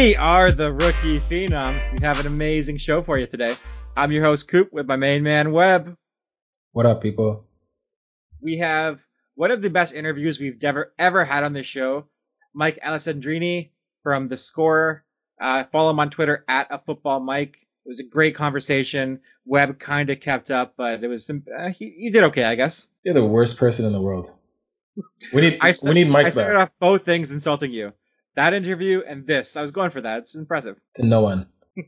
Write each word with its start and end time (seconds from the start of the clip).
We 0.00 0.16
are 0.16 0.50
the 0.50 0.72
Rookie 0.72 1.20
Phenoms. 1.20 1.92
We 1.92 1.98
have 2.00 2.18
an 2.20 2.26
amazing 2.26 2.78
show 2.78 3.02
for 3.02 3.18
you 3.18 3.26
today. 3.26 3.54
I'm 3.94 4.10
your 4.10 4.24
host, 4.24 4.48
Coop, 4.48 4.72
with 4.72 4.86
my 4.86 4.96
main 4.96 5.22
man, 5.22 5.52
Webb. 5.52 5.94
What 6.72 6.86
up, 6.86 7.02
people? 7.02 7.44
We 8.40 8.56
have 8.56 9.02
one 9.34 9.50
of 9.50 9.60
the 9.60 9.68
best 9.68 9.94
interviews 9.94 10.40
we've 10.40 10.56
ever 10.64 10.94
ever 10.98 11.22
had 11.22 11.44
on 11.44 11.52
this 11.52 11.66
show. 11.66 12.06
Mike 12.54 12.78
Alessandrini 12.82 13.72
from 14.02 14.28
The 14.28 14.38
Score. 14.38 15.04
Uh, 15.38 15.64
follow 15.64 15.90
him 15.90 16.00
on 16.00 16.08
Twitter 16.08 16.46
at 16.48 16.68
a 16.70 16.78
football 16.78 17.20
Mike. 17.20 17.58
It 17.84 17.88
was 17.90 18.00
a 18.00 18.04
great 18.04 18.34
conversation. 18.34 19.20
Webb 19.44 19.78
kind 19.78 20.08
of 20.08 20.18
kept 20.18 20.50
up, 20.50 20.76
but 20.78 21.04
it 21.04 21.08
was 21.08 21.26
some, 21.26 21.42
uh, 21.54 21.68
he, 21.68 21.90
he 21.90 22.10
did 22.10 22.24
okay, 22.24 22.44
I 22.44 22.54
guess. 22.54 22.88
You're 23.04 23.12
the 23.12 23.22
worst 23.22 23.58
person 23.58 23.84
in 23.84 23.92
the 23.92 24.00
world. 24.00 24.32
We 25.34 25.42
need 25.42 25.58
I 25.60 25.74
we 25.84 25.92
need 25.92 26.08
Mike 26.08 26.24
I 26.24 26.30
started 26.30 26.54
back 26.54 26.62
off 26.62 26.70
both 26.80 27.04
things 27.04 27.30
insulting 27.30 27.72
you. 27.72 27.92
That 28.36 28.54
interview 28.54 29.02
and 29.06 29.26
this. 29.26 29.56
I 29.56 29.62
was 29.62 29.72
going 29.72 29.90
for 29.90 30.00
that. 30.02 30.18
It's 30.18 30.34
impressive. 30.36 30.78
to 30.94 31.04
no 31.04 31.20
one. 31.22 31.46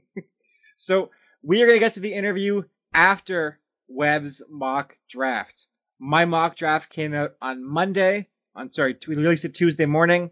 So 0.77 1.11
we 1.45 1.63
are 1.63 1.67
going 1.67 1.77
to 1.77 1.81
get 1.85 1.93
to 1.93 2.01
the 2.01 2.13
interview 2.13 2.63
after 2.93 3.61
Webb's 3.87 4.43
mock 4.51 4.97
draft. 5.09 5.67
My 6.01 6.25
mock 6.25 6.57
draft 6.57 6.91
came 6.91 7.15
out 7.15 7.35
on 7.41 7.65
Monday. 7.65 8.29
I'm 8.57 8.73
sorry, 8.73 8.97
we 9.07 9.15
released 9.15 9.45
it 9.45 9.55
Tuesday 9.55 9.87
morning. 9.87 10.31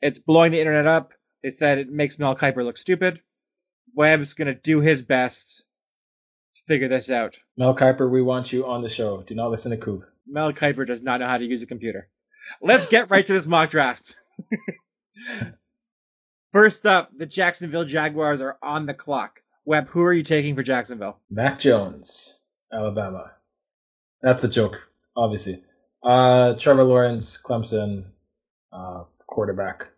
It's 0.00 0.20
blowing 0.20 0.52
the 0.52 0.60
internet 0.60 0.86
up. 0.86 1.12
They 1.42 1.50
said 1.50 1.78
it 1.78 1.90
makes 1.90 2.20
Mel 2.20 2.36
Kiper 2.36 2.64
look 2.64 2.76
stupid. 2.76 3.20
Webb's 3.92 4.34
going 4.34 4.46
to 4.46 4.54
do 4.54 4.80
his 4.80 5.02
best 5.02 5.64
to 6.54 6.62
figure 6.68 6.86
this 6.86 7.10
out. 7.10 7.40
Mel 7.56 7.74
Kiper, 7.74 8.08
we 8.08 8.22
want 8.22 8.52
you 8.52 8.66
on 8.66 8.82
the 8.82 8.88
show. 8.88 9.22
Do 9.22 9.34
not 9.34 9.50
listen 9.50 9.72
to 9.72 9.76
Coop. 9.76 10.04
Mel 10.24 10.52
Kiper 10.52 10.86
does 10.86 11.02
not 11.02 11.18
know 11.18 11.26
how 11.26 11.38
to 11.38 11.44
use 11.44 11.62
a 11.62 11.66
computer. 11.66 12.08
Let's 12.62 12.86
get 12.86 13.10
right 13.10 13.26
to 13.26 13.32
this 13.32 13.48
mock 13.48 13.70
draft. 13.70 14.14
First 16.52 16.86
up, 16.86 17.10
the 17.16 17.26
Jacksonville 17.26 17.84
Jaguars 17.84 18.40
are 18.40 18.58
on 18.62 18.86
the 18.86 18.94
clock. 18.94 19.40
Webb, 19.64 19.88
who 19.88 20.02
are 20.02 20.12
you 20.12 20.22
taking 20.22 20.56
for 20.56 20.62
Jacksonville? 20.62 21.18
Mac 21.30 21.60
Jones, 21.60 22.42
Alabama. 22.72 23.32
That's 24.22 24.42
a 24.42 24.48
joke, 24.48 24.88
obviously. 25.16 25.62
Uh, 26.02 26.54
Trevor 26.54 26.84
Lawrence, 26.84 27.40
Clemson, 27.40 28.04
uh, 28.72 29.04
quarterback. 29.26 29.88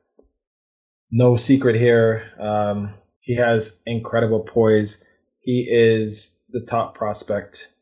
No 1.10 1.36
secret 1.36 1.76
here. 1.76 2.30
Um, 2.38 2.94
he 3.20 3.36
has 3.36 3.80
incredible 3.86 4.40
poise. 4.40 5.04
He 5.40 5.68
is 5.70 6.40
the 6.50 6.60
top 6.60 6.94
prospect 6.94 7.72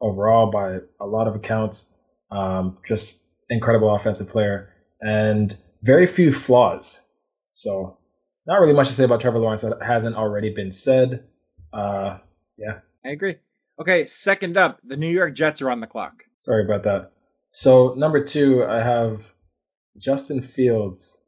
overall 0.00 0.50
by 0.50 0.78
a 1.00 1.06
lot 1.06 1.28
of 1.28 1.36
accounts. 1.36 1.92
Um, 2.30 2.78
just 2.86 3.20
incredible 3.50 3.94
offensive 3.94 4.28
player 4.28 4.72
and 5.00 5.56
very 5.84 6.06
few 6.06 6.32
flaws. 6.32 7.04
So, 7.50 7.98
not 8.46 8.60
really 8.60 8.72
much 8.72 8.88
to 8.88 8.94
say 8.94 9.04
about 9.04 9.20
Trevor 9.20 9.38
Lawrence 9.38 9.62
that 9.62 9.82
hasn't 9.82 10.16
already 10.16 10.50
been 10.50 10.72
said. 10.72 11.24
Uh, 11.72 12.18
yeah, 12.56 12.80
I 13.04 13.10
agree. 13.10 13.36
Okay, 13.78 14.06
second 14.06 14.56
up, 14.56 14.80
the 14.84 14.96
New 14.96 15.08
York 15.08 15.34
Jets 15.34 15.62
are 15.62 15.70
on 15.70 15.80
the 15.80 15.86
clock. 15.86 16.24
sorry 16.38 16.64
about 16.64 16.84
that. 16.84 17.10
So, 17.50 17.94
number 17.94 18.24
two, 18.24 18.64
I 18.64 18.82
have 18.82 19.32
Justin 19.96 20.40
Fields 20.40 21.24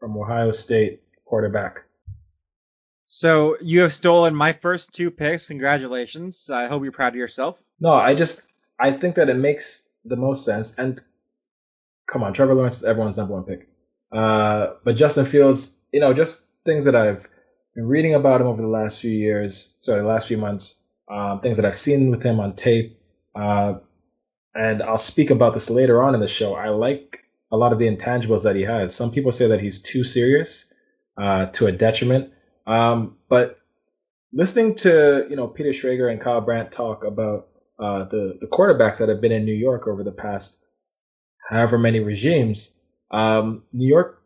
from 0.00 0.16
Ohio 0.16 0.50
State, 0.50 1.02
quarterback. 1.24 1.84
So 3.04 3.56
you 3.60 3.80
have 3.80 3.92
stolen 3.94 4.34
my 4.34 4.52
first 4.52 4.92
two 4.92 5.10
picks. 5.10 5.46
Congratulations. 5.46 6.50
I 6.50 6.66
hope 6.66 6.82
you're 6.82 6.92
proud 6.92 7.14
of 7.14 7.16
yourself. 7.16 7.62
No, 7.80 7.94
I 7.94 8.14
just 8.14 8.46
I 8.78 8.92
think 8.92 9.14
that 9.14 9.30
it 9.30 9.36
makes 9.36 9.88
the 10.04 10.16
most 10.16 10.44
sense. 10.44 10.78
And 10.78 11.00
come 12.08 12.24
on, 12.24 12.32
Trevor 12.32 12.54
Lawrence 12.54 12.78
is 12.78 12.84
everyone's 12.84 13.16
number 13.16 13.34
one 13.34 13.44
pick. 13.44 13.68
Uh, 14.10 14.74
but 14.82 14.96
Justin 14.96 15.26
Fields, 15.26 15.80
you 15.92 16.00
know, 16.00 16.12
just 16.12 16.48
things 16.64 16.86
that 16.86 16.96
I've 16.96 17.28
been 17.74 17.86
reading 17.86 18.14
about 18.14 18.40
him 18.40 18.48
over 18.48 18.60
the 18.60 18.68
last 18.68 19.00
few 19.00 19.10
years, 19.10 19.76
sorry, 19.78 20.00
the 20.00 20.08
last 20.08 20.26
few 20.26 20.38
months, 20.38 20.82
um, 21.08 21.40
things 21.40 21.58
that 21.58 21.66
I've 21.66 21.76
seen 21.76 22.10
with 22.10 22.22
him 22.22 22.40
on 22.40 22.56
tape. 22.56 22.98
Uh, 23.34 23.74
and 24.54 24.82
I'll 24.82 24.96
speak 24.96 25.30
about 25.30 25.54
this 25.54 25.70
later 25.70 26.02
on 26.02 26.14
in 26.14 26.20
the 26.20 26.26
show. 26.26 26.54
I 26.54 26.70
like 26.70 27.24
a 27.52 27.56
lot 27.56 27.72
of 27.72 27.78
the 27.78 27.94
intangibles 27.94 28.44
that 28.44 28.56
he 28.56 28.62
has. 28.62 28.94
Some 28.94 29.12
people 29.12 29.30
say 29.30 29.48
that 29.48 29.60
he's 29.60 29.82
too 29.82 30.02
serious, 30.02 30.72
uh, 31.16 31.46
to 31.46 31.66
a 31.66 31.72
detriment. 31.72 32.32
Um, 32.66 33.18
but 33.28 33.58
listening 34.32 34.74
to 34.76 35.26
you 35.28 35.36
know 35.36 35.46
Peter 35.46 35.70
Schrager 35.70 36.10
and 36.10 36.20
Kyle 36.20 36.40
Brandt 36.40 36.72
talk 36.72 37.04
about 37.04 37.48
uh, 37.78 38.04
the 38.04 38.38
the 38.40 38.46
quarterbacks 38.46 38.98
that 38.98 39.08
have 39.08 39.20
been 39.20 39.32
in 39.32 39.44
New 39.44 39.54
York 39.54 39.86
over 39.86 40.02
the 40.02 40.12
past 40.12 40.64
however 41.48 41.78
many 41.78 42.00
regimes, 42.00 42.78
um, 43.10 43.64
New 43.72 43.88
York 43.88 44.22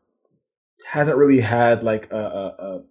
hasn't 0.84 1.16
really 1.16 1.40
had 1.40 1.84
like 1.84 2.10
a, 2.10 2.16
a, 2.16 2.82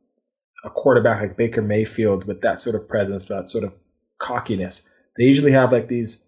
a 0.63 0.69
quarterback 0.69 1.21
like 1.21 1.37
Baker 1.37 1.61
Mayfield 1.61 2.25
with 2.25 2.41
that 2.41 2.61
sort 2.61 2.75
of 2.75 2.87
presence, 2.87 3.25
that 3.25 3.49
sort 3.49 3.65
of 3.65 3.73
cockiness. 4.17 4.89
They 5.17 5.25
usually 5.25 5.51
have 5.51 5.73
like 5.73 5.89
these 5.89 6.25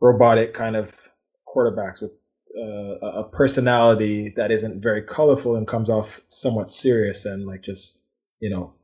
robotic 0.00 0.54
kind 0.54 0.74
of 0.74 0.92
quarterbacks 1.46 2.02
with 2.02 2.12
uh, 2.58 3.20
a 3.20 3.24
personality 3.30 4.32
that 4.36 4.50
isn't 4.50 4.82
very 4.82 5.02
colorful 5.02 5.54
and 5.54 5.68
comes 5.68 5.88
off 5.88 6.20
somewhat 6.26 6.68
serious 6.68 7.26
and 7.26 7.46
like 7.46 7.62
just 7.62 8.02
you 8.40 8.50
know 8.50 8.74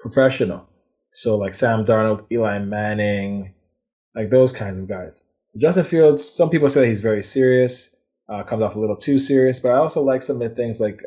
professional. 0.00 0.68
So 1.12 1.36
like 1.36 1.54
Sam 1.54 1.84
Darnold, 1.84 2.26
Eli 2.32 2.58
Manning, 2.58 3.54
like 4.16 4.30
those 4.30 4.52
kinds 4.52 4.78
of 4.78 4.88
guys. 4.88 5.28
So 5.52 5.60
Justin 5.60 5.84
Fields, 5.84 6.26
some 6.26 6.48
people 6.48 6.70
say 6.70 6.88
he's 6.88 7.02
very 7.02 7.22
serious, 7.22 7.94
uh, 8.26 8.42
comes 8.42 8.62
off 8.62 8.74
a 8.74 8.80
little 8.80 8.96
too 8.96 9.18
serious, 9.18 9.60
but 9.60 9.72
I 9.72 9.78
also 9.78 10.02
like 10.02 10.22
some 10.22 10.40
of 10.40 10.48
the 10.48 10.54
things 10.54 10.80
like 10.80 11.02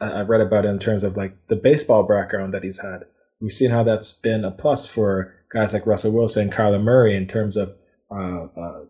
I've 0.00 0.28
read 0.28 0.40
about 0.40 0.64
in 0.64 0.80
terms 0.80 1.04
of 1.04 1.16
like 1.16 1.46
the 1.46 1.54
baseball 1.54 2.02
background 2.02 2.54
that 2.54 2.64
he's 2.64 2.82
had. 2.82 3.04
We've 3.40 3.52
seen 3.52 3.70
how 3.70 3.84
that's 3.84 4.18
been 4.18 4.44
a 4.44 4.50
plus 4.50 4.88
for 4.88 5.36
guys 5.48 5.72
like 5.72 5.86
Russell 5.86 6.12
Wilson 6.12 6.42
and 6.42 6.52
Kyler 6.52 6.82
Murray 6.82 7.14
in 7.14 7.28
terms 7.28 7.56
of 7.56 7.76
uh, 8.10 8.46
uh, 8.60 8.80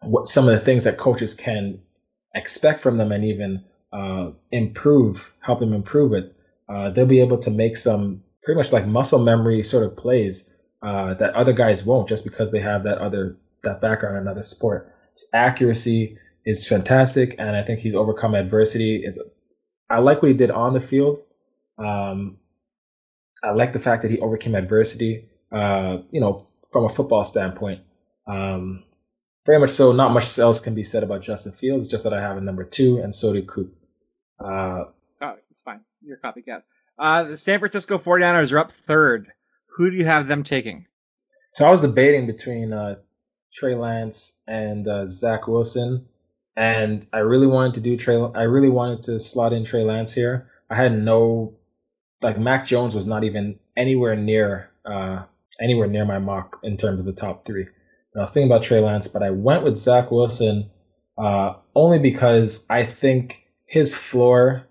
what 0.00 0.26
some 0.26 0.48
of 0.48 0.54
the 0.54 0.64
things 0.64 0.82
that 0.82 0.98
coaches 0.98 1.34
can 1.34 1.82
expect 2.34 2.80
from 2.80 2.96
them 2.96 3.12
and 3.12 3.24
even 3.24 3.64
uh, 3.92 4.32
improve, 4.50 5.32
help 5.38 5.60
them 5.60 5.72
improve 5.72 6.12
it. 6.12 6.34
Uh, 6.68 6.90
they'll 6.90 7.06
be 7.06 7.20
able 7.20 7.38
to 7.38 7.52
make 7.52 7.76
some 7.76 8.24
pretty 8.42 8.58
much 8.58 8.72
like 8.72 8.84
muscle 8.84 9.20
memory 9.20 9.62
sort 9.62 9.86
of 9.86 9.96
plays 9.96 10.52
uh, 10.82 11.14
that 11.14 11.34
other 11.34 11.52
guys 11.52 11.86
won't 11.86 12.08
just 12.08 12.24
because 12.24 12.50
they 12.50 12.58
have 12.58 12.82
that 12.82 12.98
other 12.98 13.36
that 13.62 13.80
background 13.80 14.16
in 14.16 14.22
another 14.22 14.42
sport. 14.42 14.94
His 15.14 15.28
accuracy 15.32 16.18
is 16.44 16.66
fantastic, 16.66 17.36
and 17.38 17.54
I 17.54 17.62
think 17.62 17.80
he's 17.80 17.94
overcome 17.94 18.34
adversity. 18.34 19.02
It's, 19.04 19.18
I 19.88 19.98
like 19.98 20.22
what 20.22 20.28
he 20.28 20.34
did 20.36 20.50
on 20.50 20.72
the 20.74 20.80
field. 20.80 21.18
Um, 21.78 22.38
I 23.42 23.52
like 23.52 23.72
the 23.72 23.80
fact 23.80 24.02
that 24.02 24.10
he 24.10 24.20
overcame 24.20 24.54
adversity. 24.54 25.28
Uh, 25.50 25.98
you 26.10 26.20
know, 26.20 26.48
from 26.70 26.84
a 26.84 26.88
football 26.88 27.24
standpoint. 27.24 27.82
Um, 28.26 28.84
very 29.44 29.58
much 29.58 29.70
so. 29.70 29.92
Not 29.92 30.12
much 30.12 30.38
else 30.38 30.60
can 30.60 30.74
be 30.74 30.82
said 30.82 31.02
about 31.02 31.20
Justin 31.20 31.52
Fields. 31.52 31.88
Just 31.88 32.04
that 32.04 32.14
I 32.14 32.20
have 32.20 32.36
a 32.38 32.40
number 32.40 32.64
two, 32.64 32.98
and 32.98 33.14
so 33.14 33.32
did 33.32 33.46
Coop. 33.46 33.74
Uh, 34.42 34.84
Oh, 35.20 35.36
it's 35.52 35.60
fine. 35.62 35.80
You're 36.04 36.16
a 36.16 36.20
copycat. 36.20 36.62
Uh, 36.98 37.22
the 37.24 37.36
San 37.36 37.60
Francisco 37.60 37.96
49ers 37.98 38.52
are 38.52 38.58
up 38.58 38.72
third. 38.72 39.32
Who 39.76 39.90
do 39.90 39.96
you 39.96 40.04
have 40.04 40.26
them 40.26 40.42
taking? 40.42 40.86
So 41.52 41.64
I 41.64 41.70
was 41.70 41.80
debating 41.80 42.26
between 42.26 42.72
uh, 42.72 42.96
Trey 43.52 43.74
Lance 43.74 44.40
and 44.46 44.86
uh, 44.86 45.06
Zach 45.06 45.46
Wilson, 45.46 46.06
and 46.56 47.06
I 47.12 47.18
really 47.18 47.46
wanted 47.46 47.74
to 47.74 47.80
do 47.80 47.96
Trey. 47.96 48.16
I 48.16 48.42
really 48.42 48.68
wanted 48.70 49.02
to 49.02 49.20
slot 49.20 49.52
in 49.52 49.64
Trey 49.64 49.84
Lance 49.84 50.14
here. 50.14 50.50
I 50.70 50.76
had 50.76 50.96
no, 50.96 51.54
like 52.22 52.38
Mac 52.38 52.66
Jones 52.66 52.94
was 52.94 53.06
not 53.06 53.24
even 53.24 53.58
anywhere 53.76 54.16
near, 54.16 54.70
uh, 54.84 55.24
anywhere 55.60 55.88
near 55.88 56.04
my 56.04 56.18
mock 56.18 56.60
in 56.62 56.76
terms 56.76 56.98
of 57.00 57.04
the 57.04 57.12
top 57.12 57.44
three. 57.44 57.62
And 57.64 58.20
I 58.20 58.20
was 58.20 58.32
thinking 58.32 58.50
about 58.50 58.64
Trey 58.64 58.80
Lance, 58.80 59.08
but 59.08 59.22
I 59.22 59.30
went 59.30 59.64
with 59.64 59.76
Zach 59.76 60.10
Wilson 60.10 60.70
uh, 61.16 61.54
only 61.74 61.98
because 61.98 62.66
I 62.68 62.84
think 62.84 63.46
his 63.66 63.94
floor 63.94 64.66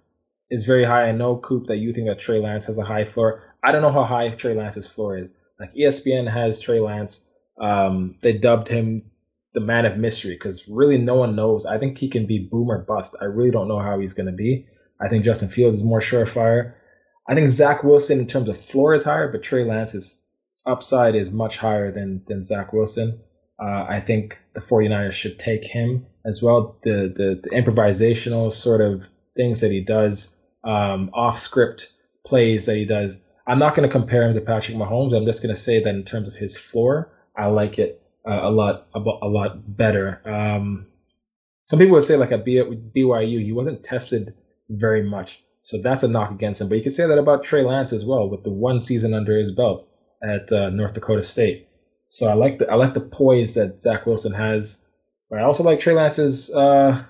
is 0.49 0.65
very 0.65 0.83
high. 0.83 1.03
I 1.03 1.11
know 1.11 1.37
Coop 1.37 1.67
that 1.67 1.77
you 1.77 1.93
think 1.93 2.07
that 2.07 2.19
Trey 2.19 2.39
Lance 2.39 2.65
has 2.65 2.77
a 2.77 2.83
high 2.83 3.05
floor. 3.05 3.43
I 3.63 3.71
don't 3.71 3.81
know 3.81 3.91
how 3.91 4.03
high 4.03 4.29
Trey 4.29 4.53
Lance's 4.53 4.89
floor 4.89 5.17
is. 5.17 5.33
Like 5.59 5.73
ESPN 5.73 6.31
has 6.31 6.59
Trey 6.59 6.79
Lance. 6.79 7.30
Um, 7.61 8.15
they 8.21 8.33
dubbed 8.33 8.67
him 8.67 9.11
the 9.53 9.61
man 9.61 9.85
of 9.85 9.97
mystery 9.97 10.33
because 10.33 10.67
really 10.67 10.97
no 10.97 11.15
one 11.15 11.35
knows. 11.35 11.65
I 11.65 11.77
think 11.77 11.97
he 11.97 12.09
can 12.09 12.25
be 12.25 12.39
boom 12.39 12.71
or 12.71 12.79
bust. 12.79 13.15
I 13.21 13.25
really 13.25 13.51
don't 13.51 13.67
know 13.67 13.79
how 13.79 13.99
he's 13.99 14.13
going 14.13 14.27
to 14.27 14.31
be. 14.31 14.65
I 14.99 15.09
think 15.09 15.25
Justin 15.25 15.49
Fields 15.49 15.77
is 15.77 15.83
more 15.83 15.99
surefire. 15.99 16.73
I 17.27 17.35
think 17.35 17.49
Zach 17.49 17.83
Wilson 17.83 18.19
in 18.19 18.27
terms 18.27 18.49
of 18.49 18.57
floor 18.57 18.93
is 18.93 19.05
higher, 19.05 19.31
but 19.31 19.43
Trey 19.43 19.63
Lance's 19.63 20.25
upside 20.65 21.15
is 21.15 21.31
much 21.31 21.57
higher 21.57 21.91
than 21.91 22.23
than 22.25 22.43
Zach 22.43 22.73
Wilson. 22.73 23.21
Uh, 23.59 23.85
I 23.87 23.99
think 23.99 24.39
the 24.53 24.59
49ers 24.59 25.13
should 25.13 25.37
take 25.37 25.63
him 25.63 26.07
as 26.25 26.41
well. 26.41 26.77
The, 26.81 27.13
the 27.15 27.39
the 27.43 27.49
improvisational 27.49 28.51
sort 28.51 28.81
of 28.81 29.07
things 29.35 29.61
that 29.61 29.71
he 29.71 29.81
does, 29.81 30.37
um, 30.63 31.11
off 31.13 31.39
script 31.39 31.93
plays 32.25 32.65
that 32.65 32.75
he 32.75 32.85
does. 32.85 33.23
I'm 33.47 33.59
not 33.59 33.75
going 33.75 33.87
to 33.87 33.91
compare 33.91 34.23
him 34.23 34.35
to 34.35 34.41
Patrick 34.41 34.77
Mahomes. 34.77 35.15
I'm 35.15 35.25
just 35.25 35.41
going 35.41 35.53
to 35.53 35.59
say 35.59 35.81
that 35.81 35.95
in 35.95 36.03
terms 36.03 36.27
of 36.27 36.35
his 36.35 36.57
floor, 36.57 37.11
I 37.35 37.47
like 37.47 37.79
it 37.79 38.01
uh, 38.27 38.39
a 38.43 38.51
lot 38.51 38.87
a, 38.93 38.99
a 38.99 39.27
lot 39.27 39.77
better. 39.77 40.21
Um, 40.25 40.87
some 41.65 41.79
people 41.79 41.93
would 41.93 42.03
say 42.03 42.17
like 42.17 42.31
at 42.31 42.45
BYU, 42.45 43.43
he 43.43 43.53
wasn't 43.53 43.83
tested 43.83 44.33
very 44.69 45.03
much. 45.03 45.43
So 45.63 45.81
that's 45.81 46.03
a 46.03 46.07
knock 46.07 46.31
against 46.31 46.61
him. 46.61 46.69
But 46.69 46.75
you 46.75 46.83
could 46.83 46.91
say 46.91 47.07
that 47.07 47.17
about 47.17 47.43
Trey 47.43 47.63
Lance 47.63 47.93
as 47.93 48.05
well, 48.05 48.29
with 48.29 48.43
the 48.43 48.51
one 48.51 48.81
season 48.81 49.13
under 49.13 49.37
his 49.37 49.51
belt 49.51 49.87
at 50.23 50.51
uh, 50.51 50.69
North 50.69 50.93
Dakota 50.93 51.23
State. 51.23 51.67
So 52.07 52.27
I 52.27 52.33
like 52.33 52.59
the 52.59 52.69
I 52.69 52.75
like 52.75 52.93
the 52.93 53.01
poise 53.01 53.53
that 53.55 53.81
Zach 53.81 54.05
Wilson 54.05 54.33
has. 54.33 54.83
But 55.29 55.39
I 55.39 55.43
also 55.43 55.63
like 55.63 55.79
Trey 55.79 55.93
Lance's 55.93 56.53
uh, 56.53 57.01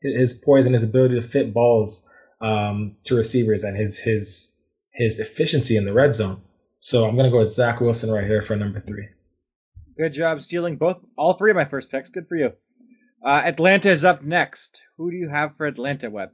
his 0.00 0.34
poise 0.34 0.66
and 0.66 0.74
his 0.74 0.84
ability 0.84 1.16
to 1.16 1.22
fit 1.22 1.52
balls 1.52 2.08
um, 2.40 2.96
to 3.04 3.16
receivers 3.16 3.64
and 3.64 3.76
his 3.76 3.98
his 3.98 4.56
his 4.92 5.18
efficiency 5.18 5.76
in 5.76 5.84
the 5.84 5.92
red 5.92 6.14
zone. 6.14 6.40
So 6.78 7.06
I'm 7.06 7.16
gonna 7.16 7.30
go 7.30 7.40
with 7.40 7.52
Zach 7.52 7.80
Wilson 7.80 8.10
right 8.10 8.24
here 8.24 8.40
for 8.40 8.56
number 8.56 8.80
three. 8.80 9.08
Good 9.96 10.12
job 10.12 10.42
stealing 10.42 10.76
both 10.76 11.00
all 11.16 11.34
three 11.34 11.50
of 11.50 11.56
my 11.56 11.64
first 11.64 11.90
picks. 11.90 12.10
Good 12.10 12.26
for 12.26 12.36
you. 12.36 12.52
Uh, 13.22 13.42
Atlanta 13.44 13.90
is 13.90 14.04
up 14.04 14.22
next. 14.22 14.82
Who 14.98 15.10
do 15.10 15.16
you 15.16 15.28
have 15.28 15.56
for 15.56 15.66
Atlanta, 15.66 16.10
Webb? 16.10 16.30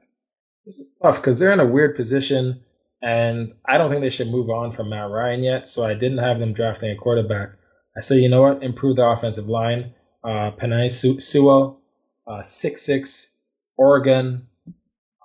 This 0.66 0.78
is 0.78 0.90
tough 1.00 1.16
because 1.16 1.38
they're 1.38 1.52
in 1.52 1.60
a 1.60 1.66
weird 1.66 1.96
position, 1.96 2.62
and 3.00 3.54
I 3.64 3.78
don't 3.78 3.88
think 3.90 4.02
they 4.02 4.10
should 4.10 4.30
move 4.30 4.50
on 4.50 4.72
from 4.72 4.90
Matt 4.90 5.10
Ryan 5.10 5.42
yet. 5.42 5.68
So 5.68 5.84
I 5.84 5.94
didn't 5.94 6.18
have 6.18 6.38
them 6.38 6.52
drafting 6.52 6.90
a 6.90 6.96
quarterback. 6.96 7.52
I 7.96 8.00
say, 8.00 8.16
you 8.16 8.28
know 8.28 8.42
what? 8.42 8.62
Improve 8.62 8.96
the 8.96 9.06
offensive 9.06 9.48
line. 9.48 9.94
Uh, 10.24 10.50
Penei 10.52 10.90
Sewell, 11.20 11.80
uh, 12.26 12.42
six 12.42 12.82
six, 12.82 13.36
Oregon, 13.76 14.48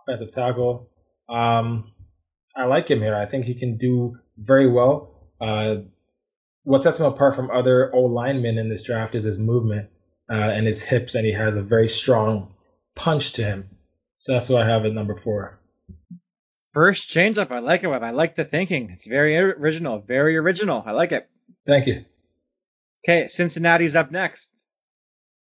offensive 0.01 0.31
tackle. 0.31 0.89
Um, 1.29 1.91
I 2.55 2.65
like 2.65 2.89
him 2.89 3.01
here. 3.01 3.15
I 3.15 3.25
think 3.25 3.45
he 3.45 3.53
can 3.53 3.77
do 3.77 4.17
very 4.37 4.69
well. 4.69 5.29
Uh, 5.39 5.77
what 6.67 6.83
sets 6.83 6.99
him 6.99 7.05
apart 7.05 7.33
from 7.33 7.49
other 7.49 7.95
O 7.95 8.01
linemen 8.01 8.57
in 8.57 8.67
this 8.67 8.83
draft 8.83 9.15
is 9.15 9.23
his 9.23 9.39
movement 9.39 9.89
uh, 10.29 10.33
and 10.33 10.67
his 10.67 10.83
hips, 10.83 11.15
and 11.15 11.25
he 11.25 11.31
has 11.31 11.55
a 11.55 11.61
very 11.61 11.87
strong 11.87 12.53
punch 12.93 13.33
to 13.33 13.43
him. 13.43 13.69
So 14.17 14.33
that's 14.33 14.49
what 14.49 14.63
I 14.63 14.69
have 14.69 14.83
at 14.83 14.91
number 14.91 15.15
four. 15.15 15.61
First 16.71 17.09
changeup. 17.09 17.51
I 17.51 17.59
like 17.59 17.85
it. 17.85 17.87
I 17.87 18.09
like 18.09 18.35
the 18.35 18.43
thinking. 18.43 18.89
It's 18.89 19.07
very 19.07 19.37
original. 19.37 19.99
Very 19.99 20.35
original. 20.35 20.83
I 20.85 20.91
like 20.91 21.13
it. 21.13 21.29
Thank 21.65 21.87
you. 21.87 22.03
Okay, 23.07 23.29
Cincinnati's 23.29 23.95
up 23.95 24.11
next. 24.11 24.51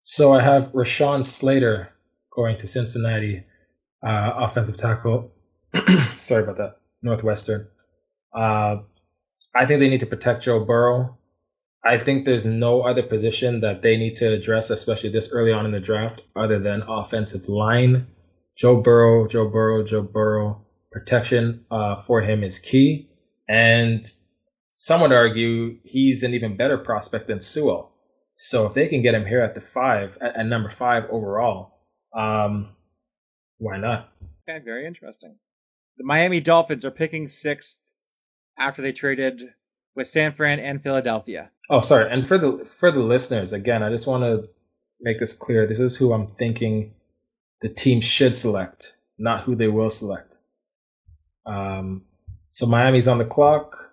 So 0.02 0.34
I 0.34 0.42
have 0.42 0.74
Rashawn 0.74 1.24
Slater 1.24 1.94
going 2.30 2.58
to 2.58 2.68
Cincinnati, 2.68 3.46
uh, 4.06 4.32
offensive 4.36 4.76
tackle. 4.76 5.32
Sorry 6.18 6.44
about 6.44 6.58
that. 6.58 6.80
Northwestern. 7.02 7.70
Uh, 8.34 8.80
I 9.56 9.66
think 9.66 9.80
they 9.80 9.90
need 9.90 10.02
to 10.02 10.06
protect 10.06 10.44
Joe 10.44 10.64
Burrow. 10.64 11.18
I 11.84 11.98
think 11.98 12.26
there's 12.26 12.46
no 12.46 12.82
other 12.82 13.04
position 13.04 13.62
that 13.62 13.82
they 13.82 13.96
need 13.96 14.16
to 14.16 14.34
address, 14.34 14.70
especially 14.70 15.12
this 15.12 15.32
early 15.32 15.54
on 15.54 15.66
in 15.66 15.72
the 15.72 15.80
draft, 15.80 16.22
other 16.36 16.60
than 16.60 16.82
offensive 16.82 17.48
line. 17.48 18.08
Joe 18.58 18.82
Burrow, 18.82 19.28
Joe 19.28 19.48
Burrow, 19.48 19.84
Joe 19.84 20.02
Burrow. 20.02 20.66
Protection 20.92 21.66
uh, 21.70 21.96
for 21.96 22.22
him 22.22 22.44
is 22.44 22.60
key. 22.60 23.10
And 23.48 24.04
some 24.72 25.02
would 25.02 25.12
argue 25.12 25.78
he's 25.84 26.24
an 26.24 26.34
even 26.34 26.58
better 26.58 26.78
prospect 26.78 27.28
than 27.28 27.40
Sewell. 27.40 27.92
So 28.36 28.66
if 28.66 28.74
they 28.74 28.88
can 28.88 29.02
get 29.02 29.14
him 29.14 29.26
here 29.26 29.42
at 29.42 29.56
the 29.56 29.62
five, 29.62 30.18
at, 30.22 30.38
at 30.38 30.46
number 30.46 30.70
five 30.70 31.06
overall, 31.10 31.80
um, 32.14 32.70
why 33.58 33.78
not? 33.78 34.10
Okay, 34.50 34.64
very 34.64 34.86
interesting. 34.86 35.36
The 35.98 36.04
Miami 36.04 36.42
Dolphins 36.42 36.84
are 36.84 36.92
picking 36.92 37.28
sixth 37.30 37.80
after 38.58 38.82
they 38.82 38.92
traded 38.92 39.54
with 39.96 40.08
San 40.08 40.34
Fran 40.34 40.60
and 40.60 40.82
Philadelphia. 40.82 41.50
Oh, 41.70 41.82
sorry. 41.82 42.12
And 42.12 42.28
for 42.28 42.38
the 42.38 42.66
for 42.66 42.92
the 42.92 43.00
listeners, 43.00 43.54
again, 43.54 43.84
I 43.84 43.90
just 43.90 44.08
want 44.08 44.24
to 44.24 44.50
make 45.00 45.20
this 45.20 45.34
clear. 45.34 45.68
This 45.68 45.80
is 45.80 45.98
who 45.98 46.14
I'm 46.14 46.28
thinking 46.28 46.94
the 47.62 47.70
team 47.70 48.02
should 48.02 48.36
select, 48.36 48.96
not 49.18 49.44
who 49.44 49.56
they 49.56 49.68
will 49.68 49.90
select. 49.90 50.38
Um, 51.46 52.04
so 52.50 52.68
Miami's 52.68 53.08
on 53.08 53.18
the 53.18 53.26
clock. 53.26 53.92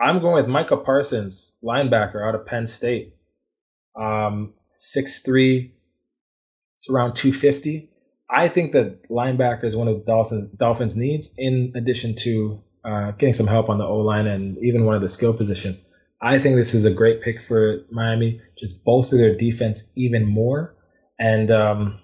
I'm 0.00 0.20
going 0.20 0.42
with 0.42 0.48
Micah 0.48 0.76
Parsons, 0.76 1.56
linebacker 1.62 2.26
out 2.26 2.34
of 2.34 2.46
Penn 2.46 2.66
State. 2.66 3.14
Um, 3.96 4.54
6'3", 4.74 5.72
it's 6.76 6.88
around 6.88 7.14
250. 7.14 7.90
I 8.30 8.48
think 8.48 8.72
that 8.72 9.08
linebacker 9.08 9.64
is 9.64 9.74
one 9.74 9.88
of 9.88 9.98
the 9.98 10.04
Dolphins, 10.04 10.48
Dolphins' 10.50 10.96
needs, 10.96 11.34
in 11.36 11.72
addition 11.74 12.14
to 12.16 12.62
uh, 12.88 13.10
getting 13.12 13.34
some 13.34 13.46
help 13.46 13.68
on 13.68 13.78
the 13.78 13.84
O 13.84 13.98
line 13.98 14.26
and 14.26 14.56
even 14.58 14.84
one 14.84 14.94
of 14.94 15.02
the 15.02 15.08
skill 15.08 15.34
positions. 15.34 15.84
I 16.20 16.38
think 16.38 16.56
this 16.56 16.74
is 16.74 16.84
a 16.84 16.90
great 16.90 17.20
pick 17.20 17.40
for 17.40 17.84
Miami. 17.90 18.40
Just 18.56 18.84
bolster 18.84 19.16
their 19.16 19.36
defense 19.36 19.88
even 19.94 20.24
more. 20.24 20.74
And 21.18 21.50
um, 21.50 22.00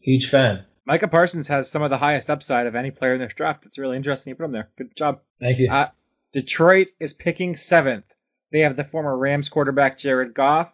huge 0.00 0.28
fan. 0.28 0.64
Micah 0.86 1.08
Parsons 1.08 1.48
has 1.48 1.68
some 1.68 1.82
of 1.82 1.90
the 1.90 1.98
highest 1.98 2.30
upside 2.30 2.66
of 2.66 2.74
any 2.74 2.90
player 2.90 3.14
in 3.14 3.20
this 3.20 3.34
draft. 3.34 3.66
It's 3.66 3.78
really 3.78 3.96
interesting 3.96 4.30
you 4.30 4.36
put 4.36 4.44
him 4.44 4.52
there. 4.52 4.70
Good 4.76 4.96
job. 4.96 5.20
Thank 5.38 5.58
you. 5.58 5.70
Uh, 5.70 5.88
Detroit 6.32 6.88
is 6.98 7.12
picking 7.12 7.56
seventh. 7.56 8.12
They 8.52 8.60
have 8.60 8.76
the 8.76 8.84
former 8.84 9.16
Rams 9.16 9.48
quarterback 9.48 9.98
Jared 9.98 10.34
Goff, 10.34 10.72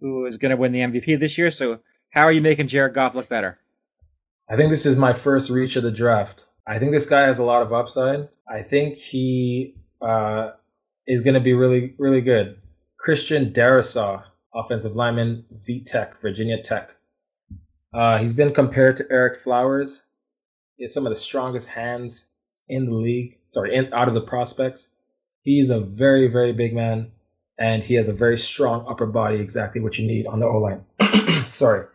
who 0.00 0.26
is 0.26 0.38
going 0.38 0.50
to 0.50 0.56
win 0.56 0.72
the 0.72 0.80
MVP 0.80 1.18
this 1.18 1.36
year. 1.36 1.50
So, 1.50 1.80
how 2.10 2.22
are 2.22 2.32
you 2.32 2.40
making 2.40 2.68
Jared 2.68 2.94
Goff 2.94 3.14
look 3.14 3.28
better? 3.28 3.58
I 4.48 4.56
think 4.56 4.70
this 4.70 4.86
is 4.86 4.96
my 4.96 5.12
first 5.12 5.50
reach 5.50 5.76
of 5.76 5.82
the 5.82 5.90
draft. 5.90 6.46
I 6.66 6.78
think 6.78 6.92
this 6.92 7.06
guy 7.06 7.22
has 7.22 7.38
a 7.38 7.44
lot 7.44 7.62
of 7.62 7.72
upside. 7.72 8.28
I 8.48 8.62
think 8.62 8.96
he 8.96 9.74
uh, 10.00 10.52
is 11.06 11.22
going 11.22 11.34
to 11.34 11.40
be 11.40 11.52
really, 11.52 11.94
really 11.98 12.22
good. 12.22 12.58
Christian 12.96 13.52
Darrisaw, 13.52 14.24
offensive 14.54 14.96
lineman, 14.96 15.44
V 15.50 15.84
Tech, 15.84 16.20
Virginia 16.20 16.62
Tech. 16.62 16.94
Uh, 17.92 18.18
he's 18.18 18.34
been 18.34 18.54
compared 18.54 18.96
to 18.96 19.04
Ereck 19.04 19.36
Flowers. 19.36 20.06
He 20.76 20.84
has 20.84 20.94
some 20.94 21.06
of 21.06 21.10
the 21.10 21.18
strongest 21.18 21.68
hands 21.68 22.30
in 22.68 22.86
the 22.86 22.94
league. 22.94 23.38
Sorry, 23.48 23.74
in, 23.74 23.92
out 23.92 24.08
of 24.08 24.14
the 24.14 24.22
prospects. 24.22 24.96
He's 25.42 25.68
a 25.68 25.80
very, 25.80 26.28
very 26.28 26.52
big 26.52 26.74
man, 26.74 27.12
and 27.58 27.84
he 27.84 27.94
has 27.94 28.08
a 28.08 28.14
very 28.14 28.38
strong 28.38 28.86
upper 28.88 29.06
body, 29.06 29.36
exactly 29.36 29.82
what 29.82 29.98
you 29.98 30.06
need 30.06 30.26
on 30.26 30.40
the 30.40 30.46
O 30.46 30.58
line. 30.58 30.84
Sorry. 31.46 31.86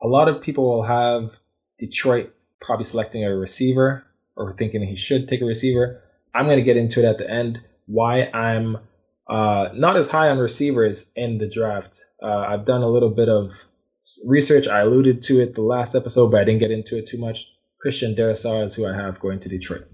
A 0.00 0.06
lot 0.06 0.28
of 0.28 0.40
people 0.40 0.64
will 0.64 0.84
have 0.84 1.36
Detroit 1.78 2.32
probably 2.60 2.84
selecting 2.84 3.24
a 3.24 3.34
receiver 3.34 4.04
or 4.36 4.52
thinking 4.52 4.82
he 4.82 4.96
should 4.96 5.28
take 5.28 5.40
a 5.40 5.44
receiver. 5.44 6.02
I'm 6.34 6.46
going 6.46 6.58
to 6.58 6.64
get 6.64 6.76
into 6.76 7.00
it 7.00 7.06
at 7.06 7.18
the 7.18 7.28
end 7.28 7.60
why 7.86 8.24
I'm 8.24 8.78
uh, 9.28 9.70
not 9.74 9.96
as 9.96 10.08
high 10.08 10.30
on 10.30 10.38
receivers 10.38 11.10
in 11.16 11.38
the 11.38 11.48
draft. 11.48 12.04
Uh, 12.22 12.46
I've 12.48 12.64
done 12.64 12.82
a 12.82 12.88
little 12.88 13.10
bit 13.10 13.28
of 13.28 13.64
research. 14.26 14.68
I 14.68 14.80
alluded 14.80 15.22
to 15.22 15.40
it 15.40 15.54
the 15.54 15.62
last 15.62 15.94
episode, 15.94 16.30
but 16.30 16.40
I 16.40 16.44
didn't 16.44 16.60
get 16.60 16.70
into 16.70 16.96
it 16.96 17.06
too 17.06 17.18
much. 17.18 17.46
Christian 17.80 18.14
Darrisaw 18.14 18.64
is 18.64 18.74
who 18.74 18.86
I 18.86 18.94
have 18.94 19.20
going 19.20 19.40
to 19.40 19.48
Detroit. 19.48 19.86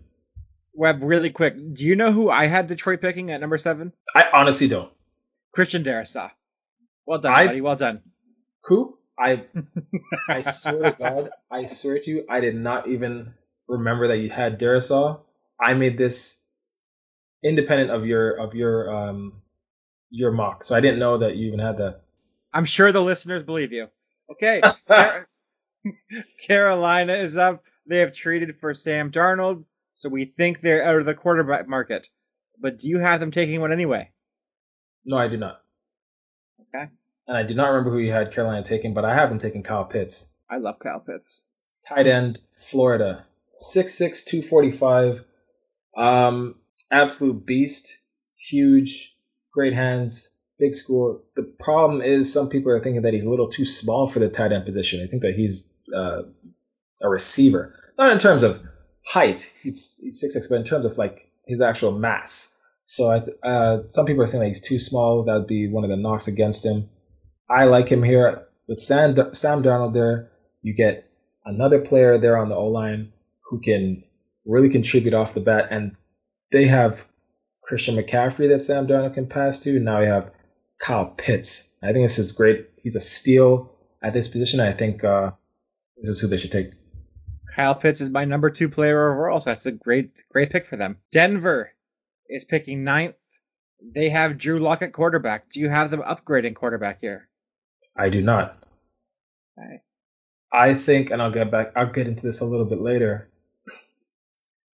Webb, 0.73 1.01
really 1.03 1.31
quick, 1.31 1.55
do 1.75 1.85
you 1.85 1.95
know 1.95 2.13
who 2.13 2.31
I 2.31 2.47
had 2.47 2.67
Detroit 2.67 3.01
picking 3.01 3.31
at 3.31 3.41
number 3.41 3.59
seven? 3.59 3.93
I 4.15 4.27
honestly 4.33 4.67
don't. 4.67 4.91
Christian 5.53 5.85
Darrisaw. 5.85 6.31
Well 7.07 7.21
done, 7.21 7.33
I, 7.33 7.47
buddy. 7.47 7.61
Well 7.61 7.77
done. 7.77 8.01
Who? 8.65 8.99
I 9.19 9.45
I 10.29 10.43
swear 10.43 10.91
to 10.91 10.97
God, 10.99 11.31
I 11.51 11.67
swear 11.67 11.99
to 11.99 12.11
you, 12.11 12.27
I 12.29 12.41
did 12.41 12.57
not 12.57 12.89
even 12.89 13.35
remember 13.69 14.09
that 14.09 14.19
you 14.19 14.31
had 14.31 14.59
Darrisaw. 14.59 15.21
I 15.61 15.75
made 15.75 15.97
this 15.97 16.43
independent 17.43 17.91
of 17.91 18.07
your 18.07 18.33
of 18.33 18.55
your 18.55 18.95
um 18.95 19.43
your 20.11 20.33
mock, 20.33 20.65
so 20.65 20.75
I 20.75 20.81
didn't 20.81 20.99
know 20.99 21.19
that 21.19 21.37
you 21.37 21.47
even 21.49 21.61
had 21.61 21.79
that. 21.79 22.03
I'm 22.53 22.65
sure 22.65 22.93
the 22.93 23.03
listeners 23.03 23.43
believe 23.43 23.73
you. 23.73 23.89
Okay, 24.31 24.63
Carolina 26.47 27.15
is 27.15 27.37
up. 27.37 27.65
They 27.87 27.99
have 27.99 28.13
traded 28.13 28.59
for 28.59 28.73
Sam 28.75 29.11
Darnold, 29.11 29.65
so 29.95 30.09
we 30.09 30.25
think 30.25 30.61
they're 30.61 30.85
out 30.85 30.99
of 30.99 31.05
the 31.05 31.15
quarterback 31.15 31.69
market. 31.69 32.09
But 32.59 32.79
do 32.79 32.89
you 32.89 32.99
have 32.99 33.21
them 33.21 33.31
taking 33.31 33.61
one 33.61 33.73
anyway? 33.73 34.11
No, 35.05 35.19
I 35.19 35.29
do 35.29 35.37
not. 35.37 35.61
Okay 36.63 36.89
and 37.27 37.37
I 37.37 37.43
do 37.43 37.55
not 37.55 37.69
remember 37.69 37.91
who 37.91 37.99
you 37.99 38.13
had 38.13 38.33
Carolina 38.33 38.63
taking, 38.63 38.95
but 38.95 39.05
I 39.05 39.15
have 39.15 39.29
them 39.29 39.39
taking 39.39 39.63
Kyle 39.63 39.85
Pitts. 39.85 40.33
I 40.51 40.59
love 40.59 40.79
Kyle 40.79 41.01
Pitts. 41.01 41.47
Tight 41.89 42.07
end, 42.07 42.41
Florida, 42.57 43.25
6'6", 43.75 44.25
245. 44.25 45.25
Um, 45.97 46.57
absolute 46.91 47.47
beast, 47.47 47.97
huge, 48.37 49.17
great 49.53 49.75
hands, 49.75 50.31
big 50.59 50.75
school. 50.75 51.23
The 51.37 51.43
problem 51.43 52.03
is 52.03 52.33
some 52.33 52.49
people 52.49 52.73
are 52.73 52.81
thinking 52.81 53.03
that 53.03 53.13
he's 53.13 53.25
a 53.25 53.31
little 53.31 53.49
too 53.49 53.65
small 53.65 54.07
for 54.07 54.19
the 54.19 54.29
tight 54.29 54.53
end 54.53 54.65
position. 54.65 55.03
I 55.03 55.07
think 55.07 55.23
that 55.23 55.35
he's 55.35 55.73
uh, 55.95 56.23
a 57.03 57.09
receiver, 57.09 57.75
not 57.99 58.13
in 58.13 58.19
terms 58.19 58.43
of 58.43 58.61
height. 59.07 59.53
He's 59.63 59.99
he's 60.03 60.21
six 60.21 60.35
six, 60.35 60.49
but 60.49 60.57
in 60.57 60.65
terms 60.65 60.85
of 60.85 60.99
like 60.99 61.31
his 61.47 61.61
actual 61.61 61.93
mass. 61.93 62.57
So 62.85 63.11
I 63.11 63.21
th- 63.21 63.37
uh, 63.43 63.79
some 63.89 64.07
people 64.07 64.23
are 64.23 64.27
saying 64.27 64.41
that 64.41 64.49
he's 64.49 64.63
too 64.63 64.79
small. 64.79 65.25
That 65.25 65.35
would 65.35 65.47
be 65.47 65.69
one 65.69 65.85
of 65.85 65.91
the 65.91 65.97
knocks 65.97 66.29
against 66.29 66.65
him. 66.65 66.91
I 67.49 67.65
like 67.65 67.89
him 67.89 68.03
here 68.03 68.47
with 68.67 68.81
Sam, 68.81 69.15
Sam 69.35 69.63
Darnold 69.63 69.95
there. 69.95 70.31
You 70.63 70.75
get 70.75 71.11
another 71.45 71.81
player 71.81 72.19
there 72.19 72.39
on 72.39 72.49
the 72.49 72.55
O 72.55 72.67
line 72.69 73.13
who 73.43 73.61
can 73.61 74.05
really 74.47 74.71
contribute 74.71 75.15
off 75.15 75.35
the 75.35 75.41
bat, 75.41 75.69
and 75.71 75.97
they 76.53 76.65
have 76.67 77.05
Christian 77.63 77.97
McCaffrey 77.97 78.49
that 78.49 78.63
Sam 78.63 78.87
Darnold 78.87 79.15
can 79.15 79.27
pass 79.27 79.61
to. 79.65 79.79
Now 79.79 80.01
we 80.01 80.07
have 80.07 80.31
Kyle 80.79 81.07
Pitts. 81.07 81.71
I 81.83 81.93
think 81.93 82.05
this 82.05 82.19
is 82.19 82.33
great. 82.33 82.71
He's 82.83 82.97
a 82.97 83.01
steal 83.01 83.73
at 84.03 84.15
this 84.15 84.29
position. 84.29 84.61
I 84.61 84.73
think 84.73 85.05
uh, 85.05 85.33
this 85.97 86.09
is 86.09 86.21
who 86.21 86.29
they 86.29 86.37
should 86.37 86.53
take. 86.53 86.73
Kyle 87.55 87.75
Pitts 87.75 88.01
is 88.01 88.11
my 88.11 88.25
number 88.25 88.51
two 88.51 88.69
player 88.69 89.13
overall, 89.13 89.41
so 89.41 89.51
that's 89.51 89.67
a 89.67 89.73
great, 89.73 90.25
great 90.31 90.51
pick 90.51 90.67
for 90.67 90.77
them. 90.77 90.99
Denver 91.13 91.71
is 92.29 92.45
picking 92.45 92.85
ninth. 92.85 93.15
They 93.95 94.09
have 94.09 94.39
Drew 94.39 94.59
Lock 94.59 94.83
at 94.83 94.93
quarterback. 94.93 95.51
Do 95.51 95.61
you 95.61 95.69
have 95.69 95.91
them 95.91 96.01
upgrading 96.01 96.55
quarterback 96.55 97.01
here? 97.01 97.29
I 97.97 98.09
do 98.09 98.23
not. 98.23 98.59
Okay. 99.59 99.81
I 100.53 100.75
think, 100.75 101.11
and 101.11 101.21
I'll 101.21 101.33
get 101.33 101.51
back, 101.51 101.73
I'll 101.77 101.91
get 101.91 102.07
into 102.07 102.23
this 102.23 102.41
a 102.41 102.45
little 102.45 102.67
bit 102.67 102.81
later. 102.81 103.31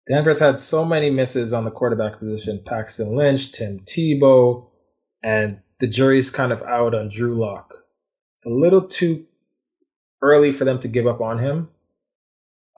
Denver's 0.08 0.38
had 0.38 0.60
so 0.60 0.84
many 0.84 1.10
misses 1.10 1.52
on 1.52 1.64
the 1.64 1.70
quarterback 1.70 2.18
position 2.18 2.62
Paxton 2.64 3.14
Lynch, 3.16 3.52
Tim 3.52 3.80
Tebow, 3.80 4.68
and 5.22 5.60
the 5.80 5.88
jury's 5.88 6.30
kind 6.30 6.52
of 6.52 6.62
out 6.62 6.94
on 6.94 7.08
Drew 7.08 7.34
Lock. 7.38 7.74
It's 8.36 8.46
a 8.46 8.50
little 8.50 8.86
too 8.86 9.26
early 10.22 10.52
for 10.52 10.64
them 10.64 10.80
to 10.80 10.88
give 10.88 11.06
up 11.06 11.20
on 11.20 11.38
him. 11.38 11.68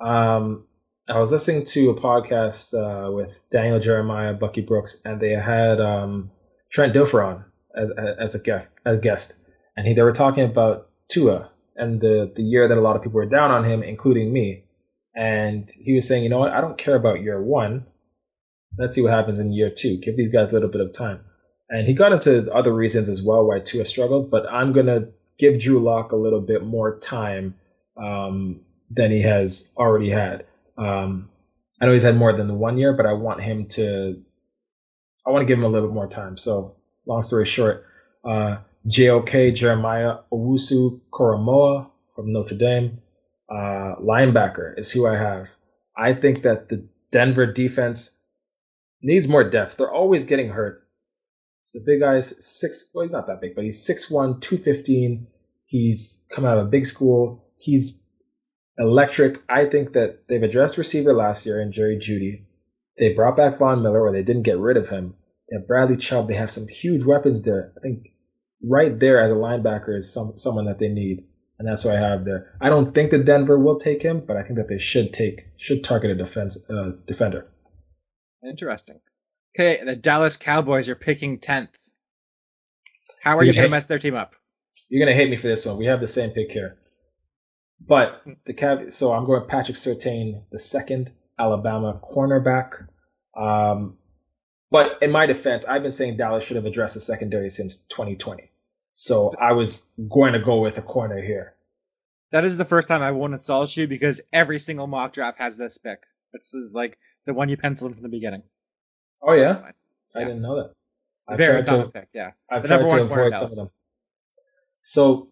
Um, 0.00 0.66
I 1.08 1.18
was 1.18 1.32
listening 1.32 1.64
to 1.66 1.90
a 1.90 1.94
podcast 1.94 2.74
uh, 2.74 3.10
with 3.10 3.44
Daniel 3.50 3.80
Jeremiah, 3.80 4.34
Bucky 4.34 4.60
Brooks, 4.60 5.02
and 5.04 5.20
they 5.20 5.30
had 5.30 5.80
um, 5.80 6.30
Trent 6.70 6.94
Dilfer 6.94 7.26
on 7.26 7.44
as, 7.74 7.90
as 7.90 8.34
a 8.34 8.40
guest, 8.40 8.68
as 8.84 8.98
guest, 8.98 9.36
and 9.78 9.86
he, 9.86 9.94
they 9.94 10.02
were 10.02 10.10
talking 10.10 10.42
about 10.42 10.88
Tua 11.06 11.50
and 11.76 12.00
the 12.00 12.32
the 12.34 12.42
year 12.42 12.66
that 12.66 12.76
a 12.76 12.80
lot 12.80 12.96
of 12.96 13.02
people 13.02 13.18
were 13.18 13.26
down 13.26 13.52
on 13.52 13.62
him, 13.62 13.84
including 13.84 14.32
me. 14.32 14.64
And 15.14 15.70
he 15.70 15.94
was 15.94 16.08
saying, 16.08 16.24
you 16.24 16.30
know 16.30 16.40
what, 16.40 16.52
I 16.52 16.60
don't 16.60 16.76
care 16.76 16.96
about 16.96 17.22
year 17.22 17.40
one. 17.40 17.86
Let's 18.76 18.96
see 18.96 19.02
what 19.02 19.12
happens 19.12 19.38
in 19.38 19.52
year 19.52 19.70
two. 19.70 19.98
Give 19.98 20.16
these 20.16 20.32
guys 20.32 20.50
a 20.50 20.54
little 20.54 20.68
bit 20.68 20.80
of 20.80 20.92
time. 20.92 21.20
And 21.70 21.86
he 21.86 21.94
got 21.94 22.10
into 22.10 22.52
other 22.52 22.74
reasons 22.74 23.08
as 23.08 23.22
well 23.22 23.46
why 23.46 23.60
Tua 23.60 23.84
struggled, 23.84 24.32
but 24.32 24.50
I'm 24.50 24.72
gonna 24.72 25.10
give 25.38 25.60
Drew 25.60 25.78
Lock 25.78 26.10
a 26.10 26.16
little 26.16 26.40
bit 26.40 26.64
more 26.64 26.98
time 26.98 27.54
um, 27.96 28.62
than 28.90 29.12
he 29.12 29.22
has 29.22 29.72
already 29.76 30.10
had. 30.10 30.44
Um, 30.76 31.30
I 31.80 31.86
know 31.86 31.92
he's 31.92 32.02
had 32.02 32.16
more 32.16 32.32
than 32.32 32.48
the 32.48 32.54
one 32.54 32.78
year, 32.78 32.94
but 32.94 33.06
I 33.06 33.12
want 33.12 33.42
him 33.42 33.66
to. 33.68 34.20
I 35.24 35.30
want 35.30 35.42
to 35.42 35.46
give 35.46 35.58
him 35.58 35.64
a 35.64 35.68
little 35.68 35.88
bit 35.88 35.94
more 35.94 36.08
time. 36.08 36.36
So, 36.36 36.74
long 37.06 37.22
story 37.22 37.44
short, 37.44 37.84
uh, 38.24 38.58
JOK 38.86 39.54
Jeremiah 39.54 40.18
Owusu 40.32 41.00
Koramoah 41.12 41.90
from 42.14 42.32
Notre 42.32 42.56
Dame, 42.56 43.00
uh, 43.48 43.96
linebacker 44.00 44.78
is 44.78 44.90
who 44.90 45.06
I 45.06 45.16
have. 45.16 45.48
I 45.96 46.14
think 46.14 46.42
that 46.42 46.68
the 46.68 46.86
Denver 47.10 47.46
defense 47.46 48.18
needs 49.02 49.28
more 49.28 49.44
depth. 49.44 49.76
They're 49.76 49.92
always 49.92 50.26
getting 50.26 50.48
hurt. 50.48 50.82
So 51.64 51.80
the 51.80 51.84
big 51.84 52.00
guy's 52.00 52.44
six. 52.44 52.90
Well, 52.94 53.02
he's 53.04 53.12
not 53.12 53.26
that 53.26 53.40
big, 53.40 53.54
but 53.54 53.64
he's 53.64 53.86
6'1", 53.86 54.40
215. 54.40 55.26
He's 55.64 56.24
coming 56.30 56.50
out 56.50 56.58
of 56.58 56.66
a 56.66 56.70
big 56.70 56.86
school. 56.86 57.44
He's 57.56 58.02
electric. 58.78 59.42
I 59.48 59.66
think 59.66 59.92
that 59.94 60.28
they've 60.28 60.42
addressed 60.42 60.78
receiver 60.78 61.12
last 61.12 61.44
year 61.44 61.60
in 61.60 61.72
Jerry 61.72 61.98
Jeudy. 61.98 62.44
They 62.96 63.12
brought 63.12 63.36
back 63.36 63.58
Von 63.58 63.82
Miller, 63.82 64.00
or 64.00 64.12
they 64.12 64.22
didn't 64.22 64.42
get 64.42 64.58
rid 64.58 64.76
of 64.76 64.88
him. 64.88 65.14
They 65.48 65.56
have 65.56 65.66
Bradley 65.68 65.96
Chubb. 65.96 66.28
They 66.28 66.34
have 66.34 66.50
some 66.50 66.66
huge 66.68 67.04
weapons 67.04 67.42
there. 67.42 67.72
I 67.76 67.80
think 67.80 68.12
right 68.62 68.98
there 68.98 69.20
as 69.20 69.30
a 69.30 69.34
linebacker 69.34 69.96
is 69.96 70.12
some 70.12 70.36
someone 70.36 70.66
that 70.66 70.78
they 70.78 70.88
need, 70.88 71.24
and 71.58 71.68
that's 71.68 71.84
why 71.84 71.92
I 71.92 72.00
have 72.00 72.24
there. 72.24 72.56
I 72.60 72.70
don't 72.70 72.94
think 72.94 73.10
that 73.10 73.24
Denver 73.24 73.58
will 73.58 73.78
take 73.78 74.02
him, 74.02 74.24
but 74.26 74.36
I 74.36 74.42
think 74.42 74.56
that 74.56 74.68
they 74.68 74.78
should 74.78 75.12
take 75.12 75.42
should 75.56 75.84
target 75.84 76.10
a 76.10 76.14
defense 76.14 76.68
uh, 76.70 76.92
defender. 77.06 77.48
Interesting. 78.42 79.00
Okay, 79.58 79.82
the 79.84 79.96
Dallas 79.96 80.36
Cowboys 80.36 80.88
are 80.88 80.94
picking 80.94 81.38
tenth. 81.38 81.70
How 83.22 83.38
are 83.38 83.42
you, 83.42 83.48
You 83.48 83.54
going 83.54 83.64
to 83.64 83.70
mess 83.70 83.86
their 83.86 83.98
team 83.98 84.14
up? 84.14 84.34
You're 84.88 85.04
gonna 85.04 85.16
hate 85.16 85.28
me 85.28 85.36
for 85.36 85.48
this 85.48 85.66
one. 85.66 85.76
We 85.76 85.86
have 85.86 86.00
the 86.00 86.06
same 86.06 86.30
pick 86.30 86.50
here, 86.50 86.78
but 87.80 88.22
the 88.46 88.54
cav. 88.54 88.90
So 88.92 89.12
I'm 89.12 89.26
going 89.26 89.46
Patrick 89.46 89.76
Surtain, 89.76 90.44
the 90.50 90.58
second 90.58 91.10
Alabama 91.38 92.00
cornerback. 92.02 92.86
Um, 93.36 93.97
but 94.70 95.02
in 95.02 95.10
my 95.10 95.26
defense, 95.26 95.64
I've 95.64 95.82
been 95.82 95.92
saying 95.92 96.16
Dallas 96.16 96.44
should 96.44 96.56
have 96.56 96.66
addressed 96.66 96.94
the 96.94 97.00
secondary 97.00 97.48
since 97.48 97.82
2020. 97.86 98.50
So 98.92 99.32
I 99.40 99.52
was 99.52 99.88
going 100.08 100.34
to 100.34 100.40
go 100.40 100.60
with 100.60 100.76
a 100.78 100.82
corner 100.82 101.20
here. 101.20 101.54
That 102.30 102.44
is 102.44 102.56
the 102.56 102.64
first 102.64 102.88
time 102.88 103.00
I 103.00 103.12
won't 103.12 103.32
insult 103.32 103.74
you 103.76 103.86
because 103.86 104.20
every 104.32 104.58
single 104.58 104.86
mock 104.86 105.14
draft 105.14 105.38
has 105.38 105.56
this 105.56 105.78
pick. 105.78 106.02
This 106.32 106.52
is 106.52 106.74
like 106.74 106.98
the 107.24 107.32
one 107.32 107.48
you 107.48 107.56
penciled 107.56 107.92
in 107.92 107.94
from 107.94 108.02
the 108.02 108.10
beginning. 108.10 108.42
Oh 109.22 109.32
yeah, 109.32 109.70
I 110.14 110.20
didn't 110.20 110.42
know 110.42 110.56
that. 110.56 110.72
It's 111.24 111.32
a 111.32 111.36
very 111.36 111.64
common 111.64 111.86
to, 111.86 111.92
pick. 111.92 112.08
Yeah, 112.12 112.32
I've 112.50 112.62
the 112.62 112.68
tried 112.68 112.78
to 112.78 113.02
avoid 113.02 113.36
some 113.36 113.46
of 113.46 113.56
them. 113.56 113.70
So, 114.82 115.28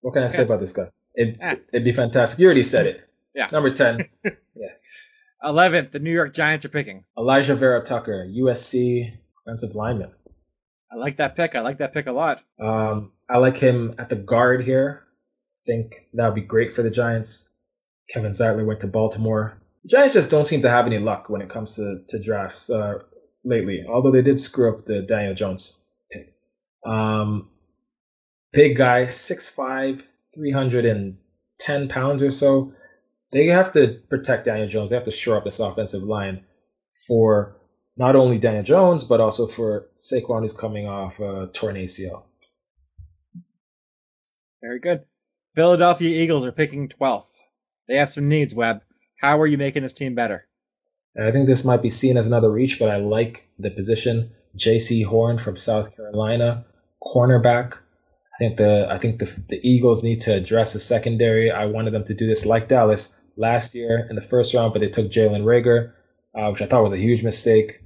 what 0.00 0.12
can 0.12 0.22
I 0.22 0.26
okay. 0.26 0.36
say 0.36 0.42
about 0.42 0.60
this 0.60 0.72
guy? 0.72 0.90
It, 1.14 1.38
ah. 1.42 1.54
would 1.72 1.84
be 1.84 1.92
fantastic. 1.92 2.38
You 2.40 2.46
already 2.46 2.62
said 2.62 2.86
it. 2.86 3.08
Yeah. 3.34 3.48
Number 3.50 3.70
ten. 3.70 4.08
yeah. 4.24 4.68
11th, 5.44 5.92
the 5.92 5.98
New 5.98 6.12
York 6.12 6.32
Giants 6.34 6.64
are 6.64 6.70
picking. 6.70 7.04
Alijah 7.16 7.56
Vera 7.56 7.84
Tucker, 7.84 8.26
USC 8.26 9.12
offensive 9.40 9.74
lineman. 9.74 10.12
I 10.90 10.96
like 10.96 11.16
that 11.16 11.36
pick. 11.36 11.54
I 11.54 11.60
like 11.60 11.78
that 11.78 11.94
pick 11.94 12.06
a 12.06 12.12
lot. 12.12 12.42
Um, 12.60 13.12
I 13.28 13.38
like 13.38 13.56
him 13.56 13.94
at 13.98 14.08
the 14.08 14.16
guard 14.16 14.64
here. 14.64 15.04
I 15.04 15.62
think 15.64 15.94
that 16.14 16.26
would 16.26 16.34
be 16.34 16.42
great 16.42 16.72
for 16.72 16.82
the 16.82 16.90
Giants. 16.90 17.50
Kevin 18.10 18.32
Zeitler 18.32 18.66
went 18.66 18.80
to 18.80 18.88
Baltimore. 18.88 19.58
The 19.84 19.88
Giants 19.88 20.14
just 20.14 20.30
don't 20.30 20.44
seem 20.44 20.62
to 20.62 20.70
have 20.70 20.86
any 20.86 20.98
luck 20.98 21.28
when 21.28 21.40
it 21.40 21.48
comes 21.48 21.76
to, 21.76 22.02
to 22.08 22.22
drafts 22.22 22.68
uh, 22.68 23.00
lately, 23.44 23.84
although 23.88 24.10
they 24.10 24.22
did 24.22 24.38
screw 24.38 24.72
up 24.72 24.84
the 24.84 25.02
Daniel 25.02 25.34
Jones 25.34 25.82
pick. 26.10 26.34
Um, 26.84 27.48
big 28.52 28.76
guy, 28.76 29.04
6'5, 29.04 30.02
310 30.34 31.88
pounds 31.88 32.22
or 32.22 32.30
so. 32.30 32.74
They 33.32 33.46
have 33.46 33.72
to 33.72 34.00
protect 34.10 34.44
Daniel 34.44 34.68
Jones. 34.68 34.90
They 34.90 34.96
have 34.96 35.04
to 35.04 35.10
shore 35.10 35.36
up 35.36 35.44
this 35.44 35.58
offensive 35.58 36.02
line 36.02 36.44
for 37.06 37.56
not 37.96 38.14
only 38.14 38.38
Daniel 38.38 38.62
Jones, 38.62 39.04
but 39.04 39.20
also 39.20 39.46
for 39.46 39.88
Saquon, 39.96 40.42
who's 40.42 40.56
coming 40.56 40.86
off 40.86 41.18
a 41.18 41.48
torn 41.52 41.76
ACL. 41.76 42.24
Very 44.62 44.80
good. 44.80 45.04
Philadelphia 45.54 46.22
Eagles 46.22 46.46
are 46.46 46.52
picking 46.52 46.88
12th. 46.88 47.26
They 47.88 47.96
have 47.96 48.10
some 48.10 48.28
needs, 48.28 48.54
Webb. 48.54 48.82
How 49.20 49.40
are 49.40 49.46
you 49.46 49.58
making 49.58 49.82
this 49.82 49.92
team 49.92 50.14
better? 50.14 50.46
I 51.20 51.30
think 51.30 51.46
this 51.46 51.64
might 51.64 51.82
be 51.82 51.90
seen 51.90 52.16
as 52.16 52.26
another 52.26 52.50
reach, 52.50 52.78
but 52.78 52.88
I 52.88 52.96
like 52.96 53.48
the 53.58 53.70
position. 53.70 54.32
Jaycee 54.56 55.04
Horn 55.04 55.38
from 55.38 55.56
South 55.56 55.96
Carolina, 55.96 56.66
cornerback. 57.02 57.74
I 58.34 58.38
think 58.38 58.56
the 58.56 58.86
I 58.90 58.98
think 58.98 59.18
the 59.18 59.42
the 59.48 59.60
Eagles 59.62 60.02
need 60.02 60.22
to 60.22 60.34
address 60.34 60.72
the 60.72 60.80
secondary. 60.80 61.50
I 61.50 61.66
wanted 61.66 61.92
them 61.92 62.04
to 62.04 62.14
do 62.14 62.26
this 62.26 62.46
like 62.46 62.68
Dallas 62.68 63.14
last 63.36 63.74
year 63.74 64.06
in 64.08 64.16
the 64.16 64.22
first 64.22 64.54
round, 64.54 64.72
but 64.72 64.80
they 64.80 64.88
took 64.88 65.10
Jalen 65.10 65.44
Reagor, 65.44 65.92
uh, 66.34 66.50
which 66.50 66.62
I 66.62 66.66
thought 66.66 66.82
was 66.82 66.92
a 66.92 66.98
huge 66.98 67.22
mistake. 67.22 67.80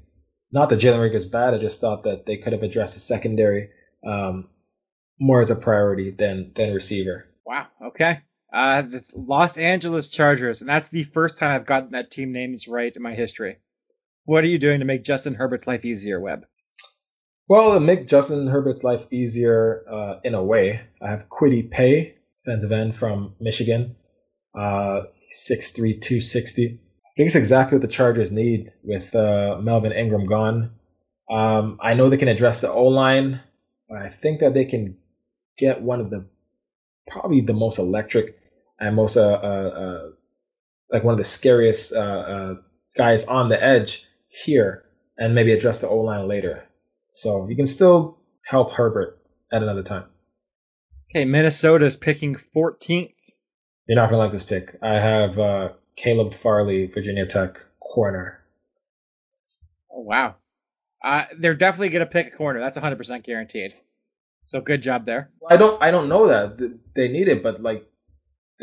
Not 0.53 0.71
that 0.71 0.81
Jalen 0.81 0.99
Reagor 0.99 1.17
is 1.17 1.27
bad. 1.27 1.55
I 1.55 1.59
just 1.59 1.81
thought 1.81 2.05
that 2.05 2.27
they 2.27 2.37
could 2.37 2.53
have 2.53 2.63
addressed 2.63 2.95
the 2.95 3.01
secondary 3.01 3.71
um, 4.07 4.49
more 5.19 5.41
as 5.41 5.51
a 5.51 5.57
priority 5.57 6.11
than 6.11 6.53
than 6.55 6.75
receiver. 6.75 7.27
Wow. 7.45 7.67
Okay. 7.89 8.21
Uh, 8.53 8.83
the 8.83 9.05
Los 9.15 9.59
Angeles 9.59 10.09
Chargers, 10.09 10.61
and 10.61 10.69
that's 10.71 10.89
the 10.89 11.05
first 11.05 11.37
time 11.37 11.51
I've 11.51 11.67
gotten 11.67 11.91
that 11.91 12.11
team 12.11 12.33
names 12.33 12.69
right 12.69 12.95
in 12.95 13.03
my 13.03 13.15
history. 13.15 13.57
What 14.25 14.45
are 14.45 14.49
you 14.49 14.59
doing 14.59 14.81
to 14.81 14.85
make 14.85 15.05
Justin 15.05 15.35
Herbert's 15.35 15.67
life 15.67 15.85
easier, 15.85 16.21
Webb? 16.21 16.47
Well, 17.49 17.75
to 17.75 17.81
make 17.81 18.09
Justin 18.09 18.49
Herbert's 18.49 18.83
life 18.83 19.07
easier 19.13 19.85
uh, 19.89 20.21
in 20.25 20.35
a 20.35 20.43
way, 20.43 20.81
I 21.01 21.11
have 21.11 21.29
Kwity 21.29 21.71
Paye, 21.71 22.17
defensive 22.39 22.73
end 22.73 22.97
from 22.97 23.35
Michigan, 23.39 23.95
uh, 24.59 25.03
6'3", 25.31 25.75
260. 26.01 26.65
I 26.65 27.09
think 27.17 27.27
it's 27.27 27.35
exactly 27.35 27.77
what 27.77 27.83
the 27.83 27.89
Chargers 27.89 28.31
need 28.31 28.73
with 28.83 29.15
uh, 29.15 29.59
Melvin 29.61 29.93
Ingram 29.93 30.27
gone. 30.27 30.73
Um, 31.31 31.79
I 31.81 31.95
know 31.95 32.09
they 32.09 32.19
can 32.19 32.29
address 32.29 32.61
the 32.61 32.71
O 32.71 32.85
line, 32.85 33.41
but 33.89 33.99
I 33.99 34.09
think 34.09 34.41
that 34.41 34.55
they 34.55 34.65
can 34.65 34.99
get 35.57 35.83
one 35.83 36.01
of 36.01 36.11
the 36.11 36.27
probably 37.09 37.41
the 37.41 37.55
most 37.55 37.79
electric 37.79 38.39
and 38.79 38.95
most 38.95 39.17
uh, 39.17 39.23
uh, 39.23 39.69
uh, 39.69 40.09
like 40.91 41.05
one 41.05 41.13
of 41.13 41.19
the 41.19 41.25
scariest 41.25 41.95
uh, 41.95 41.99
uh, 41.99 42.55
guys 42.97 43.25
on 43.25 43.49
the 43.49 43.63
edge 43.63 44.05
here, 44.29 44.85
and 45.19 45.35
maybe 45.35 45.53
address 45.53 45.81
the 45.81 45.89
O 45.89 45.99
line 45.99 46.29
later. 46.29 46.65
So 47.11 47.49
you 47.49 47.57
can 47.57 47.67
still 47.67 48.19
help 48.45 48.73
Herbert 48.73 49.19
at 49.51 49.63
another 49.63 49.83
time. 49.83 50.05
Okay, 51.11 51.25
Minnesota's 51.25 51.97
picking 51.97 52.35
14th. 52.35 53.15
You're 53.87 53.97
not 53.97 54.11
gonna 54.11 54.19
like 54.19 54.33
this 54.33 54.45
pick. 54.45 54.77
I 54.83 54.99
have 54.99 55.39
uh, 55.39 55.69
Caleb 55.97 56.35
Farley, 56.35 56.87
Virginia 56.87 57.27
Tech 57.27 57.59
corner. 57.81 58.41
Oh, 59.91 60.01
wow. 60.01 60.37
Uh, 61.03 61.25
they're 61.39 61.55
definitely 61.55 61.89
going 61.89 62.01
to 62.01 62.07
pick 62.07 62.29
a 62.29 62.37
corner. 62.37 62.61
That's 62.61 62.79
100% 62.79 63.23
guaranteed. 63.23 63.75
So 64.45 64.61
good 64.61 64.83
job 64.83 65.07
there. 65.07 65.31
I 65.49 65.57
don't 65.57 65.83
I 65.83 65.91
don't 65.91 66.09
know 66.09 66.29
that 66.29 66.79
they 66.95 67.09
need 67.09 67.27
it, 67.27 67.43
but 67.43 67.61
like 67.61 67.85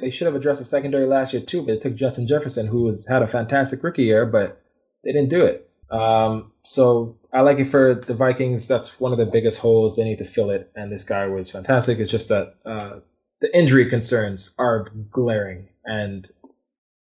they 0.01 0.11
should 0.11 0.27
have 0.27 0.35
addressed 0.35 0.59
the 0.59 0.65
secondary 0.65 1.05
last 1.05 1.33
year 1.33 1.41
too. 1.41 1.63
But 1.63 1.73
it 1.73 1.81
took 1.81 1.95
Justin 1.95 2.25
Jefferson, 2.25 2.67
who 2.67 2.87
has 2.87 3.05
had 3.05 3.21
a 3.21 3.27
fantastic 3.27 3.83
rookie 3.83 4.03
year, 4.03 4.25
but 4.25 4.61
they 5.03 5.11
didn't 5.11 5.29
do 5.29 5.43
it. 5.43 5.69
Um, 5.91 6.53
so 6.63 7.17
I 7.33 7.41
like 7.41 7.59
it 7.59 7.65
for 7.65 7.95
the 7.95 8.13
Vikings. 8.13 8.69
That's 8.69 8.97
one 8.97 9.11
of 9.11 9.17
the 9.17 9.25
biggest 9.25 9.59
holes. 9.59 9.97
They 9.97 10.05
need 10.05 10.19
to 10.19 10.25
fill 10.25 10.51
it, 10.51 10.71
and 10.73 10.89
this 10.89 11.03
guy 11.03 11.27
was 11.27 11.49
fantastic. 11.49 11.99
It's 11.99 12.09
just 12.09 12.29
that 12.29 12.55
uh, 12.65 12.99
the 13.43 13.55
injury 13.55 13.89
concerns 13.89 14.55
are 14.57 14.85
glaring, 15.11 15.67
and 15.83 16.25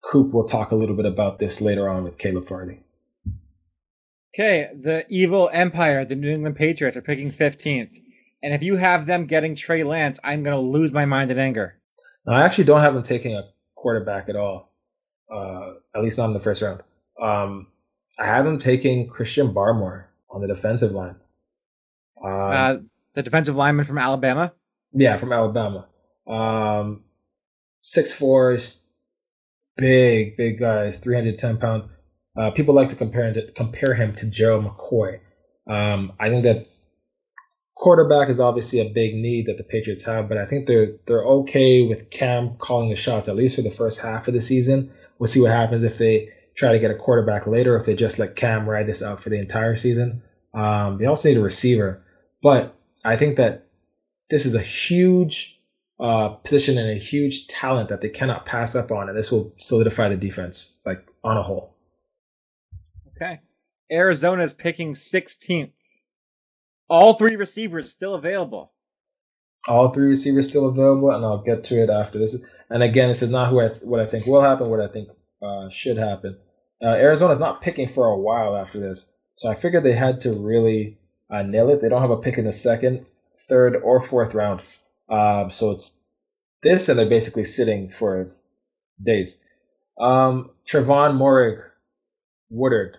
Coop 0.02 0.32
will 0.32 0.46
talk 0.46 0.72
a 0.72 0.76
little 0.76 0.96
bit 0.96 1.06
about 1.06 1.38
this 1.38 1.60
later 1.60 1.90
on 1.90 2.06
with 2.06 2.18
Caleb 2.18 2.48
Farley. 2.48 2.80
Okay, 4.34 4.70
the 4.74 5.06
evil 5.10 5.50
empire, 5.52 6.06
the 6.06 6.16
New 6.16 6.32
England 6.32 6.56
Patriots, 6.56 6.96
are 6.96 7.02
picking 7.02 7.30
15th. 7.30 7.92
And 8.42 8.54
if 8.54 8.64
you 8.64 8.78
have 8.78 9.06
them 9.06 9.26
getting 9.26 9.56
Trey 9.56 9.84
Lance, 9.84 10.22
I'm 10.24 10.44
going 10.44 10.56
to 10.56 10.62
lose 10.62 10.94
my 10.94 11.06
mind 11.06 11.30
in 11.30 11.40
anger. 11.40 11.76
Now, 12.26 12.36
I 12.36 12.46
actually 12.46 12.64
don't 12.64 12.80
have 12.80 12.94
them 12.94 13.04
taking 13.04 13.36
a 13.36 13.44
quarterback 13.76 14.30
at 14.30 14.38
all, 14.38 14.72
uh, 15.30 15.74
at 15.94 16.02
least 16.02 16.18
not 16.18 16.28
in 16.28 16.34
the 16.34 16.40
first 16.40 16.62
round. 16.62 16.84
Um, 17.22 17.68
I 18.18 18.28
have 18.28 18.46
them 18.46 18.60
taking 18.60 19.10
Christian 19.10 19.54
Barmore 19.54 20.06
on 20.30 20.40
the 20.40 20.48
defensive 20.48 20.94
line. 20.94 21.18
Um, 22.24 22.32
uh, 22.32 22.76
the 23.14 23.24
defensive 23.24 23.58
lineman 23.58 23.86
from 23.86 23.98
Alabama? 23.98 24.54
Yeah, 24.94 25.18
from 25.18 25.34
Alabama. 25.34 25.88
Um, 26.28 27.04
6'4", 27.84 28.84
big, 29.78 30.38
big 30.38 30.60
guys, 30.60 31.00
310 31.00 31.58
pounds. 31.58 31.86
Uh, 32.36 32.52
people 32.52 32.74
like 32.74 32.90
to 32.90 32.96
compare 32.96 33.28
him 33.28 33.34
to, 33.36 33.52
compare 33.52 33.94
him 33.94 34.16
to 34.16 34.26
Gerald 34.26 34.66
McCoy. 34.66 35.20
Um, 35.68 36.14
I 36.20 36.30
think 36.30 36.44
that 36.44 36.68
quarterback 37.76 38.30
is 38.30 38.40
obviously 38.40 38.80
a 38.80 38.90
big 38.90 39.14
need 39.14 39.48
that 39.48 39.58
the 39.58 39.64
Patriots 39.64 40.06
have, 40.06 40.30
but 40.30 40.38
I 40.38 40.46
think 40.46 40.68
they're 40.68 40.96
they're 41.06 41.24
okay 41.24 41.86
with 41.86 42.10
Cam 42.10 42.56
calling 42.58 42.90
the 42.90 42.96
shots 42.96 43.30
at 43.30 43.36
least 43.36 43.56
for 43.56 43.62
the 43.62 43.72
first 43.72 44.02
half 44.02 44.28
of 44.28 44.34
the 44.34 44.42
season. 44.42 44.92
We'll 45.20 45.28
see 45.28 45.42
what 45.42 45.52
happens 45.52 45.84
if 45.84 45.98
they 45.98 46.34
try 46.56 46.74
to 46.74 46.80
get 46.80 46.92
a 46.92 46.96
quarterback 46.96 47.48
later, 47.48 47.78
if 47.78 47.86
they 47.86 47.96
just 47.96 48.20
let 48.20 48.36
Cam 48.36 48.70
ride 48.70 48.88
this 48.88 49.04
out 49.04 49.20
for 49.20 49.30
the 49.30 49.40
entire 49.40 49.76
season. 49.76 50.24
Um, 50.54 50.98
they 50.98 51.06
also 51.06 51.30
need 51.30 51.38
a 51.38 51.42
receiver, 51.42 52.04
but 52.42 52.76
I 53.04 53.18
think 53.18 53.38
that 53.38 53.68
this 54.30 54.46
is 54.46 54.56
a 54.56 54.62
huge 54.62 55.60
uh, 56.04 56.28
position 56.28 56.78
and 56.78 56.90
a 56.90 56.96
huge 56.96 57.48
talent 57.48 57.90
that 57.90 58.02
they 58.02 58.10
cannot 58.10 58.46
pass 58.46 58.76
up 58.76 58.92
on, 58.92 59.08
and 59.08 59.18
this 59.18 59.32
will 59.32 59.54
solidify 59.58 60.10
the 60.10 60.18
defense 60.18 60.82
like 60.86 61.08
on 61.24 61.38
a 61.38 61.42
whole. 61.42 61.74
Okay. 63.16 63.40
Arizona 63.90 64.44
is 64.44 64.54
picking 64.54 64.96
16th. 64.96 65.72
All 66.90 67.14
three 67.14 67.38
receivers 67.38 67.90
still 67.90 68.16
available. 68.16 68.74
All 69.66 69.94
three 69.94 70.10
receivers 70.10 70.50
still 70.50 70.68
available, 70.68 71.10
and 71.10 71.24
I'll 71.24 71.42
get 71.42 71.64
to 71.66 71.82
it 71.82 71.90
after 71.90 72.20
this. 72.20 72.44
And 72.70 72.84
again, 72.84 73.08
this 73.08 73.22
is 73.22 73.32
not 73.32 73.50
who 73.50 73.62
I 73.62 73.70
th- 73.70 73.82
what 73.82 74.02
I 74.02 74.06
think 74.06 74.26
will 74.26 74.42
happen, 74.42 74.70
what 74.70 74.82
I 74.82 74.88
think 74.88 75.08
uh, 75.42 75.70
should 75.70 75.98
happen. 75.98 76.38
Uh, 76.82 76.88
Arizona's 76.88 77.40
not 77.40 77.62
picking 77.62 77.88
for 77.88 78.08
a 78.08 78.18
while 78.18 78.58
after 78.58 78.82
this, 78.82 79.16
so 79.36 79.50
I 79.50 79.54
figured 79.54 79.84
they 79.84 79.94
had 79.94 80.20
to 80.22 80.34
really 80.34 80.98
uh, 81.30 81.44
nail 81.44 81.70
it. 81.70 81.82
They 81.82 81.88
don't 81.88 82.02
have 82.02 82.12
a 82.12 82.18
pick 82.18 82.38
in 82.38 82.44
the 82.44 82.52
second, 82.52 83.06
third, 83.48 83.78
or 83.78 84.02
fourth 84.02 84.34
round, 84.34 84.62
um, 85.10 85.50
so 85.50 85.72
it's 85.72 86.02
this, 86.62 86.90
and 86.90 86.98
they're 86.98 87.06
basically 87.06 87.44
sitting 87.44 87.90
for 87.90 88.36
days. 89.02 89.44
Um, 90.00 90.52
Trevon 90.68 91.18
Moehrig 91.18 91.62
Woodard, 92.50 92.98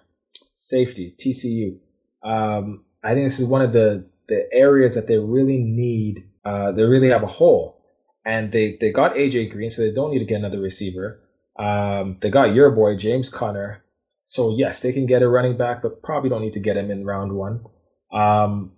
safety, 0.56 1.14
TCU. 1.18 1.78
Um, 2.22 2.84
I 3.02 3.14
think 3.14 3.26
this 3.26 3.40
is 3.40 3.48
one 3.48 3.62
of 3.62 3.72
the, 3.72 4.06
the 4.28 4.46
areas 4.52 4.94
that 4.94 5.06
they 5.06 5.18
really 5.18 5.58
need. 5.58 6.28
Uh, 6.44 6.72
they 6.72 6.82
really 6.82 7.08
have 7.08 7.22
a 7.22 7.28
hole. 7.28 7.80
And 8.24 8.50
they, 8.50 8.78
they 8.80 8.90
got 8.90 9.14
AJ 9.14 9.52
Green, 9.52 9.70
so 9.70 9.82
they 9.82 9.92
don't 9.92 10.10
need 10.10 10.20
to 10.20 10.24
get 10.24 10.36
another 10.36 10.60
receiver. 10.60 11.20
Um, 11.58 12.18
they 12.20 12.30
got 12.30 12.54
your 12.54 12.70
boy, 12.70 12.96
James 12.96 13.28
Conner. 13.28 13.84
So, 14.24 14.54
yes, 14.56 14.80
they 14.80 14.92
can 14.92 15.04
get 15.04 15.22
a 15.22 15.28
running 15.28 15.58
back, 15.58 15.82
but 15.82 16.02
probably 16.02 16.30
don't 16.30 16.40
need 16.40 16.54
to 16.54 16.60
get 16.60 16.78
him 16.78 16.90
in 16.90 17.04
round 17.04 17.32
one. 17.32 17.66
Um, 18.10 18.72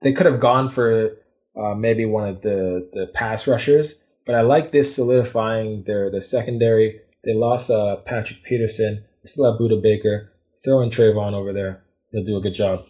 they 0.00 0.12
could 0.12 0.26
have 0.26 0.38
gone 0.38 0.70
for 0.70 1.16
uh, 1.56 1.74
maybe 1.74 2.06
one 2.06 2.28
of 2.28 2.42
the, 2.42 2.88
the 2.92 3.06
pass 3.06 3.46
rushers, 3.46 4.02
but 4.24 4.34
I 4.34 4.42
like 4.42 4.70
this 4.70 4.94
solidifying 4.94 5.84
their, 5.84 6.10
their 6.10 6.22
secondary. 6.22 7.00
They 7.24 7.34
lost 7.34 7.70
uh, 7.70 7.96
Patrick 7.96 8.42
Peterson. 8.42 9.04
They 9.22 9.28
still 9.28 9.50
have 9.50 9.60
Budda 9.60 9.82
Baker. 9.82 10.32
Throw 10.64 10.82
in 10.82 10.90
Trevon 10.90 11.34
over 11.34 11.52
there. 11.52 11.82
He'll 12.10 12.24
do 12.24 12.36
a 12.36 12.40
good 12.40 12.54
job. 12.54 12.86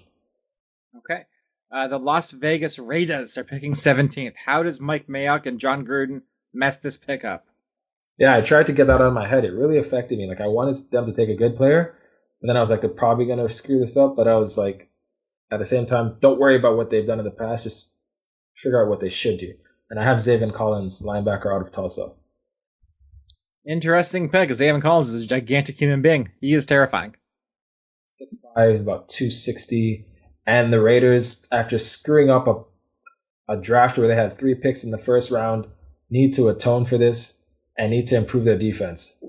Okay. 0.98 1.24
Uh, 1.70 1.88
the 1.88 1.98
Las 1.98 2.30
Vegas 2.30 2.78
Raiders 2.78 3.38
are 3.38 3.44
picking 3.44 3.72
17th. 3.72 4.34
How 4.36 4.62
does 4.62 4.80
Mike 4.80 5.06
Mayock 5.06 5.46
and 5.46 5.58
Jon 5.58 5.86
Gruden 5.86 6.22
mess 6.52 6.78
this 6.78 6.98
pick 6.98 7.24
up? 7.24 7.46
Yeah, 8.18 8.36
I 8.36 8.42
tried 8.42 8.66
to 8.66 8.72
get 8.72 8.88
that 8.88 9.00
out 9.00 9.06
of 9.06 9.14
my 9.14 9.26
head. 9.26 9.44
It 9.44 9.52
really 9.52 9.78
affected 9.78 10.18
me. 10.18 10.28
Like 10.28 10.40
I 10.40 10.48
wanted 10.48 10.90
them 10.90 11.06
to 11.06 11.12
take 11.12 11.30
a 11.30 11.34
good 11.34 11.56
player, 11.56 11.96
but 12.40 12.48
then 12.48 12.56
I 12.56 12.60
was 12.60 12.68
like, 12.68 12.82
they're 12.82 12.90
probably 12.90 13.24
gonna 13.24 13.48
screw 13.48 13.78
this 13.78 13.96
up. 13.96 14.16
But 14.16 14.28
I 14.28 14.36
was 14.36 14.58
like, 14.58 14.90
at 15.50 15.58
the 15.58 15.64
same 15.64 15.86
time, 15.86 16.18
don't 16.20 16.38
worry 16.38 16.56
about 16.56 16.76
what 16.76 16.90
they've 16.90 17.06
done 17.06 17.18
in 17.18 17.24
the 17.24 17.30
past. 17.30 17.64
Just 17.64 17.91
figure 18.62 18.82
out 18.82 18.88
what 18.88 19.00
they 19.00 19.08
should 19.08 19.38
do. 19.38 19.54
And 19.90 19.98
I 19.98 20.04
have 20.04 20.18
Zaven 20.18 20.54
Collins, 20.54 21.02
linebacker 21.02 21.54
out 21.54 21.62
of 21.62 21.72
Tulsa. 21.72 22.08
Interesting 23.66 24.30
pick. 24.30 24.48
Zaven 24.50 24.80
Collins 24.80 25.12
is 25.12 25.24
a 25.24 25.26
gigantic 25.26 25.76
human 25.76 26.02
being. 26.02 26.30
He 26.40 26.54
is 26.54 26.66
terrifying. 26.66 27.14
Six 28.08 28.36
five 28.54 28.70
is 28.70 28.82
about 28.82 29.08
260. 29.08 30.06
And 30.46 30.72
the 30.72 30.80
Raiders, 30.80 31.46
after 31.52 31.78
screwing 31.78 32.30
up 32.30 32.46
a, 32.46 33.52
a 33.52 33.60
draft 33.60 33.98
where 33.98 34.08
they 34.08 34.16
had 34.16 34.38
three 34.38 34.54
picks 34.54 34.84
in 34.84 34.90
the 34.90 34.98
first 34.98 35.30
round, 35.30 35.66
need 36.10 36.34
to 36.34 36.48
atone 36.48 36.84
for 36.84 36.98
this 36.98 37.42
and 37.76 37.90
need 37.90 38.08
to 38.08 38.16
improve 38.16 38.44
their 38.44 38.58
defense. 38.58 39.22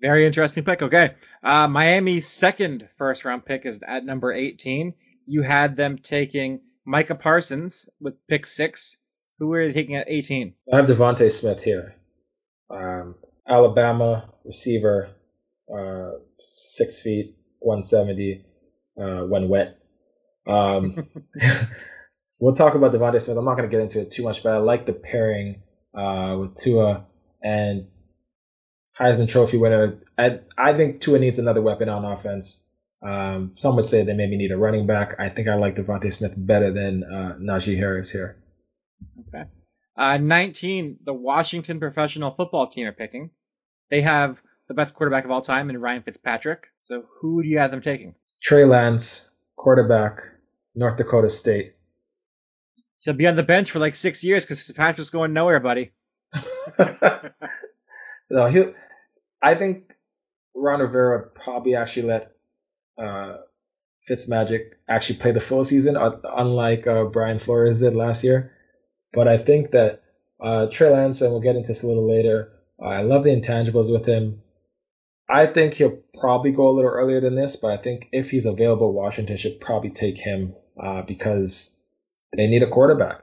Very 0.00 0.26
interesting 0.26 0.64
pick. 0.64 0.82
Okay. 0.82 1.14
Uh, 1.42 1.68
Miami's 1.68 2.28
second 2.28 2.88
first 2.98 3.24
round 3.24 3.44
pick 3.44 3.64
is 3.64 3.82
at 3.82 4.04
number 4.04 4.32
18. 4.32 4.94
You 5.26 5.42
had 5.42 5.76
them 5.76 5.98
taking 5.98 6.60
Micah 6.86 7.16
Parsons 7.16 7.88
with 8.00 8.14
pick 8.28 8.46
six. 8.46 8.98
Who 9.38 9.48
were 9.48 9.66
they 9.66 9.72
taking 9.72 9.96
at 9.96 10.08
18? 10.08 10.54
I 10.72 10.76
have 10.76 10.86
DeVonta 10.86 11.30
Smith 11.30 11.62
here. 11.62 11.96
Um, 12.70 13.16
Alabama 13.46 14.32
receiver, 14.44 15.10
uh, 15.72 16.12
six 16.38 16.98
feet, 17.00 17.36
170 17.58 18.44
uh, 18.98 19.26
when 19.26 19.48
wet. 19.48 19.78
Um, 20.46 21.08
we'll 22.40 22.54
talk 22.54 22.74
about 22.74 22.92
DeVonta 22.92 23.20
Smith. 23.20 23.36
I'm 23.36 23.44
not 23.44 23.56
going 23.56 23.68
to 23.68 23.76
get 23.76 23.82
into 23.82 24.00
it 24.00 24.10
too 24.10 24.22
much, 24.22 24.42
but 24.42 24.52
I 24.52 24.58
like 24.58 24.86
the 24.86 24.92
pairing 24.92 25.62
uh, 25.94 26.36
with 26.38 26.56
Tua 26.56 27.06
and 27.42 27.88
Heisman 28.98 29.28
Trophy 29.28 29.58
winner. 29.58 29.98
I, 30.16 30.40
I 30.56 30.72
think 30.72 31.00
Tua 31.00 31.18
needs 31.18 31.38
another 31.38 31.60
weapon 31.60 31.88
on 31.88 32.04
offense. 32.04 32.65
Um, 33.02 33.52
some 33.56 33.76
would 33.76 33.84
say 33.84 34.02
they 34.02 34.14
maybe 34.14 34.36
need 34.36 34.52
a 34.52 34.56
running 34.56 34.86
back. 34.86 35.16
I 35.18 35.28
think 35.28 35.48
I 35.48 35.54
like 35.54 35.74
DeVonta 35.74 36.12
Smith 36.12 36.34
better 36.36 36.72
than 36.72 37.04
uh, 37.04 37.36
Najee 37.38 37.76
Harris 37.76 38.10
here. 38.10 38.36
Okay. 39.28 39.44
Uh, 39.96 40.18
19, 40.18 40.98
the 41.04 41.12
Washington 41.12 41.80
professional 41.80 42.30
football 42.30 42.66
team 42.66 42.86
are 42.86 42.92
picking. 42.92 43.30
They 43.90 44.02
have 44.02 44.40
the 44.68 44.74
best 44.74 44.94
quarterback 44.94 45.24
of 45.24 45.30
all 45.30 45.40
time 45.40 45.70
in 45.70 45.78
Ryan 45.80 46.02
Fitzpatrick. 46.02 46.68
So 46.82 47.04
who 47.20 47.42
do 47.42 47.48
you 47.48 47.58
have 47.58 47.70
them 47.70 47.80
taking? 47.80 48.14
Trey 48.42 48.64
Lance, 48.64 49.32
quarterback, 49.56 50.20
North 50.74 50.96
Dakota 50.96 51.28
State. 51.28 51.74
He'll 52.98 53.14
be 53.14 53.26
on 53.26 53.36
the 53.36 53.42
bench 53.42 53.70
for 53.70 53.78
like 53.78 53.94
six 53.94 54.24
years 54.24 54.44
because 54.44 54.66
Fitzpatrick's 54.66 55.10
going 55.10 55.32
nowhere, 55.32 55.60
buddy. 55.60 55.92
no, 58.30 58.46
he. 58.46 58.64
I 59.40 59.54
think 59.54 59.92
Ron 60.54 60.80
Rivera 60.80 61.28
probably 61.28 61.76
actually 61.76 62.08
let 62.08 62.35
uh, 62.98 63.36
Fitzmagic 64.08 64.72
actually 64.88 65.18
play 65.18 65.32
the 65.32 65.40
full 65.40 65.64
season, 65.64 65.96
unlike 65.96 66.86
uh, 66.86 67.04
Brian 67.04 67.38
Flores 67.38 67.80
did 67.80 67.94
last 67.94 68.22
year. 68.24 68.52
But 69.12 69.28
I 69.28 69.38
think 69.38 69.72
that 69.72 70.02
uh, 70.40 70.66
Trey 70.66 70.90
Lance, 70.90 71.22
and 71.22 71.32
we'll 71.32 71.40
get 71.40 71.56
into 71.56 71.68
this 71.68 71.82
a 71.82 71.86
little 71.86 72.08
later. 72.08 72.52
Uh, 72.80 72.88
I 72.88 73.02
love 73.02 73.24
the 73.24 73.30
intangibles 73.30 73.90
with 73.90 74.06
him. 74.06 74.42
I 75.28 75.46
think 75.46 75.74
he'll 75.74 75.98
probably 76.20 76.52
go 76.52 76.68
a 76.68 76.70
little 76.70 76.90
earlier 76.90 77.20
than 77.20 77.34
this, 77.34 77.56
but 77.56 77.72
I 77.72 77.78
think 77.78 78.08
if 78.12 78.30
he's 78.30 78.46
available, 78.46 78.92
Washington 78.92 79.36
should 79.36 79.60
probably 79.60 79.90
take 79.90 80.18
him 80.18 80.54
uh, 80.80 81.02
because 81.02 81.76
they 82.36 82.46
need 82.46 82.62
a 82.62 82.68
quarterback, 82.68 83.22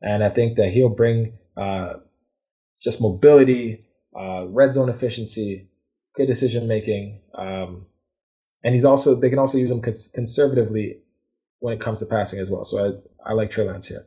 and 0.00 0.22
I 0.22 0.28
think 0.28 0.56
that 0.56 0.68
he'll 0.68 0.90
bring 0.90 1.38
uh, 1.56 1.94
just 2.80 3.00
mobility, 3.00 3.86
uh, 4.16 4.46
red 4.46 4.72
zone 4.72 4.90
efficiency, 4.90 5.70
good 6.14 6.26
decision 6.26 6.68
making, 6.68 7.20
um, 7.34 7.86
and 8.62 8.74
he's 8.74 8.84
also 8.84 9.14
they 9.14 9.30
can 9.30 9.38
also 9.38 9.58
use 9.58 9.70
him 9.70 9.80
cons- 9.80 10.08
conservatively 10.08 11.00
when 11.58 11.74
it 11.74 11.80
comes 11.80 12.00
to 12.00 12.06
passing 12.06 12.40
as 12.40 12.50
well. 12.50 12.64
So 12.64 13.02
I 13.24 13.30
I 13.30 13.32
like 13.34 13.50
Trey 13.50 13.64
Lance 13.64 13.88
here. 13.88 14.04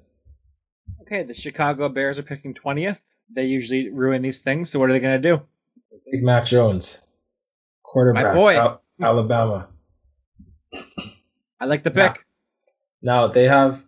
Okay, 1.02 1.24
the 1.24 1.34
Chicago 1.34 1.90
Bears 1.90 2.20
are 2.20 2.24
picking 2.24 2.54
20th. 2.54 3.00
They 3.30 3.46
usually 3.46 3.90
ruin 3.90 4.22
these 4.22 4.40
things, 4.40 4.70
so 4.70 4.80
what 4.80 4.90
are 4.90 4.94
they 4.94 5.00
going 5.00 5.22
to 5.22 5.30
do? 5.30 5.42
Take 6.12 6.24
Mac 6.24 6.46
Jones, 6.46 7.06
quarterback. 7.82 8.36
Al- 8.58 8.82
Alabama. 9.02 9.70
I 11.60 11.66
like 11.66 11.84
the 11.84 11.92
pick. 11.92 12.26
Now, 13.02 13.28
now, 13.28 13.28
they 13.28 13.46
have 13.48 13.84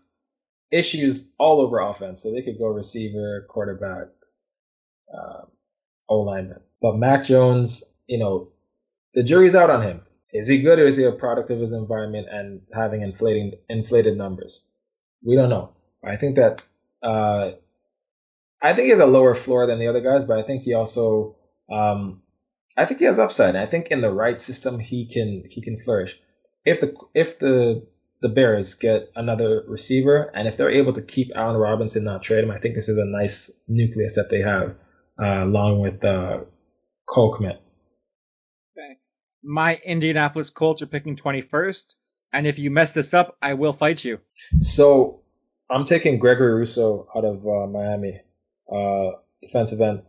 issues 0.72 1.32
all 1.38 1.62
over 1.62 1.80
offense, 1.80 2.24
so 2.24 2.32
they 2.32 2.42
could 2.42 2.58
go 2.58 2.68
receiver, 2.68 3.46
quarterback, 3.50 4.08
uh, 5.14 5.42
O 6.08 6.22
lineman. 6.22 6.62
But 6.82 6.98
Mac 6.98 7.24
Jones, 7.24 7.96
you 8.08 8.20
know, 8.20 8.50
the 9.14 9.24
jury's 9.24 9.56
out 9.56 9.70
on 9.70 9.82
him. 9.82 10.05
Is 10.40 10.48
he 10.48 10.62
good 10.62 10.80
or 10.80 10.86
is 10.86 10.98
he 10.98 11.06
a 11.06 11.12
product 11.12 11.50
of 11.50 11.60
his 11.60 11.72
environment 11.72 12.28
and 12.30 12.62
having 12.74 13.02
inflating 13.02 13.54
inflated 13.70 14.18
numbers? 14.18 14.68
We 15.24 15.36
don't 15.36 15.50
know. 15.50 15.72
I 16.04 16.18
think 16.18 16.36
that 16.36 16.64
uh, 17.02 17.52
I 18.62 18.74
think 18.74 18.86
he 18.86 18.90
has 18.90 19.00
a 19.00 19.06
lower 19.18 19.36
floor 19.36 19.68
than 19.68 19.80
the 19.80 19.88
other 19.88 20.02
guys, 20.02 20.26
but 20.26 20.40
I 20.40 20.44
think 20.44 20.64
he 20.64 20.74
also 20.74 21.36
Um, 21.72 22.22
I 22.78 22.86
think 22.86 23.00
he 23.00 23.06
has 23.06 23.20
upside. 23.20 23.56
I 23.56 23.66
think 23.66 23.88
in 23.88 24.02
the 24.02 24.12
right 24.12 24.40
system 24.40 24.80
he 24.80 25.08
can 25.08 25.44
he 25.50 25.62
can 25.62 25.78
flourish. 25.80 26.20
If 26.66 26.82
the 26.82 26.94
if 27.14 27.40
the 27.40 27.88
the 28.22 28.30
Bears 28.30 28.76
get 28.76 29.12
another 29.16 29.64
receiver, 29.68 30.32
and 30.34 30.48
if 30.48 30.58
they're 30.58 30.80
able 30.82 30.94
to 30.94 31.02
keep 31.02 31.32
Allen 31.36 31.58
Robinson, 31.58 32.04
not 32.04 32.24
trade 32.24 32.44
him, 32.44 32.52
I 32.52 32.60
think 32.60 32.76
this 32.76 32.90
is 32.90 32.98
a 32.98 33.06
nice 33.06 33.52
nucleus 33.68 34.16
that 34.16 34.30
they 34.30 34.42
have, 34.42 34.76
uh, 35.22 35.44
along 35.44 35.80
with 35.80 36.04
uh, 36.04 36.40
Cole 37.06 37.34
Kmet. 37.34 37.60
My 39.46 39.76
Indianapolis 39.76 40.50
Colts 40.50 40.82
are 40.82 40.88
picking 40.88 41.16
21st, 41.16 41.94
and 42.34 42.48
if 42.48 42.58
you 42.58 42.72
mess 42.72 42.94
this 42.94 43.14
up, 43.14 43.38
I 43.42 43.54
will 43.54 43.74
fight 43.74 44.04
you. 44.04 44.20
So 44.60 45.22
I'm 45.70 45.86
taking 45.86 46.18
Gregory 46.18 46.56
Rousseau 46.56 47.08
out 47.16 47.26
of 47.26 47.46
uh, 47.46 47.68
Miami, 47.68 48.22
uh, 48.72 49.12
defensive 49.44 49.82
end. 49.82 50.02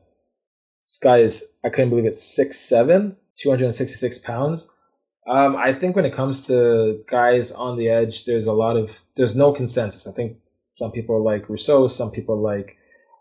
This 0.82 1.00
guy 1.02 1.18
is, 1.18 1.52
I 1.62 1.68
couldn't 1.68 1.90
believe 1.90 2.06
it, 2.06 2.14
6'7", 2.14 3.16
266 3.36 4.18
pounds. 4.20 4.70
Um, 5.28 5.54
I 5.56 5.74
think 5.74 5.96
when 5.96 6.06
it 6.06 6.14
comes 6.14 6.46
to 6.46 7.04
guys 7.06 7.52
on 7.52 7.76
the 7.76 7.90
edge, 7.90 8.24
there's 8.24 8.46
a 8.46 8.54
lot 8.54 8.76
of, 8.76 8.98
there's 9.16 9.36
no 9.36 9.52
consensus. 9.52 10.06
I 10.06 10.12
think 10.12 10.38
some 10.76 10.92
people 10.92 11.22
like 11.22 11.50
Rousseau, 11.50 11.88
some 11.88 12.10
people 12.10 12.40
like 12.40 12.78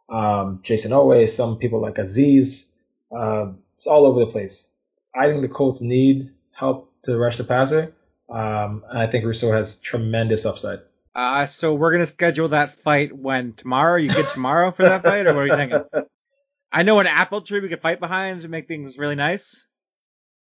um, 0.07 0.61
Jayson 0.63 0.91
Oweh, 0.91 1.27
some 1.27 1.57
people 1.57 1.81
like 1.81 1.95
Azeez. 1.95 2.71
Uh, 3.11 3.53
it's 3.77 3.87
all 3.87 4.05
over 4.05 4.21
the 4.21 4.27
place. 4.27 4.71
I 5.15 5.27
think 5.27 5.41
the 5.41 5.47
Colts 5.47 5.81
need 5.81 6.31
help 6.51 6.91
to 7.03 7.17
rush 7.17 7.37
the 7.37 7.43
passer. 7.43 7.93
Um, 8.29 8.83
and 8.89 8.99
I 8.99 9.07
think 9.07 9.25
Rousseau 9.25 9.51
has 9.51 9.79
tremendous 9.79 10.45
upside. 10.45 10.79
Uh, 11.13 11.45
so 11.45 11.73
we're 11.73 11.91
gonna 11.91 12.05
schedule 12.05 12.49
that 12.49 12.71
fight 12.71 13.15
when 13.15 13.53
tomorrow. 13.53 13.95
You 13.95 14.09
get 14.09 14.27
tomorrow 14.33 14.71
for 14.71 14.83
that 14.83 15.03
fight, 15.03 15.27
or 15.27 15.33
what 15.33 15.43
are 15.43 15.47
you 15.47 15.55
thinking? 15.55 15.83
I 16.71 16.83
know 16.83 16.99
an 16.99 17.07
apple 17.07 17.41
tree 17.41 17.61
we 17.61 17.69
could 17.69 17.81
fight 17.81 18.01
behind 18.01 18.41
to 18.41 18.49
make 18.49 18.67
things 18.67 18.97
really 18.97 19.15
nice. 19.15 19.67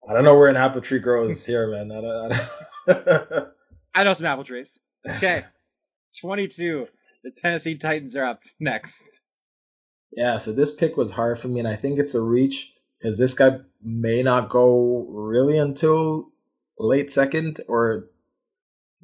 I 0.09 0.15
don't 0.15 0.25
know 0.25 0.39
where 0.39 0.49
an 0.49 0.57
apple 0.57 0.81
tree 0.81 1.01
grows 1.01 1.45
here, 1.47 1.67
man. 1.71 1.93
I, 1.93 2.01
don't, 2.01 2.33
I, 2.33 2.93
don't... 2.93 3.49
I 3.95 4.05
know 4.05 4.15
some 4.15 4.27
apple 4.27 4.45
trees. 4.45 4.81
Okay, 5.07 5.45
22. 6.21 6.87
The 7.25 7.31
Tennessee 7.31 7.77
Titans 7.77 8.17
are 8.17 8.25
up 8.25 8.43
next. 8.59 9.05
Yeah, 10.13 10.37
so 10.39 10.53
this 10.53 10.75
pick 10.75 10.97
was 10.97 11.11
hard 11.11 11.39
for 11.39 11.49
me, 11.49 11.59
and 11.59 11.69
I 11.69 11.77
think 11.77 11.99
it's 11.99 12.15
a 12.15 12.21
reach 12.23 12.73
because 13.05 13.19
this 13.19 13.35
guy 13.35 13.59
may 13.83 14.23
not 14.23 14.49
go 14.49 15.07
really 15.11 15.59
until 15.59 16.31
late 16.79 17.13
second 17.13 17.61
or 17.69 18.07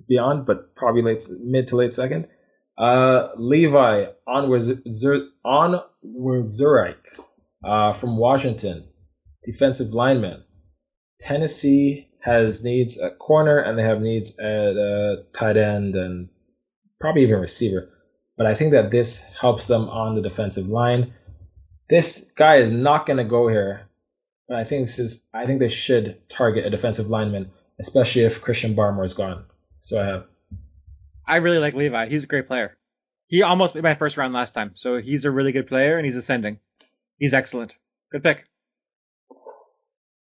beyond, 0.09 0.47
but 0.47 0.75
probably 0.75 1.03
late 1.03 1.23
mid 1.43 1.67
to 1.67 1.77
late 1.77 1.93
second. 1.93 2.27
Uh, 2.79 3.29
Levi 3.37 4.07
Onwuzurike 4.27 5.77
uh, 7.63 7.93
from 7.93 8.17
Washington, 8.17 8.89
defensive 9.45 9.93
lineman. 9.93 10.45
Tennessee 11.21 12.09
has 12.23 12.65
needs 12.65 12.99
at 12.99 13.19
corner 13.19 13.59
and 13.59 13.79
they 13.79 13.83
have 13.83 14.01
needs 14.01 14.39
at 14.39 14.79
uh, 14.79 15.17
tight 15.35 15.59
end 15.59 15.95
and 15.95 16.31
probably 16.99 17.25
even 17.25 17.39
receiver. 17.39 17.91
But 18.39 18.47
I 18.47 18.55
think 18.55 18.73
that 18.73 18.91
this 18.91 19.23
helps 19.39 19.67
them 19.67 19.91
on 19.91 20.15
the 20.15 20.23
defensive 20.23 20.69
line. 20.69 21.13
This 21.91 22.33
guy 22.35 22.57
is 22.57 22.73
not 22.73 23.05
going 23.05 23.19
to 23.19 23.25
go 23.25 23.49
here, 23.49 23.90
but 24.51 24.59
I 24.59 24.65
think 24.65 24.87
this 24.87 24.99
is. 24.99 25.25
I 25.33 25.47
think 25.47 25.61
they 25.61 25.69
should 25.69 26.29
target 26.29 26.67
a 26.67 26.71
defensive 26.71 27.07
lineman, 27.09 27.53
especially 27.79 28.23
if 28.23 28.43
Christian 28.43 28.75
Barmore 28.75 29.05
is 29.05 29.15
gone. 29.15 29.45
So 29.79 30.03
I 30.03 30.07
have. 30.07 30.27
I 31.25 31.37
really 31.37 31.59
like 31.59 31.75
Levi. 31.75 32.07
He's 32.09 32.25
a 32.25 32.27
great 32.27 32.49
player. 32.49 32.77
He 33.29 33.43
almost 33.43 33.77
made 33.77 33.85
my 33.85 33.95
first 33.95 34.17
round 34.17 34.35
last 34.35 34.53
time, 34.53 34.73
so 34.75 35.01
he's 35.01 35.25
a 35.25 35.31
really 35.31 35.53
good 35.53 35.69
player 35.69 35.97
and 35.97 36.05
he's 36.05 36.17
ascending. 36.17 36.59
He's 37.17 37.33
excellent. 37.33 37.77
Good 38.11 38.25
pick. 38.25 38.49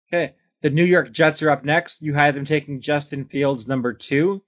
Okay, 0.06 0.36
the 0.62 0.70
New 0.70 0.84
York 0.84 1.10
Jets 1.10 1.42
are 1.42 1.50
up 1.50 1.64
next. 1.64 2.00
You 2.00 2.14
had 2.14 2.36
them 2.36 2.44
taking 2.44 2.80
Justin 2.80 3.24
Fields 3.24 3.66
number 3.66 3.92
two. 3.92 4.40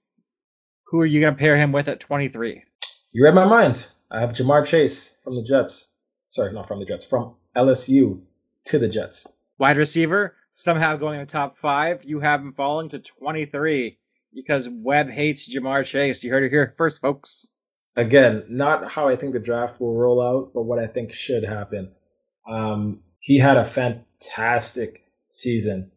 Who 0.85 1.01
are 1.01 1.05
you 1.05 1.19
going 1.19 1.33
to 1.33 1.39
pair 1.39 1.57
him 1.57 1.73
with 1.73 1.89
at 1.89 1.99
23? 1.99 2.63
You 3.11 3.23
read 3.25 3.35
my 3.35 3.45
mind. 3.45 3.85
I 4.09 4.21
have 4.21 4.31
Ja'Marr 4.31 4.65
Chase 4.65 5.17
from 5.21 5.35
the 5.35 5.43
Jets. 5.43 5.93
Sorry, 6.29 6.53
not 6.53 6.69
from 6.69 6.79
the 6.79 6.85
Jets, 6.85 7.03
from 7.03 7.35
LSU 7.57 8.21
to 8.65 8.79
the 8.79 8.87
Jets. 8.87 9.27
Wide 9.57 9.77
receiver, 9.77 10.35
somehow 10.51 10.95
going 10.95 11.19
in 11.19 11.25
the 11.25 11.31
top 11.31 11.57
five. 11.57 12.03
You 12.03 12.19
have 12.19 12.41
him 12.41 12.53
falling 12.53 12.89
to 12.89 12.99
23 12.99 13.97
because 14.33 14.67
Webb 14.69 15.09
hates 15.09 15.53
Ja'Marr 15.53 15.85
Chase. 15.85 16.23
You 16.23 16.31
heard 16.31 16.43
it 16.43 16.51
here 16.51 16.73
first, 16.77 17.01
folks. 17.01 17.47
Again, 17.95 18.45
not 18.49 18.91
how 18.91 19.07
I 19.07 19.15
think 19.15 19.33
the 19.33 19.39
draft 19.39 19.79
will 19.79 19.95
roll 19.95 20.21
out, 20.21 20.51
but 20.53 20.63
what 20.63 20.79
I 20.79 20.87
think 20.87 21.13
should 21.13 21.45
happen. 21.45 21.91
Um, 22.47 22.99
he 23.19 23.39
had 23.39 23.57
a 23.57 23.63
fantastic 23.63 25.05
season, 25.29 25.91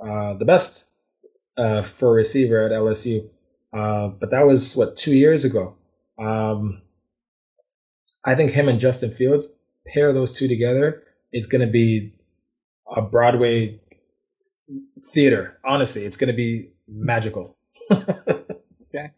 uh, 0.00 0.34
the 0.34 0.44
best 0.44 0.92
uh, 1.56 1.82
for 1.82 2.12
receiver 2.12 2.66
at 2.66 2.72
LSU. 2.72 3.30
Uh, 3.72 4.08
but 4.08 4.30
that 4.30 4.46
was 4.46 4.76
what 4.76 4.96
two 4.96 5.16
years 5.16 5.44
ago. 5.44 5.76
Um, 6.18 6.82
I 8.24 8.34
think 8.34 8.50
him 8.50 8.68
and 8.68 8.80
Justin 8.80 9.12
Fields 9.12 9.56
pair 9.86 10.12
those 10.12 10.36
two 10.36 10.48
together 10.48 11.04
is 11.32 11.46
going 11.46 11.60
to 11.60 11.72
be 11.72 12.14
a 12.94 13.02
Broadway 13.02 13.80
theater. 15.12 15.58
Honestly, 15.64 16.04
it's 16.04 16.16
going 16.16 16.28
to 16.28 16.36
be 16.36 16.70
magical. 16.86 17.56
okay. 17.90 19.12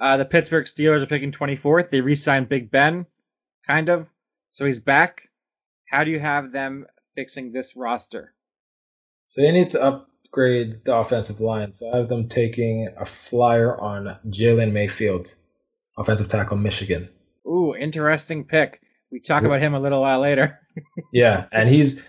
Uh, 0.00 0.16
the 0.16 0.24
Pittsburgh 0.24 0.64
Steelers 0.64 1.02
are 1.02 1.06
picking 1.06 1.32
24th. 1.32 1.90
They 1.90 2.00
re-signed 2.00 2.48
Big 2.48 2.70
Ben, 2.70 3.06
kind 3.66 3.88
of. 3.88 4.08
So 4.50 4.64
he's 4.64 4.80
back. 4.80 5.28
How 5.88 6.04
do 6.04 6.10
you 6.10 6.20
have 6.20 6.52
them 6.52 6.86
fixing 7.14 7.52
this 7.52 7.76
roster? 7.76 8.32
So 9.28 9.42
they 9.42 9.52
need 9.52 9.70
to 9.70 9.82
upgrade 9.82 10.84
the 10.84 10.96
offensive 10.96 11.40
line. 11.40 11.72
So 11.72 11.92
I 11.92 11.98
have 11.98 12.08
them 12.08 12.28
taking 12.28 12.88
a 12.96 13.04
flyer 13.04 13.78
on 13.78 14.18
Jalen 14.26 14.72
Mayfield, 14.72 15.34
offensive 15.96 16.28
tackle, 16.28 16.56
Michigan. 16.56 17.08
Ooh, 17.46 17.74
interesting 17.74 18.44
pick. 18.44 18.80
We 19.10 19.20
talk 19.20 19.42
about 19.42 19.60
him 19.60 19.74
a 19.74 19.80
little 19.80 20.00
while 20.00 20.20
later. 20.20 20.60
yeah, 21.12 21.46
and 21.52 21.68
he's, 21.68 22.06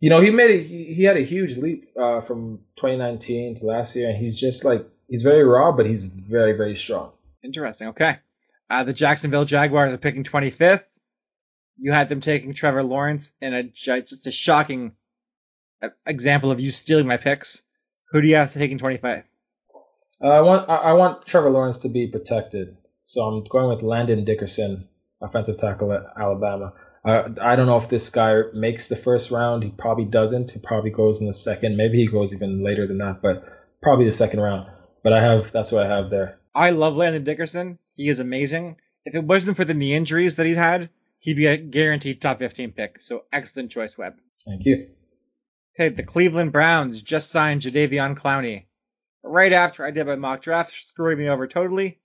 you 0.00 0.08
know, 0.08 0.20
he 0.20 0.30
made 0.30 0.50
a, 0.50 0.62
he, 0.62 0.84
he 0.94 1.04
had 1.04 1.18
a 1.18 1.22
huge 1.22 1.58
leap 1.58 1.92
uh, 1.96 2.20
from 2.20 2.60
2019 2.76 3.56
to 3.56 3.66
last 3.66 3.94
year, 3.94 4.08
and 4.08 4.16
he's 4.16 4.38
just 4.38 4.64
like 4.64 4.86
he's 5.06 5.22
very 5.22 5.44
raw, 5.44 5.72
but 5.72 5.86
he's 5.86 6.04
very 6.04 6.54
very 6.54 6.74
strong. 6.74 7.12
Interesting. 7.44 7.88
Okay. 7.88 8.18
Uh, 8.68 8.84
the 8.84 8.92
Jacksonville 8.92 9.44
Jaguars 9.44 9.92
are 9.92 9.98
picking 9.98 10.24
25th. 10.24 10.84
You 11.78 11.92
had 11.92 12.08
them 12.08 12.20
taking 12.20 12.54
Trevor 12.54 12.82
Lawrence 12.82 13.32
in 13.40 13.52
a 13.52 13.64
just 13.64 14.26
a 14.26 14.32
shocking 14.32 14.92
uh, 15.82 15.88
example 16.06 16.50
of 16.50 16.60
you 16.60 16.70
stealing 16.70 17.06
my 17.06 17.16
picks. 17.16 17.62
Who 18.10 18.22
do 18.22 18.28
you 18.28 18.36
have 18.36 18.52
taking 18.52 18.78
25? 18.78 19.24
Uh, 20.22 20.28
I 20.28 20.40
want 20.40 20.68
I 20.68 20.92
want 20.94 21.26
Trevor 21.26 21.50
Lawrence 21.50 21.78
to 21.80 21.88
be 21.88 22.06
protected, 22.06 22.78
so 23.02 23.22
I'm 23.22 23.44
going 23.44 23.68
with 23.68 23.82
Landon 23.82 24.24
Dickerson, 24.24 24.88
offensive 25.20 25.58
tackle 25.58 25.92
at 25.92 26.04
Alabama. 26.18 26.72
Uh, 27.04 27.30
I 27.40 27.56
don't 27.56 27.66
know 27.66 27.78
if 27.78 27.88
this 27.88 28.10
guy 28.10 28.42
makes 28.52 28.88
the 28.88 28.96
first 28.96 29.30
round. 29.30 29.62
He 29.62 29.70
probably 29.70 30.04
doesn't. 30.04 30.50
He 30.50 30.60
probably 30.60 30.90
goes 30.90 31.20
in 31.20 31.26
the 31.26 31.34
second. 31.34 31.76
Maybe 31.76 31.98
he 31.98 32.06
goes 32.06 32.34
even 32.34 32.62
later 32.62 32.86
than 32.86 32.98
that, 32.98 33.22
but 33.22 33.44
probably 33.80 34.04
the 34.04 34.12
second 34.12 34.40
round. 34.40 34.68
But 35.02 35.14
I 35.14 35.22
have 35.22 35.50
that's 35.50 35.72
what 35.72 35.86
I 35.86 35.88
have 35.88 36.10
there. 36.10 36.38
I 36.54 36.70
love 36.70 36.96
Landon 36.96 37.24
Dickerson. 37.24 37.78
He 37.94 38.08
is 38.08 38.18
amazing. 38.18 38.76
If 39.04 39.14
it 39.14 39.24
wasn't 39.24 39.56
for 39.56 39.64
the 39.64 39.72
knee 39.72 39.94
injuries 39.94 40.36
that 40.36 40.46
he's 40.46 40.56
had, 40.56 40.90
he'd 41.20 41.36
be 41.36 41.46
a 41.46 41.56
guaranteed 41.56 42.20
top 42.20 42.38
15 42.38 42.72
pick. 42.72 43.00
So 43.00 43.24
excellent 43.32 43.70
choice, 43.70 43.96
Webb. 43.96 44.14
Thank 44.44 44.66
you. 44.66 44.88
Okay, 45.74 45.94
the 45.94 46.02
Cleveland 46.02 46.52
Browns 46.52 47.00
just 47.00 47.30
signed 47.30 47.62
Jadeveon 47.62 48.18
Clowney. 48.18 48.64
Right 49.22 49.52
after 49.52 49.86
I 49.86 49.90
did 49.90 50.06
my 50.06 50.16
mock 50.16 50.42
draft, 50.42 50.72
screwing 50.72 51.18
me 51.18 51.28
over 51.28 51.46
totally. 51.46 51.98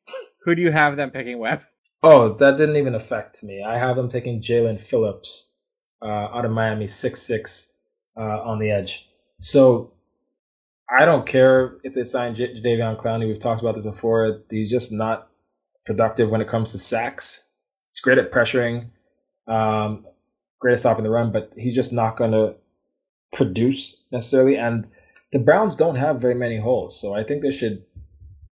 Who 0.43 0.55
do 0.55 0.61
you 0.61 0.71
have 0.71 0.95
them 0.95 1.11
picking, 1.11 1.39
Webb? 1.39 1.63
Oh, 2.07 2.33
that 2.35 2.57
didn't 2.57 2.75
even 2.75 2.93
affect 2.93 3.43
me. 3.43 3.63
I 3.63 3.79
have 3.79 3.95
them 3.95 4.09
taking 4.09 4.39
Jaelan 4.39 4.79
Phillips 4.79 5.51
uh, 6.03 6.05
out 6.05 6.45
of 6.45 6.51
Miami, 6.51 6.85
six 6.85 7.19
six 7.23 7.75
uh, 8.15 8.21
on 8.21 8.59
the 8.59 8.69
edge. 8.69 9.09
So 9.39 9.93
I 10.87 11.05
don't 11.05 11.25
care 11.25 11.77
if 11.83 11.95
they 11.95 12.03
sign 12.03 12.35
J- 12.35 12.61
Davion 12.61 13.01
Clowney. 13.01 13.27
We've 13.27 13.39
talked 13.39 13.61
about 13.61 13.73
this 13.73 13.83
before. 13.83 14.43
He's 14.51 14.69
just 14.69 14.91
not 14.91 15.29
productive 15.83 16.29
when 16.29 16.41
it 16.41 16.47
comes 16.47 16.73
to 16.73 16.77
sacks. 16.77 17.49
He's 17.89 18.01
great 18.01 18.19
at 18.19 18.31
pressuring, 18.31 18.91
um, 19.47 20.05
great 20.59 20.73
at 20.73 20.79
stopping 20.79 21.05
the 21.05 21.09
run, 21.09 21.31
but 21.31 21.53
he's 21.57 21.73
just 21.73 21.91
not 21.91 22.17
going 22.17 22.33
to 22.33 22.57
produce 23.33 24.03
necessarily. 24.11 24.57
And 24.57 24.89
the 25.31 25.39
Browns 25.39 25.75
don't 25.75 25.95
have 25.95 26.21
very 26.21 26.35
many 26.35 26.59
holes, 26.59 27.01
so 27.01 27.15
I 27.15 27.23
think 27.23 27.41
they 27.41 27.49
should 27.51 27.83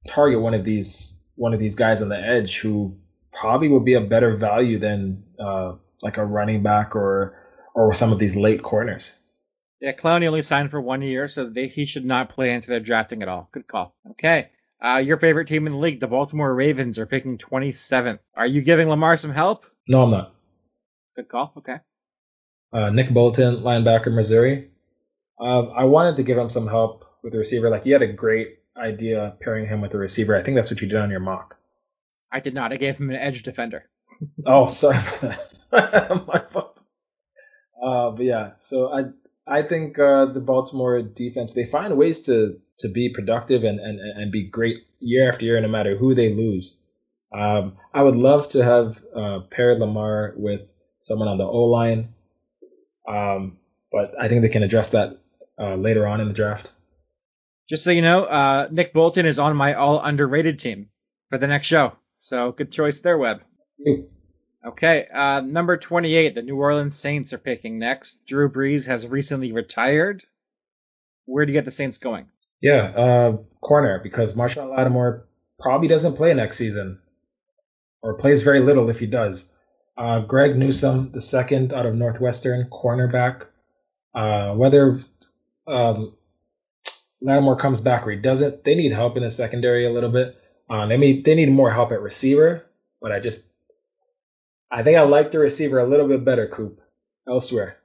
target 0.07 0.41
one 0.41 0.55
of 0.55 0.65
these 0.65 1.21
one 1.35 1.53
of 1.53 1.59
these 1.59 1.75
guys 1.75 2.01
on 2.01 2.09
the 2.09 2.17
edge 2.17 2.57
who 2.57 2.97
probably 3.39 3.67
would 3.69 3.85
be 3.85 3.93
a 3.93 4.01
better 4.01 4.35
value 4.35 4.79
than 4.79 5.23
uh, 5.39 5.73
like 6.01 6.17
a 6.17 6.25
running 6.25 6.63
back 6.63 6.95
or 6.95 7.41
or 7.75 7.93
some 7.93 8.11
of 8.11 8.19
these 8.19 8.35
late 8.35 8.61
corners. 8.63 9.19
Yeah, 9.81 9.91
Clowney 9.93 10.27
only 10.27 10.41
signed 10.41 10.71
for 10.71 10.79
one 10.81 11.01
year, 11.01 11.27
so 11.27 11.45
they, 11.45 11.67
he 11.67 11.85
should 11.85 12.05
not 12.05 12.29
play 12.29 12.53
into 12.53 12.69
their 12.69 12.79
drafting 12.79 13.21
at 13.21 13.27
all. 13.27 13.49
Good 13.51 13.67
call. 13.67 13.93
Okay. 14.11 14.49
Uh, 14.83 14.97
your 14.97 15.17
favorite 15.17 15.47
team 15.47 15.67
in 15.67 15.73
the 15.73 15.79
league, 15.79 15.99
the 15.99 16.07
Baltimore 16.07 16.53
Ravens, 16.53 16.97
are 16.99 17.05
picking 17.05 17.37
27th. 17.37 18.19
Are 18.35 18.47
you 18.47 18.61
giving 18.61 18.87
Lamar 18.87 19.17
some 19.17 19.31
help? 19.31 19.65
No, 19.87 20.03
I'm 20.03 20.11
not. 20.11 20.33
Good 21.15 21.27
call. 21.27 21.53
Okay. 21.57 21.77
uh, 22.73 22.89
Nick 22.91 23.09
Bolton, 23.13 23.57
linebacker, 23.57 24.13
Missouri. 24.13 24.69
Uh, 25.39 25.67
I 25.67 25.83
wanted 25.83 26.15
to 26.17 26.23
give 26.23 26.37
him 26.37 26.49
some 26.49 26.67
help 26.67 27.05
with 27.23 27.33
the 27.33 27.39
receiver. 27.39 27.69
Like 27.69 27.85
you 27.85 27.93
had 27.93 28.01
a 28.01 28.13
great 28.13 28.59
idea 28.77 29.35
pairing 29.41 29.67
him 29.67 29.81
with 29.81 29.91
the 29.91 29.97
receiver. 29.97 30.35
I 30.35 30.41
think 30.41 30.55
that's 30.55 30.71
what 30.71 30.81
you 30.81 30.87
did 30.87 30.99
on 30.99 31.11
your 31.11 31.19
mock. 31.19 31.57
I 32.35 32.41
did 32.41 32.53
not. 32.53 32.73
I 32.73 32.75
gave 32.75 32.97
him 32.97 33.09
an 33.09 33.15
edge 33.15 33.43
defender. 33.43 33.85
oh, 34.45 34.67
sorry 34.67 34.97
My 35.71 36.43
fault. 36.51 36.77
Uh, 37.81 38.11
but 38.11 38.25
yeah, 38.25 38.51
so 38.59 38.91
I 38.91 39.05
I 39.47 39.61
think 39.61 39.97
uh, 39.97 40.25
the 40.25 40.41
Baltimore 40.41 41.01
defense 41.01 41.53
they 41.53 41.63
find 41.63 41.95
ways 41.97 42.23
to 42.23 42.59
to 42.79 42.89
be 42.89 43.07
productive 43.07 43.63
and, 43.63 43.79
and, 43.79 43.99
and 43.99 44.31
be 44.33 44.49
great 44.49 44.83
year 44.99 45.29
after 45.29 45.45
year, 45.45 45.61
no 45.61 45.69
matter 45.69 45.95
who 45.95 46.13
they 46.13 46.33
lose. 46.33 46.81
Um, 47.33 47.77
I 47.93 48.03
would 48.03 48.17
love 48.17 48.49
to 48.49 48.63
have 48.63 49.01
uh, 49.15 49.39
paired 49.49 49.79
Lamar 49.79 50.33
with 50.35 50.61
someone 50.99 51.29
on 51.29 51.37
the 51.37 51.45
O 51.45 51.63
line, 51.63 52.09
um, 53.07 53.57
but 53.93 54.11
I 54.19 54.27
think 54.27 54.41
they 54.41 54.49
can 54.49 54.63
address 54.63 54.89
that 54.89 55.19
uh, 55.57 55.75
later 55.75 56.05
on 56.05 56.19
in 56.19 56.27
the 56.27 56.33
draft. 56.33 56.69
Just 57.69 57.85
so 57.85 57.91
you 57.91 58.01
know, 58.01 58.25
uh, 58.25 58.67
Nick 58.71 58.91
Bolton 58.91 59.25
is 59.25 59.39
on 59.39 59.55
my 59.55 59.75
all 59.75 60.01
underrated 60.01 60.59
team 60.59 60.89
for 61.29 61.37
the 61.37 61.47
next 61.47 61.67
show. 61.67 61.93
So 62.25 62.51
good 62.51 62.71
choice 62.71 63.01
there, 63.01 63.19
Webb. 63.19 63.43
Okay, 64.65 65.07
uh, 65.13 65.41
number 65.41 65.77
28, 65.77 66.33
the 66.33 66.41
New 66.41 66.55
Orleans 66.57 66.97
Saints 66.97 67.33
are 67.33 67.37
picking 67.37 67.77
next. 67.77 68.25
Drew 68.25 68.49
Brees 68.49 68.87
has 68.87 69.05
recently 69.05 69.51
retired. 69.51 70.23
Where 71.25 71.45
do 71.45 71.51
you 71.51 71.55
get 71.55 71.65
the 71.65 71.71
Saints 71.71 71.99
going? 71.99 72.25
Yeah, 72.59 72.81
uh, 72.81 73.37
corner, 73.61 73.99
because 74.01 74.35
Marshon 74.35 74.75
Lattimore 74.75 75.27
probably 75.59 75.87
doesn't 75.87 76.15
play 76.15 76.33
next 76.33 76.57
season, 76.57 76.99
or 78.01 78.15
plays 78.15 78.41
very 78.41 78.59
little 78.59 78.89
if 78.89 78.99
he 78.99 79.05
does. 79.05 79.53
Uh, 79.95 80.21
Greg 80.21 80.57
Newsome, 80.57 81.11
the 81.11 81.21
second 81.21 81.73
out 81.73 81.85
of 81.85 81.93
Northwestern, 81.93 82.71
cornerback. 82.71 83.45
Uh, 84.15 84.55
whether 84.55 84.99
um, 85.67 86.15
Lattimore 87.21 87.57
comes 87.57 87.81
back 87.81 88.07
or 88.07 88.09
he 88.09 88.17
doesn't, 88.17 88.63
they 88.63 88.73
need 88.73 88.93
help 88.93 89.15
in 89.15 89.21
the 89.21 89.29
secondary 89.29 89.85
a 89.85 89.91
little 89.91 90.09
bit. 90.09 90.41
Uh, 90.69 90.87
they 90.87 90.97
need 90.97 91.25
they 91.25 91.35
need 91.35 91.51
more 91.51 91.71
help 91.71 91.91
at 91.91 92.01
receiver, 92.01 92.65
but 93.01 93.11
I 93.11 93.19
just 93.19 93.47
I 94.71 94.83
think 94.83 94.97
I 94.97 95.01
like 95.01 95.31
the 95.31 95.39
receiver 95.39 95.79
a 95.79 95.87
little 95.87 96.07
bit 96.07 96.25
better, 96.25 96.47
Coop, 96.47 96.81
elsewhere. 97.27 97.77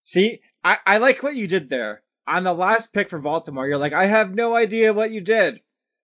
See, 0.00 0.40
I, 0.64 0.78
I 0.84 0.98
like 0.98 1.22
what 1.22 1.36
you 1.36 1.46
did 1.46 1.70
there. 1.70 2.02
On 2.26 2.44
the 2.44 2.52
last 2.52 2.92
pick 2.92 3.08
for 3.08 3.18
Baltimore, 3.18 3.66
you're 3.66 3.78
like, 3.78 3.92
I 3.92 4.06
have 4.06 4.34
no 4.34 4.54
idea 4.54 4.92
what 4.92 5.10
you 5.10 5.20
did. 5.20 5.60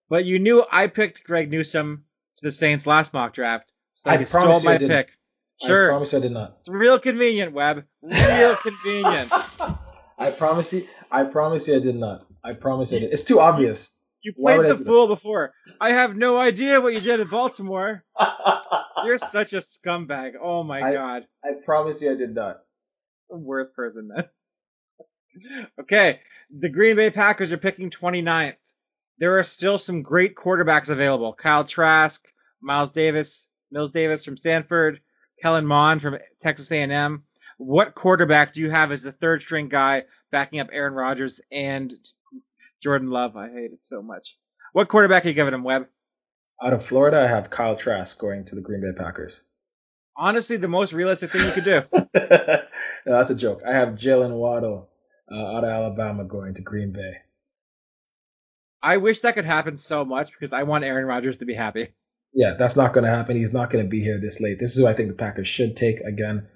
But 0.09 0.25
you 0.25 0.39
knew 0.39 0.65
I 0.69 0.87
picked 0.87 1.23
Greg 1.23 1.51
Newsome 1.51 2.05
to 2.37 2.45
the 2.45 2.51
Saints 2.51 2.87
last 2.87 3.13
mock 3.13 3.33
draft. 3.33 3.71
So 3.93 4.09
I 4.09 4.17
you 4.17 4.25
stole 4.25 4.61
my 4.63 4.77
pick. 4.77 5.11
Sure. 5.61 5.89
I 5.89 5.91
promise 5.91 6.13
I 6.13 6.19
did 6.19 6.31
not. 6.31 6.57
It's 6.61 6.69
real 6.69 6.99
convenient, 6.99 7.53
Webb. 7.53 7.85
Real 8.01 8.55
convenient. 8.63 9.31
I 10.17 10.31
promise 10.31 10.73
you 10.73 10.87
I 11.11 11.25
promise 11.25 11.67
you 11.67 11.75
I 11.75 11.79
did 11.79 11.95
not. 11.95 12.25
I 12.43 12.53
promise 12.53 12.93
I 12.93 12.99
did. 12.99 13.11
It's 13.11 13.25
too 13.25 13.39
obvious. 13.39 13.98
You 14.21 14.33
played 14.33 14.65
the 14.65 14.77
fool 14.77 15.07
that? 15.07 15.15
before. 15.15 15.53
I 15.79 15.91
have 15.91 16.15
no 16.15 16.37
idea 16.37 16.81
what 16.81 16.93
you 16.93 16.99
did 16.99 17.19
in 17.19 17.27
Baltimore. 17.27 18.03
You're 19.05 19.17
such 19.17 19.53
a 19.53 19.57
scumbag. 19.57 20.33
Oh 20.41 20.63
my 20.63 20.81
I, 20.81 20.93
god. 20.93 21.27
I 21.43 21.53
promise 21.63 22.01
you 22.01 22.11
I 22.11 22.15
did 22.15 22.35
not. 22.35 22.59
The 23.29 23.37
worst 23.37 23.73
person 23.75 24.09
then. 24.13 25.67
okay. 25.81 26.19
The 26.51 26.69
Green 26.69 26.95
Bay 26.95 27.11
Packers 27.11 27.53
are 27.53 27.57
picking 27.57 27.89
29th. 27.89 28.55
There 29.19 29.37
are 29.37 29.43
still 29.43 29.77
some 29.77 30.01
great 30.01 30.35
quarterbacks 30.35 30.89
available. 30.89 31.33
Kyle 31.33 31.63
Trask, 31.63 32.25
Miles 32.61 32.91
Davis, 32.91 33.47
Mills 33.71 33.91
Davis 33.91 34.25
from 34.25 34.37
Stanford, 34.37 35.01
Kellen 35.41 35.65
Mond 35.65 36.01
from 36.01 36.17
Texas 36.39 36.71
A&M. 36.71 37.23
What 37.57 37.95
quarterback 37.95 38.53
do 38.53 38.61
you 38.61 38.69
have 38.69 38.91
as 38.91 39.03
the 39.03 39.11
third 39.11 39.41
string 39.41 39.67
guy 39.67 40.05
backing 40.31 40.59
up 40.59 40.69
Aaron 40.71 40.93
Rodgers 40.93 41.41
and 41.51 41.93
Jordan 42.81 43.09
Love? 43.09 43.35
I 43.35 43.49
hate 43.49 43.71
it 43.71 43.83
so 43.83 44.01
much. 44.01 44.37
What 44.73 44.87
quarterback 44.87 45.25
are 45.25 45.29
you 45.29 45.33
giving 45.33 45.53
him, 45.53 45.63
Webb? 45.63 45.87
Out 46.61 46.73
of 46.73 46.85
Florida, 46.85 47.21
I 47.21 47.27
have 47.27 47.49
Kyle 47.49 47.75
Trask 47.75 48.19
going 48.19 48.45
to 48.45 48.55
the 48.55 48.61
Green 48.61 48.81
Bay 48.81 48.91
Packers. 48.97 49.43
Honestly, 50.15 50.57
the 50.57 50.67
most 50.67 50.91
realistic 50.91 51.31
thing 51.31 51.45
you 51.45 51.51
could 51.51 51.63
do. 51.63 51.81
no, 53.05 53.17
that's 53.17 53.29
a 53.29 53.35
joke. 53.35 53.61
I 53.65 53.73
have 53.73 53.89
Jaylen 53.89 54.31
Waddle 54.31 54.89
uh, 55.31 55.57
out 55.57 55.63
of 55.63 55.69
Alabama 55.69 56.25
going 56.25 56.55
to 56.55 56.61
Green 56.61 56.91
Bay. 56.91 57.13
I 58.81 58.97
wish 58.97 59.19
that 59.19 59.35
could 59.35 59.45
happen 59.45 59.77
so 59.77 60.03
much 60.05 60.31
because 60.31 60.53
I 60.53 60.63
want 60.63 60.83
Aaron 60.83 61.05
Rodgers 61.05 61.37
to 61.37 61.45
be 61.45 61.53
happy. 61.53 61.89
Yeah, 62.33 62.53
that's 62.53 62.75
not 62.75 62.93
going 62.93 63.05
to 63.05 63.09
happen. 63.09 63.37
He's 63.37 63.53
not 63.53 63.69
going 63.69 63.83
to 63.83 63.89
be 63.89 64.01
here 64.01 64.19
this 64.19 64.39
late. 64.39 64.59
This 64.59 64.75
is 64.75 64.81
who 64.81 64.87
I 64.87 64.93
think 64.93 65.09
the 65.09 65.15
Packers 65.15 65.47
should 65.47 65.75
take 65.75 65.99
again. 66.01 66.47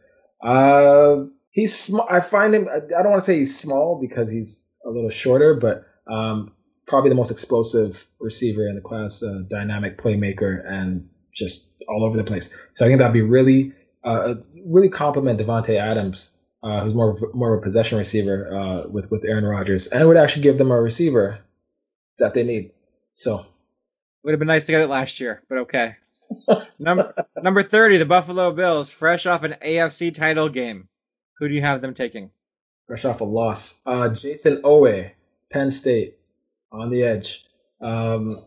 Uh, 0.41 1.25
he's 1.51 1.77
small. 1.77 2.07
I 2.09 2.19
find 2.19 2.53
him. 2.53 2.67
I 2.69 2.79
don't 2.79 3.11
want 3.11 3.21
to 3.21 3.25
say 3.25 3.37
he's 3.37 3.59
small 3.59 3.99
because 3.99 4.29
he's 4.29 4.67
a 4.85 4.89
little 4.89 5.09
shorter, 5.09 5.55
but 5.55 5.85
um, 6.07 6.53
probably 6.85 7.09
the 7.09 7.15
most 7.15 7.31
explosive 7.31 8.05
receiver 8.19 8.67
in 8.67 8.75
the 8.75 8.81
class, 8.81 9.23
uh, 9.23 9.43
dynamic 9.47 9.97
playmaker, 9.97 10.61
and 10.65 11.09
just 11.33 11.73
all 11.87 12.03
over 12.03 12.17
the 12.17 12.23
place. 12.23 12.57
So 12.73 12.85
I 12.85 12.87
think 12.87 12.99
that'd 12.99 13.13
be 13.13 13.21
really, 13.21 13.73
uh, 14.03 14.35
really 14.65 14.89
compliment 14.89 15.39
Davante 15.39 15.77
Adams, 15.77 16.37
uh, 16.61 16.83
who's 16.83 16.93
more 16.93 17.11
of, 17.11 17.33
more 17.33 17.53
of 17.53 17.59
a 17.59 17.63
possession 17.63 17.97
receiver 17.97 18.55
uh, 18.55 18.87
with 18.87 19.11
with 19.11 19.25
Aaron 19.25 19.45
Rodgers, 19.45 19.87
and 19.87 20.07
would 20.07 20.17
actually 20.17 20.43
give 20.43 20.57
them 20.57 20.71
a 20.71 20.79
receiver 20.79 21.39
that 22.19 22.33
they 22.33 22.43
need. 22.43 22.71
So 23.13 23.45
would 24.23 24.31
have 24.31 24.39
been 24.39 24.47
nice 24.47 24.65
to 24.65 24.71
get 24.71 24.81
it 24.81 24.89
last 24.89 25.19
year, 25.19 25.43
but 25.49 25.59
okay. 25.59 25.95
number 26.79 27.13
number 27.41 27.63
thirty, 27.63 27.97
the 27.97 28.05
Buffalo 28.05 28.51
Bills, 28.51 28.91
fresh 28.91 29.25
off 29.25 29.43
an 29.43 29.55
AFC 29.63 30.13
title 30.13 30.49
game. 30.49 30.87
Who 31.39 31.47
do 31.47 31.53
you 31.53 31.61
have 31.61 31.81
them 31.81 31.93
taking? 31.93 32.31
Fresh 32.87 33.05
off 33.05 33.21
a 33.21 33.25
loss. 33.25 33.81
Uh, 33.85 34.09
Jayson 34.09 34.61
Oweh, 34.61 35.11
Penn 35.53 35.71
State 35.71 36.17
on 36.71 36.89
the 36.89 37.03
edge. 37.03 37.45
Um, 37.79 38.43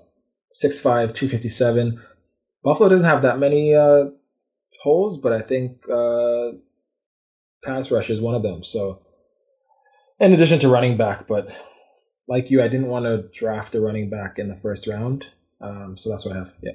6'5", 0.54 0.82
257. 1.14 2.02
Buffalo 2.62 2.88
doesn't 2.88 3.06
have 3.06 3.22
that 3.22 3.38
many 3.38 3.74
uh, 3.74 4.06
holes, 4.80 5.18
but 5.18 5.32
I 5.32 5.40
think 5.40 5.88
uh, 5.88 6.52
pass 7.64 7.90
rush 7.90 8.10
is 8.10 8.20
one 8.20 8.34
of 8.34 8.42
them. 8.42 8.62
So, 8.62 9.02
in 10.18 10.32
addition 10.32 10.58
to 10.60 10.68
running 10.68 10.96
back, 10.96 11.26
but 11.28 11.48
like 12.26 12.50
you, 12.50 12.62
I 12.62 12.68
didn't 12.68 12.88
want 12.88 13.04
to 13.04 13.28
draft 13.32 13.74
a 13.74 13.80
running 13.80 14.10
back 14.10 14.38
in 14.38 14.48
the 14.48 14.56
first 14.56 14.88
round. 14.88 15.26
Um, 15.60 15.96
so 15.96 16.10
that's 16.10 16.26
what 16.26 16.34
I 16.34 16.38
have. 16.38 16.54
Yeah. 16.62 16.72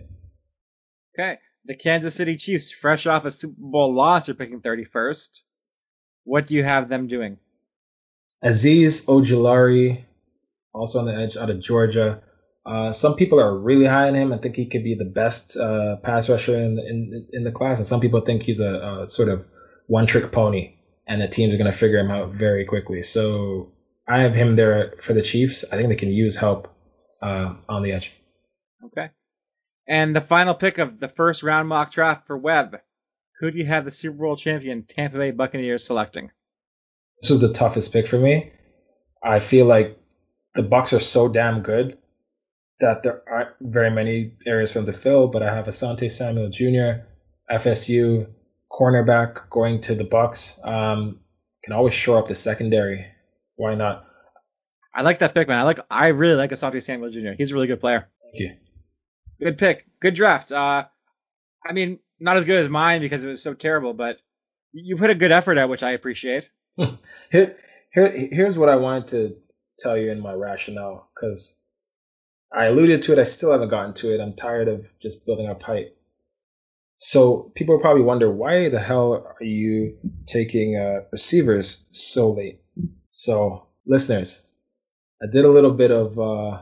Okay. 1.14 1.40
The 1.66 1.76
Kansas 1.76 2.16
City 2.16 2.38
Chiefs, 2.38 2.72
fresh 2.72 3.06
off 3.06 3.26
a 3.26 3.32
Super 3.32 3.56
Bowl 3.58 3.94
loss, 3.94 4.30
are 4.30 4.34
picking 4.34 4.62
31st. 4.62 5.42
What 6.24 6.48
do 6.48 6.56
you 6.56 6.64
have 6.64 6.90
them 6.90 7.08
doing? 7.08 7.38
Azeez 8.44 9.06
Ojulari, 9.06 10.06
also 10.74 11.00
on 11.00 11.06
the 11.06 11.16
edge 11.16 11.38
out 11.38 11.50
of 11.50 11.60
Georgia. 11.60 12.22
Uh, 12.66 12.94
some 12.94 13.16
people 13.16 13.40
are 13.40 13.58
really 13.58 13.86
high 13.86 14.08
on 14.08 14.14
him 14.14 14.32
and 14.32 14.42
think 14.42 14.56
he 14.56 14.68
could 14.68 14.84
be 14.84 14.96
the 14.96 15.06
best 15.06 15.58
uh, 15.58 15.98
pass 15.98 16.30
rusher 16.30 16.56
in, 16.56 16.78
in 16.80 17.28
in 17.34 17.44
the 17.44 17.52
class, 17.52 17.80
and 17.80 17.88
some 17.88 18.00
people 18.00 18.22
think 18.22 18.44
he's 18.44 18.60
a, 18.60 19.04
a 19.04 19.10
sort 19.10 19.30
of 19.30 19.46
one 19.88 20.06
trick 20.06 20.32
pony, 20.32 20.76
and 21.08 21.22
the 21.22 21.28
teams 21.28 21.54
are 21.54 21.58
going 21.58 21.72
to 21.72 21.78
figure 21.78 22.00
him 22.00 22.12
out 22.12 22.34
very 22.34 22.66
quickly. 22.66 23.02
So 23.02 23.74
I 24.08 24.22
have 24.22 24.36
him 24.36 24.56
there 24.56 24.94
for 25.02 25.14
the 25.14 25.22
Chiefs. 25.22 25.66
I 25.72 25.78
think 25.78 25.90
they 25.90 25.96
can 25.96 26.10
use 26.12 26.38
help 26.38 26.68
uh, 27.22 27.56
on 27.68 27.84
the 27.84 27.94
edge. 27.94 28.12
Okay. 28.86 29.10
And 29.88 30.16
the 30.16 30.22
final 30.22 30.54
pick 30.54 30.78
of 30.78 31.00
the 31.00 31.08
first 31.08 31.44
round 31.44 31.68
mock 31.68 31.92
draft 31.92 32.28
for 32.28 32.38
Webb. 32.38 32.80
Who 33.40 33.52
do 33.52 33.58
you 33.58 33.66
have 33.66 33.86
the 33.86 33.92
Super 33.92 34.18
Bowl 34.18 34.36
champion 34.36 34.84
Tampa 34.84 35.18
Bay 35.18 35.32
Buccaneers 35.32 35.84
selecting? 35.84 36.30
This 37.22 37.32
was 37.32 37.42
the 37.42 37.54
toughest 37.54 37.92
pick 37.92 38.08
for 38.08 38.18
me. 38.18 38.52
I 39.24 39.40
feel 39.40 39.66
like 39.66 39.98
the 40.54 40.64
Bucks 40.64 40.94
are 40.94 41.00
so 41.00 41.28
damn 41.28 41.62
good 41.62 41.98
that 42.80 43.04
there 43.04 43.22
aren't 43.30 43.52
very 43.62 43.92
many 43.92 44.34
areas 44.46 44.72
for 44.72 44.80
them 44.80 44.88
to 44.88 44.94
fill. 44.94 45.28
But 45.28 45.44
I 45.44 45.54
have 45.54 45.66
Asante 45.66 46.12
Samuel 46.12 46.50
Jr., 46.50 47.06
FSU 47.50 48.28
cornerback 48.72 49.50
going 49.50 49.82
to 49.82 49.96
the 49.96 50.04
Bucks. 50.04 50.60
Um, 50.64 51.20
can 51.64 51.74
always 51.74 51.94
shore 51.94 52.18
up 52.18 52.28
the 52.28 52.36
secondary. 52.36 53.06
Why 53.56 53.76
not? 53.76 54.06
I 54.94 55.04
like 55.04 55.20
that 55.20 55.34
pick, 55.34 55.48
man. 55.48 55.60
I 55.60 55.64
like. 55.64 55.80
I 55.90 56.08
really 56.08 56.36
like 56.36 56.52
Asante 56.52 56.82
Samuel 56.82 57.12
Jr. 57.12 57.32
He's 57.38 57.52
a 57.52 57.54
really 57.54 57.68
good 57.68 57.80
player. 57.80 58.10
Thank 58.24 58.40
you. 58.40 58.56
Good 59.40 59.58
pick. 59.58 59.88
Good 60.00 60.16
draft. 60.16 60.52
Uh, 60.52 60.86
I 61.66 61.74
mean, 61.74 62.00
not 62.20 62.38
as 62.38 62.46
good 62.46 62.64
as 62.64 62.70
mine 62.70 63.02
because 63.02 63.24
it 63.24 63.28
was 63.28 63.42
so 63.42 63.54
terrible, 63.54 63.94
but 63.94 64.18
you 64.74 64.98
put 64.98 65.10
a 65.10 65.16
good 65.16 65.32
effort 65.32 65.58
at, 65.58 65.70
which 65.70 65.84
I 65.84 65.92
appreciate. 65.92 66.50
here, 67.32 67.58
here, 67.94 68.10
here's 68.12 68.58
what 68.58 68.70
I 68.70 68.76
wanted 68.78 69.08
to 69.08 69.38
tell 69.82 69.98
you 69.98 70.12
in 70.12 70.20
my 70.20 70.34
rationale 70.34 71.10
because 71.14 71.60
I 72.52 72.66
alluded 72.66 73.04
to 73.04 73.14
it. 73.14 73.20
I 73.20 73.24
still 73.24 73.52
haven't 73.52 73.70
gotten 73.70 73.94
to 73.96 74.14
it. 74.14 74.20
I'm 74.20 74.34
tired 74.34 74.68
of 74.68 74.92
just 75.00 75.26
building 75.26 75.48
up 75.48 75.64
hype. 75.64 75.98
So 76.98 77.52
people 77.56 77.80
probably 77.80 78.04
wonder 78.04 78.30
why 78.30 78.70
the 78.70 78.80
hell 78.80 79.14
are 79.14 79.44
you 79.44 79.98
taking 80.28 80.76
uh, 80.76 81.06
receivers 81.12 81.88
so 81.92 82.32
late? 82.34 82.60
So 83.10 83.68
listeners, 83.86 84.48
I 85.22 85.26
did 85.32 85.46
a 85.46 85.52
little 85.52 85.72
bit 85.72 85.92
of 85.92 86.20
uh, 86.20 86.62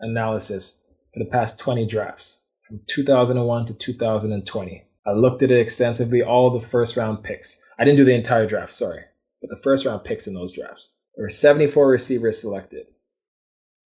analysis 0.00 0.84
for 1.12 1.20
the 1.20 1.30
past 1.30 1.60
20 1.60 1.86
drafts 1.86 2.44
from 2.62 2.80
2001 2.86 3.66
to 3.66 3.74
2020. 3.74 4.84
I 5.06 5.12
looked 5.12 5.42
at 5.42 5.50
it 5.50 5.60
extensively, 5.60 6.22
all 6.22 6.50
the 6.50 6.66
first 6.66 6.98
round 6.98 7.22
picks. 7.22 7.64
I 7.78 7.84
didn't 7.84 7.96
do 7.96 8.04
the 8.04 8.14
entire 8.14 8.46
draft, 8.46 8.74
sorry, 8.74 9.04
but 9.40 9.48
the 9.48 9.56
first 9.56 9.86
round 9.86 10.04
picks 10.04 10.26
in 10.26 10.34
those 10.34 10.52
drafts. 10.52 10.92
There 11.18 11.24
were 11.24 11.30
74 11.30 11.88
receivers 11.88 12.40
selected. 12.40 12.86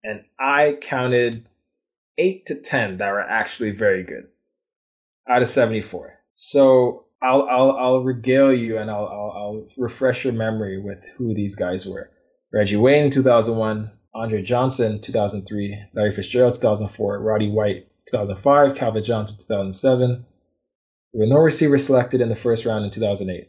And 0.04 0.24
I 0.38 0.76
counted 0.78 1.46
8 2.18 2.44
to 2.46 2.56
10 2.56 2.98
that 2.98 3.10
were 3.10 3.22
actually 3.22 3.70
very 3.70 4.02
good 4.02 4.28
out 5.26 5.40
of 5.40 5.48
74. 5.48 6.18
So 6.34 7.06
I'll, 7.22 7.48
I'll, 7.48 7.70
I'll 7.70 8.02
regale 8.02 8.52
you 8.52 8.76
and 8.76 8.90
I'll, 8.90 9.06
I'll, 9.06 9.32
I'll 9.34 9.66
refresh 9.78 10.24
your 10.24 10.34
memory 10.34 10.78
with 10.78 11.08
who 11.16 11.32
these 11.32 11.56
guys 11.56 11.86
were. 11.86 12.10
Reggie 12.52 12.76
Wayne, 12.76 13.10
2001, 13.10 13.90
Andre 14.14 14.42
Johnson, 14.42 15.00
2003, 15.00 15.82
Larry 15.94 16.10
Fitzgerald, 16.10 16.52
2004, 16.52 17.20
Roddy 17.20 17.48
White, 17.48 17.88
2005, 18.10 18.74
Calvin 18.74 19.02
Johnson, 19.02 19.38
2007. 19.38 20.26
There 21.14 21.26
were 21.26 21.26
no 21.26 21.38
receivers 21.38 21.86
selected 21.86 22.20
in 22.20 22.28
the 22.28 22.36
first 22.36 22.66
round 22.66 22.84
in 22.84 22.90
2008. 22.90 23.48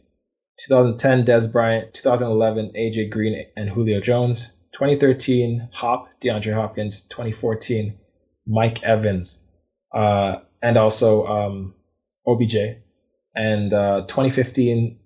2010, 0.58 1.24
Dez 1.24 1.52
Bryant. 1.52 1.92
2011, 1.94 2.72
AJ 2.76 3.10
Green 3.10 3.46
and 3.56 3.68
Julio 3.68 4.00
Jones. 4.00 4.56
2013, 4.72 5.68
Hop, 5.72 6.08
DeAndre 6.20 6.54
Hopkins. 6.54 7.08
2014, 7.08 7.98
Mike 8.46 8.82
Evans. 8.82 9.44
Uh, 9.92 10.36
and 10.62 10.76
also 10.76 11.26
um, 11.26 11.74
OBJ. 12.26 12.56
And 13.34 13.72
uh, 13.72 14.06
2015, 14.08 14.98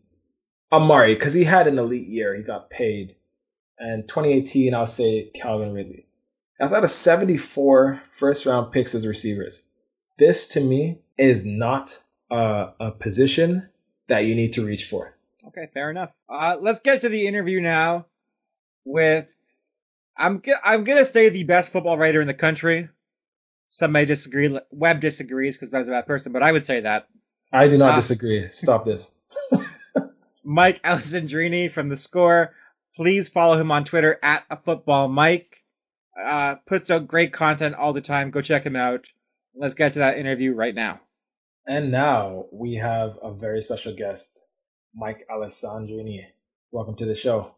Amari, 0.73 1.15
because 1.15 1.35
he 1.35 1.45
had 1.45 1.67
an 1.67 1.79
elite 1.79 2.09
year. 2.09 2.35
He 2.35 2.43
got 2.43 2.71
paid. 2.71 3.17
And 3.79 4.07
2018, 4.07 4.75
I'll 4.75 4.87
say 4.87 5.31
Calvin 5.35 5.73
Ridley. 5.73 6.07
That's 6.59 6.73
out 6.73 6.85
of 6.85 6.91
74 6.91 8.03
first 8.13 8.47
round 8.47 8.71
picks 8.71 8.95
as 8.95 9.07
receivers. 9.07 9.67
This 10.19 10.49
to 10.49 10.61
me 10.61 10.99
is 11.17 11.45
not 11.45 11.99
uh, 12.31 12.73
a 12.79 12.91
position 12.91 13.69
that 14.09 14.27
you 14.27 14.35
need 14.35 14.53
to 14.53 14.67
reach 14.67 14.85
for. 14.85 15.17
Okay, 15.48 15.68
fair 15.72 15.90
enough. 15.90 16.11
Uh, 16.29 16.57
let's 16.61 16.81
get 16.81 17.03
to 17.03 17.09
the 17.09 17.26
interview 17.26 17.61
now 17.61 18.07
with 18.85 19.33
I'm 20.16 20.42
I'm 20.64 20.85
gonna 20.85 21.05
say 21.05 21.29
the 21.29 21.44
best 21.44 21.72
football 21.72 21.96
writer 21.96 22.20
in 22.20 22.26
the 22.26 22.35
country. 22.35 22.88
Some 23.68 23.92
may 23.92 24.05
disagree. 24.05 24.59
Webb 24.70 25.00
disagrees 25.00 25.57
because 25.57 25.70
Webb's 25.70 25.88
a 25.88 25.92
bad 25.92 26.07
person, 26.07 26.33
but 26.33 26.42
I 26.42 26.53
would 26.53 26.64
say 26.64 26.81
that. 26.81 27.07
I 27.53 27.68
do 27.68 27.79
not 27.79 27.92
uh, 27.92 27.96
disagree. 27.96 28.46
Stop 28.48 28.85
this. 28.85 29.14
Mike 30.44 30.83
Alessandrini 30.83 31.70
from 31.70 31.88
the 31.88 31.96
Score. 31.96 32.55
Please 32.96 33.29
follow 33.29 33.59
him 33.59 33.70
on 33.70 33.85
Twitter 33.85 34.18
at 34.22 34.44
a 34.50 34.57
football 34.57 35.09
Mike. 35.09 35.57
Uh, 36.20 36.57
puts 36.66 36.90
out 36.90 37.07
great 37.07 37.33
content 37.33 37.76
all 37.76 37.92
the 37.92 38.00
time. 38.00 38.31
Go 38.31 38.42
check 38.42 38.66
him 38.66 38.76
out. 38.76 39.07
Let's 39.55 39.74
get 39.74 39.94
to 39.94 40.00
that 40.00 40.18
interview 40.18 40.53
right 40.53 40.74
now. 40.74 41.00
And 41.66 41.90
now 41.90 42.46
we 42.50 42.74
have 42.74 43.18
a 43.22 43.33
very 43.33 43.62
special 43.62 43.94
guest, 43.94 44.44
Mike 44.94 45.26
Alessandrini. 45.31 46.24
Welcome 46.72 46.96
to 46.96 47.07
the 47.07 47.14
show. 47.14 47.55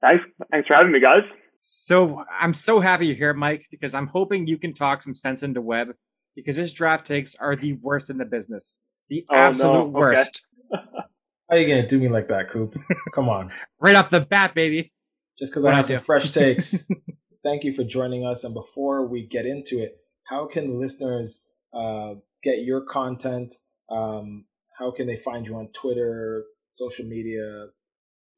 Thanks. 0.00 0.24
Thanks 0.50 0.68
for 0.68 0.74
having 0.74 0.92
me, 0.92 1.00
guys. 1.00 1.22
So 1.60 2.22
I'm 2.40 2.54
so 2.54 2.80
happy 2.80 3.06
you're 3.06 3.16
here, 3.16 3.34
Mike, 3.34 3.66
because 3.70 3.94
I'm 3.94 4.06
hoping 4.06 4.46
you 4.46 4.58
can 4.58 4.72
talk 4.72 5.02
some 5.02 5.14
sense 5.14 5.42
into 5.42 5.60
Webb, 5.60 5.88
because 6.34 6.56
his 6.56 6.72
draft 6.72 7.06
takes 7.06 7.34
are 7.34 7.56
the 7.56 7.74
worst 7.74 8.08
in 8.10 8.16
the 8.16 8.24
business. 8.24 8.80
The 9.08 9.26
oh, 9.28 9.34
absolute 9.34 9.72
no. 9.72 9.84
worst. 9.86 10.46
Okay. 10.74 10.82
How 11.50 11.56
are 11.56 11.58
you 11.58 11.68
gonna 11.68 11.88
do 11.88 11.98
me 11.98 12.08
like 12.08 12.28
that, 12.28 12.50
Coop? 12.50 12.78
Come 13.14 13.28
on. 13.28 13.50
right 13.80 13.96
off 13.96 14.08
the 14.08 14.20
bat, 14.20 14.54
baby. 14.54 14.92
Just 15.38 15.52
because 15.52 15.64
I 15.64 15.74
have 15.74 15.86
some 15.86 16.00
fresh 16.00 16.30
takes. 16.30 16.86
Thank 17.42 17.64
you 17.64 17.74
for 17.74 17.82
joining 17.82 18.24
us. 18.24 18.44
And 18.44 18.54
before 18.54 19.06
we 19.06 19.26
get 19.26 19.46
into 19.46 19.82
it, 19.82 19.98
how 20.24 20.46
can 20.46 20.78
listeners 20.78 21.44
uh, 21.74 22.14
get 22.44 22.62
your 22.62 22.82
content? 22.82 23.54
Um, 23.90 24.44
how 24.80 24.90
can 24.90 25.06
they 25.06 25.16
find 25.16 25.44
you 25.44 25.54
on 25.56 25.68
Twitter, 25.74 26.44
social 26.72 27.04
media? 27.04 27.68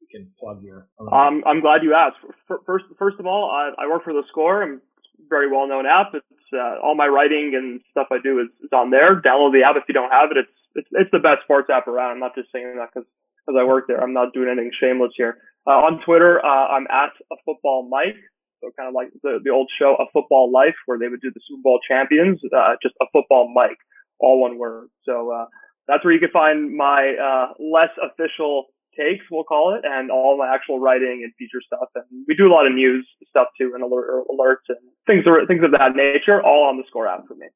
You 0.01 0.07
can 0.11 0.29
plug 0.37 0.61
your. 0.61 0.89
Um, 0.99 1.41
I'm 1.47 1.61
glad 1.61 1.81
you 1.81 1.95
asked. 1.95 2.17
First, 2.65 2.85
first 2.99 3.15
of 3.19 3.25
all, 3.25 3.49
I, 3.49 3.71
I 3.81 3.87
work 3.87 4.03
for 4.03 4.13
the 4.13 4.23
Score. 4.29 4.61
I'm 4.61 4.81
very 5.29 5.49
well 5.49 5.67
known 5.67 5.85
app. 5.87 6.11
It's 6.13 6.25
uh, 6.53 6.83
all 6.83 6.95
my 6.95 7.07
writing 7.07 7.53
and 7.55 7.79
stuff 7.91 8.07
I 8.11 8.17
do 8.21 8.39
is, 8.41 8.47
is 8.61 8.69
on 8.73 8.91
there. 8.91 9.21
Download 9.21 9.53
the 9.53 9.63
app 9.65 9.77
if 9.77 9.87
you 9.87 9.93
don't 9.93 10.11
have 10.11 10.29
it. 10.31 10.37
It's 10.37 10.57
it's 10.75 10.89
it's 10.91 11.11
the 11.11 11.23
best 11.23 11.47
sports 11.47 11.69
app 11.71 11.87
around. 11.87 12.11
I'm 12.11 12.19
not 12.19 12.35
just 12.35 12.51
saying 12.51 12.75
that 12.77 12.89
because 12.93 13.07
because 13.47 13.57
I 13.57 13.63
work 13.63 13.87
there. 13.87 14.03
I'm 14.03 14.13
not 14.13 14.33
doing 14.33 14.49
anything 14.51 14.71
shameless 14.77 15.13
here. 15.15 15.37
Uh, 15.65 15.79
on 15.87 16.03
Twitter, 16.03 16.43
uh, 16.43 16.67
I'm 16.75 16.87
at 16.91 17.15
a 17.31 17.35
football 17.45 17.87
Mike. 17.89 18.19
So 18.59 18.71
kind 18.75 18.87
of 18.87 18.95
like 18.95 19.11
the, 19.23 19.39
the 19.43 19.51
old 19.51 19.69
show, 19.79 19.95
A 19.99 20.07
Football 20.13 20.51
Life, 20.51 20.75
where 20.85 20.97
they 20.97 21.09
would 21.09 21.19
do 21.19 21.31
the 21.35 21.41
Super 21.43 21.63
Bowl 21.63 21.79
champions, 21.83 22.39
uh, 22.47 22.79
just 22.81 22.95
a 23.01 23.05
football 23.11 23.51
Mike 23.53 23.79
all 24.23 24.39
one 24.39 24.57
word. 24.57 24.87
So 25.03 25.31
uh, 25.31 25.45
that's 25.87 26.03
where 26.03 26.13
you 26.13 26.19
can 26.19 26.31
find 26.31 26.75
my 26.75 27.15
uh, 27.19 27.53
less 27.59 27.91
official 28.01 28.65
takes, 28.97 29.25
we'll 29.31 29.43
call 29.43 29.75
it, 29.75 29.85
and 29.85 30.11
all 30.11 30.37
my 30.37 30.53
actual 30.53 30.79
writing 30.79 31.21
and 31.23 31.33
feature 31.37 31.61
stuff. 31.65 31.89
And 31.95 32.05
we 32.27 32.35
do 32.35 32.47
a 32.47 32.53
lot 32.53 32.67
of 32.67 32.73
news 32.73 33.07
stuff 33.29 33.47
too, 33.59 33.71
and 33.73 33.83
alert, 33.83 34.25
alerts 34.29 34.69
and 34.69 34.77
things 35.07 35.25
things 35.47 35.63
of 35.63 35.71
that 35.71 35.95
nature, 35.95 36.41
all 36.41 36.69
on 36.69 36.77
the 36.77 36.83
Score 36.87 37.07
app 37.07 37.27
for 37.27 37.35
me. 37.35 37.47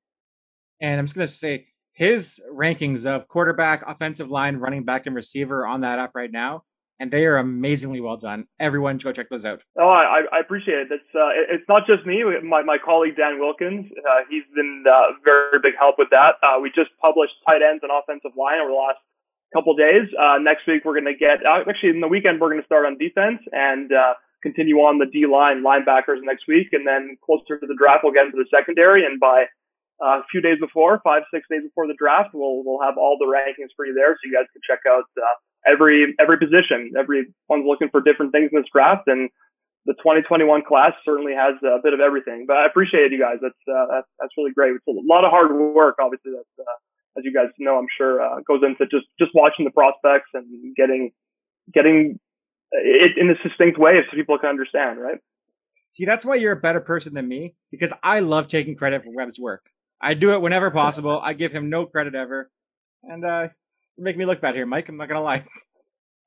And 0.82 1.00
I'm 1.00 1.06
just 1.06 1.16
gonna 1.16 1.28
say 1.28 1.68
his 1.94 2.42
rankings 2.52 3.06
of 3.06 3.28
quarterback, 3.28 3.84
offensive 3.88 4.30
line, 4.30 4.58
running 4.58 4.84
back, 4.84 5.06
and 5.06 5.16
receiver 5.16 5.66
on 5.66 5.82
that 5.82 6.00
app 6.00 6.16
right 6.16 6.32
now 6.32 6.64
and 7.00 7.12
they 7.12 7.26
are 7.26 7.38
amazingly 7.38 8.02
well 8.02 8.18
done. 8.18 8.48
Everyone, 8.60 8.98
go 8.98 9.12
check 9.12 9.30
those 9.30 9.46
out. 9.46 9.62
Oh, 9.80 9.90
I, 9.90 10.22
I 10.32 10.40
appreciate 10.40 10.80
it. 10.80 10.88
It's 10.92 11.12
uh, 11.14 11.32
it's 11.54 11.68
not 11.70 11.86
just 11.86 12.06
me. 12.06 12.24
My 12.44 12.64
my 12.64 12.78
colleague 12.84 13.16
Dan 13.16 13.40
Wilkins, 13.40 13.86
uh, 13.92 14.22
he's 14.30 14.44
been 14.56 14.84
uh, 14.90 15.14
very 15.24 15.60
big 15.62 15.74
help 15.78 15.96
with 15.98 16.10
that. 16.12 16.42
Uh, 16.42 16.60
we 16.62 16.70
just 16.70 16.90
published 17.02 17.34
tight 17.46 17.62
ends 17.62 17.84
and 17.84 17.92
offensive 17.92 18.32
line 18.38 18.60
over 18.60 18.72
the 18.72 18.78
last 18.78 19.00
couple 19.54 19.76
days. 19.76 20.10
Uh, 20.18 20.38
next 20.42 20.68
week 20.68 20.84
we're 20.84 21.00
going 21.00 21.12
to 21.12 21.18
get 21.18 21.46
uh, 21.46 21.64
actually 21.70 21.90
in 21.90 22.02
the 22.02 22.08
weekend 22.08 22.42
we're 22.42 22.50
going 22.50 22.62
to 22.62 22.66
start 22.66 22.86
on 22.86 22.98
defense 22.98 23.40
and 23.52 23.92
uh, 23.94 24.14
continue 24.42 24.78
on 24.78 24.98
the 24.98 25.06
D 25.06 25.26
line 25.26 25.64
linebackers 25.64 26.20
next 26.24 26.48
week, 26.48 26.74
and 26.74 26.86
then 26.86 27.18
closer 27.24 27.60
to 27.60 27.68
the 27.68 27.78
draft 27.78 28.04
we'll 28.04 28.14
get 28.14 28.26
into 28.26 28.38
the 28.38 28.50
secondary, 28.50 29.06
and 29.06 29.20
by 29.20 29.46
a 30.02 30.22
few 30.30 30.42
days 30.42 30.60
before, 30.60 31.02
five, 31.04 31.24
six 31.34 31.48
days 31.50 31.64
before 31.64 31.88
the 31.88 31.98
draft, 31.98 32.30
we'll 32.34 32.64
we'll 32.64 32.82
have 32.82 32.98
all 32.98 33.18
the 33.20 33.26
rankings 33.26 33.74
for 33.76 33.86
you 33.86 33.94
there, 33.94 34.14
so 34.14 34.22
you 34.26 34.34
guys 34.34 34.46
can 34.54 34.62
check 34.62 34.86
out 34.86 35.06
uh, 35.18 35.36
every 35.66 36.16
every 36.20 36.38
position. 36.38 36.94
Everyone's 36.98 37.66
looking 37.66 37.90
for 37.90 38.02
different 38.02 38.32
things 38.32 38.50
in 38.54 38.62
this 38.62 38.70
draft, 38.72 39.08
and 39.08 39.30
the 39.86 39.94
2021 40.04 40.64
class 40.68 40.92
certainly 41.06 41.34
has 41.34 41.56
a 41.64 41.80
bit 41.82 41.94
of 41.94 42.00
everything. 42.00 42.46
But 42.46 42.58
I 42.58 42.66
appreciate 42.68 43.12
you 43.12 43.20
guys. 43.20 43.40
That's 43.42 43.64
uh, 43.66 43.86
that's, 43.90 44.10
that's 44.20 44.34
really 44.38 44.52
great. 44.52 44.76
It's 44.76 44.88
a 44.88 44.94
lot 44.94 45.26
of 45.26 45.32
hard 45.32 45.50
work, 45.56 45.96
obviously. 46.00 46.34
That 46.38 46.46
uh, 46.62 46.78
as 47.18 47.26
you 47.26 47.34
guys 47.34 47.50
know, 47.58 47.78
I'm 47.80 47.90
sure 47.98 48.22
uh, 48.22 48.42
goes 48.46 48.62
into 48.62 48.86
just 48.86 49.08
just 49.18 49.32
watching 49.34 49.66
the 49.66 49.72
prospects 49.72 50.30
and 50.34 50.46
getting 50.76 51.12
getting 51.74 52.20
it 52.72 53.18
in 53.18 53.30
a 53.30 53.36
succinct 53.42 53.80
way 53.80 54.00
so 54.06 54.16
people 54.16 54.38
can 54.38 54.50
understand, 54.50 55.00
right? 55.00 55.18
See, 55.92 56.06
that's 56.06 56.26
why 56.26 56.36
you're 56.36 56.52
a 56.52 56.60
better 56.60 56.82
person 56.82 57.14
than 57.14 57.28
me 57.28 57.56
because 57.72 57.92
I 58.04 58.20
love 58.20 58.48
taking 58.48 58.76
credit 58.76 59.04
for 59.04 59.12
Webb's 59.12 59.40
work. 59.40 59.66
I 60.02 60.14
do 60.14 60.34
it 60.34 60.42
whenever 60.42 60.72
possible. 60.72 61.20
I 61.22 61.34
give 61.34 61.52
him 61.52 61.70
no 61.70 61.86
credit 61.86 62.16
ever, 62.16 62.52
and 63.04 63.26
uh, 63.26 63.48
make 63.98 64.18
me 64.18 64.26
look 64.26 64.42
bad 64.42 64.56
here, 64.56 64.66
Mike. 64.66 64.90
I'm 64.90 64.98
not 64.98 65.08
gonna 65.08 65.22
lie. 65.22 65.46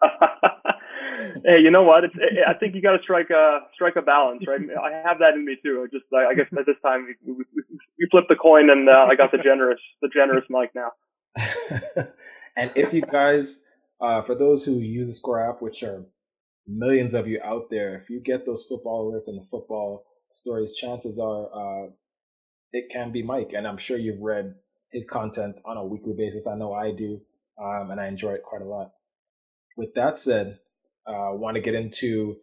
hey, 1.44 1.60
you 1.60 1.70
know 1.70 1.82
what? 1.82 2.04
It's, 2.04 2.14
I 2.46 2.54
think 2.54 2.74
you 2.74 2.82
got 2.82 2.96
to 2.96 3.02
strike 3.02 3.30
a 3.30 3.60
strike 3.74 3.96
a 3.96 4.02
balance, 4.02 4.44
right? 4.46 4.60
I 4.82 5.08
have 5.08 5.18
that 5.18 5.34
in 5.34 5.44
me 5.44 5.56
too. 5.62 5.86
I 5.86 5.94
just 5.94 6.06
I 6.12 6.34
guess 6.34 6.46
at 6.58 6.66
this 6.66 6.76
time 6.82 7.06
we, 7.24 7.32
we, 7.32 7.44
we 7.98 8.08
flipped 8.10 8.28
the 8.28 8.36
coin, 8.36 8.70
and 8.70 8.88
uh, 8.88 9.06
I 9.08 9.14
got 9.14 9.32
the 9.32 9.38
generous 9.38 9.80
the 10.02 10.08
generous 10.08 10.44
Mike 10.50 10.72
now. 10.74 10.90
and 12.56 12.72
if 12.74 12.92
you 12.92 13.02
guys, 13.02 13.64
uh, 14.00 14.22
for 14.22 14.34
those 14.34 14.64
who 14.64 14.78
use 14.78 15.06
the 15.06 15.14
Score 15.14 15.48
app, 15.48 15.62
which 15.62 15.82
are 15.82 16.04
millions 16.66 17.14
of 17.14 17.28
you 17.28 17.40
out 17.44 17.70
there, 17.70 17.96
if 17.96 18.10
you 18.10 18.20
get 18.20 18.44
those 18.46 18.66
football 18.66 19.10
alerts 19.10 19.28
and 19.28 19.40
the 19.40 19.46
football 19.46 20.06
stories, 20.30 20.74
chances 20.74 21.18
are 21.18 21.48
uh, 21.54 21.88
it 22.72 22.90
can 22.90 23.12
be 23.12 23.22
Mike. 23.22 23.52
And 23.54 23.66
I'm 23.66 23.78
sure 23.78 23.98
you've 23.98 24.20
read 24.20 24.54
his 24.90 25.06
content 25.06 25.60
on 25.64 25.76
a 25.76 25.84
weekly 25.84 26.14
basis. 26.16 26.46
I 26.46 26.56
know 26.56 26.72
I 26.72 26.92
do 26.92 27.20
um, 27.62 27.90
and 27.90 28.00
I 28.00 28.08
enjoy 28.08 28.32
it 28.32 28.42
quite 28.42 28.62
a 28.62 28.66
lot. 28.66 28.92
With 29.76 29.94
that 29.94 30.18
said, 30.18 30.58
uh, 31.06 31.12
I 31.12 31.30
uh, 31.30 31.34
want 31.34 31.56
to 31.56 31.60
get 31.60 31.74
into 31.74 32.36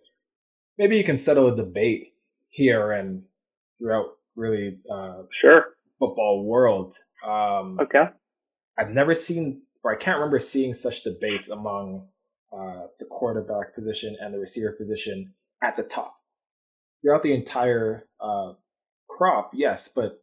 maybe 0.78 0.98
you 0.98 1.04
can 1.04 1.18
settle 1.18 1.48
a 1.48 1.56
debate 1.56 2.14
here 2.50 2.92
and 2.92 3.24
throughout 3.80 4.08
really 4.36 4.80
uh, 4.92 5.24
sure 5.42 5.66
football 6.00 6.44
world. 6.44 6.96
Um, 7.26 7.80
okay. 7.82 8.06
I've 8.78 8.92
never 8.92 9.16
seen, 9.16 9.64
or 9.84 9.94
I 9.94 9.98
can't 9.98 10.18
remember 10.18 10.40
seeing 10.40 10.74
such 10.74 11.04
debates 11.04 11.50
among 11.50 12.08
uh, 12.54 12.88
the 13.00 13.06
quarterback 13.06 13.76
position 13.76 14.16
and 14.20 14.34
the 14.34 14.40
receiver 14.40 14.72
position 14.72 15.34
at 15.62 15.76
the 15.76 15.84
top. 15.84 16.16
Throughout 17.02 17.24
the 17.24 17.34
entire 17.34 18.08
uh, 18.20 18.54
crop, 19.10 19.51
yes, 19.53 19.89
but 19.93 20.22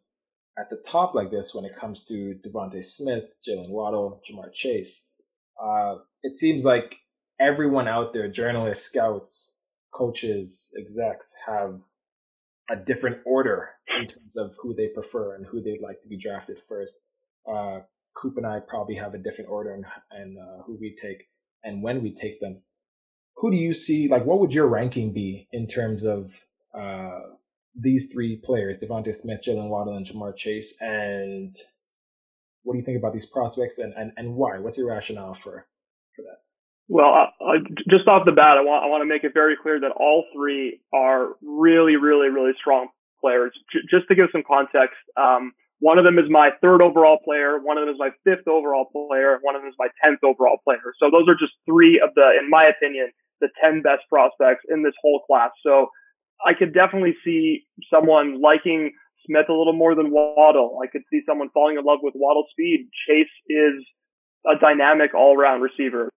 at 0.58 0.70
the 0.70 0.76
top 0.76 1.14
like 1.14 1.30
this 1.30 1.54
when 1.54 1.64
it 1.64 1.76
comes 1.76 2.04
to 2.04 2.38
DeVonta 2.44 2.84
Smith, 2.84 3.24
Jaylen 3.46 3.70
Waddle, 3.70 4.22
Ja'Marr 4.28 4.52
Chase. 4.52 5.08
Uh, 5.62 5.96
it 6.22 6.34
seems 6.34 6.64
like 6.64 6.96
everyone 7.40 7.88
out 7.88 8.12
there, 8.12 8.30
journalists, 8.30 8.86
scouts, 8.86 9.56
coaches, 9.92 10.72
execs, 10.78 11.34
have 11.46 11.80
a 12.70 12.76
different 12.76 13.18
order 13.26 13.70
in 14.00 14.06
terms 14.06 14.36
of 14.36 14.54
who 14.60 14.74
they 14.74 14.88
prefer 14.88 15.34
and 15.34 15.46
who 15.46 15.62
they'd 15.62 15.82
like 15.82 16.00
to 16.02 16.08
be 16.08 16.16
drafted 16.16 16.58
first. 16.68 17.00
Uh, 17.50 17.80
Coop 18.14 18.36
and 18.36 18.46
I 18.46 18.60
probably 18.60 18.94
have 18.94 19.14
a 19.14 19.18
different 19.18 19.50
order 19.50 19.74
and 19.74 19.84
and 20.10 20.38
uh, 20.38 20.62
who 20.64 20.78
we 20.80 20.96
take 21.00 21.26
and 21.62 21.82
when 21.82 22.02
we 22.02 22.14
take 22.14 22.40
them. 22.40 22.62
Who 23.36 23.50
do 23.50 23.56
you 23.56 23.74
see? 23.74 24.08
Like, 24.08 24.24
what 24.24 24.38
would 24.40 24.54
your 24.54 24.68
ranking 24.68 25.12
be 25.12 25.48
in 25.52 25.66
terms 25.66 26.04
of 26.04 26.32
uh, 26.72 27.20
these 27.74 28.12
three 28.12 28.36
players: 28.36 28.80
DeVonta 28.80 29.14
Smith, 29.14 29.40
Jaylen 29.46 29.68
Waddle, 29.68 29.96
and 29.96 30.06
Ja'Marr 30.06 30.36
Chase? 30.36 30.76
And 30.80 31.54
what 32.62 32.74
do 32.74 32.78
you 32.78 32.84
think 32.84 32.98
about 32.98 33.12
these 33.12 33.26
prospects 33.26 33.78
and, 33.78 33.92
and, 33.94 34.12
and 34.16 34.34
why? 34.34 34.58
What's 34.58 34.78
your 34.78 34.88
rationale 34.88 35.34
for 35.34 35.66
for 36.16 36.22
that? 36.22 36.38
Well, 36.88 37.32
uh, 37.40 37.58
just 37.88 38.06
off 38.08 38.26
the 38.26 38.32
bat, 38.32 38.58
I 38.58 38.60
want 38.60 38.84
I 38.84 38.88
want 38.88 39.02
to 39.02 39.08
make 39.08 39.24
it 39.24 39.32
very 39.32 39.56
clear 39.60 39.80
that 39.80 39.92
all 39.96 40.24
three 40.34 40.80
are 40.92 41.36
really, 41.42 41.96
really, 41.96 42.28
really 42.28 42.52
strong 42.60 42.88
players. 43.20 43.52
J- 43.72 43.88
just 43.90 44.08
to 44.08 44.14
give 44.14 44.28
some 44.32 44.42
context, 44.46 45.00
um, 45.16 45.52
one 45.80 45.98
of 45.98 46.04
them 46.04 46.18
is 46.18 46.28
my 46.28 46.50
third 46.60 46.82
overall 46.82 47.18
player, 47.24 47.58
one 47.58 47.78
of 47.78 47.86
them 47.86 47.94
is 47.94 47.98
my 47.98 48.10
fifth 48.24 48.46
overall 48.46 48.84
player, 48.92 49.38
one 49.40 49.56
of 49.56 49.62
them 49.62 49.68
is 49.68 49.76
my 49.78 49.88
tenth 50.04 50.20
overall 50.22 50.58
player. 50.62 50.92
So 51.00 51.08
those 51.10 51.24
are 51.28 51.34
just 51.34 51.52
three 51.64 52.00
of 52.04 52.12
the, 52.14 52.36
in 52.38 52.48
my 52.50 52.64
opinion, 52.68 53.12
the 53.40 53.48
ten 53.62 53.80
best 53.80 54.04
prospects 54.08 54.64
in 54.68 54.82
this 54.82 54.94
whole 55.00 55.24
class. 55.26 55.50
So 55.64 55.88
I 56.44 56.54
could 56.58 56.74
definitely 56.74 57.14
see 57.24 57.64
someone 57.92 58.40
liking 58.40 58.92
Smith 59.26 59.46
a 59.48 59.52
little 59.52 59.72
more 59.72 59.94
than 59.94 60.10
Waddle. 60.10 60.78
I 60.82 60.86
could 60.86 61.02
see 61.10 61.20
someone 61.26 61.48
falling 61.54 61.78
in 61.78 61.84
love 61.84 62.00
with 62.02 62.14
Waddle's 62.16 62.48
speed. 62.50 62.88
Chase 63.08 63.32
is 63.48 63.84
a 64.46 64.58
dynamic 64.60 65.14
all-around 65.14 65.62
receiver 65.62 66.10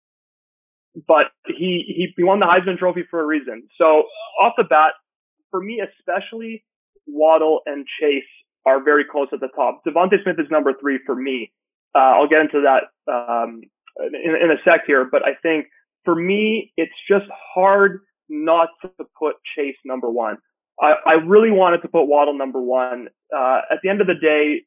but 1.05 1.28
he, 1.45 1.84
he, 1.86 2.13
he 2.15 2.24
won 2.24 2.39
the 2.39 2.45
Heisman 2.45 2.78
Trophy 2.78 3.03
for 3.09 3.22
a 3.22 3.26
reason. 3.26 3.68
So 3.78 4.03
off 4.41 4.53
the 4.57 4.63
bat, 4.63 4.93
for 5.51 5.61
me 5.61 5.82
especially, 5.82 6.63
Waddle 7.05 7.61
and 7.65 7.86
Chase 7.99 8.24
are 8.65 8.84
very 8.84 9.05
close 9.09 9.28
at 9.32 9.39
the 9.39 9.49
top. 9.55 9.82
DeVonta 9.86 10.22
Smith 10.24 10.38
is 10.39 10.47
number 10.49 10.74
three 10.80 10.99
for 11.05 11.15
me. 11.15 11.51
Uh, 11.95 12.20
I'll 12.20 12.28
get 12.28 12.41
into 12.41 12.63
that 12.63 13.11
um, 13.11 13.61
in, 13.97 14.36
in 14.36 14.51
a 14.51 14.57
sec 14.63 14.82
here, 14.88 15.07
but 15.09 15.24
I 15.24 15.36
think 15.41 15.68
for 16.03 16.15
me, 16.15 16.74
it's 16.78 16.93
just 17.09 17.26
hard 17.53 18.01
not 18.30 18.69
to 18.82 18.89
put 19.17 19.36
Chase 19.55 19.78
number 19.86 20.09
one. 20.09 20.38
I, 20.80 20.93
I 21.05 21.13
really 21.13 21.51
wanted 21.51 21.82
to 21.82 21.88
put 21.88 22.05
Waddle 22.05 22.38
number 22.38 22.61
one. 22.61 23.07
Uh, 23.36 23.61
at 23.71 23.80
the 23.82 23.89
end 23.89 24.01
of 24.01 24.07
the 24.07 24.13
day, 24.13 24.61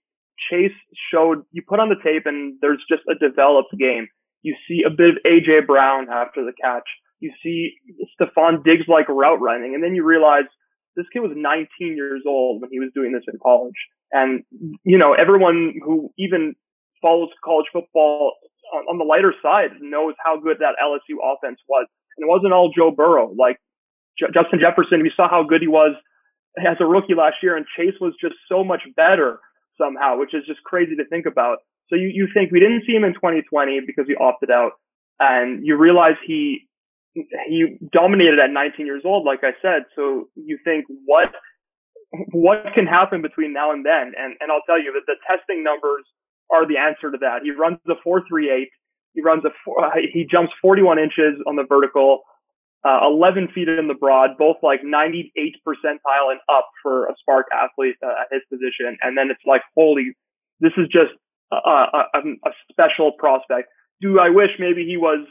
Chase 0.50 0.76
showed 1.12 1.42
you 1.52 1.62
put 1.66 1.80
on 1.80 1.88
the 1.88 2.00
tape 2.02 2.24
and 2.26 2.58
there's 2.60 2.82
just 2.88 3.02
a 3.08 3.14
developed 3.14 3.76
game. 3.78 4.08
You 4.42 4.56
see 4.66 4.82
a 4.86 4.90
bit 4.90 5.10
of 5.10 5.16
AJ 5.26 5.66
Brown 5.66 6.08
after 6.10 6.44
the 6.44 6.52
catch. 6.60 6.88
You 7.20 7.32
see 7.42 7.74
Stefon 8.18 8.64
Diggs 8.64 8.88
like 8.88 9.08
route 9.08 9.40
running, 9.40 9.74
and 9.74 9.84
then 9.84 9.94
you 9.94 10.04
realize 10.04 10.48
this 10.96 11.04
kid 11.12 11.20
was 11.20 11.32
19 11.36 11.68
years 11.96 12.22
old 12.26 12.62
when 12.62 12.70
he 12.72 12.80
was 12.80 12.90
doing 12.94 13.12
this 13.12 13.24
in 13.30 13.38
college. 13.42 13.76
And 14.10 14.42
you 14.84 14.96
know, 14.96 15.12
everyone 15.12 15.74
who 15.84 16.10
even 16.18 16.54
follows 17.02 17.28
college 17.44 17.66
football 17.72 18.36
on, 18.74 18.84
on 18.88 18.98
the 18.98 19.04
lighter 19.04 19.34
side 19.42 19.76
knows 19.80 20.14
how 20.24 20.40
good 20.40 20.58
that 20.60 20.80
LSU 20.82 21.20
offense 21.22 21.60
was. 21.68 21.86
And 22.16 22.26
it 22.26 22.28
wasn't 22.28 22.52
all 22.52 22.70
Joe 22.76 22.90
Burrow. 22.90 23.32
Like 23.36 23.58
J- 24.18 24.32
Justin 24.34 24.60
Jefferson, 24.60 25.02
we 25.02 25.12
saw 25.14 25.28
how 25.28 25.42
good 25.42 25.62
he 25.62 25.68
was 25.68 25.94
as 26.58 26.76
a 26.80 26.86
rookie 26.86 27.14
last 27.14 27.36
year, 27.42 27.56
and 27.56 27.66
Chase 27.76 27.94
was 28.00 28.14
just 28.20 28.34
so 28.48 28.64
much 28.64 28.82
better 28.96 29.40
somehow, 29.80 30.18
which 30.18 30.34
is 30.34 30.42
just 30.46 30.62
crazy 30.64 30.96
to 30.96 31.06
think 31.06 31.26
about. 31.26 31.58
So 31.88 31.96
you, 31.96 32.10
you 32.12 32.28
think 32.32 32.52
we 32.52 32.60
didn't 32.60 32.84
see 32.86 32.92
him 32.92 33.04
in 33.04 33.14
2020 33.14 33.80
because 33.86 34.06
he 34.06 34.14
opted 34.14 34.50
out 34.50 34.72
and 35.18 35.66
you 35.66 35.76
realize 35.76 36.14
he, 36.24 36.68
he 37.14 37.78
dominated 37.92 38.38
at 38.38 38.50
19 38.50 38.86
years 38.86 39.02
old, 39.04 39.26
like 39.26 39.40
I 39.42 39.52
said. 39.60 39.84
So 39.96 40.28
you 40.36 40.58
think 40.62 40.86
what, 41.04 41.34
what 42.32 42.64
can 42.74 42.86
happen 42.86 43.22
between 43.22 43.52
now 43.52 43.72
and 43.72 43.84
then? 43.84 44.12
And, 44.16 44.36
and 44.40 44.52
I'll 44.52 44.62
tell 44.66 44.80
you 44.80 44.94
that 44.94 45.06
the 45.06 45.16
testing 45.26 45.64
numbers 45.64 46.04
are 46.50 46.66
the 46.66 46.78
answer 46.78 47.10
to 47.10 47.18
that. 47.20 47.42
He 47.42 47.50
runs 47.50 47.78
the 47.86 47.96
438. 48.02 48.68
He 49.14 49.22
runs 49.22 49.44
a, 49.44 49.50
four, 49.64 49.84
uh, 49.84 49.90
he 50.12 50.26
jumps 50.30 50.52
41 50.62 50.98
inches 50.98 51.40
on 51.46 51.56
the 51.56 51.64
vertical, 51.68 52.22
uh, 52.84 53.00
11 53.06 53.48
feet 53.54 53.68
in 53.68 53.88
the 53.88 53.94
broad, 53.94 54.38
both 54.38 54.56
like 54.62 54.80
98 54.82 55.56
percentile 55.66 56.30
and 56.30 56.40
up 56.48 56.68
for 56.82 57.06
a 57.06 57.14
SPARQ 57.20 57.44
athlete 57.52 57.96
uh, 58.02 58.22
at 58.22 58.28
his 58.32 58.42
position. 58.48 58.96
And 59.02 59.18
then 59.18 59.30
it's 59.30 59.42
like, 59.46 59.62
holy, 59.76 60.16
this 60.60 60.72
is 60.76 60.86
just 60.88 61.12
a, 61.52 61.56
a, 61.56 62.20
a 62.46 62.50
special 62.70 63.12
prospect. 63.18 63.68
Do 64.00 64.18
I 64.18 64.30
wish 64.30 64.50
maybe 64.58 64.86
he 64.86 64.96
was 64.96 65.26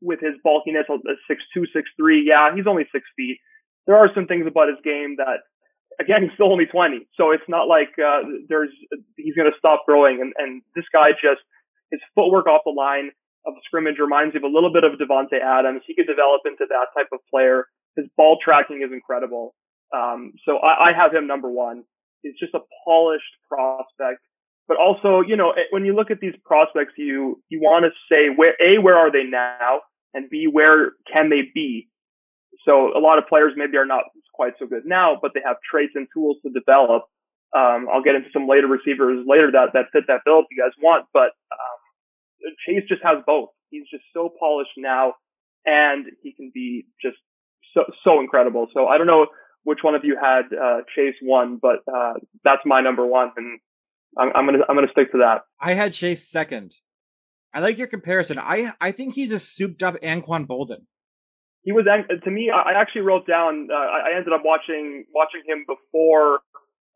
with 0.00 0.20
his 0.20 0.34
bulkiness, 0.42 0.86
a 0.90 0.96
six 1.28 1.42
two, 1.54 1.64
six 1.72 1.88
three? 1.96 2.24
Yeah, 2.26 2.54
he's 2.54 2.66
only 2.66 2.84
six 2.92 3.04
feet. 3.16 3.38
There 3.86 3.96
are 3.96 4.08
some 4.14 4.26
things 4.26 4.46
about 4.46 4.68
his 4.68 4.78
game 4.82 5.16
that, 5.18 5.40
again, 6.00 6.22
he's 6.22 6.32
still 6.34 6.50
only 6.50 6.66
20. 6.66 7.06
So 7.16 7.30
it's 7.30 7.46
not 7.48 7.68
like, 7.68 7.90
uh, 7.98 8.22
there's, 8.48 8.70
he's 9.16 9.34
going 9.34 9.50
to 9.50 9.58
stop 9.58 9.84
growing. 9.86 10.20
And, 10.20 10.32
and 10.38 10.62
this 10.74 10.84
guy 10.92 11.10
just, 11.12 11.42
his 11.90 12.00
footwork 12.14 12.46
off 12.46 12.62
the 12.64 12.72
line 12.72 13.10
of 13.46 13.54
scrimmage 13.64 13.98
reminds 13.98 14.34
me 14.34 14.38
of 14.38 14.44
a 14.44 14.52
little 14.52 14.72
bit 14.72 14.84
of 14.84 14.92
Davante 14.98 15.40
Adams. 15.40 15.82
He 15.86 15.94
could 15.94 16.06
develop 16.06 16.42
into 16.44 16.66
that 16.68 16.88
type 16.96 17.08
of 17.12 17.20
player. 17.30 17.66
His 17.96 18.06
ball 18.16 18.38
tracking 18.42 18.82
is 18.84 18.92
incredible. 18.92 19.54
Um, 19.94 20.32
so 20.44 20.58
I, 20.58 20.90
I 20.90 20.92
have 20.92 21.12
him 21.12 21.26
number 21.26 21.50
one. 21.50 21.84
He's 22.22 22.38
just 22.38 22.54
a 22.54 22.60
polished 22.84 23.34
prospect 23.48 24.20
but 24.70 24.78
also, 24.78 25.20
you 25.20 25.34
know, 25.36 25.52
when 25.70 25.84
you 25.84 25.96
look 25.96 26.12
at 26.12 26.20
these 26.20 26.38
prospects, 26.44 26.94
you, 26.96 27.42
you 27.48 27.58
want 27.58 27.86
to 27.86 27.90
say 28.06 28.30
where, 28.30 28.54
A, 28.62 28.78
where 28.78 28.96
are 28.96 29.10
they 29.10 29.24
now? 29.24 29.80
And 30.14 30.30
B, 30.30 30.46
where 30.46 30.92
can 31.12 31.28
they 31.28 31.50
be? 31.52 31.88
So 32.64 32.96
a 32.96 33.02
lot 33.02 33.18
of 33.18 33.26
players 33.26 33.52
maybe 33.56 33.76
are 33.78 33.84
not 33.84 34.04
quite 34.32 34.52
so 34.60 34.66
good 34.66 34.86
now, 34.86 35.18
but 35.20 35.32
they 35.34 35.40
have 35.44 35.56
traits 35.68 35.94
and 35.96 36.06
tools 36.14 36.36
to 36.46 36.52
develop. 36.54 37.02
Um, 37.50 37.88
I'll 37.92 38.06
get 38.06 38.14
into 38.14 38.28
some 38.32 38.46
later 38.46 38.68
receivers 38.68 39.26
later 39.26 39.50
that, 39.50 39.74
that 39.74 39.86
fit 39.92 40.04
that 40.06 40.20
bill 40.24 40.38
if 40.38 40.46
you 40.52 40.62
guys 40.62 40.70
want, 40.80 41.06
but, 41.12 41.34
um, 41.50 41.79
Chase 42.66 42.88
just 42.88 43.02
has 43.02 43.18
both. 43.26 43.50
He's 43.70 43.88
just 43.90 44.04
so 44.12 44.30
polished 44.38 44.72
now 44.76 45.14
and 45.64 46.06
he 46.22 46.32
can 46.32 46.50
be 46.52 46.86
just 47.02 47.16
so, 47.74 47.84
so 48.04 48.20
incredible. 48.20 48.66
So 48.74 48.86
I 48.86 48.98
don't 48.98 49.06
know 49.06 49.26
which 49.62 49.80
one 49.82 49.94
of 49.94 50.02
you 50.04 50.16
had, 50.20 50.42
uh, 50.52 50.78
Chase 50.96 51.16
one, 51.22 51.58
but, 51.60 51.80
uh, 51.92 52.14
that's 52.44 52.62
my 52.64 52.80
number 52.80 53.06
one. 53.06 53.30
And 53.36 53.60
I'm, 54.18 54.30
I'm, 54.34 54.46
gonna 54.46 54.64
I'm 54.68 54.76
gonna 54.76 54.90
stick 54.90 55.12
to 55.12 55.18
that. 55.18 55.42
I 55.60 55.74
had 55.74 55.92
Chase 55.92 56.28
second. 56.28 56.74
I 57.52 57.60
like 57.60 57.78
your 57.78 57.88
comparison. 57.88 58.38
I 58.38 58.72
I 58.80 58.92
think 58.92 59.14
he's 59.14 59.32
a 59.32 59.38
souped 59.38 59.82
up 59.82 59.96
Anquan 60.02 60.46
Boldin. 60.46 60.86
He 61.62 61.72
was 61.72 61.84
to 62.24 62.30
me. 62.30 62.50
I 62.50 62.80
actually 62.80 63.02
wrote 63.02 63.26
down. 63.26 63.68
Uh, 63.70 63.76
I 63.76 64.16
ended 64.16 64.32
up 64.32 64.42
watching 64.44 65.04
watching 65.12 65.42
him 65.46 65.66
before 65.66 66.40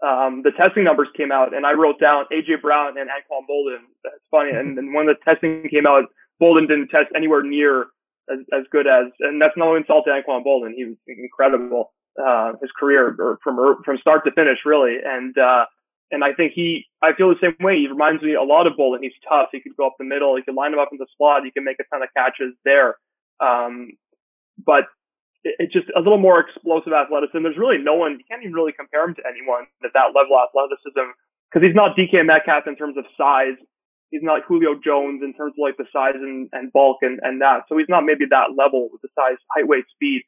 um, 0.03 0.43
the 0.43 0.51
testing 0.57 0.85
numbers 0.85 1.09
came 1.17 1.33
out, 1.33 1.55
and 1.55 1.65
I 1.65 1.73
wrote 1.73 2.01
down 2.01 2.25
AJ 2.33 2.63
Brown 2.63 2.99
and 2.99 3.09
Anquan 3.09 3.47
Boldin. 3.49 3.85
That's 4.03 4.17
funny. 4.31 4.51
And, 4.51 4.79
and 4.79 4.95
when 4.95 5.07
the 5.07 5.15
testing 5.25 5.69
came 5.71 5.87
out, 5.87 6.05
Boldin 6.41 6.69
didn't 6.69 6.89
test 6.89 7.13
anywhere 7.17 7.43
near 7.43 7.87
as, 8.31 8.41
as 8.53 8.65
good 8.71 8.87
as, 8.87 9.13
and 9.21 9.41
that's 9.41 9.57
no 9.57 9.77
insult 9.77 10.05
to 10.07 10.11
Anquan 10.11 10.45
Boldin. 10.45 10.75
He 10.75 10.85
was 10.85 10.97
incredible. 11.07 11.93
Uh, 12.15 12.53
his 12.63 12.71
career 12.79 13.17
or 13.19 13.39
from 13.43 13.59
from 13.85 13.99
start 13.99 14.25
to 14.25 14.31
finish, 14.33 14.59
really. 14.65 14.99
And 15.05 15.37
uh, 15.37 15.65
and 16.11 16.23
I 16.23 16.33
think 16.33 16.53
he, 16.55 16.87
I 17.03 17.13
feel 17.13 17.29
the 17.29 17.41
same 17.41 17.57
way. 17.59 17.77
He 17.77 17.89
reminds 17.89 18.23
me 18.23 18.35
a 18.35 18.43
lot 18.43 18.69
of 18.69 18.75
Boldin. 18.75 19.03
He's 19.03 19.13
tough. 19.29 19.49
He 19.51 19.61
could 19.61 19.77
go 19.77 19.87
up 19.87 19.95
the 19.99 20.05
middle. 20.05 20.37
He 20.37 20.43
could 20.43 20.55
line 20.55 20.73
him 20.73 20.79
up 20.79 20.91
in 20.93 20.99
the 20.99 21.07
slot. 21.17 21.45
He 21.45 21.51
can 21.51 21.65
make 21.65 21.79
a 21.81 21.85
ton 21.91 22.03
of 22.03 22.09
catches 22.17 22.55
there. 22.65 22.97
Um, 23.41 23.91
but 24.65 24.85
it's 25.45 25.73
just 25.73 25.87
a 25.95 26.01
little 26.01 26.19
more 26.19 26.41
explosive 26.41 26.93
athleticism. 26.93 27.45
There's 27.45 27.61
really 27.61 27.79
no 27.79 27.95
one, 27.95 28.17
you 28.17 28.27
can't 28.27 28.43
even 28.43 28.57
really 28.57 28.73
compare 28.73 29.05
him 29.05 29.15
to 29.15 29.23
anyone 29.29 29.69
at 29.85 29.93
that 29.93 30.17
level 30.17 30.41
of 30.41 30.49
athleticism 30.49 31.13
because 31.53 31.63
he's 31.63 31.77
not 31.77 31.95
DK 31.95 32.25
Metcalf 32.25 32.67
in 32.67 32.77
terms 32.77 32.97
of 32.97 33.05
size. 33.17 33.61
He's 34.11 34.25
not 34.25 34.47
Julio 34.47 34.79
Jones 34.79 35.23
in 35.23 35.35
terms 35.35 35.55
of 35.55 35.61
like 35.61 35.77
the 35.77 35.87
size 35.93 36.17
and, 36.17 36.49
and 36.53 36.73
bulk 36.73 37.03
and, 37.03 37.21
and 37.23 37.43
that. 37.43 37.69
So 37.69 37.77
he's 37.77 37.91
not 37.91 38.09
maybe 38.09 38.25
that 38.31 38.57
level 38.57 38.89
with 38.91 39.03
the 39.03 39.13
size, 39.15 39.37
height, 39.53 39.69
weight, 39.69 39.85
speed 39.93 40.23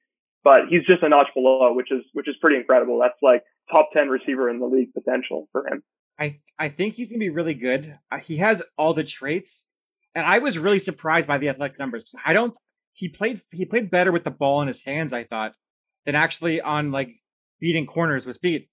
but 0.47 0.69
he's 0.71 0.87
just 0.87 1.03
a 1.03 1.09
notch 1.09 1.27
below, 1.35 1.75
which 1.75 1.91
is 1.91 2.05
which 2.13 2.29
is 2.29 2.37
pretty 2.41 2.57
incredible. 2.57 3.01
That's 3.03 3.19
like 3.21 3.43
top 3.69 3.89
ten 3.93 4.09
receiver 4.09 4.49
in 4.49 4.61
the 4.61 4.67
league 4.67 4.95
potential 4.95 5.49
for 5.51 5.67
him. 5.67 5.83
I 6.21 6.39
I 6.57 6.69
think 6.69 6.95
he's 6.95 7.11
gonna 7.11 7.19
be 7.19 7.31
really 7.31 7.55
good. 7.55 7.99
Uh, 8.13 8.19
he 8.19 8.37
has 8.37 8.63
all 8.79 8.95
the 8.95 9.03
traits, 9.03 9.67
and 10.15 10.25
I 10.25 10.39
was 10.39 10.57
really 10.57 10.79
surprised 10.79 11.27
by 11.27 11.39
the 11.39 11.49
athletic 11.49 11.81
numbers. 11.81 12.15
I 12.25 12.33
don't. 12.33 12.57
He 12.97 13.09
played 13.09 13.43
he 13.53 13.67
played 13.67 13.91
better 13.91 14.11
with 14.11 14.25
the 14.25 14.31
ball 14.31 14.63
in 14.63 14.69
his 14.69 14.83
hands, 14.83 15.13
I 15.13 15.25
thought, 15.25 15.55
than 16.07 16.15
actually 16.15 16.61
on 16.61 16.91
like 16.91 17.11
beating 17.61 17.87
corners 17.87 18.27
with 18.27 18.37
speed. 18.37 18.69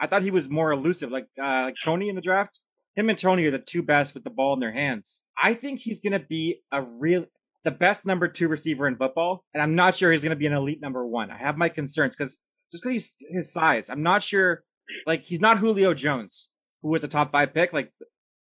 I 0.00 0.06
thought 0.06 0.22
he 0.22 0.30
was 0.30 0.48
more 0.48 0.72
elusive, 0.72 1.10
like 1.10 1.28
uh, 1.40 1.62
like 1.66 1.76
Toney 1.82 2.08
in 2.08 2.16
the 2.16 2.20
draft. 2.20 2.60
Him 2.96 3.08
and 3.08 3.18
Toney 3.18 3.46
are 3.46 3.52
the 3.52 3.58
two 3.60 3.82
best 3.82 4.14
with 4.14 4.24
the 4.24 4.30
ball 4.30 4.54
in 4.54 4.60
their 4.60 4.72
hands. 4.72 5.22
I 5.40 5.54
think 5.54 5.78
he's 5.80 6.00
gonna 6.00 6.18
be 6.18 6.62
a 6.72 6.82
real 6.82 7.26
the 7.64 7.70
best 7.70 8.06
number 8.06 8.28
two 8.28 8.48
receiver 8.48 8.86
in 8.86 8.96
football, 8.96 9.44
and 9.52 9.62
I'm 9.62 9.74
not 9.74 9.94
sure 9.94 10.10
he's 10.10 10.22
going 10.22 10.30
to 10.30 10.36
be 10.36 10.46
an 10.46 10.52
elite 10.52 10.80
number 10.80 11.06
one. 11.06 11.30
I 11.30 11.36
have 11.36 11.56
my 11.56 11.68
concerns 11.68 12.16
because 12.16 12.38
just 12.72 12.82
because 12.82 12.92
he's 12.92 13.14
his 13.28 13.52
size, 13.52 13.90
I'm 13.90 14.02
not 14.02 14.22
sure. 14.22 14.64
Like 15.06 15.24
he's 15.24 15.40
not 15.40 15.58
Julio 15.58 15.92
Jones, 15.92 16.50
who 16.82 16.88
was 16.88 17.04
a 17.04 17.08
top 17.08 17.32
five 17.32 17.52
pick. 17.52 17.72
Like 17.72 17.92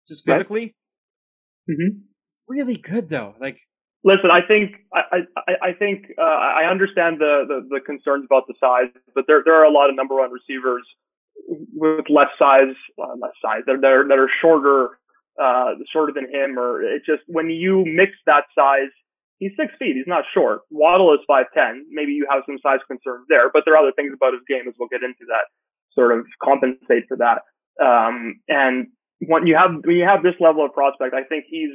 just 0.06 0.24
physically, 0.24 0.76
right. 1.68 1.76
mm-hmm. 1.76 1.98
really 2.46 2.76
good 2.76 3.08
though. 3.08 3.34
Like 3.40 3.58
listen, 4.06 4.30
I 4.30 4.40
think 4.46 4.76
I 4.94 5.26
I, 5.36 5.52
I 5.68 5.72
think 5.74 6.06
uh, 6.16 6.22
I 6.22 6.70
understand 6.70 7.18
the, 7.18 7.44
the, 7.50 7.58
the 7.68 7.80
concerns 7.84 8.24
about 8.24 8.46
the 8.46 8.54
size, 8.62 8.94
but 9.14 9.24
there 9.26 9.42
there 9.44 9.54
are 9.60 9.66
a 9.66 9.74
lot 9.74 9.90
of 9.90 9.96
number 9.96 10.14
one 10.14 10.30
receivers 10.30 10.86
with 11.74 12.06
less 12.08 12.30
size, 12.38 12.78
uh, 12.96 13.14
less 13.20 13.34
size 13.44 13.66
that 13.66 13.84
are 13.84 14.08
that 14.08 14.18
are 14.18 14.30
shorter 14.40 14.98
uh, 15.42 15.74
shorter 15.92 16.14
than 16.14 16.30
him, 16.32 16.56
or 16.58 16.80
it 16.80 17.02
just 17.04 17.22
when 17.26 17.50
you 17.50 17.84
mix 17.84 18.12
that 18.24 18.44
size, 18.54 18.94
he's 19.38 19.52
six 19.58 19.74
feet. 19.78 19.96
He's 19.96 20.08
not 20.08 20.24
short. 20.32 20.62
Waddle 20.70 21.12
is 21.12 21.20
five 21.26 21.46
ten. 21.52 21.84
Maybe 21.90 22.12
you 22.12 22.26
have 22.30 22.44
some 22.46 22.58
size 22.62 22.80
concerns 22.86 23.26
there, 23.28 23.50
but 23.52 23.66
there 23.66 23.74
are 23.74 23.82
other 23.82 23.92
things 23.92 24.14
about 24.14 24.32
his 24.32 24.42
game 24.48 24.68
as 24.68 24.74
we'll 24.78 24.88
get 24.88 25.02
into 25.02 25.26
that 25.28 25.50
sort 25.92 26.16
of 26.16 26.24
compensate 26.42 27.04
for 27.08 27.18
that. 27.18 27.42
Um, 27.82 28.40
and 28.48 28.86
when 29.26 29.46
you 29.46 29.56
have 29.56 29.82
when 29.84 29.96
you 29.96 30.06
have 30.06 30.22
this 30.22 30.38
level 30.40 30.64
of 30.64 30.72
prospect, 30.72 31.12
I 31.12 31.24
think 31.24 31.44
he's. 31.50 31.74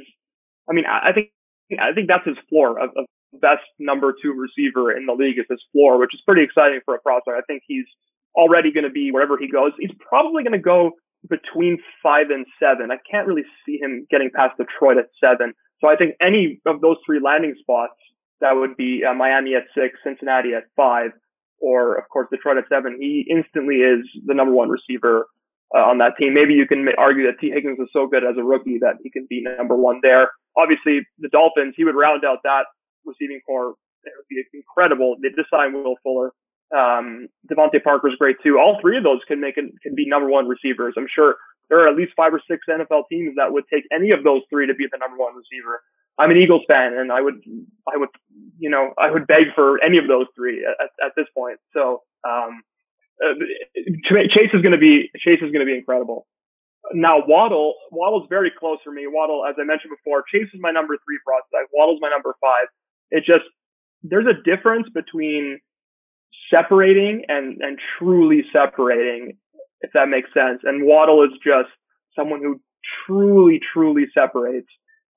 I 0.70 0.74
mean, 0.74 0.84
I 0.86 1.10
think 1.12 1.34
I 1.80 1.92
think 1.92 2.08
that's 2.08 2.26
his 2.26 2.38
floor 2.48 2.78
of, 2.78 2.90
of 2.96 3.04
best 3.40 3.64
number 3.78 4.14
two 4.20 4.32
receiver 4.32 4.92
in 4.92 5.06
the 5.06 5.14
league 5.14 5.38
is 5.38 5.46
his 5.48 5.62
floor, 5.72 5.98
which 5.98 6.14
is 6.14 6.20
pretty 6.26 6.42
exciting 6.42 6.80
for 6.84 6.94
a 6.94 7.00
prospect. 7.00 7.36
I 7.38 7.44
think 7.46 7.62
he's 7.66 7.86
already 8.34 8.72
going 8.72 8.84
to 8.84 8.90
be 8.90 9.10
wherever 9.10 9.36
he 9.38 9.48
goes. 9.48 9.72
He's 9.78 9.94
probably 10.00 10.42
going 10.42 10.56
to 10.56 10.62
go 10.62 10.92
between 11.28 11.78
five 12.02 12.30
and 12.30 12.46
seven. 12.58 12.90
I 12.90 12.98
can't 13.08 13.26
really 13.26 13.46
see 13.64 13.78
him 13.80 14.06
getting 14.10 14.30
past 14.34 14.56
Detroit 14.58 14.98
at 14.98 15.06
seven. 15.22 15.54
So 15.80 15.88
I 15.88 15.96
think 15.96 16.14
any 16.20 16.60
of 16.66 16.80
those 16.80 16.96
three 17.06 17.20
landing 17.22 17.54
spots, 17.60 17.94
that 18.40 18.52
would 18.52 18.76
be 18.76 19.02
uh, 19.08 19.14
Miami 19.14 19.54
at 19.54 19.70
six, 19.74 19.98
Cincinnati 20.04 20.54
at 20.54 20.64
five, 20.76 21.10
or 21.60 21.96
of 21.96 22.08
course 22.08 22.28
Detroit 22.30 22.58
at 22.58 22.64
seven. 22.68 22.98
He 23.00 23.24
instantly 23.30 23.76
is 23.76 24.04
the 24.26 24.34
number 24.34 24.52
one 24.52 24.68
receiver 24.68 25.26
uh, 25.74 25.80
on 25.80 25.98
that 25.98 26.16
team. 26.18 26.34
Maybe 26.34 26.54
you 26.54 26.66
can 26.66 26.86
argue 26.98 27.26
that 27.26 27.40
Tee 27.40 27.50
Higgins 27.50 27.78
is 27.80 27.88
so 27.92 28.06
good 28.06 28.24
as 28.24 28.36
a 28.38 28.44
rookie 28.44 28.78
that 28.80 28.96
he 29.02 29.10
can 29.10 29.26
be 29.28 29.42
number 29.42 29.76
one 29.76 30.00
there. 30.02 30.30
Obviously, 30.56 31.06
the 31.18 31.28
Dolphins, 31.28 31.74
he 31.76 31.84
would 31.84 31.96
round 31.96 32.24
out 32.24 32.38
that 32.44 32.66
receiving 33.04 33.40
corps. 33.46 33.74
It 34.04 34.12
would 34.16 34.28
be 34.28 34.42
incredible. 34.52 35.16
They 35.22 35.28
just 35.30 35.50
signed 35.50 35.74
Will 35.74 35.96
Fuller. 36.02 36.32
Um, 36.74 37.28
DeVante 37.50 37.82
Parker's 37.84 38.16
great 38.18 38.36
too. 38.42 38.58
All 38.58 38.78
three 38.80 38.96
of 38.96 39.04
those 39.04 39.20
can 39.28 39.40
make 39.40 39.56
it, 39.56 39.70
can 39.82 39.94
be 39.94 40.06
number 40.08 40.28
one 40.28 40.48
receivers. 40.48 40.94
I'm 40.96 41.06
sure 41.12 41.36
there 41.68 41.84
are 41.84 41.88
at 41.88 41.96
least 41.96 42.12
five 42.16 42.32
or 42.32 42.40
six 42.50 42.66
NFL 42.68 43.04
teams 43.10 43.34
that 43.36 43.52
would 43.52 43.64
take 43.72 43.84
any 43.92 44.10
of 44.10 44.24
those 44.24 44.42
three 44.50 44.66
to 44.66 44.74
be 44.74 44.86
the 44.90 44.98
number 44.98 45.16
one 45.16 45.34
receiver. 45.36 45.82
I'm 46.18 46.30
an 46.30 46.36
Eagles 46.36 46.62
fan, 46.68 46.92
and 46.92 47.10
I 47.10 47.20
would, 47.20 47.40
I 47.88 47.96
would, 47.96 48.10
you 48.58 48.68
know, 48.68 48.92
I 48.98 49.10
would 49.10 49.26
beg 49.26 49.54
for 49.54 49.82
any 49.82 49.96
of 49.96 50.08
those 50.08 50.26
three 50.36 50.64
at, 50.64 50.90
at 51.04 51.12
this 51.16 51.26
point. 51.36 51.58
So, 51.72 52.02
um, 52.28 52.62
uh, 53.20 53.34
Chase 54.08 54.52
is 54.54 54.62
going 54.62 54.72
to 54.72 54.80
be 54.80 55.10
Chase 55.18 55.42
is 55.42 55.52
going 55.52 55.64
to 55.64 55.70
be 55.70 55.76
incredible. 55.76 56.26
Now 56.92 57.22
Waddle, 57.26 57.74
Waddle's 57.90 58.26
very 58.28 58.50
close 58.50 58.78
for 58.84 58.92
me. 58.92 59.04
Waddle, 59.06 59.44
as 59.48 59.54
I 59.58 59.64
mentioned 59.64 59.92
before, 59.96 60.24
Chase 60.32 60.50
is 60.52 60.60
my 60.60 60.70
number 60.70 60.96
three 61.04 61.18
prospect. 61.24 61.70
Waddle's 61.72 62.00
my 62.00 62.10
number 62.10 62.34
five. 62.40 62.66
It 63.10 63.24
just 63.24 63.44
there's 64.02 64.26
a 64.26 64.42
difference 64.42 64.88
between 64.92 65.60
separating 66.52 67.24
and, 67.28 67.60
and 67.60 67.78
truly 67.98 68.42
separating, 68.52 69.38
if 69.80 69.90
that 69.94 70.08
makes 70.08 70.28
sense. 70.34 70.60
And 70.64 70.86
Waddle 70.86 71.22
is 71.24 71.30
just 71.44 71.70
someone 72.16 72.40
who 72.42 72.60
truly, 73.06 73.60
truly 73.72 74.04
separates. 74.12 74.68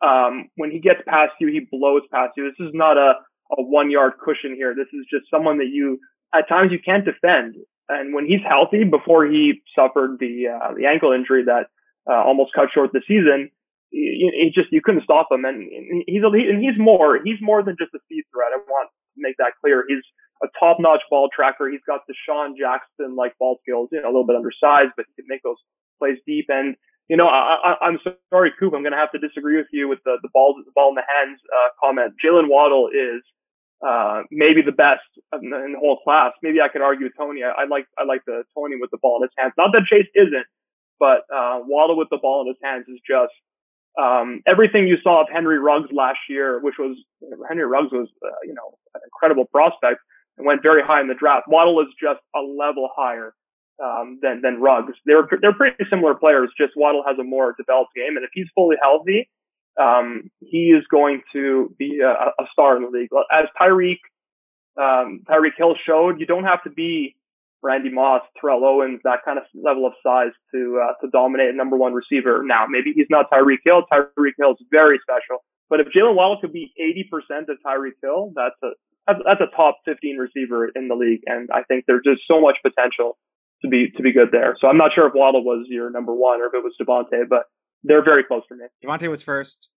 Um, 0.05 0.49
when 0.55 0.71
he 0.71 0.79
gets 0.79 0.99
past 1.07 1.33
you, 1.39 1.47
he 1.47 1.67
blows 1.71 2.03
past 2.11 2.33
you. 2.37 2.45
This 2.45 2.67
is 2.67 2.73
not 2.73 2.97
a, 2.97 3.13
a 3.51 3.63
one 3.63 3.89
yard 3.89 4.13
cushion 4.23 4.55
here. 4.55 4.75
This 4.75 4.87
is 4.93 5.05
just 5.11 5.29
someone 5.31 5.57
that 5.57 5.69
you, 5.71 5.99
at 6.33 6.47
times 6.47 6.71
you 6.71 6.79
can't 6.83 7.05
defend. 7.05 7.55
And 7.88 8.13
when 8.13 8.25
he's 8.25 8.41
healthy, 8.47 8.83
before 8.83 9.25
he 9.25 9.61
suffered 9.77 10.17
the, 10.19 10.47
uh, 10.49 10.73
the 10.73 10.86
ankle 10.88 11.11
injury 11.11 11.43
that, 11.45 11.67
uh, 12.09 12.21
almost 12.21 12.53
cut 12.53 12.69
short 12.73 12.91
the 12.93 13.01
season, 13.07 13.49
he, 13.91 14.29
he 14.33 14.51
just, 14.53 14.71
you 14.71 14.81
couldn't 14.83 15.03
stop 15.03 15.27
him. 15.31 15.45
And 15.45 15.69
he's, 16.07 16.23
a, 16.23 16.27
and 16.27 16.61
he's 16.61 16.77
more, 16.77 17.19
he's 17.23 17.41
more 17.41 17.63
than 17.63 17.75
just 17.79 17.93
a 17.93 17.99
speed 18.05 18.23
threat. 18.33 18.53
I 18.53 18.59
want 18.67 18.89
to 18.89 19.17
make 19.17 19.38
that 19.38 19.53
clear. 19.61 19.83
He's, 19.88 20.03
a 20.43 20.47
top-notch 20.59 20.99
ball 21.09 21.29
tracker. 21.33 21.69
He's 21.69 21.79
got 21.88 22.01
DeSean 22.11 22.57
Jackson 22.59 23.15
like 23.15 23.38
ball 23.39 23.57
skills, 23.63 23.88
you 23.93 24.01
know, 24.01 24.07
a 24.07 24.11
little 24.11 24.27
bit 24.27 24.36
undersized, 24.36 24.91
but 24.97 25.05
he 25.07 25.15
can 25.15 25.25
make 25.29 25.41
those 25.43 25.55
plays 25.97 26.17
deep. 26.27 26.47
And 26.49 26.75
you 27.07 27.15
know, 27.15 27.27
I, 27.27 27.55
I, 27.63 27.86
I'm 27.86 27.99
sorry, 28.33 28.51
Coop. 28.59 28.73
I'm 28.73 28.81
going 28.81 28.91
to 28.91 28.97
have 28.97 29.11
to 29.11 29.19
disagree 29.19 29.57
with 29.57 29.69
you 29.71 29.88
with 29.88 29.99
the 30.05 30.17
the 30.23 30.29
ball 30.33 30.55
the 30.57 30.71
ball 30.73 30.89
in 30.89 30.95
the 30.95 31.05
hands 31.05 31.39
uh, 31.53 31.69
comment. 31.79 32.15
Jaylen 32.17 32.49
Waddle 32.49 32.89
is 32.89 33.21
uh, 33.86 34.23
maybe 34.32 34.61
the 34.61 34.71
best 34.71 35.03
in 35.41 35.49
the, 35.49 35.65
in 35.65 35.73
the 35.73 35.80
whole 35.80 35.97
class. 36.03 36.32
Maybe 36.41 36.61
I 36.61 36.69
could 36.69 36.82
argue 36.82 37.05
with 37.05 37.17
Toney. 37.17 37.43
I, 37.43 37.63
I 37.63 37.65
like 37.65 37.86
I 37.97 38.03
like 38.05 38.21
the 38.26 38.43
Toney 38.55 38.76
with 38.80 38.91
the 38.91 38.97
ball 39.01 39.17
in 39.17 39.28
his 39.28 39.36
hands. 39.38 39.53
Not 39.57 39.71
that 39.73 39.86
Chase 39.89 40.07
isn't, 40.15 40.47
but 40.99 41.28
uh, 41.34 41.59
Waddle 41.65 41.97
with 41.97 42.09
the 42.09 42.17
ball 42.21 42.41
in 42.41 42.47
his 42.47 42.61
hands 42.63 42.86
is 42.88 42.99
just 43.07 43.34
um, 43.99 44.41
everything 44.47 44.88
you 44.88 44.97
saw 45.01 45.21
of 45.21 45.28
Henry 45.32 45.59
Ruggs 45.59 45.89
last 45.91 46.19
year, 46.30 46.59
which 46.59 46.76
was 46.80 46.97
Henry 47.47 47.65
Ruggs 47.65 47.91
was 47.91 48.07
uh, 48.23 48.41
you 48.43 48.53
know 48.53 48.78
an 48.93 49.01
incredible 49.03 49.45
prospect 49.45 49.99
and 50.38 50.45
went 50.45 50.61
very 50.61 50.84
high 50.84 51.01
in 51.01 51.07
the 51.07 51.15
draft. 51.15 51.47
Waddle 51.47 51.80
is 51.82 51.88
just 52.01 52.19
a 52.36 52.41
level 52.41 52.89
higher 52.95 53.34
um, 53.84 54.19
than 54.21 54.41
than 54.41 54.61
Ruggs. 54.61 54.93
They're 55.05 55.28
they're 55.41 55.53
pretty 55.53 55.84
similar 55.89 56.15
players. 56.15 56.49
Just 56.57 56.73
Waddle 56.76 57.03
has 57.07 57.17
a 57.19 57.23
more 57.23 57.55
developed 57.57 57.91
game, 57.95 58.15
and 58.15 58.23
if 58.23 58.32
he's 58.34 58.47
fully 58.55 58.78
healthy, 58.82 59.30
um, 59.82 60.30
he 60.39 60.71
is 60.71 60.84
going 60.89 61.21
to 61.34 61.73
be 61.78 61.99
a, 62.03 62.09
a 62.09 62.47
star 62.51 62.78
in 62.78 62.84
the 62.84 62.89
league. 62.89 63.09
As 63.32 63.45
Tyreek 63.59 63.99
um, 64.78 65.21
Tyreek 65.30 65.55
Hill 65.57 65.76
showed, 65.86 66.19
you 66.19 66.26
don't 66.26 66.43
have 66.43 66.63
to 66.63 66.69
be 66.69 67.15
Randy 67.61 67.89
Moss, 67.89 68.21
Terrell 68.39 68.63
Owens, 68.63 69.01
that 69.03 69.19
kind 69.26 69.38
of 69.38 69.45
level 69.55 69.88
of 69.88 69.93
size 70.03 70.34
to 70.53 70.82
uh, 70.84 70.93
to 71.01 71.09
dominate 71.11 71.49
a 71.49 71.57
number 71.57 71.78
one 71.78 71.93
receiver. 71.93 72.43
Now, 72.45 72.65
maybe 72.69 72.91
he's 72.93 73.07
not 73.09 73.32
Tyreek 73.32 73.63
Hill. 73.63 73.84
Tyreek 73.91 74.38
Hill 74.38 74.51
is 74.51 74.65
very 74.69 74.99
special. 75.01 75.43
But 75.69 75.80
if 75.80 75.88
Jaylen 75.88 76.15
Waddle 76.15 76.39
could 76.39 76.53
be 76.53 76.71
80% 76.80 77.49
of 77.49 77.57
Tyreek 77.65 77.97
Hill, 78.03 78.34
that's 78.36 78.55
a 78.63 78.69
that's 79.07 79.41
a 79.41 79.55
top 79.55 79.78
15 79.86 80.17
receiver 80.17 80.67
in 80.76 80.88
the 80.88 80.95
league, 80.95 81.21
and 81.26 81.49
I 81.53 81.61
think 81.63 81.86
there's 81.88 82.03
just 82.03 82.21
so 82.28 82.41
much 82.41 82.57
potential 82.63 83.17
to 83.61 83.67
be 83.67 83.91
to 83.97 84.03
be 84.03 84.13
good 84.13 84.30
there. 84.32 84.55
So 84.59 84.67
I'm 84.67 84.78
not 84.78 84.91
sure 84.93 85.07
if 85.07 85.13
Waddle 85.15 85.43
was 85.43 85.65
your 85.69 85.89
number 85.89 86.13
one 86.13 86.41
or 86.41 86.47
if 86.47 86.53
it 86.53 86.63
was 86.63 86.73
DeVonta, 86.82 87.28
but 87.30 87.43
they're 87.86 88.03
very 88.03 88.23
close 88.23 88.43
for 88.47 88.55
me. 88.55 88.65
DeVonta 88.83 89.09
was 89.09 89.23
first, 89.23 89.69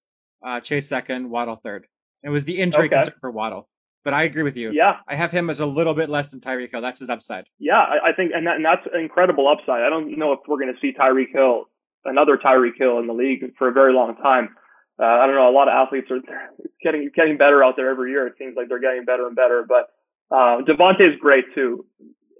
uh, 0.44 0.60
Chase 0.60 0.88
second, 0.88 1.30
Waddle 1.30 1.56
third. 1.62 1.86
It 2.22 2.30
was 2.30 2.44
the 2.44 2.58
injury 2.58 2.86
okay. 2.86 2.96
concern 2.96 3.14
for 3.20 3.30
Waddle, 3.30 3.68
but 4.04 4.14
I 4.14 4.24
agree 4.24 4.42
with 4.42 4.56
you. 4.56 4.72
Yeah, 4.72 4.96
I 5.06 5.14
have 5.14 5.30
him 5.30 5.50
as 5.50 5.60
a 5.60 5.66
little 5.66 5.94
bit 5.94 6.08
less 6.08 6.30
than 6.30 6.40
Tyreek 6.40 6.70
Hill. 6.70 6.80
That's 6.80 7.00
his 7.00 7.08
upside. 7.08 7.44
Yeah, 7.58 7.78
I, 7.78 8.10
I 8.10 8.12
think, 8.12 8.32
and, 8.34 8.46
that, 8.46 8.56
and 8.56 8.64
that's 8.64 8.86
incredible 8.98 9.48
upside. 9.48 9.82
I 9.82 9.90
don't 9.90 10.18
know 10.18 10.32
if 10.32 10.40
we're 10.48 10.58
going 10.58 10.74
to 10.74 10.80
see 10.80 10.92
Tyreek 10.98 11.32
Hill, 11.32 11.66
another 12.04 12.36
Tyreek 12.36 12.76
Hill 12.76 12.98
in 12.98 13.06
the 13.06 13.12
league 13.12 13.44
for 13.56 13.68
a 13.68 13.72
very 13.72 13.92
long 13.92 14.16
time. 14.16 14.56
Uh, 15.00 15.04
I 15.04 15.26
don't 15.26 15.36
know. 15.36 15.48
A 15.48 15.54
lot 15.54 15.68
of 15.68 15.74
athletes 15.74 16.08
are 16.10 16.18
getting 16.82 17.10
getting 17.14 17.36
better 17.36 17.62
out 17.62 17.74
there 17.76 17.90
every 17.90 18.10
year. 18.10 18.26
It 18.26 18.34
seems 18.38 18.56
like 18.56 18.68
they're 18.68 18.80
getting 18.80 19.04
better 19.04 19.26
and 19.26 19.36
better. 19.36 19.64
But 19.66 19.90
uh, 20.34 20.62
DeVonta 20.66 21.02
is 21.02 21.18
great 21.20 21.44
too. 21.54 21.86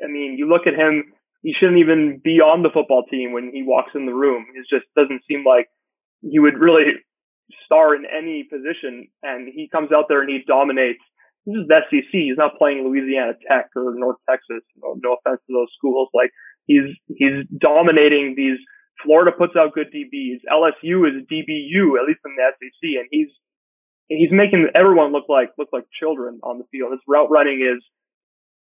I 0.03 0.09
mean, 0.09 0.37
you 0.37 0.49
look 0.49 0.67
at 0.67 0.75
him. 0.75 1.13
He 1.43 1.55
shouldn't 1.59 1.79
even 1.79 2.21
be 2.23 2.41
on 2.41 2.63
the 2.63 2.71
football 2.73 3.05
team 3.11 3.33
when 3.33 3.51
he 3.53 3.63
walks 3.63 3.93
in 3.95 4.07
the 4.07 4.15
room. 4.15 4.47
It 4.55 4.67
just 4.69 4.87
doesn't 4.97 5.23
seem 5.29 5.45
like 5.47 5.69
he 6.21 6.39
would 6.39 6.59
really 6.59 6.99
star 7.65 7.95
in 7.95 8.05
any 8.05 8.45
position. 8.45 9.09
And 9.23 9.49
he 9.49 9.69
comes 9.71 9.93
out 9.93 10.07
there 10.09 10.21
and 10.21 10.31
he 10.31 10.41
dominates. 10.47 11.01
This 11.47 11.63
is 11.63 11.69
the 11.69 11.81
SEC. 11.89 12.13
He's 12.13 12.37
not 12.37 12.59
playing 12.59 12.85
Louisiana 12.85 13.33
Tech 13.49 13.71
or 13.77 13.95
North 13.97 14.19
Texas. 14.29 14.61
No, 14.77 14.99
no 15.01 15.17
offense 15.17 15.41
to 15.47 15.53
those 15.55 15.73
schools. 15.79 16.11
Like 16.13 16.31
he's 16.67 16.91
he's 17.07 17.47
dominating 17.57 18.35
these 18.37 18.59
Florida 19.03 19.31
puts 19.33 19.55
out 19.57 19.75
good 19.75 19.89
DBs. 19.95 20.43
LSU 20.51 21.07
is 21.07 21.25
DBU, 21.31 21.97
at 21.97 22.07
least 22.07 22.21
in 22.27 22.35
the 22.37 22.51
SEC, 22.59 22.83
and 22.99 23.09
he's 23.11 23.29
he's 24.09 24.33
making 24.33 24.69
everyone 24.75 25.13
look 25.13 25.29
like 25.29 25.51
look 25.57 25.69
like 25.73 25.85
children 25.99 26.41
on 26.43 26.59
the 26.59 26.65
field. 26.71 26.93
His 26.93 27.01
route 27.07 27.31
running 27.31 27.63
is 27.63 27.83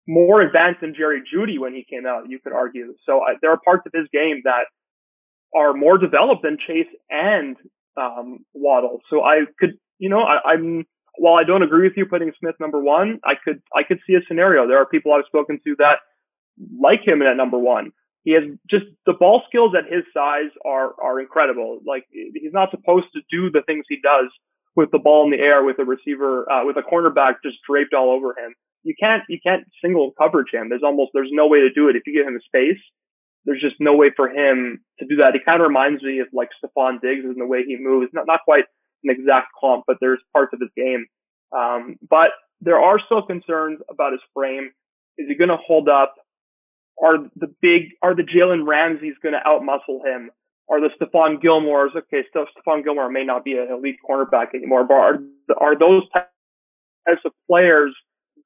more 0.08 0.42
advanced 0.42 0.82
than 0.82 0.94
Jerry 0.96 1.22
Jeudy 1.22 1.60
when 1.60 1.74
he 1.74 1.86
came 1.90 2.06
out. 2.06 2.30
You 2.30 2.40
could 2.40 2.54
argue. 2.54 2.96
So 3.06 3.22
there 3.42 3.52
are 3.52 3.60
parts 3.64 3.84
of 3.86 3.94
his 3.94 4.08
game 4.12 4.42
that 4.44 4.66
are 5.56 5.74
more 5.74 5.98
developed 5.98 6.44
than 6.44 6.58
Chase 6.66 6.88
and 7.10 7.56
um, 7.96 8.40
Waddle. 8.54 9.00
So 9.10 9.24
I 9.24 9.42
could, 9.60 9.78
you 10.00 10.10
know, 10.10 10.22
I, 10.22 10.54
I'm 10.54 10.86
while 11.18 11.36
I 11.36 11.44
don't 11.44 11.64
agree 11.64 11.88
with 11.88 11.98
you 11.98 12.06
putting 12.06 12.32
Smith 12.40 12.56
number 12.60 12.82
one, 12.82 13.20
I 13.24 13.34
could 13.44 13.62
I 13.76 13.84
could 13.84 14.00
see 14.08 14.14
a 14.16 14.22
scenario. 14.28 14.68
There 14.68 14.80
are 14.80 14.86
people 14.86 15.14
I've 15.14 15.26
spoken 15.28 15.60
to 15.66 15.76
that 15.80 15.98
like 16.80 17.06
him 17.06 17.22
at 17.22 17.38
number 17.38 17.58
one. 17.58 17.92
He 18.24 18.34
has 18.34 18.44
just 18.70 18.86
the 19.06 19.14
ball 19.14 19.44
skills 19.48 19.74
at 19.78 19.92
his 19.92 20.04
size 20.14 20.50
are 20.66 20.94
are 21.02 21.20
incredible. 21.20 21.80
Like 21.86 22.06
he's 22.12 22.54
not 22.54 22.72
supposed 22.72 23.08
to 23.14 23.22
do 23.30 23.52
the 23.52 23.62
things 23.66 23.86
he 23.88 24.00
does 24.02 24.32
with 24.76 24.90
the 24.92 25.00
ball 25.00 25.26
in 25.26 25.32
the 25.32 25.44
air 25.44 25.64
with 25.64 25.78
a 25.80 25.86
receiver 25.86 26.50
uh, 26.52 26.66
with 26.66 26.78
a 26.78 26.82
cornerback 26.82 27.36
just 27.44 27.58
draped 27.70 27.94
all 27.94 28.10
over 28.10 28.30
him. 28.30 28.56
You 28.84 28.96
can't 29.00 29.24
you 29.30 29.40
can't 29.42 29.66
single 29.82 30.12
coverage 30.12 30.54
him. 30.54 30.70
There's 30.70 30.84
almost 30.84 31.12
there's 31.14 31.32
no 31.32 31.48
way 31.48 31.60
to 31.60 31.72
do 31.72 31.90
it 31.90 31.96
if 31.96 32.04
you 32.06 32.14
give 32.14 32.28
him 32.28 32.40
space. 32.46 32.82
There's 33.46 33.62
just 33.62 33.76
no 33.80 33.96
way 33.96 34.12
for 34.16 34.30
him 34.30 34.84
to 35.00 35.06
do 35.06 35.18
that. 35.18 35.34
He 35.34 35.40
kind 35.44 35.62
of 35.62 35.68
reminds 35.68 36.02
me 36.02 36.20
of 36.20 36.28
like 36.34 36.50
Stefon 36.64 37.02
Diggs 37.02 37.26
in 37.26 37.36
the 37.38 37.48
way 37.48 37.64
he 37.66 37.78
moves. 37.80 38.12
Not 38.14 38.28
not 38.28 38.42
quite 38.46 38.66
an 39.04 39.10
exact 39.10 39.48
comp, 39.60 39.84
but 39.88 39.98
there's 40.00 40.20
parts 40.32 40.54
of 40.54 40.60
his 40.60 40.70
game. 40.76 41.06
Um, 41.56 41.98
but 42.10 42.32
there 42.62 42.80
are 42.80 43.00
still 43.06 43.22
concerns 43.22 43.80
about 43.90 44.14
his 44.14 44.22
frame. 44.34 44.72
Is 45.18 45.28
he 45.28 45.36
going 45.36 45.50
to 45.50 45.58
hold 45.58 45.90
up? 45.90 46.16
are 47.02 47.18
the 47.36 47.54
big, 47.62 47.92
are 48.02 48.16
the 48.16 48.24
Jalen 48.24 48.68
Ramsey's 48.68 49.16
going 49.22 49.34
to 49.34 49.42
outmuscle 49.46 50.06
him? 50.06 50.32
Are 50.70 50.80
the 50.80 50.90
Stephon 51.00 51.42
Gilmore's, 51.42 51.92
okay, 51.96 52.24
still 52.30 52.46
Stephon 52.46 52.84
Gilmore 52.84 53.10
may 53.10 53.24
not 53.24 53.44
be 53.44 53.58
an 53.58 53.68
elite 53.72 53.98
cornerback 54.08 54.54
anymore, 54.54 54.86
but 54.86 54.94
are, 54.94 55.20
are 55.60 55.78
those 55.78 56.04
types 56.14 57.22
of 57.26 57.32
players 57.50 57.94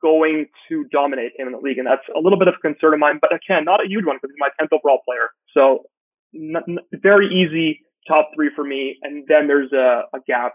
going 0.01 0.47
to 0.69 0.85
dominate 0.91 1.33
him 1.37 1.47
in 1.47 1.53
the 1.53 1.59
league? 1.59 1.77
And 1.77 1.87
that's 1.87 2.05
a 2.15 2.19
little 2.19 2.39
bit 2.39 2.47
of 2.47 2.55
a 2.57 2.61
concern 2.61 2.93
of 2.93 2.99
mine, 2.99 3.19
but 3.21 3.31
again, 3.33 3.65
not 3.65 3.83
a 3.83 3.87
huge 3.87 4.05
one 4.05 4.17
because 4.17 4.33
he's 4.33 4.39
my 4.39 4.49
10th 4.59 4.77
overall 4.77 4.99
player. 5.05 5.29
So 5.53 5.85
n- 6.33 6.55
n- 6.67 6.99
very 7.01 7.27
easy 7.27 7.81
top 8.07 8.31
three 8.35 8.49
for 8.55 8.63
me. 8.63 8.97
And 9.01 9.25
then 9.27 9.47
there's 9.47 9.71
a, 9.73 10.03
a 10.13 10.19
gap 10.25 10.53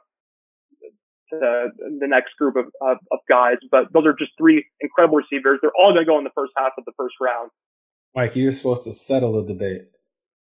to 1.31 1.39
the, 1.39 1.67
the 2.01 2.07
next 2.07 2.37
group 2.39 2.57
of, 2.57 2.67
of, 2.81 2.99
of 3.11 3.19
guys. 3.29 3.57
But 3.71 3.93
those 3.93 4.07
are 4.07 4.15
just 4.19 4.33
three 4.39 4.67
incredible 4.81 5.19
receivers. 5.19 5.59
They're 5.61 5.73
all 5.79 5.93
going 5.93 6.05
to 6.05 6.11
go 6.11 6.19
in 6.19 6.25
the 6.25 6.35
first 6.35 6.53
half 6.57 6.73
of 6.79 6.85
the 6.85 6.93
first 6.97 7.15
round. 7.21 7.51
Mike, 8.15 8.37
you're 8.37 8.53
supposed 8.53 8.85
to 8.85 8.93
settle 8.93 9.43
the 9.43 9.53
debate. 9.53 9.87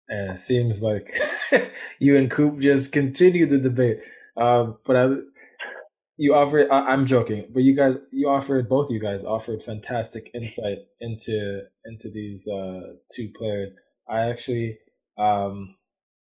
And 0.10 0.32
it 0.32 0.40
seems 0.40 0.84
like 0.84 1.14
you 2.00 2.18
and 2.18 2.30
Coop 2.30 2.60
just 2.60 2.92
continue 2.92 3.46
the 3.46 3.60
debate. 3.60 4.02
Um, 4.36 4.78
but 4.86 4.96
I, 4.96 5.16
you 6.22 6.36
offered, 6.36 6.70
I, 6.70 6.94
am 6.94 7.08
joking, 7.08 7.48
but 7.52 7.64
you 7.64 7.76
guys, 7.76 7.96
you 8.12 8.30
offered, 8.30 8.70
both 8.70 8.90
of 8.90 8.92
you 8.92 9.00
guys 9.00 9.24
offered 9.24 9.64
fantastic 9.64 10.30
insight 10.36 10.78
into, 11.00 11.64
into 11.84 12.12
these, 12.12 12.48
uh, 12.48 12.94
two 13.12 13.32
players. 13.36 13.72
I 14.08 14.30
actually, 14.30 14.78
um, 15.18 15.76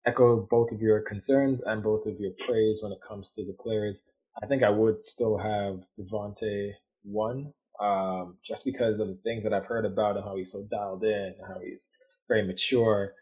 echo 0.05 0.49
both 0.51 0.73
of 0.73 0.83
your 0.83 1.01
concerns 1.01 1.63
and 1.63 1.81
both 1.81 2.07
of 2.07 2.19
your 2.19 2.33
praise 2.45 2.81
when 2.83 2.91
it 2.91 2.99
comes 3.07 3.35
to 3.35 3.45
the 3.45 3.53
players. 3.53 4.05
I 4.43 4.47
think 4.49 4.65
I 4.65 4.71
would 4.71 5.05
still 5.05 5.39
have 5.39 5.85
DeVonta 5.97 6.73
one, 7.05 7.53
um, 7.81 8.39
just 8.45 8.65
because 8.65 8.99
of 8.99 9.07
the 9.07 9.21
things 9.23 9.45
that 9.45 9.53
I've 9.53 9.67
heard 9.67 9.85
about 9.85 10.17
him, 10.17 10.25
how 10.25 10.35
he's 10.35 10.51
so 10.51 10.65
dialed 10.69 11.05
in, 11.05 11.37
how 11.47 11.61
he's 11.61 11.89
very 12.27 12.45
mature. 12.45 13.13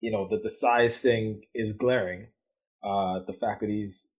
You 0.00 0.10
know, 0.10 0.26
that 0.30 0.42
the 0.42 0.50
size 0.50 1.00
thing 1.00 1.42
is 1.54 1.74
glaring. 1.74 2.26
Uh, 2.82 3.20
the 3.24 3.34
fact 3.34 3.60
that 3.60 3.70
he's 3.70 4.12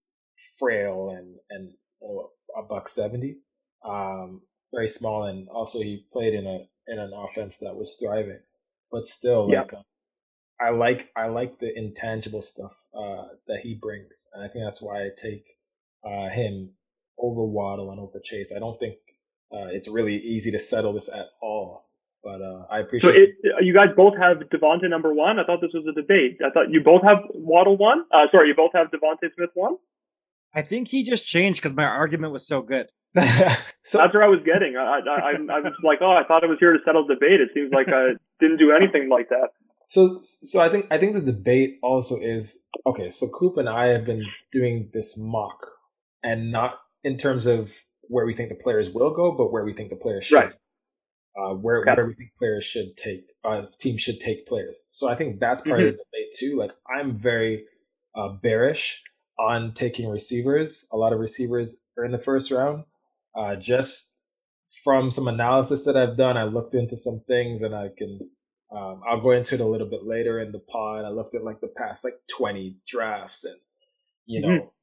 frail 0.62 1.10
and, 1.10 1.36
and 1.50 1.74
so 1.96 2.32
a 2.58 2.62
buck 2.64 2.88
70, 2.88 3.38
um, 3.84 4.42
very 4.74 4.88
small. 4.88 5.26
And 5.26 5.50
also 5.50 5.80
he 5.80 6.06
played 6.14 6.34
in 6.34 6.46
a, 6.46 6.60
in 6.88 7.00
an 7.00 7.12
offense 7.14 7.60
that 7.60 7.76
was 7.76 7.98
thriving, 8.02 8.40
but 8.92 9.08
still 9.08 9.50
yeah. 9.52 9.62
like, 9.62 9.74
uh, 9.74 9.82
I 10.62 10.70
like, 10.70 11.10
I 11.16 11.28
like 11.28 11.60
the 11.60 11.76
intangible 11.76 12.44
stuff, 12.44 12.74
uh, 12.94 13.26
that 13.48 13.62
he 13.64 13.74
brings. 13.82 14.30
And 14.34 14.44
I 14.44 14.48
think 14.48 14.64
that's 14.64 14.82
why 14.82 15.02
I 15.02 15.10
take, 15.18 15.46
uh, 16.06 16.30
him 16.30 16.72
over 17.18 17.44
Waddle 17.44 17.92
and 17.92 18.00
over 18.00 18.20
Chase. 18.24 18.54
I 18.56 18.60
don't 18.60 18.80
think, 18.80 18.96
uh, 19.52 19.68
it's 19.72 19.90
really 19.90 20.18
easy 20.18 20.52
to 20.52 20.60
settle 20.60 20.94
this 20.94 21.10
at 21.10 21.26
all. 21.42 21.90
But 22.24 22.42
uh, 22.42 22.66
I 22.70 22.80
appreciate. 22.80 23.12
So 23.12 23.18
it, 23.18 23.66
you 23.66 23.74
guys 23.74 23.90
both 23.98 24.14
have 24.16 24.38
DeVonta 24.38 24.88
number 24.90 25.12
one. 25.12 25.40
I 25.40 25.44
thought 25.44 25.60
this 25.60 25.74
was 25.74 25.86
a 25.90 26.00
debate. 26.00 26.38
I 26.46 26.52
thought 26.52 26.70
you 26.70 26.82
both 26.84 27.02
have 27.04 27.26
Waddle 27.34 27.78
one. 27.78 28.06
Uh, 28.14 28.30
sorry, 28.32 28.50
you 28.50 28.56
both 28.56 28.72
have 28.76 28.88
DeVonta 28.92 29.34
Smith 29.34 29.50
one. 29.56 29.78
I 30.54 30.62
think 30.62 30.88
he 30.88 31.04
just 31.04 31.28
changed 31.28 31.62
because 31.62 31.76
my 31.76 31.86
argument 31.86 32.34
was 32.34 32.46
so 32.46 32.62
good. 32.62 32.88
so 33.84 33.98
that's 33.98 34.14
where 34.14 34.24
I 34.24 34.28
was 34.28 34.40
getting. 34.46 34.76
I, 34.78 34.82
I, 34.82 34.98
I, 34.98 35.32
I 35.32 35.60
was 35.60 35.74
like, 35.84 36.00
oh, 36.02 36.12
I 36.12 36.24
thought 36.28 36.44
I 36.44 36.48
was 36.48 36.58
here 36.60 36.74
to 36.74 36.80
settle 36.86 37.06
debate. 37.06 37.42
It 37.42 37.50
seems 37.54 37.72
like 37.74 37.88
I 37.90 38.14
didn't 38.40 38.58
do 38.58 38.72
anything 38.72 39.10
like 39.10 39.30
that. 39.30 39.50
So, 39.88 40.20
so 40.22 40.62
I 40.62 40.70
think 40.70 40.88
I 40.92 40.98
think 40.98 41.16
the 41.16 41.22
debate 41.22 41.80
also 41.84 42.18
is 42.18 42.66
okay. 42.86 43.10
So 43.10 43.28
Coop 43.28 43.58
and 43.58 43.68
I 43.68 43.88
have 43.90 44.06
been 44.06 44.26
doing 44.52 44.90
this 44.94 45.18
mock, 45.18 45.68
and 46.24 46.52
not 46.52 46.80
in 47.04 47.18
terms 47.18 47.46
of 47.46 47.74
where 48.04 48.26
we 48.26 48.34
think 48.34 48.50
the 48.50 48.56
players 48.56 48.90
will 48.90 49.14
go, 49.14 49.34
but 49.34 49.52
where 49.52 49.66
we 49.66 49.74
think 49.74 49.90
the 49.90 49.98
players 49.98 50.26
should. 50.26 50.36
Right 50.36 50.54
uh, 51.38 51.54
where 51.54 51.84
where 51.84 52.06
we 52.06 52.14
think 52.14 52.32
players 52.38 52.66
should 52.66 52.96
take 52.98 53.30
uh, 53.44 53.64
teams 53.80 54.02
should 54.02 54.20
take 54.20 54.48
players. 54.48 54.82
So 54.88 55.10
I 55.10 55.16
think 55.16 55.40
that's 55.40 55.62
part 55.62 55.80
mm-hmm. 55.80 55.90
of 55.90 55.94
the 55.94 56.04
debate 56.12 56.36
too. 56.38 56.58
Like 56.58 56.72
I'm 56.88 57.20
very 57.20 57.66
uh, 58.16 58.30
bearish 58.42 59.02
on 59.42 59.74
taking 59.74 60.10
receivers. 60.10 60.88
A 60.92 60.98
lot 60.98 61.14
of 61.14 61.20
receivers 61.20 61.80
are 61.98 62.06
in 62.06 62.12
the 62.12 62.20
first 62.20 62.52
round. 62.52 62.84
Uh, 63.36 63.56
just 63.56 64.16
from 64.84 65.10
some 65.10 65.28
analysis 65.28 65.86
that 65.86 65.98
I've 65.98 66.18
done, 66.18 66.38
I 66.38 66.44
looked 66.44 66.76
into 66.76 66.96
some 66.96 67.22
things 67.28 67.62
and 67.62 67.74
I 67.74 67.90
can 67.98 68.20
um, 68.72 69.02
I'll 69.06 69.20
go 69.20 69.32
into 69.32 69.56
it 69.56 69.62
a 69.62 69.66
little 69.66 69.88
bit 69.88 70.06
later 70.06 70.40
in 70.40 70.52
the 70.52 70.60
pod. 70.60 71.04
I 71.04 71.10
looked 71.10 71.36
at 71.36 71.44
like 71.44 71.60
the 71.60 71.68
past 71.68 72.06
like 72.06 72.20
20 72.38 72.78
drafts 72.88 73.44
and 73.44 73.58
you 74.26 74.42
mm-hmm. 74.42 74.50
know 74.50 74.74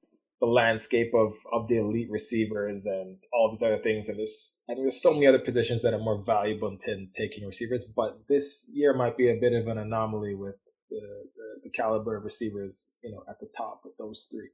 the 0.41 0.47
landscape 0.47 1.13
of 1.15 1.37
of 1.51 1.69
the 1.69 1.79
elite 1.79 2.11
receivers 2.11 2.87
and 2.87 3.17
all 3.33 3.51
these 3.51 3.63
other 3.63 3.79
things. 3.79 4.09
And 4.09 4.19
there's 4.19 4.61
and 4.69 4.79
there's 4.79 5.01
so 5.01 5.15
many 5.15 5.27
other 5.27 5.39
positions 5.39 5.83
that 5.83 5.95
are 5.95 5.99
more 5.99 6.23
valuable 6.23 6.77
than 6.85 7.11
taking 7.17 7.47
receivers. 7.47 7.85
But 7.85 8.27
this 8.29 8.69
year 8.73 8.93
might 8.93 9.17
be 9.17 9.31
a 9.31 9.41
bit 9.41 9.53
of 9.53 9.69
an 9.69 9.79
anomaly 9.79 10.35
with 10.35 10.57
the, 10.91 11.01
the, 11.37 11.61
the 11.65 11.71
caliber 11.71 12.17
of 12.17 12.25
receivers, 12.25 12.91
you 13.03 13.13
know, 13.13 13.25
at 13.29 13.41
the 13.41 13.49
top 13.57 13.83
with 13.85 13.97
those 13.97 14.29
three. 14.31 14.49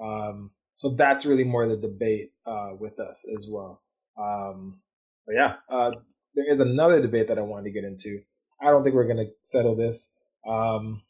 Um, 0.00 0.50
so 0.76 0.94
that's 0.94 1.26
really 1.26 1.44
more 1.44 1.66
the 1.68 1.76
debate 1.76 2.32
uh, 2.46 2.70
with 2.78 3.00
us 3.00 3.26
as 3.34 3.48
well. 3.50 3.82
Um, 4.18 4.80
but 5.26 5.34
yeah, 5.34 5.54
uh, 5.70 5.90
there 6.34 6.50
is 6.50 6.60
another 6.60 7.00
debate 7.00 7.28
that 7.28 7.38
I 7.38 7.42
wanted 7.42 7.64
to 7.64 7.70
get 7.70 7.84
into. 7.84 8.20
I 8.60 8.66
don't 8.66 8.84
think 8.84 8.94
we're 8.94 9.06
going 9.06 9.26
to 9.26 9.32
settle 9.42 9.74
this. 9.74 10.12
Um, 10.46 11.02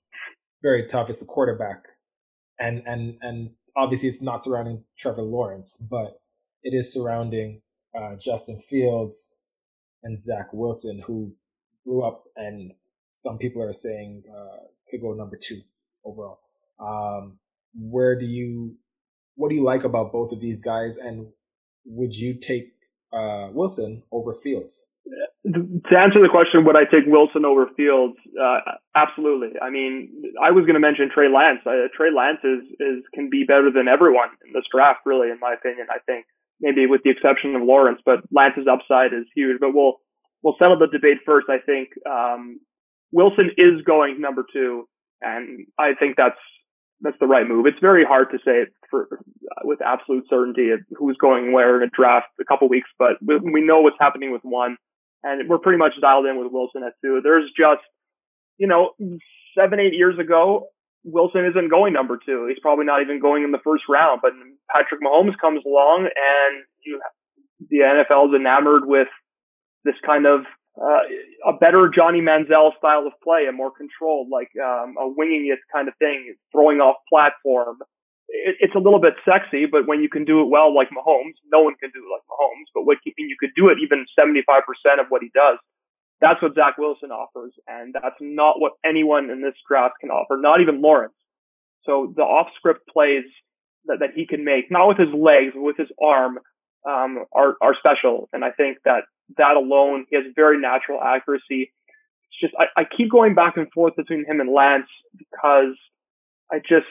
very 0.62 0.86
tough. 0.86 1.10
It's 1.10 1.20
the 1.20 1.26
quarterback, 1.26 1.84
and 2.58 2.82
and 2.86 3.18
and 3.20 3.50
obviously 3.76 4.08
it's 4.08 4.22
not 4.22 4.42
surrounding 4.42 4.84
Trevor 4.98 5.22
Lawrence, 5.22 5.76
but 5.76 6.20
it 6.62 6.70
is 6.74 6.92
surrounding 6.92 7.60
uh, 7.96 8.16
Justin 8.16 8.60
Fields 8.60 9.36
and 10.02 10.20
Zach 10.20 10.48
Wilson, 10.52 11.00
who 11.00 11.34
blew 11.84 12.02
up, 12.02 12.24
and 12.36 12.72
some 13.16 13.38
people 13.38 13.62
are 13.62 13.72
saying 13.72 14.22
uh, 14.30 14.58
could 14.90 15.00
go 15.00 15.14
number 15.14 15.36
two 15.36 15.60
overall. 16.04 16.38
Um, 16.78 17.38
where 17.74 18.18
do 18.18 18.26
you, 18.26 18.76
what 19.34 19.48
do 19.48 19.54
you 19.54 19.64
like 19.64 19.84
about 19.84 20.12
both 20.12 20.32
of 20.32 20.40
these 20.40 20.62
guys, 20.62 20.98
and 20.98 21.26
would 21.86 22.14
you 22.14 22.34
take 22.34 22.74
uh, 23.12 23.48
Wilson 23.52 24.02
over 24.12 24.34
Fields? 24.34 24.86
to 25.46 25.94
answer 25.96 26.20
the 26.20 26.28
question, 26.30 26.64
would 26.66 26.76
I 26.76 26.84
take 26.84 27.06
Wilson 27.06 27.44
over 27.44 27.70
Fields? 27.76 28.18
Uh, 28.34 28.82
absolutely. 28.94 29.54
I 29.62 29.70
mean, 29.70 30.34
I 30.42 30.50
was 30.50 30.66
going 30.66 30.74
to 30.74 30.82
mention 30.82 31.08
Trey 31.12 31.28
Lance. 31.28 31.62
Uh, 31.64 31.86
Trey 31.96 32.10
Lance 32.10 32.42
is, 32.42 32.66
is 32.80 33.04
can 33.14 33.30
be 33.30 33.44
better 33.46 33.70
than 33.70 33.86
everyone 33.86 34.34
in 34.44 34.52
this 34.52 34.66
draft, 34.70 35.06
really, 35.06 35.30
in 35.30 35.38
my 35.40 35.54
opinion. 35.54 35.86
I 35.90 35.98
think 36.04 36.26
maybe 36.60 36.86
with 36.86 37.02
the 37.04 37.10
exception 37.10 37.54
of 37.54 37.62
Lawrence, 37.62 38.00
but 38.04 38.26
Lance's 38.32 38.66
upside 38.66 39.14
is 39.14 39.26
huge. 39.34 39.60
But 39.60 39.70
we'll 39.72 40.02
we'll 40.42 40.56
settle 40.58 40.78
the 40.78 40.90
debate 40.90 41.22
first. 41.24 41.46
I 41.48 41.58
think 41.62 41.90
um, 42.02 42.58
Wilson 43.12 43.50
is 43.56 43.82
going 43.86 44.20
number 44.20 44.44
two, 44.52 44.88
and 45.20 45.66
I 45.78 45.94
think 45.98 46.16
that's 46.16 46.38
that's 47.02 47.16
the 47.20 47.26
right 47.26 47.46
move. 47.46 47.66
It's 47.66 47.78
very 47.80 48.04
hard 48.04 48.28
to 48.30 48.38
say 48.44 48.70
for 48.90 49.20
with 49.64 49.80
absolute 49.82 50.24
certainty 50.30 50.70
who's 50.96 51.16
going 51.20 51.52
where 51.52 51.76
in 51.76 51.88
a 51.88 51.90
draft 51.90 52.28
a 52.40 52.44
couple 52.44 52.68
weeks, 52.68 52.88
but 52.98 53.16
we, 53.20 53.60
know 53.60 53.82
what's 53.82 53.96
happening 54.00 54.32
with 54.32 54.42
one 54.42 54.76
and 55.26 55.48
we're 55.48 55.58
pretty 55.58 55.78
much 55.78 55.92
dialed 56.00 56.26
in 56.26 56.38
with 56.38 56.52
Wilson 56.52 56.82
at 56.84 56.94
two. 57.02 57.20
There's 57.22 57.50
just, 57.58 57.82
you 58.58 58.68
know, 58.68 58.92
seven, 59.58 59.80
eight 59.80 59.94
years 59.94 60.18
ago, 60.18 60.68
Wilson 61.02 61.44
isn't 61.46 61.68
going 61.68 61.92
number 61.92 62.18
two. 62.24 62.46
He's 62.48 62.60
probably 62.60 62.84
not 62.84 63.02
even 63.02 63.20
going 63.20 63.42
in 63.42 63.50
the 63.50 63.62
first 63.64 63.84
round. 63.88 64.20
But 64.22 64.32
Patrick 64.72 65.00
Mahomes 65.02 65.38
comes 65.40 65.62
along, 65.66 66.06
and 66.06 66.64
you, 66.84 67.00
the 67.70 67.78
NFL 67.78 68.28
is 68.28 68.40
enamored 68.40 68.86
with 68.86 69.08
this 69.84 69.94
kind 70.04 70.26
of 70.26 70.42
uh, 70.80 71.02
a 71.46 71.52
better 71.58 71.90
Johnny 71.94 72.20
Manziel 72.20 72.76
style 72.78 73.06
of 73.06 73.12
play, 73.22 73.46
a 73.48 73.52
more 73.52 73.70
controlled, 73.70 74.28
like 74.30 74.50
um, 74.62 74.94
a 75.00 75.08
winging 75.08 75.48
it 75.52 75.58
kind 75.72 75.88
of 75.88 75.94
thing, 75.98 76.34
throwing 76.52 76.78
off 76.78 76.96
platform, 77.08 77.78
it, 78.28 78.56
it's 78.60 78.74
a 78.74 78.78
little 78.78 79.00
bit 79.00 79.14
sexy, 79.24 79.66
but 79.66 79.86
when 79.86 80.00
you 80.02 80.08
can 80.08 80.24
do 80.24 80.40
it 80.42 80.48
well 80.48 80.74
like 80.74 80.88
Mahomes, 80.90 81.38
no 81.52 81.62
one 81.62 81.74
can 81.80 81.90
do 81.94 82.00
it 82.00 82.12
like 82.12 82.22
Mahomes, 82.28 82.68
but 82.74 82.84
when 82.84 82.98
you 83.04 83.36
could 83.38 83.54
do 83.56 83.68
it 83.68 83.78
even 83.82 84.04
75% 84.18 84.36
of 85.00 85.06
what 85.08 85.22
he 85.22 85.30
does, 85.34 85.58
that's 86.20 86.40
what 86.40 86.54
Zach 86.54 86.78
Wilson 86.78 87.10
offers. 87.10 87.52
And 87.66 87.94
that's 87.94 88.16
not 88.20 88.60
what 88.60 88.72
anyone 88.84 89.30
in 89.30 89.42
this 89.42 89.54
draft 89.68 89.94
can 90.00 90.10
offer, 90.10 90.36
not 90.40 90.60
even 90.60 90.82
Lawrence. 90.82 91.14
So 91.84 92.12
the 92.14 92.22
off 92.22 92.48
script 92.56 92.88
plays 92.88 93.24
that, 93.86 93.98
that 94.00 94.10
he 94.14 94.26
can 94.26 94.44
make, 94.44 94.70
not 94.70 94.88
with 94.88 94.98
his 94.98 95.12
legs, 95.12 95.52
but 95.54 95.62
with 95.62 95.76
his 95.76 95.88
arm, 96.02 96.38
um, 96.88 97.24
are, 97.32 97.54
are 97.60 97.74
special. 97.78 98.28
And 98.32 98.44
I 98.44 98.50
think 98.50 98.78
that 98.84 99.02
that 99.36 99.56
alone, 99.56 100.06
he 100.10 100.16
has 100.16 100.24
very 100.34 100.60
natural 100.60 101.00
accuracy. 101.02 101.72
It's 102.30 102.40
just, 102.40 102.54
I, 102.58 102.82
I 102.82 102.84
keep 102.84 103.10
going 103.10 103.34
back 103.34 103.56
and 103.56 103.70
forth 103.72 103.96
between 103.96 104.24
him 104.26 104.40
and 104.40 104.52
Lance 104.52 104.88
because 105.18 105.76
I 106.52 106.58
just, 106.58 106.86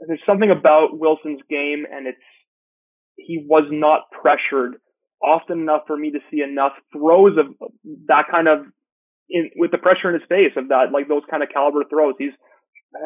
there's 0.00 0.20
something 0.26 0.50
about 0.50 0.98
Wilson's 0.98 1.42
game 1.50 1.84
and 1.90 2.06
it's, 2.06 2.18
he 3.16 3.44
was 3.46 3.64
not 3.70 4.02
pressured 4.12 4.76
often 5.22 5.60
enough 5.60 5.82
for 5.86 5.96
me 5.96 6.12
to 6.12 6.20
see 6.30 6.40
enough 6.40 6.72
throws 6.92 7.36
of 7.36 7.46
that 8.06 8.26
kind 8.30 8.46
of 8.46 8.66
in, 9.28 9.50
with 9.56 9.72
the 9.72 9.78
pressure 9.78 10.08
in 10.08 10.14
his 10.14 10.28
face 10.28 10.52
of 10.56 10.68
that, 10.68 10.92
like 10.92 11.08
those 11.08 11.26
kind 11.28 11.42
of 11.42 11.48
caliber 11.52 11.84
throws. 11.90 12.14
He's 12.18 12.32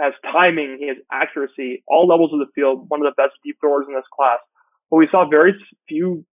has 0.00 0.14
timing, 0.22 0.78
he 0.78 0.88
has 0.88 0.96
accuracy, 1.10 1.82
all 1.88 2.06
levels 2.06 2.32
of 2.32 2.38
the 2.38 2.46
field, 2.54 2.86
one 2.88 3.04
of 3.04 3.10
the 3.10 3.20
best 3.20 3.34
deep 3.44 3.56
throwers 3.60 3.86
in 3.88 3.94
this 3.94 4.06
class. 4.14 4.38
But 4.90 4.98
we 4.98 5.08
saw 5.10 5.28
very 5.28 5.54
few 5.88 6.24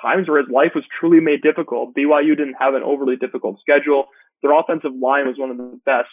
times 0.00 0.28
where 0.28 0.40
his 0.40 0.50
life 0.52 0.72
was 0.74 0.84
truly 0.98 1.20
made 1.20 1.42
difficult. 1.42 1.94
BYU 1.94 2.36
didn't 2.36 2.56
have 2.60 2.74
an 2.74 2.82
overly 2.82 3.16
difficult 3.16 3.58
schedule. 3.60 4.06
Their 4.42 4.58
offensive 4.58 4.92
line 4.92 5.26
was 5.26 5.36
one 5.38 5.50
of 5.50 5.56
the 5.56 5.80
best 5.84 6.08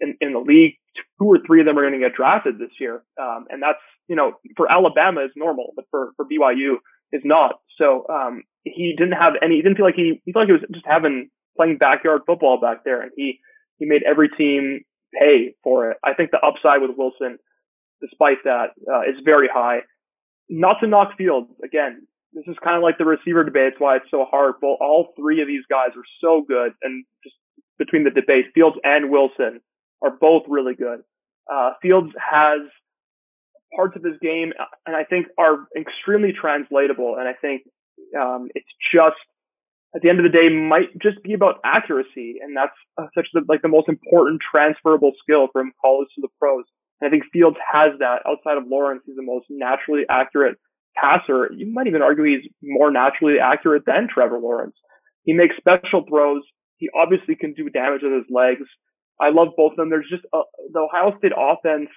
in, 0.00 0.16
in 0.20 0.32
the 0.32 0.40
league. 0.40 0.74
Two 1.18 1.26
or 1.26 1.38
three 1.46 1.60
of 1.60 1.66
them 1.66 1.78
are 1.78 1.82
going 1.82 1.98
to 1.98 2.06
get 2.06 2.14
drafted 2.14 2.58
this 2.58 2.70
year. 2.80 3.02
Um, 3.20 3.46
and 3.50 3.62
that's, 3.62 3.78
you 4.08 4.16
know, 4.16 4.32
for 4.56 4.70
Alabama 4.70 5.24
is 5.24 5.30
normal, 5.36 5.72
but 5.74 5.86
for, 5.90 6.12
for 6.16 6.24
BYU 6.24 6.76
is 7.12 7.22
not. 7.24 7.60
So, 7.78 8.06
um, 8.08 8.42
he 8.64 8.94
didn't 8.96 9.14
have 9.14 9.34
any, 9.42 9.56
he 9.56 9.62
didn't 9.62 9.76
feel 9.76 9.86
like 9.86 9.94
he, 9.94 10.20
he 10.24 10.32
felt 10.32 10.42
like 10.42 10.48
he 10.48 10.52
was 10.52 10.70
just 10.72 10.86
having, 10.86 11.28
playing 11.56 11.78
backyard 11.78 12.22
football 12.26 12.60
back 12.60 12.84
there. 12.84 13.02
And 13.02 13.12
he, 13.16 13.38
he 13.78 13.86
made 13.86 14.02
every 14.02 14.28
team 14.28 14.80
pay 15.18 15.54
for 15.62 15.90
it. 15.90 15.98
I 16.04 16.14
think 16.14 16.30
the 16.30 16.40
upside 16.44 16.82
with 16.82 16.96
Wilson, 16.96 17.38
despite 18.00 18.44
that, 18.44 18.70
uh, 18.90 19.02
is 19.02 19.16
very 19.24 19.48
high. 19.52 19.80
Not 20.48 20.76
to 20.80 20.86
knock 20.86 21.16
Fields 21.16 21.50
again. 21.64 22.06
This 22.36 22.44
is 22.48 22.56
kind 22.62 22.76
of 22.76 22.82
like 22.82 22.98
the 22.98 23.06
receiver 23.06 23.44
debate. 23.44 23.72
It's 23.72 23.80
why 23.80 23.96
it's 23.96 24.10
so 24.10 24.26
hard. 24.30 24.56
But 24.60 24.76
all 24.84 25.14
three 25.16 25.40
of 25.40 25.48
these 25.48 25.64
guys 25.70 25.96
are 25.96 26.04
so 26.20 26.44
good, 26.46 26.72
and 26.82 27.04
just 27.24 27.34
between 27.78 28.04
the 28.04 28.10
debate, 28.10 28.52
Fields 28.54 28.76
and 28.84 29.10
Wilson 29.10 29.60
are 30.04 30.10
both 30.10 30.42
really 30.46 30.74
good. 30.74 31.00
Uh, 31.50 31.70
Fields 31.80 32.12
has 32.20 32.60
parts 33.74 33.96
of 33.96 34.04
his 34.04 34.20
game, 34.20 34.52
and 34.84 34.94
I 34.94 35.04
think 35.04 35.28
are 35.38 35.66
extremely 35.76 36.34
translatable. 36.38 37.16
And 37.18 37.26
I 37.26 37.32
think 37.32 37.62
um, 38.12 38.48
it's 38.54 38.68
just 38.92 39.16
at 39.94 40.02
the 40.02 40.10
end 40.10 40.20
of 40.20 40.30
the 40.30 40.36
day 40.36 40.52
might 40.52 40.92
just 41.00 41.22
be 41.22 41.32
about 41.32 41.60
accuracy, 41.64 42.36
and 42.44 42.54
that's 42.54 42.76
uh, 43.00 43.06
such 43.14 43.28
the, 43.32 43.48
like 43.48 43.62
the 43.62 43.72
most 43.72 43.88
important 43.88 44.42
transferable 44.44 45.12
skill 45.22 45.48
from 45.52 45.72
college 45.80 46.08
to 46.16 46.20
the 46.20 46.28
pros. 46.38 46.64
And 47.00 47.08
I 47.08 47.10
think 47.10 47.24
Fields 47.32 47.56
has 47.64 47.98
that. 48.00 48.28
Outside 48.28 48.58
of 48.58 48.68
Lawrence, 48.68 49.02
he's 49.06 49.16
the 49.16 49.22
most 49.22 49.46
naturally 49.48 50.04
accurate 50.10 50.58
passer. 50.98 51.50
You 51.52 51.72
might 51.72 51.86
even 51.86 52.02
argue 52.02 52.24
he's 52.24 52.50
more 52.62 52.90
naturally 52.90 53.36
accurate 53.42 53.84
than 53.86 54.08
Trevor 54.12 54.38
Lawrence. 54.38 54.76
He 55.24 55.32
makes 55.32 55.56
special 55.56 56.04
throws. 56.08 56.42
He 56.78 56.88
obviously 56.94 57.34
can 57.34 57.54
do 57.54 57.68
damage 57.70 58.02
with 58.02 58.12
his 58.12 58.30
legs. 58.30 58.68
I 59.20 59.30
love 59.30 59.48
both 59.56 59.72
of 59.72 59.76
them. 59.76 59.90
There's 59.90 60.08
just 60.10 60.24
a, 60.32 60.38
uh, 60.38 60.42
the 60.72 60.80
Ohio 60.80 61.16
State 61.18 61.32
offense. 61.36 61.88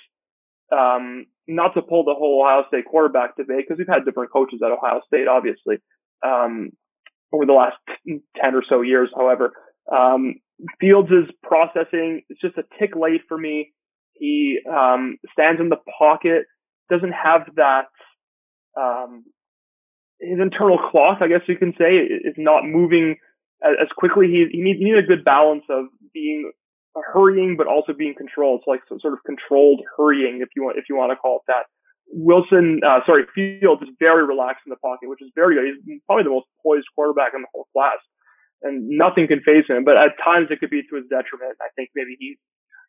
Um, 0.71 1.25
not 1.47 1.73
to 1.73 1.81
pull 1.81 2.03
the 2.03 2.13
whole 2.13 2.43
Ohio 2.45 2.63
State 2.67 2.85
quarterback 2.85 3.35
debate 3.35 3.65
because 3.67 3.79
we've 3.79 3.87
had 3.91 4.05
different 4.05 4.31
coaches 4.31 4.61
at 4.63 4.71
Ohio 4.71 5.01
State, 5.07 5.27
obviously, 5.27 5.77
um, 6.23 6.69
over 7.33 7.45
the 7.45 7.53
last 7.53 7.77
10 8.07 8.21
or 8.53 8.63
so 8.69 8.81
years. 8.81 9.09
However, 9.15 9.51
um, 9.91 10.35
Fields' 10.79 11.09
is 11.09 11.33
processing 11.41 12.21
It's 12.29 12.41
just 12.41 12.57
a 12.57 12.63
tick 12.79 12.95
late 12.95 13.21
for 13.27 13.37
me. 13.37 13.73
He 14.13 14.59
um, 14.69 15.17
stands 15.31 15.61
in 15.61 15.69
the 15.69 15.79
pocket, 15.97 16.43
doesn't 16.89 17.13
have 17.13 17.55
that. 17.55 17.85
Um, 18.79 19.25
his 20.19 20.39
internal 20.39 20.77
clock, 20.77 21.19
I 21.21 21.27
guess 21.27 21.41
you 21.47 21.57
can 21.57 21.73
say, 21.77 21.95
is 21.95 22.35
not 22.37 22.63
moving 22.63 23.17
as 23.63 23.87
quickly. 23.97 24.27
He, 24.27 24.47
he 24.51 24.61
needs, 24.61 24.79
a 24.79 25.07
good 25.07 25.25
balance 25.25 25.63
of 25.69 25.85
being 26.13 26.51
hurrying, 26.95 27.55
but 27.57 27.67
also 27.67 27.93
being 27.93 28.15
controlled. 28.15 28.61
So 28.63 28.71
like 28.71 28.81
so 28.87 28.97
sort 29.01 29.13
of 29.13 29.19
controlled 29.25 29.81
hurrying, 29.97 30.39
if 30.41 30.49
you 30.55 30.63
want, 30.63 30.77
if 30.77 30.85
you 30.89 30.95
want 30.95 31.11
to 31.11 31.15
call 31.15 31.43
it 31.43 31.47
that. 31.47 31.67
Wilson, 32.11 32.81
uh, 32.81 33.05
sorry, 33.05 33.23
Fields 33.35 33.83
is 33.83 33.89
very 33.99 34.25
relaxed 34.25 34.63
in 34.65 34.71
the 34.71 34.81
pocket, 34.81 35.07
which 35.07 35.21
is 35.21 35.29
very 35.35 35.55
good. 35.55 35.77
He's 35.85 36.01
probably 36.07 36.23
the 36.23 36.33
most 36.33 36.47
poised 36.63 36.87
quarterback 36.95 37.33
in 37.35 37.41
the 37.41 37.51
whole 37.53 37.67
class 37.71 38.01
and 38.61 38.89
nothing 38.89 39.27
can 39.27 39.41
faze 39.45 39.63
him, 39.67 39.83
but 39.83 39.95
at 39.95 40.19
times 40.23 40.47
it 40.49 40.59
could 40.59 40.69
be 40.69 40.83
to 40.83 40.95
his 40.95 41.05
detriment. 41.07 41.57
I 41.61 41.69
think 41.75 41.89
maybe 41.95 42.15
he 42.19 42.37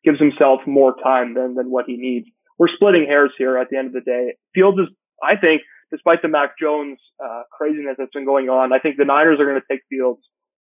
gives 0.04 0.18
himself 0.18 0.60
more 0.66 0.94
time 1.02 1.34
than, 1.34 1.54
than 1.54 1.70
what 1.70 1.84
he 1.86 1.96
needs. 1.96 2.26
We're 2.58 2.72
splitting 2.74 3.06
hairs 3.06 3.30
here 3.38 3.56
at 3.56 3.68
the 3.70 3.78
end 3.78 3.88
of 3.88 3.92
the 3.92 4.04
day. 4.04 4.34
Fields 4.54 4.78
is, 4.78 4.88
I 5.22 5.36
think, 5.36 5.62
despite 5.90 6.22
the 6.22 6.28
Mac 6.28 6.58
Jones, 6.58 6.98
uh, 7.22 7.42
craziness 7.52 7.96
that's 7.98 8.12
been 8.12 8.24
going 8.24 8.48
on, 8.48 8.72
I 8.72 8.78
think 8.78 8.96
the 8.96 9.04
Niners 9.04 9.38
are 9.40 9.46
going 9.46 9.60
to 9.60 9.66
take 9.70 9.82
Fields. 9.90 10.22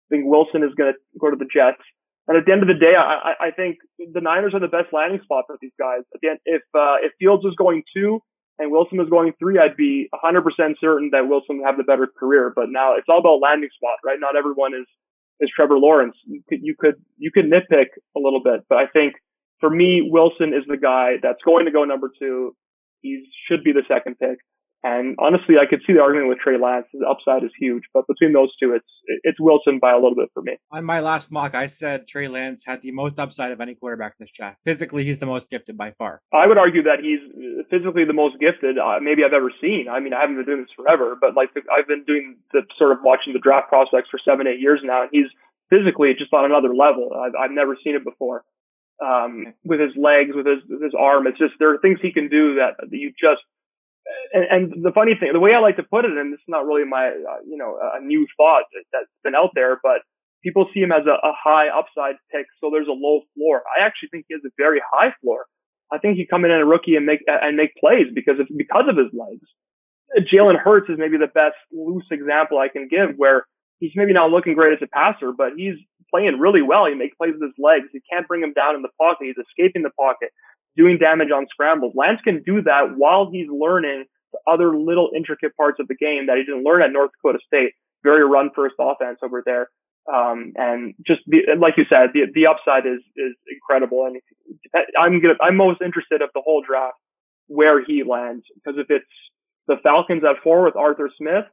I 0.09 0.17
think 0.17 0.25
Wilson 0.27 0.63
is 0.63 0.75
going 0.77 0.93
to 0.93 0.99
go 1.21 1.31
to 1.31 1.37
the 1.37 1.49
Jets. 1.51 1.83
And 2.29 2.37
at 2.37 2.45
the 2.45 2.53
end 2.53 2.63
of 2.63 2.69
the 2.69 2.77
day, 2.77 2.93
I, 2.93 3.49
I 3.49 3.51
think 3.53 3.79
the 3.97 4.21
Niners 4.21 4.53
are 4.53 4.61
the 4.61 4.69
best 4.69 4.93
landing 4.93 5.21
spot 5.25 5.45
for 5.47 5.57
these 5.61 5.73
guys. 5.79 6.05
At 6.13 6.21
the 6.21 6.29
end, 6.29 6.39
if, 6.45 6.63
uh, 6.77 7.01
if 7.01 7.13
Fields 7.19 7.43
was 7.43 7.57
going 7.57 7.83
two 7.97 8.21
and 8.59 8.71
Wilson 8.71 8.99
was 8.99 9.09
going 9.09 9.33
three, 9.39 9.59
I'd 9.59 9.77
be 9.77 10.09
100% 10.13 10.45
certain 10.81 11.09
that 11.13 11.27
Wilson 11.27 11.59
would 11.59 11.67
have 11.67 11.79
the 11.79 11.89
better 11.89 12.07
career. 12.07 12.53
But 12.55 12.69
now 12.69 12.97
it's 12.97 13.09
all 13.09 13.21
about 13.21 13.41
landing 13.41 13.71
spot, 13.75 13.97
right? 14.05 14.21
Not 14.21 14.37
everyone 14.37 14.75
is, 14.75 14.85
is 15.41 15.49
Trevor 15.55 15.79
Lawrence. 15.79 16.17
You 16.27 16.43
could, 16.49 16.61
you 16.63 16.75
could, 16.79 16.97
you 17.17 17.31
could 17.33 17.47
nitpick 17.47 17.97
a 18.15 18.21
little 18.21 18.43
bit, 18.45 18.69
but 18.69 18.77
I 18.77 18.87
think 18.93 19.15
for 19.61 19.71
me, 19.71 20.03
Wilson 20.05 20.53
is 20.55 20.65
the 20.69 20.77
guy 20.77 21.17
that's 21.23 21.43
going 21.45 21.65
to 21.65 21.73
go 21.73 21.85
number 21.85 22.11
two. 22.19 22.55
He 23.01 23.27
should 23.49 23.65
be 23.65 23.73
the 23.73 23.83
second 23.89 24.19
pick. 24.19 24.39
And 24.85 25.17
honestly, 25.19 25.57
I 25.61 25.67
could 25.67 25.81
see 25.85 25.93
the 25.93 26.01
argument 26.01 26.29
with 26.29 26.39
Trey 26.39 26.57
Lance. 26.57 26.87
His 26.93 27.03
upside 27.03 27.43
is 27.43 27.51
huge, 27.59 27.83
but 27.93 28.07
between 28.07 28.33
those 28.33 28.55
two, 28.63 28.75
it's 28.75 28.87
it's 29.25 29.41
Wilson 29.41 29.81
by 29.81 29.91
a 29.91 29.97
little 29.97 30.15
bit 30.15 30.31
for 30.33 30.41
me. 30.41 30.57
On 30.71 30.85
my 30.85 31.01
last 31.01 31.33
mock, 31.33 31.57
I 31.57 31.67
said 31.67 32.07
Trey 32.07 32.29
Lance 32.29 32.65
had 32.65 32.83
the 32.83 32.93
most 32.93 33.19
upside 33.19 33.51
of 33.51 33.61
any 33.61 33.75
quarterback 33.75 34.15
in 34.19 34.25
this 34.25 34.31
draft. 34.31 34.59
Physically, 34.65 35.05
he's 35.05 35.19
the 35.19 35.27
most 35.27 35.51
gifted 35.51 35.77
by 35.77 35.95
far. 35.99 36.21
I 36.33 36.47
would 36.47 36.59
argue 36.59 36.85
that 36.85 37.01
he's 37.03 37.19
physically 37.71 38.05
the 38.05 38.13
most 38.13 38.39
gifted 38.39 38.79
uh, 38.79 39.01
maybe 39.03 39.25
I've 39.25 39.33
ever 39.33 39.51
seen. 39.61 39.87
I 39.91 39.99
mean, 39.99 40.15
I 40.15 40.21
haven't 40.21 40.37
been 40.37 40.47
doing 40.47 40.61
this 40.61 40.75
forever, 40.77 41.19
but 41.21 41.35
like 41.35 41.51
I've 41.57 41.89
been 41.89 42.05
doing 42.05 42.37
the 42.53 42.63
sort 42.79 42.93
of 42.93 42.99
watching 43.03 43.33
the 43.33 43.41
draft 43.41 43.69
prospects 43.69 44.09
for 44.11 44.21
seven, 44.25 44.47
eight 44.47 44.61
years 44.61 44.81
now, 44.85 45.03
and 45.03 45.11
he's 45.11 45.27
physically 45.71 46.15
just 46.17 46.33
on 46.33 46.45
another 46.45 46.73
level. 46.73 47.11
I've, 47.19 47.35
I've 47.35 47.51
never 47.51 47.77
seen 47.83 47.97
it 47.97 48.05
before. 48.05 48.45
Um, 49.03 49.55
with 49.65 49.79
his 49.81 49.95
legs, 49.97 50.35
with 50.35 50.47
his 50.47 50.59
with 50.69 50.83
his 50.83 50.95
arm, 50.99 51.27
it's 51.27 51.39
just 51.39 51.55
there 51.59 51.75
are 51.75 51.79
things 51.79 51.99
he 52.03 52.13
can 52.13 52.29
do 52.29 52.57
that 52.57 52.79
you 52.91 53.11
just 53.11 53.43
and, 54.33 54.45
and 54.51 54.85
the 54.85 54.93
funny 54.93 55.13
thing, 55.19 55.31
the 55.33 55.41
way 55.41 55.55
I 55.55 55.61
like 55.61 55.77
to 55.77 55.83
put 55.83 56.05
it, 56.05 56.13
and 56.13 56.33
this 56.33 56.41
is 56.41 56.49
not 56.49 56.67
really 56.67 56.85
my, 56.85 57.09
uh, 57.09 57.41
you 57.47 57.57
know, 57.57 57.79
a 57.81 58.01
new 58.01 58.27
thought 58.37 58.65
that's 58.93 59.11
been 59.25 59.35
out 59.35 59.51
there, 59.55 59.79
but 59.83 60.03
people 60.43 60.69
see 60.73 60.81
him 60.81 60.93
as 60.93 61.07
a, 61.07 61.17
a 61.17 61.33
high 61.33 61.69
upside 61.69 62.17
pick, 62.31 62.47
so 62.61 62.71
there's 62.73 62.89
a 62.89 62.97
low 62.97 63.23
floor. 63.35 63.63
I 63.67 63.85
actually 63.85 64.11
think 64.11 64.27
he 64.29 64.35
has 64.35 64.45
a 64.45 64.55
very 64.57 64.81
high 64.93 65.13
floor. 65.21 65.47
I 65.91 65.99
think 65.99 66.17
he 66.17 66.27
come 66.27 66.45
in 66.45 66.51
as 66.51 66.61
a 66.61 66.67
rookie 66.67 66.97
and 66.97 67.07
make 67.07 67.25
and 67.27 67.57
make 67.57 67.73
plays 67.81 68.13
because 68.15 68.39
of 68.39 68.47
because 68.53 68.85
of 68.89 68.97
his 68.97 69.09
legs. 69.17 69.49
Jalen 70.29 70.61
Hurts 70.61 70.89
is 70.89 70.99
maybe 70.99 71.17
the 71.17 71.33
best 71.33 71.57
loose 71.73 72.05
example 72.11 72.59
I 72.59 72.69
can 72.69 72.89
give 72.89 73.17
where 73.17 73.45
he's 73.81 73.93
maybe 73.95 74.13
not 74.13 74.31
looking 74.31 74.55
great 74.55 74.73
as 74.73 74.85
a 74.85 74.89
passer, 74.89 75.33
but 75.33 75.57
he's 75.57 75.77
playing 76.13 76.39
really 76.39 76.63
well. 76.63 76.87
He 76.87 76.95
makes 76.95 77.17
plays 77.17 77.33
with 77.37 77.49
his 77.49 77.57
legs. 77.57 77.89
He 77.93 78.01
can't 78.11 78.29
bring 78.29 78.43
him 78.43 78.53
down 78.53 78.77
in 78.77 78.83
the 78.83 78.93
pocket. 79.01 79.33
He's 79.33 79.41
escaping 79.41 79.83
the 79.83 79.93
pocket 79.97 80.29
doing 80.79 80.97
damage 80.97 81.31
on 81.35 81.47
scrambles. 81.51 81.93
Lance 81.97 82.21
can 82.23 82.43
do 82.47 82.63
that 82.63 82.95
while 82.97 83.29
he's 83.31 83.49
learning 83.51 84.05
the 84.33 84.39
other 84.51 84.79
little 84.79 85.11
intricate 85.15 85.57
parts 85.57 85.79
of 85.81 85.89
the 85.89 85.97
game 85.97 86.27
that 86.27 86.37
he 86.39 86.45
didn't 86.45 86.65
learn 86.65 86.83
at 86.83 86.93
North 86.93 87.11
Dakota 87.13 87.41
State. 87.45 87.73
Very 88.05 88.25
run 88.25 88.51
first 88.55 88.77
offense 88.79 89.19
over 89.23 89.43
there. 89.45 89.69
Um, 90.07 90.53
and 90.57 90.95
just 91.07 91.21
the, 91.27 91.41
like 91.59 91.75
you 91.77 91.85
said, 91.91 92.11
the, 92.15 92.23
the 92.33 92.47
upside 92.47 92.87
is, 92.87 93.01
is 93.17 93.35
incredible. 93.51 94.07
And 94.07 94.17
I'm 94.99 95.21
gonna, 95.21 95.35
I'm 95.43 95.57
most 95.57 95.83
interested 95.83 96.23
of 96.23 96.31
the 96.35 96.41
whole 96.43 96.63
draft 96.67 96.97
where 97.49 97.85
he 97.85 98.05
lands 98.09 98.45
because 98.55 98.79
if 98.79 98.87
it's 98.89 99.05
the 99.67 99.77
Falcons 99.83 100.23
at 100.25 100.43
four 100.43 100.65
with 100.65 100.77
Arthur 100.77 101.11
Smith, 101.19 101.45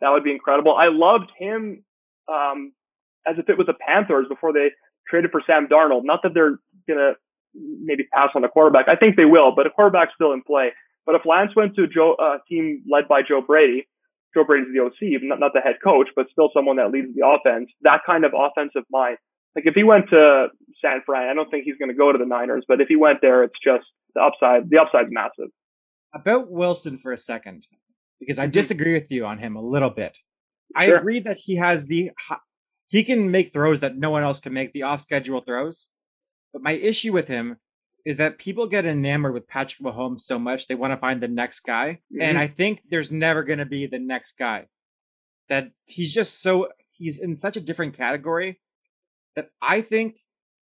that 0.00 0.10
would 0.10 0.24
be 0.24 0.32
incredible. 0.32 0.74
I 0.74 0.88
loved 0.90 1.30
him, 1.38 1.84
um, 2.28 2.72
as 3.26 3.36
if 3.38 3.48
it 3.48 3.56
was 3.56 3.68
the 3.68 3.74
Panthers 3.74 4.26
before 4.28 4.52
they 4.52 4.68
traded 5.08 5.30
for 5.30 5.42
Sam 5.46 5.68
Darnold. 5.68 6.02
Not 6.04 6.20
that 6.24 6.34
they're 6.34 6.58
gonna 6.88 7.12
maybe 7.54 8.04
pass 8.12 8.30
on 8.34 8.44
a 8.44 8.48
quarterback. 8.48 8.88
I 8.88 8.96
think 8.96 9.16
they 9.16 9.24
will, 9.24 9.52
but 9.54 9.66
a 9.66 9.70
quarterback's 9.70 10.12
still 10.14 10.32
in 10.32 10.42
play. 10.42 10.70
But 11.04 11.16
if 11.16 11.22
Lance 11.26 11.52
went 11.56 11.74
to 11.76 11.84
a 11.84 11.86
Joe, 11.88 12.14
uh, 12.14 12.38
team 12.48 12.82
led 12.90 13.08
by 13.08 13.22
Joe 13.26 13.40
Brady, 13.40 13.88
Joe 14.34 14.44
Brady's 14.44 14.68
the 14.72 14.80
OC, 14.80 15.20
not, 15.22 15.40
not 15.40 15.52
the 15.52 15.60
head 15.60 15.76
coach, 15.82 16.08
but 16.16 16.26
still 16.30 16.50
someone 16.54 16.76
that 16.76 16.90
leads 16.90 17.08
the 17.14 17.26
offense, 17.26 17.70
that 17.82 18.00
kind 18.06 18.24
of 18.24 18.32
offensive 18.34 18.84
mind. 18.90 19.18
Like 19.54 19.66
if 19.66 19.74
he 19.74 19.82
went 19.82 20.08
to 20.10 20.48
San 20.80 21.02
Fran, 21.04 21.28
I 21.28 21.34
don't 21.34 21.50
think 21.50 21.64
he's 21.64 21.76
going 21.76 21.90
to 21.90 21.96
go 21.96 22.12
to 22.12 22.18
the 22.18 22.26
Niners, 22.26 22.64
but 22.66 22.80
if 22.80 22.88
he 22.88 22.96
went 22.96 23.18
there, 23.20 23.44
it's 23.44 23.58
just 23.62 23.84
the 24.14 24.22
upside, 24.22 24.70
the 24.70 24.78
upside's 24.78 25.10
massive. 25.10 25.50
About 26.14 26.50
Wilson 26.50 26.98
for 26.98 27.12
a 27.12 27.18
second, 27.18 27.66
because 28.20 28.38
I 28.38 28.44
mm-hmm. 28.44 28.52
disagree 28.52 28.94
with 28.94 29.10
you 29.10 29.26
on 29.26 29.38
him 29.38 29.56
a 29.56 29.62
little 29.62 29.90
bit. 29.90 30.16
I 30.74 30.86
sure. 30.86 30.96
agree 30.96 31.20
that 31.20 31.36
he 31.36 31.56
has 31.56 31.86
the, 31.86 32.12
he 32.88 33.04
can 33.04 33.30
make 33.30 33.52
throws 33.52 33.80
that 33.80 33.96
no 33.96 34.10
one 34.10 34.22
else 34.22 34.40
can 34.40 34.54
make, 34.54 34.72
the 34.72 34.84
off 34.84 35.02
schedule 35.02 35.40
throws. 35.40 35.88
But 36.52 36.62
my 36.62 36.72
issue 36.72 37.12
with 37.12 37.28
him 37.28 37.56
is 38.04 38.16
that 38.16 38.38
people 38.38 38.66
get 38.66 38.84
enamored 38.84 39.32
with 39.32 39.48
Patrick 39.48 39.80
Mahomes 39.80 40.22
so 40.22 40.38
much 40.38 40.66
they 40.66 40.74
want 40.74 40.92
to 40.92 40.96
find 40.96 41.20
the 41.20 41.28
next 41.28 41.60
guy. 41.60 42.00
Mm-hmm. 42.12 42.22
And 42.22 42.38
I 42.38 42.48
think 42.48 42.82
there's 42.90 43.10
never 43.12 43.44
going 43.44 43.60
to 43.60 43.66
be 43.66 43.86
the 43.86 43.98
next 43.98 44.38
guy. 44.38 44.66
That 45.48 45.70
he's 45.86 46.12
just 46.12 46.42
so, 46.42 46.68
he's 46.92 47.20
in 47.20 47.36
such 47.36 47.56
a 47.56 47.60
different 47.60 47.96
category 47.96 48.60
that 49.36 49.50
I 49.60 49.80
think 49.80 50.18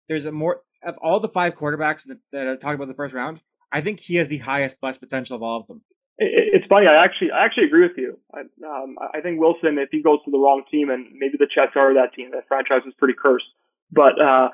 there's 0.08 0.26
a 0.26 0.32
more, 0.32 0.62
of 0.84 0.98
all 1.02 1.20
the 1.20 1.30
five 1.30 1.56
quarterbacks 1.56 2.06
that, 2.06 2.20
that 2.32 2.48
are 2.48 2.58
talking 2.58 2.76
about 2.76 2.88
the 2.88 2.94
first 2.94 3.14
round, 3.14 3.40
I 3.72 3.82
think 3.82 4.00
he 4.00 4.16
has 4.16 4.28
the 4.28 4.38
highest 4.38 4.80
bust 4.82 5.00
potential 5.00 5.36
of 5.36 5.44
all 5.44 5.62
of 5.62 5.68
them. 5.68 5.82
It's 6.20 6.68
funny. 6.68 6.86
I 6.86 7.04
actually, 7.04 7.32
I 7.32 7.46
actually 7.46 7.66
agree 7.66 7.88
with 7.88 7.98
you. 7.98 8.20
I, 8.32 8.42
um, 8.42 8.98
I 9.14 9.22
think 9.22 9.40
Wilson, 9.40 9.80
if 9.80 9.90
he 9.92 10.04
goes 10.04 10.20
to 10.26 10.32
the 10.32 10.38
wrong 10.38 10.64
team, 10.70 10.92
and 10.92 11.08
maybe 11.18 11.38
the 11.40 11.48
Jets 11.48 11.72
are 11.76 11.96
that 11.96 12.14
team, 12.16 12.32
that 12.32 12.48
franchise 12.48 12.86
is 12.88 12.94
pretty 13.00 13.16
cursed. 13.20 13.46
But 13.92 14.22
uh, 14.22 14.50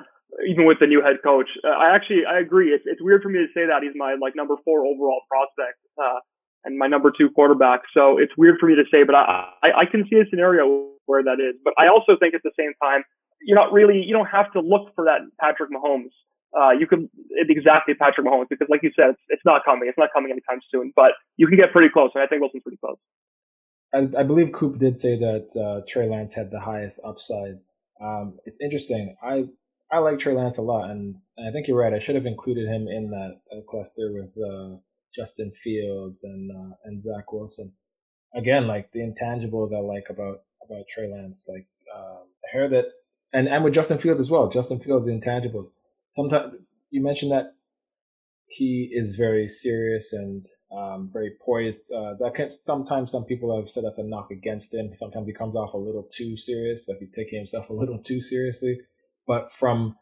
even 0.47 0.65
with 0.65 0.77
the 0.79 0.87
new 0.87 1.01
head 1.01 1.17
coach. 1.23 1.49
Uh, 1.63 1.69
I 1.69 1.95
actually 1.95 2.23
I 2.25 2.39
agree. 2.39 2.69
It's 2.69 2.83
it's 2.85 3.01
weird 3.01 3.21
for 3.21 3.29
me 3.29 3.39
to 3.39 3.47
say 3.53 3.65
that 3.65 3.81
he's 3.81 3.95
my 3.95 4.15
like 4.21 4.35
number 4.35 4.55
four 4.63 4.85
overall 4.85 5.21
prospect 5.29 5.77
uh, 5.97 6.19
and 6.65 6.77
my 6.77 6.87
number 6.87 7.11
two 7.15 7.29
quarterback. 7.33 7.81
So 7.93 8.17
it's 8.17 8.33
weird 8.37 8.57
for 8.59 8.67
me 8.67 8.75
to 8.75 8.85
say, 8.91 9.03
but 9.03 9.15
I, 9.15 9.49
I 9.63 9.69
I 9.81 9.85
can 9.89 10.05
see 10.09 10.17
a 10.17 10.25
scenario 10.29 10.93
where 11.05 11.23
that 11.23 11.39
is. 11.41 11.59
But 11.63 11.73
I 11.77 11.87
also 11.87 12.17
think 12.19 12.33
at 12.33 12.41
the 12.43 12.53
same 12.57 12.73
time 12.81 13.03
you're 13.41 13.57
not 13.57 13.71
really 13.73 14.03
you 14.05 14.13
don't 14.13 14.29
have 14.29 14.51
to 14.53 14.59
look 14.61 14.93
for 14.95 15.05
that 15.05 15.21
Patrick 15.39 15.69
Mahomes. 15.71 16.13
Uh, 16.49 16.71
you 16.71 16.87
could 16.87 17.07
exactly 17.29 17.93
Patrick 17.93 18.25
Mahomes 18.25 18.49
because, 18.49 18.67
like 18.69 18.81
you 18.81 18.91
said, 18.95 19.11
it's, 19.11 19.21
it's 19.29 19.45
not 19.45 19.63
coming. 19.65 19.87
It's 19.87 19.97
not 19.97 20.09
coming 20.13 20.31
anytime 20.31 20.61
soon. 20.71 20.91
But 20.95 21.11
you 21.37 21.47
can 21.47 21.57
get 21.57 21.71
pretty 21.71 21.89
close, 21.89 22.09
and 22.15 22.23
I 22.23 22.27
think 22.27 22.41
Wilson's 22.41 22.63
pretty 22.63 22.79
close. 22.83 22.97
I, 23.93 24.21
I 24.21 24.23
believe 24.23 24.51
Coop 24.51 24.79
did 24.79 24.97
say 24.97 25.17
that 25.17 25.55
uh, 25.55 25.85
Trey 25.87 26.09
Lance 26.09 26.33
had 26.33 26.49
the 26.51 26.59
highest 26.59 27.01
upside. 27.05 27.59
Um, 28.01 28.39
it's 28.45 28.57
interesting. 28.61 29.15
I 29.21 29.45
I 29.91 29.99
like 29.99 30.19
Trey 30.19 30.33
Lance 30.33 30.57
a 30.57 30.61
lot, 30.61 30.89
and, 30.89 31.15
I 31.39 31.51
think 31.51 31.67
you're 31.67 31.77
right. 31.77 31.93
I 31.93 31.99
should 31.99 32.15
have 32.15 32.25
included 32.25 32.67
him 32.67 32.89
in 32.89 33.11
that 33.11 33.39
uh, 33.49 33.61
cluster 33.61 34.11
with 34.11 34.37
uh, 34.37 34.75
Justin 35.15 35.51
Fields 35.51 36.25
and 36.25 36.51
uh, 36.51 36.75
and 36.83 37.01
Zach 37.01 37.31
Wilson. 37.31 37.73
Again, 38.35 38.67
like 38.67 38.91
the 38.91 38.99
intangibles 38.99 39.73
I 39.73 39.79
like 39.79 40.09
about 40.09 40.41
about 40.61 40.83
Trey 40.89 41.09
Lance, 41.09 41.47
like 41.47 41.65
um, 41.95 42.69
that, 42.71 42.85
and 43.31 43.47
and 43.47 43.63
with 43.63 43.73
Justin 43.73 43.99
Fields 43.99 44.19
as 44.19 44.29
well. 44.29 44.49
Justin 44.49 44.79
Fields, 44.79 45.05
the 45.05 45.13
intangibles. 45.13 45.69
Sometimes 46.09 46.55
you 46.89 47.01
mentioned 47.01 47.31
that 47.31 47.55
he 48.49 48.89
is 48.91 49.15
very 49.15 49.47
serious 49.47 50.11
and 50.11 50.45
um, 50.71 51.09
very 51.13 51.31
poised. 51.39 51.91
Uh, 51.91 52.15
that 52.19 52.33
can, 52.35 52.51
sometimes 52.61 53.11
some 53.11 53.25
people 53.25 53.55
have 53.55 53.69
said 53.69 53.85
that's 53.85 53.99
a 53.99 54.03
knock 54.03 54.31
against 54.31 54.73
him. 54.73 54.93
Sometimes 54.93 55.27
he 55.27 55.33
comes 55.33 55.55
off 55.55 55.73
a 55.73 55.77
little 55.77 56.03
too 56.03 56.35
serious, 56.35 56.89
like 56.89 56.97
he's 56.97 57.13
taking 57.13 57.37
himself 57.37 57.69
a 57.69 57.73
little 57.73 57.99
too 57.99 58.19
seriously. 58.19 58.79
But 59.29 59.51
from 59.53 59.95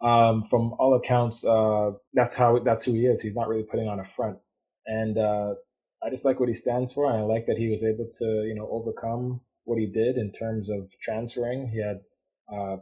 um, 0.00 0.42
from 0.42 0.74
all 0.80 0.96
accounts, 0.96 1.46
uh, 1.46 1.92
that's 2.12 2.34
how 2.34 2.58
that's 2.58 2.84
who 2.84 2.94
he 2.94 3.06
is. 3.06 3.22
He's 3.22 3.36
not 3.36 3.46
really 3.46 3.62
putting 3.62 3.86
on 3.86 4.00
a 4.00 4.04
front, 4.04 4.38
and 4.84 5.16
uh, 5.16 5.54
I 6.02 6.10
just 6.10 6.24
like 6.24 6.40
what 6.40 6.48
he 6.48 6.54
stands 6.54 6.92
for, 6.92 7.08
and 7.08 7.16
I 7.16 7.22
like 7.22 7.46
that 7.46 7.56
he 7.56 7.70
was 7.70 7.84
able 7.84 8.08
to 8.18 8.24
you 8.44 8.56
know 8.56 8.68
overcome 8.68 9.40
what 9.62 9.78
he 9.78 9.86
did 9.86 10.16
in 10.16 10.32
terms 10.32 10.68
of 10.68 10.90
transferring. 11.00 11.68
He 11.68 11.80
had 11.80 12.00
uh, 12.52 12.78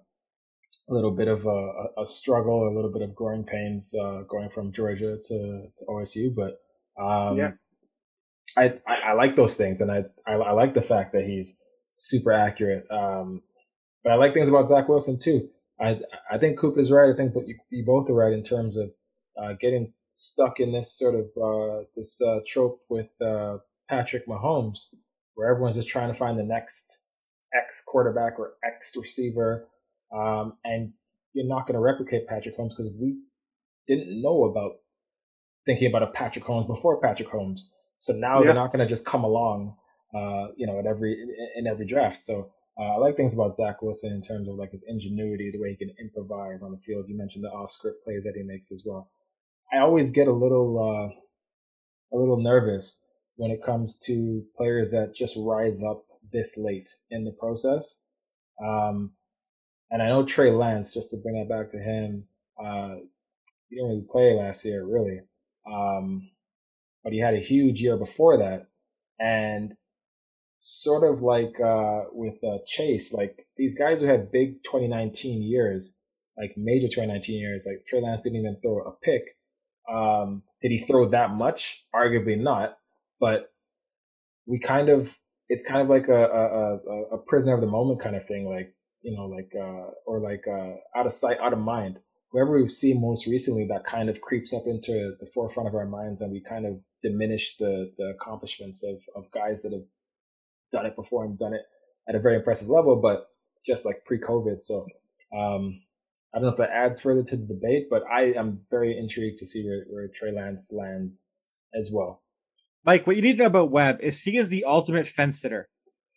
a 0.88 0.94
little 0.94 1.10
bit 1.10 1.28
of 1.28 1.44
a, 1.44 2.00
a, 2.02 2.06
struggle, 2.06 2.66
a 2.66 2.74
little 2.74 2.90
bit 2.90 3.02
of 3.02 3.14
growing 3.14 3.44
pains 3.44 3.94
uh, 3.94 4.22
going 4.26 4.48
from 4.48 4.72
Georgia 4.72 5.18
to, 5.22 5.66
to 5.76 5.84
OSU, 5.86 6.34
but 6.34 6.58
um, 6.98 7.36
yeah. 7.36 7.50
I, 8.56 8.78
I, 8.88 9.10
I 9.10 9.12
like 9.12 9.36
those 9.36 9.58
things, 9.58 9.82
and 9.82 9.92
I, 9.92 10.04
I, 10.26 10.32
I 10.32 10.52
like 10.52 10.72
the 10.72 10.82
fact 10.82 11.12
that 11.12 11.24
he's 11.24 11.60
super 11.98 12.32
accurate. 12.32 12.86
Um, 12.90 13.42
but 14.02 14.12
I 14.12 14.16
like 14.16 14.32
things 14.32 14.48
about 14.48 14.66
Zach 14.66 14.88
Wilson 14.88 15.18
too. 15.22 15.50
I 15.80 16.00
I 16.30 16.38
think 16.38 16.58
Coop 16.58 16.78
is 16.78 16.90
right. 16.90 17.12
I 17.12 17.16
think 17.16 17.34
but 17.34 17.48
you, 17.48 17.58
you 17.70 17.84
both 17.86 18.10
are 18.10 18.14
right 18.14 18.32
in 18.32 18.44
terms 18.44 18.76
of 18.76 18.90
uh, 19.40 19.54
getting 19.60 19.92
stuck 20.10 20.60
in 20.60 20.72
this 20.72 20.98
sort 20.98 21.14
of 21.14 21.26
uh, 21.42 21.84
this 21.96 22.20
uh, 22.20 22.40
trope 22.46 22.80
with 22.88 23.08
uh, 23.20 23.58
Patrick 23.88 24.26
Mahomes, 24.26 24.94
where 25.34 25.50
everyone's 25.50 25.76
just 25.76 25.88
trying 25.88 26.12
to 26.12 26.18
find 26.18 26.38
the 26.38 26.44
next 26.44 27.02
X 27.54 27.82
quarterback 27.86 28.38
or 28.38 28.54
X 28.64 28.92
receiver, 28.96 29.66
um, 30.12 30.54
and 30.64 30.92
you're 31.32 31.48
not 31.48 31.66
going 31.66 31.74
to 31.74 31.80
replicate 31.80 32.26
Patrick 32.26 32.58
Mahomes 32.58 32.70
because 32.70 32.92
we 33.00 33.18
didn't 33.86 34.20
know 34.20 34.44
about 34.44 34.72
thinking 35.66 35.88
about 35.88 36.02
a 36.02 36.08
Patrick 36.08 36.44
Mahomes 36.44 36.66
before 36.66 37.00
Patrick 37.00 37.30
Mahomes. 37.30 37.62
So 37.98 38.14
now 38.14 38.38
yeah. 38.38 38.46
they're 38.46 38.54
not 38.54 38.72
going 38.72 38.86
to 38.86 38.88
just 38.88 39.06
come 39.06 39.24
along, 39.24 39.76
uh, 40.14 40.48
you 40.56 40.66
know, 40.66 40.78
at 40.78 40.86
every 40.86 41.16
in 41.56 41.66
every 41.66 41.86
draft. 41.86 42.18
So 42.18 42.52
uh, 42.80 42.94
I 42.94 42.96
like 42.96 43.16
things 43.16 43.34
about 43.34 43.54
Zach 43.54 43.82
Wilson 43.82 44.14
in 44.14 44.22
terms 44.22 44.48
of 44.48 44.54
like 44.54 44.70
his 44.70 44.84
ingenuity, 44.86 45.50
the 45.50 45.60
way 45.60 45.70
he 45.70 45.76
can 45.76 45.94
improvise 46.00 46.62
on 46.62 46.72
the 46.72 46.78
field. 46.78 47.04
You 47.08 47.16
mentioned 47.18 47.44
the 47.44 47.50
off-script 47.50 48.04
plays 48.04 48.24
that 48.24 48.34
he 48.34 48.42
makes 48.42 48.72
as 48.72 48.84
well. 48.86 49.10
I 49.70 49.78
always 49.78 50.10
get 50.10 50.28
a 50.28 50.32
little 50.32 50.78
uh, 50.78 52.16
a 52.16 52.16
little 52.16 52.42
nervous 52.42 53.04
when 53.36 53.50
it 53.50 53.62
comes 53.62 53.98
to 54.06 54.44
players 54.56 54.92
that 54.92 55.14
just 55.14 55.36
rise 55.38 55.82
up 55.82 56.04
this 56.32 56.56
late 56.56 56.88
in 57.10 57.24
the 57.24 57.32
process. 57.32 58.00
Um, 58.62 59.12
and 59.90 60.02
I 60.02 60.08
know 60.08 60.24
Trey 60.24 60.50
Lance, 60.50 60.94
just 60.94 61.10
to 61.10 61.18
bring 61.18 61.36
that 61.36 61.48
back 61.48 61.70
to 61.70 61.78
him, 61.78 62.24
uh, 62.58 62.96
he 63.68 63.76
didn't 63.76 63.90
really 63.90 64.06
play 64.08 64.34
last 64.34 64.64
year, 64.64 64.84
really. 64.84 65.20
Um, 65.70 66.30
but 67.02 67.12
he 67.12 67.18
had 67.18 67.34
a 67.34 67.40
huge 67.40 67.80
year 67.80 67.96
before 67.96 68.38
that. 68.38 68.68
And 69.18 69.74
sort 70.60 71.10
of 71.10 71.22
like 71.22 71.58
uh, 71.60 72.02
with 72.12 72.42
uh, 72.44 72.58
Chase, 72.66 73.12
like 73.12 73.46
these 73.56 73.78
guys 73.78 74.00
who 74.00 74.06
had 74.06 74.30
big 74.30 74.62
2019 74.64 75.42
years, 75.42 75.96
like 76.38 76.54
major 76.56 76.86
2019 76.86 77.38
years, 77.38 77.66
like 77.66 77.84
Trey 77.86 78.00
Lance 78.00 78.22
didn't 78.22 78.40
even 78.40 78.58
throw 78.62 78.82
a 78.82 78.92
pick. 78.92 79.22
Um, 79.90 80.42
did 80.62 80.70
he 80.70 80.78
throw 80.78 81.08
that 81.08 81.30
much? 81.30 81.84
Arguably 81.94 82.38
not. 82.38 82.76
But 83.18 83.50
we 84.46 84.58
kind 84.58 84.88
of, 84.88 85.16
it's 85.48 85.66
kind 85.66 85.80
of 85.80 85.88
like 85.88 86.08
a, 86.08 86.24
a, 86.24 86.74
a, 86.76 87.02
a 87.14 87.18
prisoner 87.18 87.54
of 87.54 87.60
the 87.60 87.66
moment 87.66 88.00
kind 88.00 88.16
of 88.16 88.26
thing, 88.26 88.46
like, 88.46 88.74
you 89.02 89.16
know, 89.16 89.26
like, 89.26 89.52
uh, 89.58 89.90
or 90.06 90.20
like, 90.20 90.44
uh, 90.46 90.98
out 90.98 91.06
of 91.06 91.12
sight, 91.12 91.38
out 91.40 91.52
of 91.52 91.58
mind. 91.58 91.98
Whoever 92.32 92.60
we've 92.60 92.70
seen 92.70 93.00
most 93.00 93.26
recently, 93.26 93.66
that 93.68 93.84
kind 93.84 94.08
of 94.08 94.20
creeps 94.20 94.54
up 94.54 94.62
into 94.66 95.16
the 95.18 95.26
forefront 95.26 95.68
of 95.68 95.74
our 95.74 95.86
minds 95.86 96.20
and 96.20 96.30
we 96.30 96.40
kind 96.40 96.64
of 96.64 96.80
diminish 97.02 97.56
the, 97.56 97.92
the 97.98 98.14
accomplishments 98.20 98.84
of, 98.84 99.02
of 99.16 99.30
guys 99.32 99.62
that 99.62 99.72
have 99.72 99.82
done 100.72 100.86
it 100.86 100.96
before 100.96 101.24
and 101.24 101.38
done 101.38 101.54
it 101.54 101.62
at 102.08 102.14
a 102.14 102.20
very 102.20 102.36
impressive 102.36 102.68
level, 102.68 102.96
but 102.96 103.26
just 103.66 103.84
like 103.84 104.04
pre-COVID. 104.04 104.62
So 104.62 104.86
um, 105.36 105.80
I 106.34 106.38
don't 106.38 106.44
know 106.44 106.52
if 106.52 106.58
that 106.58 106.70
adds 106.70 107.00
further 107.00 107.22
to 107.22 107.36
the 107.36 107.46
debate, 107.46 107.88
but 107.90 108.02
I 108.10 108.32
am 108.38 108.62
very 108.70 108.96
intrigued 108.96 109.38
to 109.38 109.46
see 109.46 109.64
where, 109.64 109.84
where 109.88 110.08
Trey 110.08 110.32
Lance 110.32 110.72
lands 110.72 111.28
as 111.74 111.90
well. 111.92 112.22
Mike, 112.84 113.06
what 113.06 113.16
you 113.16 113.22
need 113.22 113.32
to 113.32 113.38
know 113.38 113.46
about 113.46 113.70
Webb 113.70 113.98
is 114.00 114.20
he 114.20 114.36
is 114.36 114.48
the 114.48 114.64
ultimate 114.64 115.06
fence 115.06 115.40
sitter. 115.40 115.68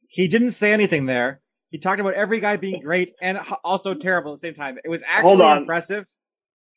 He 0.07 0.27
didn't 0.27 0.51
say 0.51 0.71
anything 0.71 1.05
there. 1.05 1.41
He 1.69 1.79
talked 1.79 1.99
about 1.99 2.13
every 2.13 2.39
guy 2.39 2.57
being 2.57 2.81
great 2.81 3.15
and 3.21 3.39
also 3.63 3.95
terrible 3.95 4.31
at 4.31 4.35
the 4.35 4.47
same 4.47 4.53
time. 4.53 4.77
It 4.83 4.89
was 4.89 5.03
actually 5.05 5.57
impressive 5.57 6.07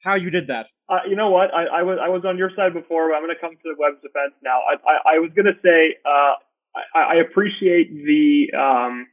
how 0.02 0.14
you 0.14 0.30
did 0.30 0.48
that. 0.48 0.66
Uh, 0.88 1.00
you 1.08 1.16
know 1.16 1.30
what? 1.30 1.52
I, 1.52 1.80
I, 1.80 1.82
was 1.82 1.98
I 2.00 2.08
was 2.08 2.24
on 2.24 2.38
your 2.38 2.50
side 2.56 2.72
before. 2.72 3.10
But 3.10 3.16
I'm 3.16 3.22
going 3.22 3.34
to 3.34 3.40
come 3.40 3.52
to 3.52 3.74
Webb's 3.78 4.00
defense 4.00 4.32
now. 4.42 4.60
I 4.60 4.74
I, 4.88 5.16
I 5.16 5.18
was 5.18 5.30
going 5.36 5.46
to 5.46 5.58
say 5.62 5.96
uh, 6.06 6.34
I, 6.94 7.00
I 7.00 7.14
appreciate 7.16 7.92
the 7.92 8.52
um, 8.56 9.06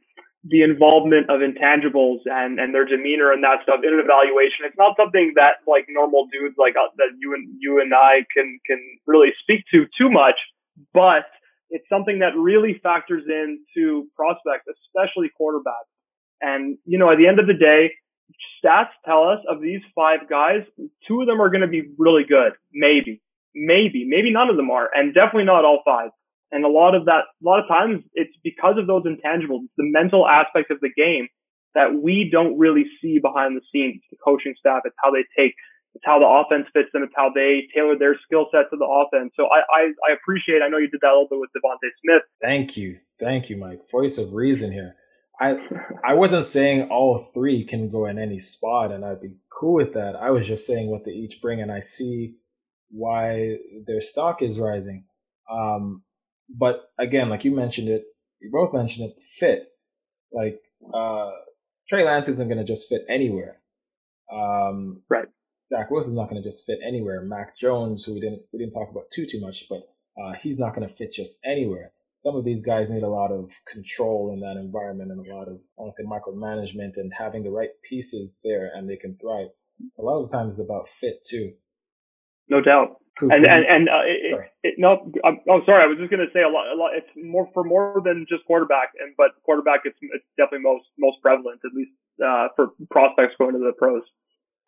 the 0.44 0.62
involvement 0.62 1.30
of 1.30 1.40
intangibles 1.40 2.20
and 2.26 2.60
and 2.60 2.74
their 2.74 2.84
demeanor 2.84 3.32
and 3.32 3.42
that 3.42 3.62
stuff 3.62 3.80
in 3.82 3.92
an 3.92 4.00
evaluation. 4.00 4.68
It's 4.68 4.76
not 4.78 4.96
something 4.96 5.32
that 5.36 5.64
like 5.66 5.86
normal 5.88 6.26
dudes 6.30 6.56
like 6.58 6.74
uh, 6.76 6.92
that 6.96 7.16
you 7.18 7.34
and 7.34 7.48
you 7.58 7.80
and 7.80 7.92
I 7.94 8.26
can 8.32 8.60
can 8.66 8.80
really 9.06 9.32
speak 9.40 9.64
to 9.72 9.86
too 9.96 10.10
much, 10.10 10.36
but 10.92 11.24
it's 11.70 11.88
something 11.88 12.20
that 12.20 12.36
really 12.36 12.78
factors 12.82 13.24
into 13.26 14.06
prospects, 14.14 14.68
especially 14.68 15.30
quarterbacks. 15.40 15.88
And 16.40 16.76
you 16.84 16.98
know, 16.98 17.10
at 17.10 17.16
the 17.16 17.26
end 17.26 17.40
of 17.40 17.46
the 17.46 17.54
day, 17.54 17.92
stats 18.60 18.92
tell 19.04 19.24
us 19.24 19.40
of 19.48 19.60
these 19.60 19.80
five 19.94 20.28
guys, 20.28 20.62
two 21.08 21.20
of 21.22 21.26
them 21.26 21.40
are 21.40 21.48
going 21.48 21.62
to 21.62 21.68
be 21.68 21.88
really 21.96 22.24
good, 22.28 22.52
maybe, 22.72 23.22
maybe, 23.54 24.04
maybe 24.06 24.30
none 24.30 24.50
of 24.50 24.56
them 24.56 24.70
are, 24.70 24.90
and 24.92 25.14
definitely 25.14 25.44
not 25.44 25.64
all 25.64 25.80
five. 25.84 26.10
And 26.52 26.64
a 26.64 26.68
lot 26.68 26.94
of 26.94 27.06
that, 27.06 27.24
a 27.42 27.44
lot 27.44 27.60
of 27.60 27.68
times 27.68 28.04
it's 28.14 28.36
because 28.42 28.76
of 28.78 28.86
those 28.86 29.04
intangibles, 29.04 29.66
the 29.76 29.84
mental 29.90 30.26
aspect 30.26 30.70
of 30.70 30.78
the 30.80 30.90
game 30.96 31.28
that 31.74 31.94
we 31.94 32.28
don't 32.30 32.58
really 32.58 32.84
see 33.02 33.18
behind 33.18 33.56
the 33.56 33.62
scenes. 33.72 34.02
The 34.10 34.16
coaching 34.24 34.54
staff, 34.58 34.82
it's 34.84 34.94
how 35.02 35.10
they 35.10 35.24
take, 35.36 35.54
it's 35.94 36.04
how 36.04 36.20
the 36.20 36.26
offense 36.26 36.68
fits 36.72 36.90
them, 36.92 37.02
it's 37.02 37.12
how 37.16 37.30
they 37.34 37.66
tailor 37.74 37.98
their 37.98 38.16
skill 38.24 38.46
set 38.52 38.70
to 38.70 38.76
the 38.76 38.86
offense. 38.86 39.32
So 39.36 39.46
I, 39.46 39.62
I, 39.72 39.82
I 40.08 40.14
appreciate, 40.14 40.62
I 40.62 40.68
know 40.68 40.78
you 40.78 40.88
did 40.88 41.00
that 41.00 41.10
a 41.10 41.18
little 41.18 41.28
bit 41.28 41.40
with 41.40 41.50
DeVonta 41.56 41.90
Smith. 42.04 42.22
Thank 42.40 42.76
you. 42.76 42.98
Thank 43.18 43.50
you, 43.50 43.56
Mike. 43.56 43.90
Voice 43.90 44.18
of 44.18 44.32
reason 44.32 44.70
here. 44.70 44.94
I 45.40 45.56
I 46.04 46.14
wasn't 46.14 46.44
saying 46.44 46.90
all 46.90 47.30
three 47.34 47.64
can 47.64 47.90
go 47.90 48.06
in 48.06 48.18
any 48.18 48.38
spot 48.38 48.92
and 48.92 49.04
I'd 49.04 49.20
be 49.20 49.34
cool 49.50 49.74
with 49.74 49.94
that. 49.94 50.14
I 50.14 50.30
was 50.30 50.46
just 50.46 50.66
saying 50.66 50.88
what 50.88 51.04
they 51.04 51.10
each 51.10 51.40
bring 51.42 51.60
and 51.60 51.72
I 51.72 51.80
see 51.80 52.36
why 52.90 53.58
their 53.84 54.00
stock 54.00 54.42
is 54.42 54.58
rising. 54.58 55.06
Um, 55.50 56.04
but 56.48 56.90
again, 56.98 57.28
like 57.28 57.44
you 57.44 57.54
mentioned 57.54 57.88
it, 57.88 58.04
you 58.40 58.50
both 58.52 58.72
mentioned 58.72 59.10
it, 59.10 59.22
fit. 59.22 59.68
Like 60.32 60.60
uh, 60.92 61.30
Trey 61.88 62.04
Lance 62.04 62.28
isn't 62.28 62.48
going 62.48 62.58
to 62.58 62.64
just 62.64 62.88
fit 62.88 63.02
anywhere. 63.08 63.60
Um, 64.32 65.02
right. 65.08 65.28
Zach 65.72 65.90
Wilson's 65.90 66.16
not 66.16 66.28
going 66.28 66.42
to 66.42 66.48
just 66.48 66.66
fit 66.66 66.78
anywhere. 66.86 67.22
Mac 67.22 67.58
Jones, 67.58 68.04
who 68.04 68.14
we 68.14 68.20
didn't 68.20 68.42
we 68.52 68.58
didn't 68.58 68.72
talk 68.72 68.90
about 68.90 69.10
too 69.12 69.26
too 69.26 69.40
much, 69.40 69.64
but 69.68 69.82
uh, 70.20 70.32
he's 70.40 70.58
not 70.58 70.74
going 70.74 70.86
to 70.86 70.94
fit 70.94 71.12
just 71.12 71.40
anywhere. 71.44 71.92
Some 72.16 72.36
of 72.36 72.44
these 72.44 72.62
guys 72.62 72.88
need 72.90 73.02
a 73.02 73.08
lot 73.08 73.32
of 73.32 73.50
control 73.66 74.32
in 74.32 74.40
that 74.40 74.60
environment 74.60 75.10
and 75.10 75.26
a 75.26 75.34
lot 75.34 75.48
of 75.48 75.54
I 75.78 75.82
want 75.82 75.94
to 75.94 76.02
say 76.02 76.08
micromanagement 76.08 76.96
and 76.96 77.12
having 77.16 77.42
the 77.42 77.50
right 77.50 77.70
pieces 77.88 78.38
there, 78.44 78.70
and 78.74 78.88
they 78.88 78.96
can 78.96 79.16
thrive. 79.16 79.48
So 79.92 80.02
a 80.02 80.04
lot 80.04 80.22
of 80.22 80.30
the 80.30 80.36
times 80.36 80.58
it's 80.58 80.68
about 80.68 80.88
fit 80.88 81.24
too. 81.28 81.54
No 82.48 82.60
doubt. 82.60 83.00
Cool. 83.18 83.30
And 83.32 83.46
and 83.46 83.64
and 83.64 83.88
uh, 83.88 84.02
it, 84.04 84.50
it, 84.64 84.74
no, 84.76 85.12
I'm, 85.24 85.38
oh 85.48 85.60
sorry, 85.64 85.84
I 85.84 85.86
was 85.86 85.98
just 85.98 86.10
gonna 86.10 86.30
say 86.32 86.42
a 86.42 86.48
lot. 86.48 86.66
A 86.72 86.74
lot. 86.74 86.90
It's 86.96 87.06
more 87.16 87.48
for 87.54 87.62
more 87.62 88.02
than 88.04 88.26
just 88.28 88.44
quarterback, 88.44 88.90
and 88.98 89.14
but 89.16 89.30
quarterback, 89.44 89.82
it's 89.84 89.98
it's 90.00 90.24
definitely 90.36 90.64
most 90.64 90.86
most 90.98 91.22
prevalent, 91.22 91.60
at 91.64 91.72
least 91.74 91.92
uh, 92.24 92.48
for 92.56 92.72
prospects 92.90 93.34
going 93.38 93.52
to 93.52 93.58
the 93.58 93.72
pros. 93.78 94.02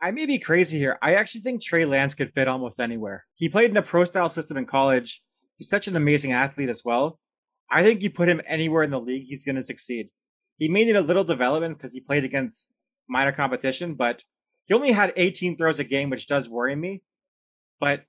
I 0.01 0.13
may 0.13 0.27
be 0.27 0.39
crazy 0.39 0.79
here. 0.79 0.99
I 1.03 1.15
actually 1.15 1.41
think 1.41 1.63
Trey 1.63 1.87
Lance 1.87 2.15
could 2.15 2.35
fit 2.35 2.47
almost 2.47 2.79
anywhere. 2.79 3.27
He 3.35 3.49
played 3.49 3.71
in 3.71 3.77
a 3.77 3.83
pro 3.83 4.05
style 4.05 4.29
system 4.29 4.59
in 4.59 4.67
college. 4.67 5.23
He's 5.57 5.69
such 5.69 5.89
an 5.89 5.97
amazing 5.97 6.33
athlete 6.33 6.69
as 6.69 6.85
well. 6.85 7.19
I 7.71 7.83
think 7.83 8.03
you 8.03 8.11
put 8.11 8.29
him 8.29 8.43
anywhere 8.47 8.83
in 8.83 8.91
the 8.91 9.01
league, 9.01 9.25
he's 9.27 9.45
going 9.45 9.57
to 9.57 9.63
succeed. 9.63 10.11
He 10.59 10.69
may 10.69 10.85
need 10.85 10.97
a 10.97 11.01
little 11.01 11.25
development 11.25 11.77
because 11.77 11.93
he 11.93 12.01
played 12.01 12.25
against 12.25 12.75
minor 13.09 13.33
competition, 13.33 13.95
but 13.95 14.23
he 14.67 14.75
only 14.75 14.93
had 14.93 15.15
18 15.17 15.57
throws 15.57 15.79
a 15.79 15.85
game, 15.85 16.11
which 16.11 16.27
does 16.27 16.49
worry 16.49 16.77
me. 16.77 17.03
But 17.81 18.05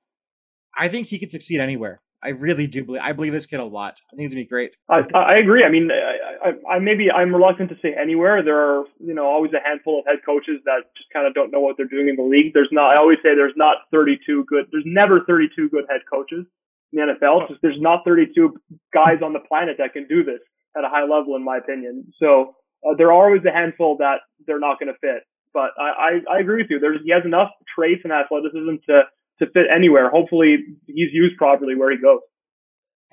I 0.75 0.89
think 0.89 1.07
he 1.07 1.19
could 1.19 1.31
succeed 1.31 1.59
anywhere. 1.59 2.01
I 2.21 2.29
really 2.29 2.65
do 2.65 2.83
believe. 2.83 3.01
I 3.03 3.13
believe 3.13 3.33
this 3.33 3.45
kid 3.45 3.59
a 3.59 3.65
lot. 3.65 3.95
I 4.11 4.15
think 4.15 4.21
he's 4.21 4.33
gonna 4.33 4.43
be 4.43 4.49
great. 4.49 4.71
I, 4.89 5.01
I 5.13 5.37
agree. 5.37 5.63
I 5.63 5.69
mean, 5.69 5.89
I, 5.91 6.49
I, 6.49 6.75
I 6.75 6.79
maybe 6.79 7.11
I'm 7.11 7.33
reluctant 7.33 7.69
to 7.69 7.77
say 7.81 7.93
anywhere. 7.93 8.43
There 8.43 8.57
are, 8.57 8.85
you 8.99 9.13
know, 9.13 9.25
always 9.25 9.51
a 9.53 9.61
handful 9.63 9.99
of 9.99 10.05
head 10.07 10.25
coaches 10.25 10.59
that 10.65 10.89
just 10.97 11.09
kind 11.13 11.27
of 11.27 11.35
don't 11.35 11.51
know 11.51 11.59
what 11.59 11.77
they're 11.77 11.87
doing 11.87 12.09
in 12.09 12.15
the 12.15 12.23
league. 12.23 12.53
There's 12.53 12.69
not. 12.71 12.89
I 12.89 12.97
always 12.97 13.19
say 13.21 13.35
there's 13.35 13.55
not 13.55 13.77
32 13.91 14.45
good. 14.49 14.65
There's 14.71 14.85
never 14.85 15.21
32 15.27 15.69
good 15.69 15.85
head 15.89 16.01
coaches 16.09 16.45
in 16.91 16.97
the 16.97 17.13
NFL. 17.13 17.49
Just 17.49 17.61
there's 17.61 17.79
not 17.79 18.03
32 18.03 18.55
guys 18.93 19.21
on 19.23 19.33
the 19.33 19.43
planet 19.47 19.77
that 19.77 19.93
can 19.93 20.07
do 20.07 20.23
this 20.23 20.41
at 20.75 20.83
a 20.83 20.89
high 20.89 21.05
level, 21.05 21.35
in 21.35 21.45
my 21.45 21.57
opinion. 21.57 22.11
So 22.19 22.55
uh, 22.81 22.95
there 22.97 23.13
are 23.13 23.25
always 23.25 23.45
a 23.45 23.53
handful 23.53 23.97
that 23.97 24.25
they're 24.47 24.59
not 24.59 24.79
going 24.79 24.91
to 24.91 24.99
fit. 24.99 25.21
But 25.53 25.71
I, 25.79 26.21
I, 26.29 26.37
I 26.37 26.39
agree 26.39 26.61
with 26.61 26.71
you. 26.71 26.79
There's 26.79 26.99
he 27.03 27.11
has 27.11 27.25
enough 27.25 27.49
traits 27.73 28.01
and 28.03 28.13
athleticism 28.13 28.81
to 28.89 29.01
to 29.39 29.45
fit 29.47 29.65
anywhere. 29.73 30.09
Hopefully, 30.09 30.57
he's 30.85 31.13
used 31.13 31.37
properly 31.37 31.75
where 31.75 31.91
he 31.91 31.97
goes. 31.97 32.19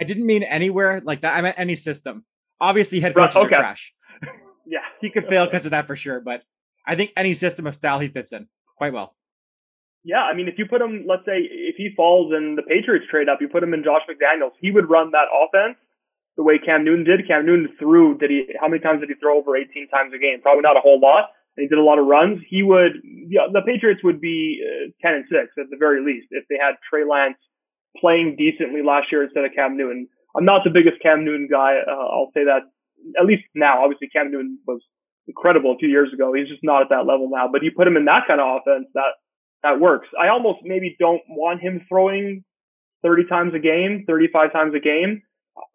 I 0.01 0.05
didn't 0.05 0.27
mean 0.27 0.43
anywhere 0.43 1.01
like 1.05 1.21
that. 1.23 1.37
I 1.37 1.41
meant 1.41 1.59
any 1.59 1.77
system. 1.77 2.25
Obviously, 2.61 3.01
head 3.01 3.15
coaches 3.15 3.37
okay. 3.37 3.55
are 3.55 3.61
trash. 3.61 3.93
yeah, 4.67 4.81
he 5.01 5.11
could 5.11 5.27
fail 5.27 5.45
because 5.45 5.67
of 5.67 5.71
that 5.73 5.87
for 5.87 5.97
sure. 5.97 6.21
But 6.21 6.43
I 6.87 6.97
think 6.97 7.13
any 7.17 7.35
system 7.35 7.67
of 7.67 7.75
style 7.75 8.01
he 8.01 8.09
fits 8.09 8.33
in 8.33 8.49
quite 8.77 8.93
well. 8.93 9.15
Yeah, 10.05 10.21
I 10.21 10.35
mean, 10.35 10.49
if 10.49 10.59
you 10.59 10.67
put 10.67 10.83
him, 10.83 11.07
let's 11.09 11.25
say, 11.25 11.41
if 11.41 11.77
he 11.77 11.89
falls 11.97 12.33
and 12.35 12.59
the 12.59 12.63
Patriots 12.63 13.07
trade 13.11 13.29
up, 13.29 13.39
you 13.41 13.49
put 13.49 13.63
him 13.63 13.73
in 13.73 13.83
Josh 13.83 14.03
McDaniels, 14.05 14.53
he 14.61 14.71
would 14.71 14.91
run 14.91 15.13
that 15.13 15.33
offense 15.33 15.79
the 16.37 16.43
way 16.43 16.59
Cam 16.59 16.85
Newton 16.85 17.05
did. 17.05 17.27
Cam 17.27 17.47
Newton 17.47 17.75
threw, 17.79 18.19
did 18.19 18.31
he, 18.31 18.53
how 18.61 18.69
many 18.69 18.83
times 18.83 19.01
did 19.01 19.09
he 19.09 19.15
throw 19.15 19.39
over 19.39 19.57
18 19.57 19.89
times 19.89 20.13
a 20.15 20.19
game? 20.19 20.43
Probably 20.43 20.61
not 20.61 20.77
a 20.77 20.81
whole 20.81 21.01
lot. 21.01 21.31
He 21.57 21.69
did 21.69 21.79
a 21.79 21.83
lot 21.83 21.99
of 21.99 22.07
runs. 22.07 22.41
He 22.49 22.63
would, 22.63 22.99
yeah, 23.05 23.47
the 23.53 23.63
Patriots 23.65 24.03
would 24.03 24.21
be 24.21 24.59
uh, 24.59 24.91
10 25.07 25.15
and 25.15 25.25
6 25.31 25.55
at 25.59 25.71
the 25.71 25.77
very 25.79 26.05
least 26.05 26.29
if 26.31 26.45
they 26.51 26.57
had 26.61 26.75
Trey 26.91 27.05
Lance 27.09 27.39
playing 27.97 28.35
decently 28.37 28.83
last 28.83 29.13
year 29.13 29.23
instead 29.23 29.45
of 29.45 29.53
Cam 29.55 29.77
Newton. 29.77 30.09
I'm 30.37 30.45
not 30.45 30.63
the 30.65 30.75
biggest 30.75 31.01
Cam 31.01 31.25
Newton 31.25 31.49
guy. 31.51 31.79
Uh, 31.79 31.95
I'll 31.95 32.33
say 32.35 32.45
that 32.45 32.67
at 33.19 33.27
least 33.27 33.45
now. 33.55 33.85
Obviously, 33.85 34.09
Cam 34.09 34.33
Newton 34.33 34.59
was 34.67 34.81
incredible 35.27 35.73
a 35.73 35.79
few 35.79 35.89
years 35.89 36.13
ago. 36.13 36.33
He's 36.35 36.49
just 36.49 36.65
not 36.65 36.83
at 36.83 36.89
that 36.91 37.07
level 37.07 37.31
now. 37.31 37.49
But 37.51 37.63
you 37.63 37.71
put 37.71 37.87
him 37.87 37.97
in 37.97 38.05
that 38.07 38.27
kind 38.27 38.41
of 38.41 38.61
offense, 38.61 38.89
that 38.95 39.15
that 39.63 39.81
works. 39.81 40.09
I 40.21 40.29
almost 40.29 40.61
maybe 40.63 40.97
don't 40.99 41.23
want 41.29 41.63
him 41.63 41.87
throwing 41.89 42.45
30 43.03 43.27
times 43.29 43.53
a 43.55 43.59
game, 43.59 44.05
35 44.07 44.53
times 44.53 44.75
a 44.75 44.81
game. 44.81 45.23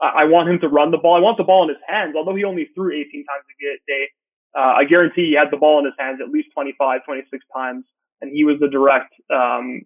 I 0.02 0.26
want 0.26 0.50
him 0.50 0.60
to 0.60 0.68
run 0.68 0.92
the 0.92 0.98
ball. 0.98 1.16
I 1.16 1.24
want 1.24 1.38
the 1.38 1.48
ball 1.48 1.64
in 1.64 1.70
his 1.70 1.80
hands, 1.88 2.14
although 2.16 2.36
he 2.36 2.44
only 2.44 2.68
threw 2.76 2.92
18 2.92 3.24
times 3.24 3.46
a 3.48 3.80
day. 3.88 4.12
Uh, 4.58 4.82
I 4.82 4.84
guarantee 4.86 5.34
he 5.34 5.38
had 5.38 5.52
the 5.52 5.58
ball 5.58 5.80
in 5.80 5.86
his 5.86 5.94
hands 6.00 6.20
at 6.22 6.32
least 6.32 6.50
25, 6.54 7.06
26 7.06 7.46
times, 7.56 7.86
and 8.22 8.32
he 8.34 8.44
was 8.44 8.58
the 8.60 8.68
direct, 8.68 9.14
um, 9.30 9.86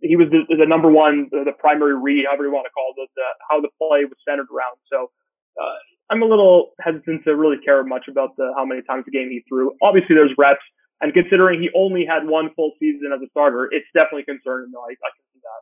he 0.00 0.16
was 0.16 0.28
the, 0.28 0.44
the 0.48 0.66
number 0.66 0.90
one, 0.90 1.28
the, 1.30 1.44
the, 1.44 1.56
primary 1.56 1.96
read, 1.96 2.24
however 2.28 2.44
you 2.44 2.52
want 2.52 2.68
to 2.68 2.74
call 2.76 2.92
it, 2.96 3.08
the, 3.16 3.28
how 3.48 3.60
the 3.60 3.72
play 3.80 4.04
was 4.04 4.16
centered 4.28 4.48
around. 4.52 4.76
So, 4.92 5.10
uh, 5.56 5.76
I'm 6.10 6.20
a 6.20 6.28
little 6.28 6.76
hesitant 6.80 7.24
to 7.24 7.36
really 7.36 7.56
care 7.64 7.82
much 7.84 8.04
about 8.08 8.36
the, 8.36 8.52
how 8.56 8.64
many 8.64 8.82
times 8.82 9.04
a 9.08 9.10
game 9.10 9.28
he 9.30 9.40
threw. 9.48 9.72
Obviously 9.80 10.14
there's 10.14 10.32
reps, 10.36 10.64
and 11.00 11.12
considering 11.12 11.60
he 11.60 11.70
only 11.74 12.04
had 12.04 12.28
one 12.28 12.52
full 12.54 12.72
season 12.78 13.12
as 13.14 13.20
a 13.24 13.28
starter, 13.30 13.68
it's 13.72 13.88
definitely 13.94 14.24
concerning 14.24 14.70
though. 14.72 14.84
I, 14.84 14.92
I 14.92 15.10
can 15.16 15.24
see 15.32 15.40
that. 15.40 15.60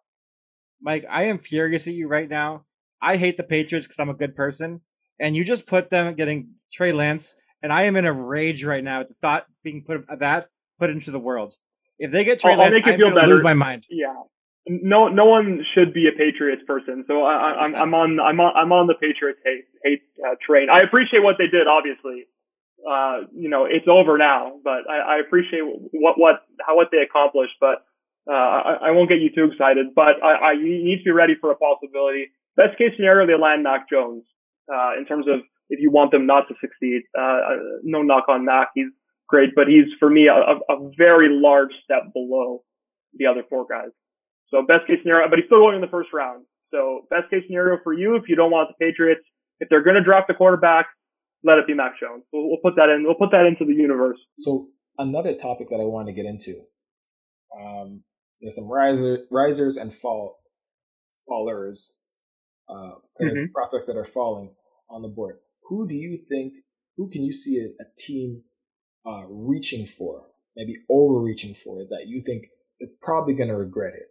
Mike, 0.83 1.05
I 1.09 1.31
am 1.31 1.39
furious 1.39 1.87
at 1.87 1.95
you 1.95 2.09
right 2.09 2.29
now 2.29 2.67
I 3.01 3.17
hate 3.17 3.37
the 3.37 3.43
Patriots 3.43 3.87
because 3.87 3.99
I'm 3.99 4.11
a 4.11 4.15
good 4.15 4.37
person, 4.37 4.81
and 5.19 5.35
you 5.35 5.45
just 5.45 5.67
put 5.67 5.91
them 5.91 6.15
getting 6.15 6.55
Trey 6.73 6.93
Lance, 6.93 7.35
and 7.63 7.73
I 7.73 7.85
am 7.85 7.97
in 7.97 8.05
a 8.05 8.13
rage 8.13 8.65
right 8.65 8.83
now 8.83 9.01
at 9.01 9.09
the 9.09 9.15
thought 9.21 9.47
being 9.63 9.83
put 9.83 10.05
of 10.09 10.19
that 10.21 10.49
put 10.79 10.91
into 10.91 11.11
the 11.11 11.19
world. 11.19 11.57
If 11.99 12.13
they 12.13 12.25
get 12.25 12.41
Trey 12.41 12.53
I'll, 12.53 12.59
Lance, 12.59 12.75
I'll 12.85 12.93
I'm 12.93 12.99
going 12.99 13.15
to 13.15 13.27
lose 13.27 13.43
my 13.43 13.55
mind. 13.55 13.87
Yeah. 13.91 14.15
No, 14.67 15.09
no 15.09 15.25
one 15.25 15.65
should 15.75 15.93
be 15.93 16.07
a 16.07 16.17
Patriots 16.17 16.63
person. 16.67 17.05
So 17.07 17.23
I, 17.23 17.67
am 17.67 17.75
I'm, 17.75 17.75
I'm 17.75 17.95
on, 17.95 18.21
I'm 18.21 18.41
on, 18.41 18.57
I'm 18.57 18.73
on 18.73 18.87
the 18.87 18.95
Patriots 18.95 19.41
hate, 19.45 19.65
hate 19.85 20.03
uh, 20.25 20.37
train. 20.47 20.69
I 20.71 20.83
appreciate 20.83 21.23
what 21.23 21.37
they 21.39 21.47
did, 21.47 21.67
obviously. 21.67 22.27
Uh, 22.81 23.29
you 23.35 23.51
know, 23.51 23.67
it's 23.67 23.89
over 23.89 24.17
now, 24.17 24.53
but 24.65 24.89
I, 24.89 25.17
I 25.17 25.21
appreciate 25.21 25.63
what, 25.65 26.19
what, 26.19 26.43
how, 26.67 26.77
what 26.77 26.89
they 26.91 26.99
accomplished, 26.99 27.53
but, 27.61 27.85
uh, 28.27 28.33
I, 28.33 28.89
I 28.89 28.91
won't 28.93 29.09
get 29.09 29.19
you 29.19 29.29
too 29.35 29.51
excited, 29.53 29.89
but 29.95 30.23
I, 30.23 30.33
I, 30.33 30.53
you 30.53 30.85
need 30.85 30.99
to 30.99 31.05
be 31.05 31.11
ready 31.11 31.35
for 31.39 31.51
a 31.51 31.57
possibility 31.57 32.29
best 32.61 32.77
case 32.79 32.93
scenario, 32.97 33.27
they 33.27 33.41
land 33.41 33.63
Mac 33.63 33.89
Jones. 33.89 34.25
Uh, 34.71 34.95
in 34.99 35.05
terms 35.05 35.27
of 35.27 35.41
if 35.71 35.81
you 35.81 35.91
want 35.91 36.11
them 36.11 36.27
not 36.27 36.49
to 36.49 36.55
succeed, 36.61 37.03
uh, 37.19 37.41
no 37.83 38.03
knock 38.03 38.25
on 38.29 38.45
Mac, 38.45 38.69
he's 38.75 38.91
great, 39.29 39.51
but 39.55 39.69
he's 39.69 39.87
for 39.99 40.11
me 40.11 40.27
a, 40.27 40.35
a 40.35 40.91
very 40.99 41.29
large 41.31 41.71
step 41.85 42.13
below 42.13 42.63
the 43.15 43.27
other 43.27 43.43
four 43.49 43.67
guys. 43.71 43.91
So 44.49 44.63
best 44.67 44.87
case 44.87 44.99
scenario, 45.03 45.31
but 45.31 45.39
he's 45.39 45.47
still 45.47 45.61
going 45.61 45.77
in 45.77 45.81
the 45.81 45.89
first 45.89 46.11
round. 46.13 46.45
So 46.73 47.07
best 47.09 47.31
case 47.31 47.45
scenario 47.47 47.79
for 47.83 47.93
you, 47.93 48.17
if 48.17 48.25
you 48.29 48.37
don't 48.37 48.51
want 48.51 48.69
the 48.69 48.85
Patriots, 48.85 49.23
if 49.61 49.69
they're 49.69 49.83
going 49.83 49.97
to 49.97 50.03
draft 50.03 50.29
the 50.29 50.35
quarterback, 50.35 50.87
let 51.45 51.59
it 51.59 51.67
be 51.67 51.75
Mac 51.75 51.99
Jones. 52.01 52.25
We'll, 52.33 52.49
we'll, 52.49 52.59
put 52.63 52.77
that 52.77 52.89
in. 52.89 53.05
We'll 53.05 53.15
put 53.15 53.31
that 53.31 53.47
into 53.47 53.65
the 53.65 53.75
universe. 53.75 54.19
So 54.39 54.69
another 54.99 55.35
topic 55.35 55.69
that 55.71 55.77
I 55.77 55.85
want 55.85 56.09
to 56.09 56.13
get 56.13 56.27
into, 56.27 56.61
um, 57.59 58.03
there's 58.41 58.57
some 58.57 58.71
riser, 58.71 59.19
risers 59.31 59.77
and 59.77 59.95
fall 59.95 60.39
fallers 61.29 61.99
uh, 62.69 62.93
mm-hmm. 63.21 63.53
prospects 63.53 63.87
that 63.87 63.97
are 63.97 64.05
falling 64.05 64.51
on 64.89 65.03
the 65.03 65.09
board. 65.09 65.39
Who 65.71 65.89
do 65.89 65.95
you 65.95 66.19
think? 66.29 66.53
Who 66.97 67.09
can 67.09 67.23
you 67.23 67.33
see 67.33 67.59
a, 67.59 67.83
a 67.83 67.87
team 67.97 68.43
uh, 69.07 69.23
reaching 69.29 69.87
for, 69.87 70.27
maybe 70.57 70.77
overreaching 70.91 71.55
for 71.55 71.79
that 71.89 72.05
you 72.07 72.23
think 72.27 72.43
they're 72.79 72.91
probably 73.03 73.35
going 73.35 73.49
to 73.49 73.57
regret 73.57 73.95
it? 73.95 74.09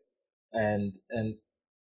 And 0.52 0.96
and 1.12 1.36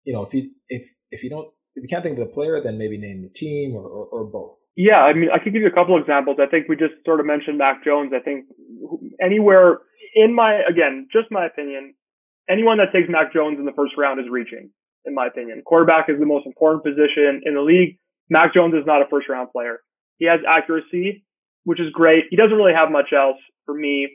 you 0.04 0.12
know 0.12 0.22
if 0.22 0.34
you 0.34 0.50
if 0.68 0.86
if 1.10 1.24
you 1.24 1.30
don't 1.30 1.48
if 1.74 1.82
you 1.82 1.88
can't 1.88 2.02
think 2.02 2.18
of 2.18 2.28
the 2.28 2.34
player, 2.34 2.60
then 2.62 2.76
maybe 2.76 2.98
name 2.98 3.22
the 3.22 3.30
team 3.30 3.74
or, 3.74 3.86
or, 3.86 4.06
or 4.06 4.24
both. 4.24 4.56
Yeah, 4.76 4.98
I 4.98 5.14
mean, 5.14 5.30
I 5.32 5.42
could 5.42 5.52
give 5.52 5.62
you 5.62 5.68
a 5.68 5.74
couple 5.74 5.98
examples. 5.98 6.38
I 6.40 6.50
think 6.50 6.68
we 6.68 6.76
just 6.76 6.94
sort 7.04 7.20
of 7.20 7.26
mentioned 7.26 7.58
Mac 7.58 7.84
Jones. 7.84 8.12
I 8.14 8.20
think 8.20 8.46
anywhere 9.22 9.78
in 10.14 10.34
my, 10.34 10.62
again, 10.68 11.08
just 11.12 11.30
my 11.30 11.46
opinion, 11.46 11.94
anyone 12.48 12.78
that 12.78 12.92
takes 12.92 13.08
Mac 13.08 13.32
Jones 13.32 13.58
in 13.58 13.66
the 13.66 13.76
first 13.76 13.94
round 13.98 14.20
is 14.20 14.26
reaching 14.30 14.70
in 15.04 15.14
my 15.14 15.26
opinion. 15.26 15.62
Quarterback 15.64 16.08
is 16.08 16.18
the 16.18 16.26
most 16.26 16.46
important 16.46 16.84
position 16.84 17.42
in 17.44 17.54
the 17.54 17.62
league. 17.62 17.98
Mac 18.30 18.54
Jones 18.54 18.74
is 18.74 18.86
not 18.86 19.02
a 19.02 19.08
first 19.10 19.28
round 19.28 19.50
player. 19.50 19.80
He 20.18 20.26
has 20.26 20.40
accuracy, 20.48 21.24
which 21.64 21.80
is 21.80 21.90
great. 21.92 22.24
He 22.30 22.36
doesn't 22.36 22.56
really 22.56 22.72
have 22.72 22.90
much 22.90 23.12
else 23.12 23.38
for 23.66 23.74
me 23.74 24.08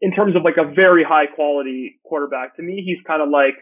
in 0.00 0.12
terms 0.12 0.36
of 0.36 0.42
like 0.44 0.56
a 0.56 0.72
very 0.72 1.04
high 1.04 1.26
quality 1.26 2.00
quarterback. 2.04 2.56
To 2.56 2.62
me, 2.62 2.82
he's 2.86 2.98
kind 3.06 3.20
of 3.20 3.28
like, 3.28 3.54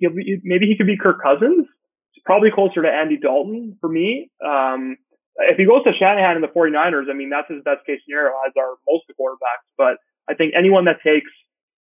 be, 0.00 0.40
maybe 0.44 0.66
he 0.66 0.76
could 0.76 0.86
be 0.86 0.98
Kirk 0.98 1.22
Cousins. 1.22 1.66
He's 2.12 2.22
probably 2.24 2.50
closer 2.54 2.82
to 2.82 2.88
Andy 2.88 3.16
Dalton 3.16 3.78
for 3.80 3.88
me. 3.88 4.30
Um, 4.44 4.96
if 5.36 5.56
he 5.56 5.64
goes 5.64 5.82
to 5.84 5.92
Shanahan 5.98 6.36
in 6.36 6.42
the 6.42 6.48
49ers, 6.48 7.10
I 7.10 7.14
mean, 7.14 7.30
that's 7.30 7.50
his 7.50 7.62
best 7.64 7.86
case 7.86 8.00
scenario, 8.06 8.32
as 8.46 8.52
are 8.56 8.76
most 8.86 9.04
quarterbacks. 9.18 9.66
But 9.76 9.96
I 10.28 10.34
think 10.34 10.54
anyone 10.56 10.84
that 10.84 10.98
takes 11.04 11.30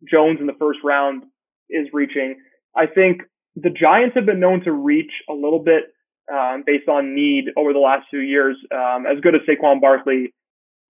Jones 0.09 0.39
in 0.39 0.47
the 0.47 0.57
first 0.59 0.79
round 0.83 1.23
is 1.69 1.87
reaching. 1.93 2.35
I 2.75 2.85
think 2.85 3.21
the 3.55 3.69
Giants 3.69 4.15
have 4.15 4.25
been 4.25 4.39
known 4.39 4.63
to 4.63 4.71
reach 4.71 5.11
a 5.29 5.33
little 5.33 5.63
bit 5.63 5.85
um, 6.31 6.63
based 6.65 6.87
on 6.87 7.15
need 7.15 7.45
over 7.57 7.73
the 7.73 7.79
last 7.79 8.07
few 8.09 8.19
years. 8.19 8.57
Um, 8.73 9.05
as 9.05 9.19
good 9.21 9.35
as 9.35 9.41
Saquon 9.47 9.81
Barkley 9.81 10.33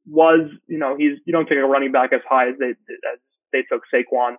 was, 0.06 0.50
you 0.68 0.78
know, 0.78 0.96
he's 0.98 1.18
you 1.26 1.34
don't 1.34 1.48
take 1.48 1.58
a 1.58 1.66
running 1.66 1.92
back 1.92 2.12
as 2.14 2.22
high 2.30 2.50
as 2.50 2.56
they 2.60 2.70
as 2.70 3.20
they 3.52 3.64
took 3.72 3.84
Saquon. 3.94 4.36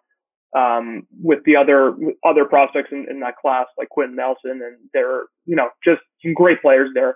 Um, 0.55 1.05
with 1.23 1.39
the 1.47 1.57
other 1.57 1.95
other 2.23 2.45
prospects 2.45 2.91
in, 2.93 3.07
in 3.09 3.21
that 3.21 3.39
class 3.39 3.67
like 3.79 3.89
Quenton 3.89 4.17
Nelson 4.17 4.61
and 4.63 4.77
they're 4.93 5.23
you 5.47 5.57
know 5.57 5.71
just 5.83 6.03
some 6.23 6.35
great 6.35 6.61
players 6.61 6.91
there. 6.95 7.15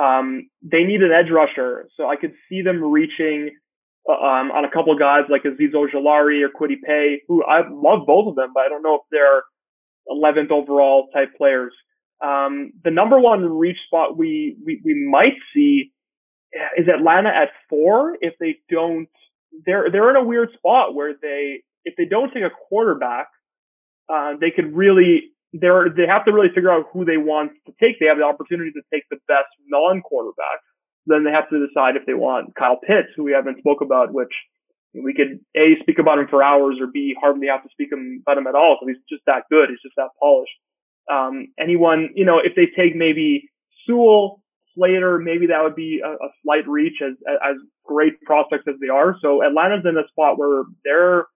Um, 0.00 0.48
they 0.62 0.84
need 0.84 1.02
an 1.02 1.10
edge 1.12 1.30
rusher, 1.30 1.88
so 1.96 2.08
I 2.08 2.16
could 2.16 2.32
see 2.48 2.62
them 2.62 2.82
reaching 2.82 3.50
um, 4.08 4.50
on 4.52 4.64
a 4.64 4.70
couple 4.70 4.92
of 4.92 4.98
guys 4.98 5.24
like 5.28 5.42
Azeez 5.42 5.74
Ojulari 5.74 6.42
or 6.42 6.48
Kwity 6.48 6.76
Paye, 6.82 7.22
who 7.28 7.44
I 7.44 7.60
love 7.68 8.06
both 8.06 8.28
of 8.28 8.36
them, 8.36 8.52
but 8.54 8.60
I 8.60 8.68
don't 8.68 8.82
know 8.82 8.94
if 8.96 9.02
they're 9.10 9.42
11th 10.08 10.50
overall 10.50 11.08
type 11.12 11.36
players. 11.36 11.74
Um, 12.24 12.72
the 12.84 12.90
number 12.90 13.18
one 13.18 13.44
reach 13.58 13.78
spot 13.86 14.16
we, 14.16 14.56
we, 14.64 14.80
we 14.84 15.06
might 15.08 15.34
see 15.54 15.92
is 16.76 16.88
Atlanta 16.88 17.28
at 17.28 17.50
four 17.68 18.16
if 18.20 18.34
they 18.40 18.56
don't, 18.70 19.08
they're, 19.66 19.90
they're 19.90 20.10
in 20.10 20.16
a 20.16 20.24
weird 20.24 20.50
spot 20.56 20.94
where 20.94 21.14
they, 21.20 21.62
if 21.84 21.94
they 21.96 22.04
don't 22.04 22.32
take 22.32 22.42
a 22.42 22.50
quarterback, 22.68 23.28
uh, 24.12 24.32
they 24.40 24.50
could 24.50 24.74
really, 24.74 25.30
they're, 25.52 25.88
they 25.94 26.06
have 26.06 26.24
to 26.24 26.32
really 26.32 26.48
figure 26.54 26.70
out 26.70 26.86
who 26.92 27.04
they 27.04 27.16
want 27.16 27.52
to 27.66 27.72
take. 27.80 28.00
They 28.00 28.06
have 28.06 28.18
the 28.18 28.24
opportunity 28.24 28.72
to 28.72 28.82
take 28.92 29.04
the 29.10 29.18
best 29.28 29.48
non-quarterback. 29.68 30.60
Then 31.06 31.24
they 31.24 31.30
have 31.30 31.48
to 31.50 31.66
decide 31.66 31.96
if 31.96 32.04
they 32.04 32.14
want 32.14 32.54
Kyle 32.54 32.76
Pitts, 32.76 33.08
who 33.16 33.24
we 33.24 33.32
haven't 33.32 33.58
spoke 33.58 33.80
about, 33.80 34.12
which 34.12 34.32
we 34.94 35.14
could 35.14 35.40
a 35.56 35.76
speak 35.80 35.98
about 35.98 36.18
him 36.18 36.26
for 36.28 36.42
hours 36.42 36.76
or 36.80 36.86
b 36.86 37.16
hardly 37.18 37.46
have 37.48 37.62
to 37.62 37.68
speak 37.70 37.88
about 37.92 38.38
him 38.38 38.46
at 38.46 38.54
all. 38.54 38.76
So 38.80 38.86
he's 38.86 39.00
just 39.08 39.22
that 39.26 39.44
good. 39.50 39.68
He's 39.68 39.82
just 39.82 39.96
that 39.96 40.10
polished. 40.20 40.52
Um, 41.10 41.48
anyone, 41.58 42.10
you 42.14 42.24
know, 42.24 42.38
if 42.42 42.54
they 42.54 42.66
take 42.66 42.94
maybe 42.94 43.50
Sewell, 43.86 44.42
Slater, 44.74 45.18
maybe 45.18 45.46
that 45.46 45.62
would 45.62 45.74
be 45.74 46.00
a, 46.04 46.08
a 46.08 46.28
slight 46.44 46.68
reach 46.68 47.00
as 47.02 47.14
as 47.26 47.56
great 47.84 48.20
prospects 48.22 48.64
as 48.68 48.74
they 48.80 48.88
are. 48.88 49.16
So 49.20 49.42
Atlanta's 49.42 49.84
in 49.88 49.96
a 49.96 50.06
spot 50.08 50.38
where 50.38 50.64
they're 50.84 51.26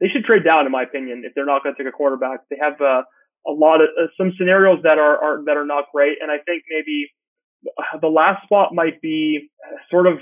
they 0.00 0.08
should 0.08 0.24
trade 0.24 0.44
down, 0.44 0.66
in 0.66 0.72
my 0.72 0.82
opinion, 0.82 1.22
if 1.24 1.34
they're 1.34 1.46
not 1.46 1.62
going 1.62 1.74
to 1.74 1.82
take 1.82 1.88
a 1.88 1.96
quarterback. 1.96 2.40
They 2.50 2.58
have 2.60 2.80
a, 2.80 3.04
a 3.46 3.52
lot 3.52 3.80
of 3.80 3.88
uh, 3.98 4.06
some 4.18 4.32
scenarios 4.36 4.80
that 4.82 4.98
are, 4.98 5.16
are 5.22 5.44
that 5.46 5.56
are 5.56 5.66
not 5.66 5.84
great. 5.92 6.18
And 6.20 6.30
I 6.30 6.38
think 6.44 6.64
maybe 6.68 7.10
the 8.00 8.08
last 8.08 8.44
spot 8.44 8.74
might 8.74 9.00
be 9.00 9.50
sort 9.90 10.06
of 10.06 10.18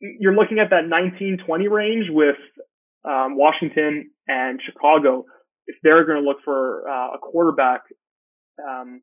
you're 0.00 0.34
looking 0.34 0.58
at 0.58 0.70
that 0.70 0.84
19-20 0.84 1.70
range 1.70 2.06
with 2.10 2.36
um, 3.04 3.36
Washington 3.36 4.10
and 4.28 4.60
Chicago. 4.64 5.24
If 5.66 5.76
they're 5.82 6.04
going 6.04 6.22
to 6.22 6.28
look 6.28 6.38
for 6.44 6.88
uh, 6.88 7.14
a 7.14 7.18
quarterback, 7.18 7.80
um, 8.60 9.02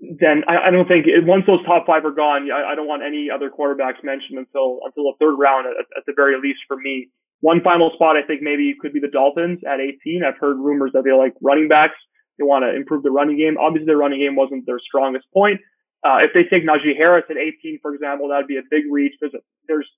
then 0.00 0.42
I, 0.48 0.68
I, 0.68 0.70
don't 0.70 0.86
think 0.86 1.06
once 1.22 1.44
those 1.46 1.64
top 1.64 1.86
five 1.86 2.04
are 2.04 2.14
gone, 2.14 2.50
I, 2.50 2.72
I, 2.72 2.74
don't 2.74 2.86
want 2.86 3.02
any 3.02 3.30
other 3.30 3.50
quarterbacks 3.50 4.02
mentioned 4.02 4.38
until 4.38 4.80
until 4.84 5.10
the 5.10 5.14
third 5.20 5.36
round 5.38 5.66
at, 5.66 5.86
at, 5.96 6.04
the 6.06 6.12
very 6.14 6.40
least 6.40 6.60
for 6.66 6.76
me. 6.76 7.08
One 7.40 7.62
final 7.62 7.90
spot 7.94 8.16
I 8.16 8.26
think 8.26 8.42
maybe 8.42 8.74
could 8.80 8.92
be 8.92 9.00
the 9.00 9.12
Dolphins 9.12 9.60
at 9.68 9.80
18. 9.80 10.22
I've 10.26 10.38
heard 10.38 10.58
rumors 10.58 10.92
that 10.94 11.04
they 11.04 11.12
like 11.12 11.34
running 11.40 11.68
backs. 11.68 11.98
They 12.38 12.44
want 12.44 12.64
to 12.64 12.74
improve 12.74 13.02
the 13.02 13.10
running 13.10 13.38
game. 13.38 13.56
Obviously, 13.60 13.86
their 13.86 13.98
running 13.98 14.20
game 14.20 14.34
wasn't 14.34 14.66
their 14.66 14.80
strongest 14.80 15.26
point. 15.32 15.60
Uh, 16.04 16.18
if 16.20 16.32
they 16.34 16.44
take 16.44 16.66
Najee 16.66 16.96
Harris 16.96 17.24
at 17.30 17.36
18, 17.36 17.78
for 17.80 17.94
example, 17.94 18.28
that'd 18.28 18.48
be 18.48 18.58
a 18.58 18.66
big 18.70 18.84
reach. 18.90 19.14
There's 19.20 19.34
there's 19.68 19.88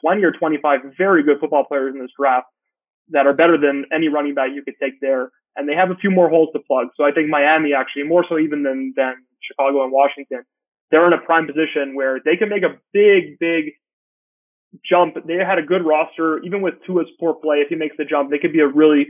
20 0.00 0.22
or 0.24 0.32
25 0.32 0.80
very 0.98 1.22
good 1.22 1.40
football 1.40 1.64
players 1.64 1.94
in 1.94 2.00
this 2.00 2.10
draft 2.18 2.46
that 3.10 3.26
are 3.26 3.32
better 3.32 3.56
than 3.56 3.86
any 3.92 4.08
running 4.08 4.34
back 4.34 4.50
you 4.54 4.62
could 4.62 4.76
take 4.80 5.00
there. 5.00 5.30
And 5.56 5.68
they 5.68 5.74
have 5.74 5.90
a 5.90 5.96
few 5.96 6.10
more 6.10 6.28
holes 6.28 6.50
to 6.52 6.60
plug. 6.60 6.88
So 6.96 7.04
I 7.04 7.12
think 7.12 7.28
Miami 7.28 7.72
actually 7.72 8.04
more 8.04 8.24
so 8.28 8.38
even 8.38 8.62
than, 8.62 8.92
than 8.96 9.14
Chicago 9.40 9.82
and 9.84 9.92
Washington, 9.92 10.42
they're 10.90 11.06
in 11.06 11.12
a 11.12 11.24
prime 11.24 11.46
position 11.46 11.94
where 11.94 12.20
they 12.24 12.36
can 12.36 12.48
make 12.48 12.62
a 12.62 12.76
big, 12.92 13.38
big 13.40 13.74
jump. 14.84 15.16
They 15.26 15.40
had 15.40 15.58
a 15.58 15.66
good 15.66 15.84
roster, 15.84 16.38
even 16.44 16.62
with 16.62 16.74
Tua's 16.86 17.08
poor 17.18 17.34
play. 17.34 17.58
If 17.58 17.68
he 17.68 17.76
makes 17.76 17.96
the 17.96 18.04
jump, 18.04 18.30
they 18.30 18.38
could 18.38 18.52
be 18.52 18.60
a 18.60 18.68
really 18.68 19.06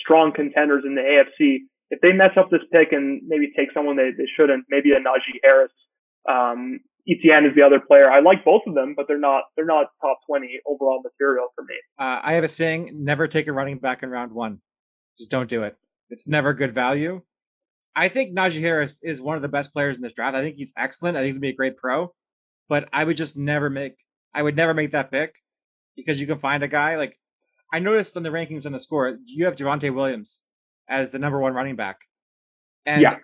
strong 0.00 0.32
contenders 0.34 0.84
in 0.86 0.94
the 0.94 1.02
AFC. 1.02 1.68
If 1.90 2.00
they 2.00 2.12
mess 2.12 2.32
up 2.36 2.50
this 2.50 2.64
pick 2.72 2.92
and 2.92 3.20
maybe 3.26 3.52
take 3.56 3.68
someone 3.74 3.96
they, 3.96 4.10
they 4.16 4.28
shouldn't, 4.36 4.64
maybe 4.70 4.92
a 4.92 5.00
Najee 5.00 5.42
Harris, 5.42 5.72
um, 6.28 6.80
Etienne 7.08 7.46
is 7.46 7.54
the 7.56 7.62
other 7.62 7.80
player. 7.80 8.10
I 8.10 8.20
like 8.20 8.44
both 8.44 8.62
of 8.66 8.74
them, 8.74 8.94
but 8.96 9.06
they're 9.08 9.18
not 9.18 9.44
they're 9.56 9.66
not 9.66 9.86
top 10.00 10.18
twenty 10.26 10.60
overall 10.66 11.02
material 11.02 11.46
for 11.54 11.62
me. 11.62 11.74
Uh, 11.98 12.20
I 12.22 12.34
have 12.34 12.44
a 12.44 12.48
saying: 12.48 12.90
never 12.94 13.26
take 13.26 13.48
a 13.48 13.52
running 13.52 13.78
back 13.78 14.02
in 14.02 14.10
round 14.10 14.32
one. 14.32 14.60
Just 15.18 15.30
don't 15.30 15.48
do 15.48 15.64
it. 15.64 15.76
It's 16.10 16.28
never 16.28 16.52
good 16.52 16.74
value. 16.74 17.22
I 17.94 18.08
think 18.08 18.36
Najee 18.36 18.60
Harris 18.60 19.00
is 19.02 19.20
one 19.20 19.36
of 19.36 19.42
the 19.42 19.48
best 19.48 19.72
players 19.72 19.96
in 19.96 20.02
this 20.02 20.12
draft. 20.12 20.36
I 20.36 20.42
think 20.42 20.56
he's 20.56 20.72
excellent. 20.76 21.16
I 21.16 21.20
think 21.20 21.28
he's 21.28 21.38
gonna 21.38 21.48
be 21.48 21.54
a 21.54 21.56
great 21.56 21.76
pro, 21.76 22.12
but 22.68 22.88
I 22.92 23.02
would 23.02 23.16
just 23.16 23.36
never 23.36 23.70
make 23.70 23.94
I 24.32 24.42
would 24.42 24.56
never 24.56 24.74
make 24.74 24.92
that 24.92 25.10
pick 25.10 25.34
because 25.96 26.20
you 26.20 26.26
can 26.26 26.38
find 26.38 26.62
a 26.62 26.68
guy 26.68 26.96
like 26.96 27.18
I 27.72 27.78
noticed 27.78 28.16
on 28.16 28.22
the 28.22 28.30
rankings 28.30 28.66
on 28.66 28.72
the 28.72 28.80
score 28.80 29.18
you 29.26 29.46
have 29.46 29.56
Javonte 29.56 29.94
Williams 29.94 30.40
as 30.88 31.10
the 31.10 31.18
number 31.18 31.38
one 31.38 31.54
running 31.54 31.76
back, 31.76 31.98
and 32.86 33.02
yeah. 33.02 33.16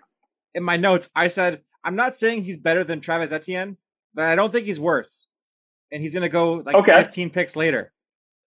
in 0.53 0.63
my 0.63 0.77
notes 0.77 1.09
I 1.15 1.27
said 1.29 1.61
I'm 1.83 1.95
not 1.95 2.17
saying 2.17 2.43
he's 2.43 2.57
better 2.57 2.83
than 2.83 2.99
Travis 2.99 3.31
Etienne, 3.31 3.77
but 4.13 4.25
I 4.25 4.35
don't 4.35 4.51
think 4.51 4.65
he's 4.65 4.79
worse. 4.79 5.29
And 5.91 6.01
he's 6.01 6.13
gonna 6.13 6.27
go 6.27 6.55
like 6.55 6.75
okay. 6.75 7.03
15 7.03 7.29
picks 7.29 7.55
later. 7.55 7.93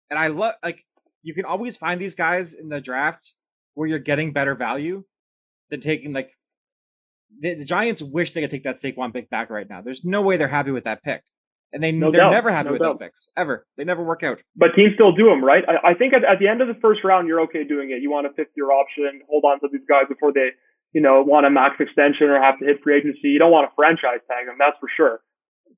And 0.10 0.20
I 0.20 0.28
love 0.28 0.56
like 0.62 0.84
you 1.24 1.34
can 1.34 1.46
always 1.46 1.78
find 1.78 2.02
these 2.02 2.16
guys 2.16 2.54
in 2.54 2.68
the 2.68 2.82
draft 2.82 3.32
where 3.74 3.88
you're 3.88 4.00
getting 4.00 4.34
better 4.34 4.56
value 4.56 5.04
than 5.70 5.82
taking 5.82 6.14
like 6.14 6.32
the, 7.40 7.56
the 7.56 7.66
Giants 7.66 8.02
wish 8.02 8.34
they 8.34 8.42
could 8.42 8.52
take 8.52 8.64
that 8.64 8.76
Saquon 8.76 9.14
pick 9.14 9.30
back 9.30 9.50
right 9.50 9.68
now. 9.70 9.82
There's 9.82 10.04
no 10.04 10.22
way 10.22 10.38
they're 10.38 10.48
happy 10.48 10.72
with 10.72 10.84
that 10.84 11.04
pick. 11.04 11.24
And 11.74 11.82
they, 11.82 11.94
no 11.94 12.12
they're 12.12 12.20
doubt. 12.20 12.32
never 12.32 12.52
happy 12.52 12.68
no 12.68 12.72
with 12.74 12.82
doubt. 12.82 13.00
those 13.00 13.08
picks. 13.08 13.30
Ever. 13.38 13.66
They 13.78 13.86
never 13.86 14.04
work 14.04 14.24
out. 14.24 14.44
But 14.58 14.76
teams 14.76 14.92
still 14.96 15.16
do 15.16 15.30
them, 15.30 15.42
right? 15.42 15.64
I, 15.66 15.92
I 15.92 15.94
think 15.94 16.14
at, 16.14 16.26
at, 16.26 16.40
the 16.40 16.50
end 16.50 16.60
of 16.60 16.68
the 16.68 16.76
first 16.82 17.06
round, 17.06 17.30
you're 17.30 17.42
okay 17.48 17.64
doing 17.64 17.92
it. 17.92 18.02
You 18.02 18.12
want 18.12 18.28
a 18.28 18.34
fifth 18.36 18.52
year 18.58 18.72
option, 18.74 19.22
hold 19.30 19.46
on 19.46 19.62
to 19.62 19.70
these 19.72 19.88
guys 19.88 20.04
before 20.10 20.34
they 20.34 20.52
you 20.94 21.02
know, 21.02 21.24
want 21.26 21.46
a 21.46 21.50
max 21.50 21.76
extension 21.80 22.28
or 22.28 22.42
have 22.42 22.60
to 22.60 22.66
hit 22.66 22.84
free 22.84 22.98
agency. 22.98 23.30
You 23.30 23.40
don't 23.40 23.52
want 23.52 23.70
to 23.70 23.76
franchise 23.76 24.20
tag 24.28 24.48
them, 24.48 24.56
that's 24.60 24.78
for 24.80 24.90
sure. 24.96 25.22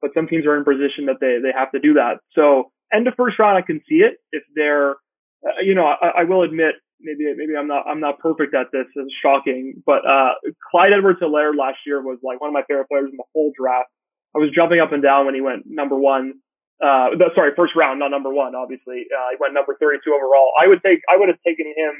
But 0.02 0.12
some 0.14 0.28
teams 0.28 0.46
are 0.46 0.56
in 0.56 0.62
a 0.62 0.66
position 0.66 1.06
that 1.06 1.22
they, 1.22 1.38
they 1.42 1.54
have 1.56 1.72
to 1.72 1.80
do 1.80 1.94
that. 1.94 2.20
So 2.34 2.72
end 2.92 3.08
of 3.08 3.14
first 3.16 3.38
round, 3.38 3.58
I 3.58 3.66
can 3.66 3.82
see 3.88 4.02
it. 4.02 4.18
If 4.32 4.44
they're, 4.56 4.98
uh, 5.46 5.62
you 5.64 5.76
know, 5.76 5.86
I, 5.86 6.22
I 6.22 6.24
will 6.26 6.42
admit, 6.42 6.76
maybe, 7.04 7.32
maybe 7.36 7.56
I'm 7.58 7.68
not, 7.68 7.86
I'm 7.88 8.00
not 8.00 8.20
perfect 8.20 8.56
at 8.56 8.68
this. 8.72 8.86
It's 8.96 9.14
shocking, 9.22 9.84
but, 9.86 10.06
uh, 10.08 10.34
Clyde 10.72 10.94
Edwards-Helaire 10.98 11.56
last 11.56 11.80
year 11.86 12.02
was 12.02 12.20
like 12.24 12.42
one 12.42 12.50
of 12.50 12.54
my 12.54 12.64
favorite 12.68 12.88
players 12.88 13.10
in 13.12 13.18
the 13.18 13.28
whole 13.34 13.52
draft. 13.58 13.90
I 14.36 14.40
was 14.40 14.50
jumping 14.56 14.80
up 14.80 14.92
and 14.92 15.04
down 15.04 15.26
when 15.26 15.36
he 15.36 15.42
went 15.42 15.64
number 15.68 15.96
one. 15.96 16.42
Uh, 16.82 17.14
sorry, 17.36 17.52
first 17.56 17.76
round, 17.76 18.00
not 18.00 18.10
number 18.10 18.34
one, 18.34 18.56
obviously. 18.56 19.06
Uh, 19.08 19.30
he 19.32 19.38
went 19.40 19.54
number 19.54 19.78
32 19.80 20.02
overall. 20.12 20.52
I 20.60 20.68
would 20.68 20.82
take, 20.84 21.00
I 21.08 21.18
would 21.18 21.30
have 21.30 21.40
taken 21.46 21.68
him 21.68 21.94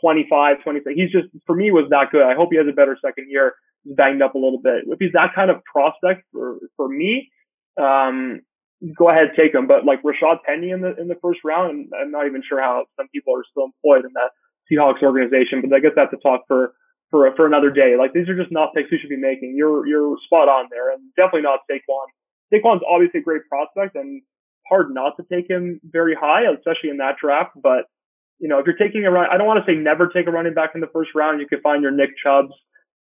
25, 0.00 0.62
26. 0.62 0.94
He's 0.94 1.10
just, 1.10 1.28
for 1.46 1.56
me, 1.56 1.70
was 1.70 1.88
that 1.90 2.12
good. 2.12 2.22
I 2.22 2.34
hope 2.34 2.50
he 2.52 2.58
has 2.58 2.66
a 2.68 2.76
better 2.76 2.96
second 3.02 3.26
year. 3.30 3.54
He's 3.84 3.96
banged 3.96 4.22
up 4.22 4.34
a 4.34 4.38
little 4.38 4.60
bit. 4.60 4.84
If 4.86 4.98
he's 5.00 5.12
that 5.14 5.34
kind 5.34 5.50
of 5.50 5.64
prospect 5.64 6.22
for, 6.32 6.58
for 6.76 6.88
me, 6.88 7.30
um, 7.80 8.40
go 8.96 9.10
ahead, 9.10 9.32
take 9.36 9.54
him. 9.54 9.66
But 9.66 9.84
like 9.84 10.02
Rashaad 10.02 10.44
Penny 10.46 10.70
in 10.70 10.82
the, 10.82 10.94
in 11.00 11.08
the 11.08 11.18
first 11.22 11.40
round, 11.44 11.90
I'm 11.98 12.10
not 12.10 12.26
even 12.26 12.42
sure 12.46 12.60
how 12.60 12.84
some 12.96 13.08
people 13.08 13.34
are 13.34 13.44
still 13.50 13.64
employed 13.64 14.04
in 14.04 14.12
that 14.14 14.30
Seahawks 14.70 15.02
organization, 15.02 15.62
but 15.62 15.74
I 15.74 15.80
guess 15.80 15.96
that's 15.96 16.12
a 16.12 16.20
talk 16.20 16.42
for, 16.46 16.72
for, 17.10 17.28
for 17.36 17.46
another 17.46 17.70
day. 17.70 17.96
Like 17.98 18.12
these 18.12 18.28
are 18.28 18.36
just 18.36 18.52
not 18.52 18.74
picks 18.74 18.90
we 18.92 18.98
should 18.98 19.10
be 19.10 19.16
making. 19.16 19.54
You're, 19.56 19.86
you're 19.86 20.16
spot 20.24 20.48
on 20.48 20.68
there 20.70 20.92
and 20.92 21.00
definitely 21.16 21.42
not 21.42 21.60
Saquon. 21.70 22.08
Saquon's 22.52 22.82
obviously 22.88 23.20
a 23.20 23.22
great 23.22 23.42
prospect 23.48 23.96
and 23.96 24.22
hard 24.68 24.92
not 24.92 25.16
to 25.16 25.24
take 25.32 25.48
him 25.48 25.80
very 25.84 26.14
high, 26.14 26.44
especially 26.52 26.90
in 26.90 26.98
that 26.98 27.16
draft, 27.20 27.52
but 27.56 27.88
you 28.38 28.48
know, 28.48 28.58
if 28.58 28.66
you're 28.66 28.76
taking 28.76 29.04
a 29.04 29.10
run, 29.10 29.26
I 29.30 29.36
don't 29.36 29.46
want 29.46 29.64
to 29.64 29.70
say 29.70 29.76
never 29.76 30.08
take 30.08 30.26
a 30.26 30.30
running 30.30 30.54
back 30.54 30.70
in 30.74 30.80
the 30.80 30.90
first 30.92 31.10
round. 31.14 31.40
You 31.40 31.48
could 31.48 31.62
find 31.62 31.82
your 31.82 31.90
Nick 31.90 32.10
Chubbs. 32.22 32.54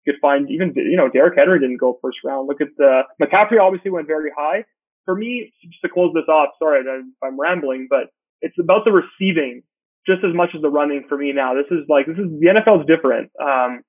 You 0.04 0.12
could 0.12 0.20
find 0.20 0.50
even, 0.50 0.74
you 0.76 0.96
know, 0.96 1.08
Derrick 1.08 1.38
Henry 1.38 1.58
didn't 1.58 1.78
go 1.78 1.98
first 2.02 2.18
round. 2.24 2.48
Look 2.48 2.60
at 2.60 2.68
the 2.76 3.02
McCaffrey 3.20 3.60
obviously 3.60 3.90
went 3.90 4.06
very 4.06 4.30
high. 4.36 4.64
For 5.04 5.14
me, 5.14 5.52
just 5.64 5.80
to 5.82 5.88
close 5.88 6.12
this 6.14 6.28
off, 6.28 6.50
sorry 6.58 6.82
I'm 7.22 7.40
rambling, 7.40 7.86
but 7.88 8.12
it's 8.40 8.56
about 8.60 8.84
the 8.84 8.92
receiving 8.92 9.62
just 10.06 10.24
as 10.24 10.34
much 10.34 10.50
as 10.54 10.62
the 10.62 10.68
running 10.68 11.04
for 11.08 11.16
me 11.16 11.32
now. 11.32 11.54
This 11.54 11.70
is 11.70 11.86
like, 11.88 12.06
this 12.06 12.18
is, 12.18 12.26
the 12.40 12.48
NFL 12.50 12.80
is 12.82 12.86
different. 12.86 13.30
Um, 13.40 13.82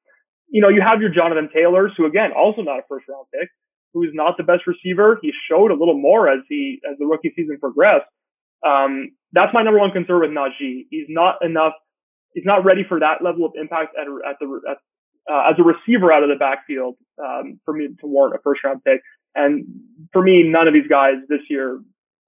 you 0.49 0.61
know, 0.61 0.69
you 0.69 0.81
have 0.81 1.01
your 1.01 1.09
Jonathan 1.09 1.49
Taylors, 1.53 1.91
who 1.97 2.05
again, 2.05 2.31
also 2.37 2.61
not 2.61 2.79
a 2.79 2.83
first 2.87 3.05
round 3.09 3.25
pick, 3.33 3.49
who 3.93 4.03
is 4.03 4.11
not 4.13 4.37
the 4.37 4.43
best 4.43 4.67
receiver. 4.67 5.17
He 5.21 5.31
showed 5.49 5.71
a 5.71 5.75
little 5.75 5.97
more 5.97 6.29
as 6.29 6.39
he, 6.47 6.79
as 6.89 6.97
the 6.99 7.05
rookie 7.05 7.33
season 7.35 7.57
progressed. 7.59 8.05
Um, 8.65 9.11
that's 9.33 9.53
my 9.53 9.63
number 9.63 9.79
one 9.79 9.91
concern 9.91 10.21
with 10.21 10.29
Najee. 10.29 10.85
He's 10.89 11.07
not 11.09 11.43
enough. 11.43 11.73
He's 12.33 12.45
not 12.45 12.63
ready 12.63 12.83
for 12.87 12.99
that 12.99 13.23
level 13.23 13.45
of 13.45 13.53
impact 13.59 13.95
at, 13.99 14.07
at 14.29 14.37
the 14.39 14.61
at, 14.69 14.77
uh, 15.31 15.51
as 15.51 15.55
a 15.59 15.63
receiver 15.63 16.11
out 16.11 16.23
of 16.23 16.29
the 16.29 16.35
backfield 16.35 16.95
um, 17.23 17.59
for 17.65 17.73
me 17.73 17.87
to 17.87 18.07
warrant 18.07 18.35
a 18.35 18.39
first 18.43 18.63
round 18.63 18.83
pick. 18.83 19.01
And 19.35 19.65
for 20.11 20.21
me, 20.21 20.43
none 20.43 20.67
of 20.67 20.73
these 20.73 20.87
guys 20.89 21.15
this 21.29 21.41
year. 21.49 21.79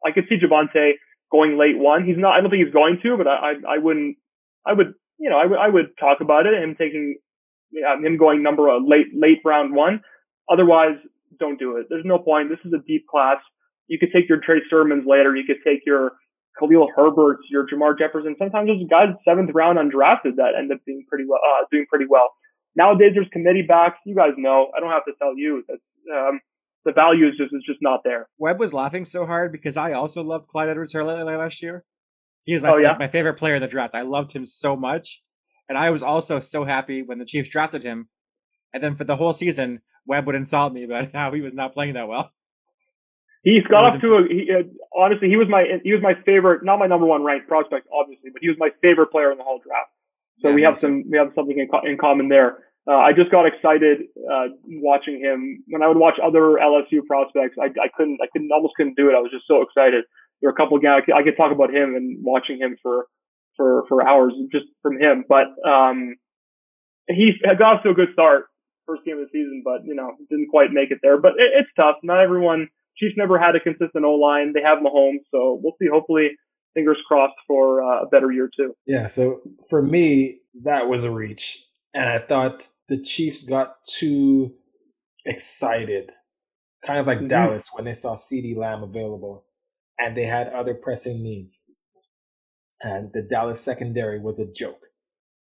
I 0.05 0.11
could 0.11 0.25
see 0.29 0.37
Javonte 0.37 0.93
going 1.31 1.57
late 1.57 1.77
one. 1.77 2.05
He's 2.05 2.17
not. 2.17 2.35
I 2.35 2.41
don't 2.41 2.49
think 2.49 2.63
he's 2.65 2.73
going 2.73 2.99
to, 3.03 3.17
but 3.17 3.27
I 3.27 3.35
I, 3.35 3.75
I 3.75 3.77
wouldn't. 3.79 4.17
I 4.65 4.73
would 4.73 4.93
you 5.17 5.29
know 5.29 5.37
I, 5.37 5.45
would 5.45 5.59
I 5.59 5.69
would 5.69 5.97
talk 5.99 6.21
about 6.21 6.45
it. 6.45 6.53
Him 6.53 6.75
taking 6.77 7.17
him 7.71 8.17
going 8.17 8.43
number 8.43 8.67
a 8.67 8.77
late 8.77 9.07
late 9.13 9.39
round 9.43 9.73
one. 9.73 10.01
Otherwise, 10.51 10.97
don't 11.39 11.59
do 11.59 11.77
it. 11.77 11.87
There's 11.89 12.05
no 12.05 12.19
point. 12.19 12.49
This 12.49 12.59
is 12.65 12.73
a 12.73 12.83
deep 12.85 13.07
class. 13.07 13.37
You 13.87 13.99
could 13.99 14.09
take 14.13 14.29
your 14.29 14.39
Trey 14.43 14.61
Sermons 14.69 15.03
later. 15.05 15.35
You 15.35 15.43
could 15.45 15.61
take 15.65 15.81
your 15.85 16.13
Khalil 16.59 16.87
Herbert, 16.95 17.39
your 17.49 17.67
Jermar 17.67 17.97
Jefferson. 17.97 18.35
Sometimes 18.39 18.67
there's 18.67 18.89
guys 18.89 19.15
seventh 19.27 19.51
round 19.53 19.77
undrafted 19.77 20.37
that 20.37 20.55
end 20.57 20.71
up 20.71 20.79
being 20.85 21.05
pretty 21.09 21.25
well, 21.27 21.41
uh, 21.43 21.65
doing 21.71 21.85
pretty 21.89 22.05
well. 22.09 22.33
Nowadays 22.75 23.11
there's 23.13 23.27
committee 23.31 23.65
backs. 23.67 23.99
You 24.05 24.15
guys 24.15 24.33
know. 24.37 24.71
I 24.75 24.79
don't 24.79 24.91
have 24.91 25.05
to 25.05 25.13
tell 25.19 25.35
you 25.35 25.63
that 25.67 25.79
um, 26.13 26.39
the 26.85 26.93
value 26.93 27.27
is 27.27 27.33
just 27.37 27.53
is 27.53 27.63
just 27.65 27.79
not 27.81 28.01
there. 28.03 28.29
Webb 28.37 28.59
was 28.59 28.73
laughing 28.73 29.05
so 29.05 29.25
hard 29.25 29.51
because 29.51 29.75
I 29.75 29.93
also 29.93 30.23
loved 30.23 30.47
Clyde 30.47 30.69
Edwards-Helaire 30.69 31.37
last 31.37 31.61
year. 31.61 31.83
He 32.43 32.53
was 32.53 32.61
like, 32.61 32.73
oh, 32.73 32.77
yeah? 32.77 32.89
like 32.89 32.99
my 32.99 33.07
favorite 33.07 33.35
player 33.35 33.55
in 33.55 33.61
the 33.61 33.67
draft. 33.67 33.95
I 33.95 34.03
loved 34.03 34.31
him 34.31 34.45
so 34.45 34.75
much, 34.75 35.21
and 35.67 35.77
I 35.77 35.89
was 35.89 36.03
also 36.03 36.39
so 36.39 36.63
happy 36.63 37.01
when 37.01 37.17
the 37.17 37.25
Chiefs 37.25 37.49
drafted 37.49 37.83
him. 37.83 38.07
And 38.73 38.83
then 38.83 38.95
for 38.95 39.03
the 39.03 39.15
whole 39.15 39.33
season, 39.33 39.81
Webb 40.05 40.27
would 40.27 40.35
insult 40.35 40.73
me 40.73 40.83
about 40.83 41.09
how 41.13 41.31
he 41.33 41.41
was 41.41 41.53
not 41.53 41.73
playing 41.73 41.95
that 41.95 42.07
well. 42.07 42.31
He's 43.43 43.63
got 43.69 43.85
off 43.85 44.01
to 44.01 44.07
a, 44.15 44.27
he, 44.27 44.49
uh, 44.51 44.63
honestly, 44.99 45.29
he 45.29 45.37
was 45.37 45.47
my, 45.47 45.65
he 45.83 45.93
was 45.93 46.01
my 46.01 46.13
favorite, 46.25 46.65
not 46.65 46.79
my 46.79 46.87
number 46.87 47.05
one 47.05 47.23
ranked 47.23 47.47
prospect, 47.47 47.87
obviously, 47.93 48.31
but 48.33 48.41
he 48.41 48.49
was 48.49 48.57
my 48.57 48.69
favorite 48.81 49.11
player 49.11 49.31
in 49.31 49.37
the 49.37 49.43
whole 49.43 49.59
draft. 49.59 49.91
So 50.39 50.49
yeah, 50.49 50.55
we 50.55 50.61
have 50.63 50.79
some, 50.79 51.03
we 51.09 51.17
have 51.19 51.31
something 51.35 51.57
in, 51.57 51.67
co- 51.67 51.85
in 51.87 51.97
common 51.99 52.27
there. 52.27 52.57
Uh, 52.87 53.01
I 53.01 53.13
just 53.13 53.31
got 53.31 53.45
excited, 53.47 54.13
uh, 54.29 54.53
watching 54.65 55.19
him. 55.19 55.63
When 55.67 55.81
I 55.81 55.87
would 55.87 55.97
watch 55.97 56.15
other 56.21 56.61
LSU 56.61 57.01
prospects, 57.07 57.57
I, 57.59 57.73
I 57.81 57.89
couldn't, 57.95 58.19
I 58.21 58.27
couldn't, 58.31 58.51
almost 58.53 58.75
couldn't 58.77 58.95
do 58.95 59.09
it. 59.09 59.17
I 59.17 59.21
was 59.21 59.31
just 59.33 59.47
so 59.47 59.63
excited. 59.63 60.05
There 60.39 60.49
were 60.49 60.53
a 60.53 60.55
couple 60.55 60.77
of 60.77 60.83
guys, 60.83 61.01
I 61.09 61.23
could 61.23 61.37
talk 61.37 61.51
about 61.51 61.73
him 61.73 61.95
and 61.95 62.19
watching 62.21 62.59
him 62.59 62.77
for, 62.83 63.07
for, 63.57 63.85
for 63.89 64.07
hours 64.07 64.33
just 64.51 64.65
from 64.83 65.01
him. 65.01 65.25
But, 65.27 65.49
um, 65.67 66.15
he 67.07 67.33
got 67.41 67.61
off 67.61 67.83
to 67.83 67.89
a 67.89 67.93
good 67.93 68.13
start 68.13 68.45
first 68.85 69.03
game 69.03 69.17
of 69.17 69.25
the 69.25 69.33
season, 69.33 69.63
but, 69.65 69.81
you 69.83 69.95
know, 69.95 70.13
didn't 70.29 70.49
quite 70.49 70.69
make 70.71 70.91
it 70.91 70.99
there. 71.01 71.19
But 71.19 71.33
it, 71.37 71.49
it's 71.57 71.69
tough. 71.75 71.97
Not 72.03 72.21
everyone, 72.21 72.69
Chiefs 72.97 73.15
never 73.17 73.37
had 73.39 73.55
a 73.55 73.59
consistent 73.59 74.05
O 74.05 74.13
line. 74.13 74.53
They 74.53 74.61
have 74.61 74.79
Mahomes, 74.79 75.25
so 75.31 75.59
we'll 75.61 75.73
see. 75.79 75.87
Hopefully, 75.91 76.29
fingers 76.73 76.97
crossed 77.07 77.35
for 77.47 77.83
uh, 77.83 78.03
a 78.03 78.07
better 78.07 78.31
year 78.31 78.49
too. 78.55 78.75
Yeah. 78.85 79.07
So 79.07 79.41
for 79.69 79.81
me, 79.81 80.39
that 80.63 80.87
was 80.87 81.03
a 81.03 81.11
reach, 81.11 81.63
and 81.93 82.07
I 82.07 82.19
thought 82.19 82.67
the 82.87 83.01
Chiefs 83.01 83.43
got 83.43 83.75
too 83.87 84.53
excited, 85.25 86.11
kind 86.85 86.99
of 86.99 87.07
like 87.07 87.19
mm-hmm. 87.19 87.27
Dallas 87.27 87.69
when 87.73 87.85
they 87.85 87.93
saw 87.93 88.15
CeeDee 88.15 88.55
Lamb 88.55 88.83
available 88.83 89.45
and 89.97 90.15
they 90.15 90.25
had 90.25 90.49
other 90.49 90.73
pressing 90.75 91.23
needs. 91.23 91.63
And 92.81 93.11
the 93.13 93.21
Dallas 93.21 93.61
secondary 93.61 94.19
was 94.19 94.39
a 94.39 94.51
joke. 94.51 94.81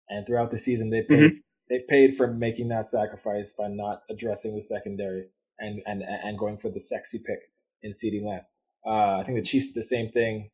And 0.09 0.27
throughout 0.27 0.51
the 0.51 0.59
season, 0.59 0.89
they 0.89 1.01
paid, 1.01 1.19
mm-hmm. 1.19 1.37
they 1.69 1.79
paid 1.87 2.17
for 2.17 2.27
making 2.27 2.67
that 2.69 2.89
sacrifice 2.89 3.53
by 3.53 3.69
not 3.69 4.01
addressing 4.09 4.55
the 4.55 4.61
secondary 4.61 5.27
and, 5.57 5.81
and, 5.85 6.03
and 6.03 6.37
going 6.37 6.57
for 6.57 6.69
the 6.69 6.79
sexy 6.79 7.19
pick 7.25 7.39
in 7.81 7.91
CeeDee 7.91 8.23
Lamb. 8.23 8.41
Uh, 8.85 9.19
I 9.19 9.23
think 9.25 9.37
the 9.37 9.45
Chiefs 9.45 9.71
did 9.71 9.79
the 9.79 9.87
same 9.87 10.09
thing. 10.09 10.49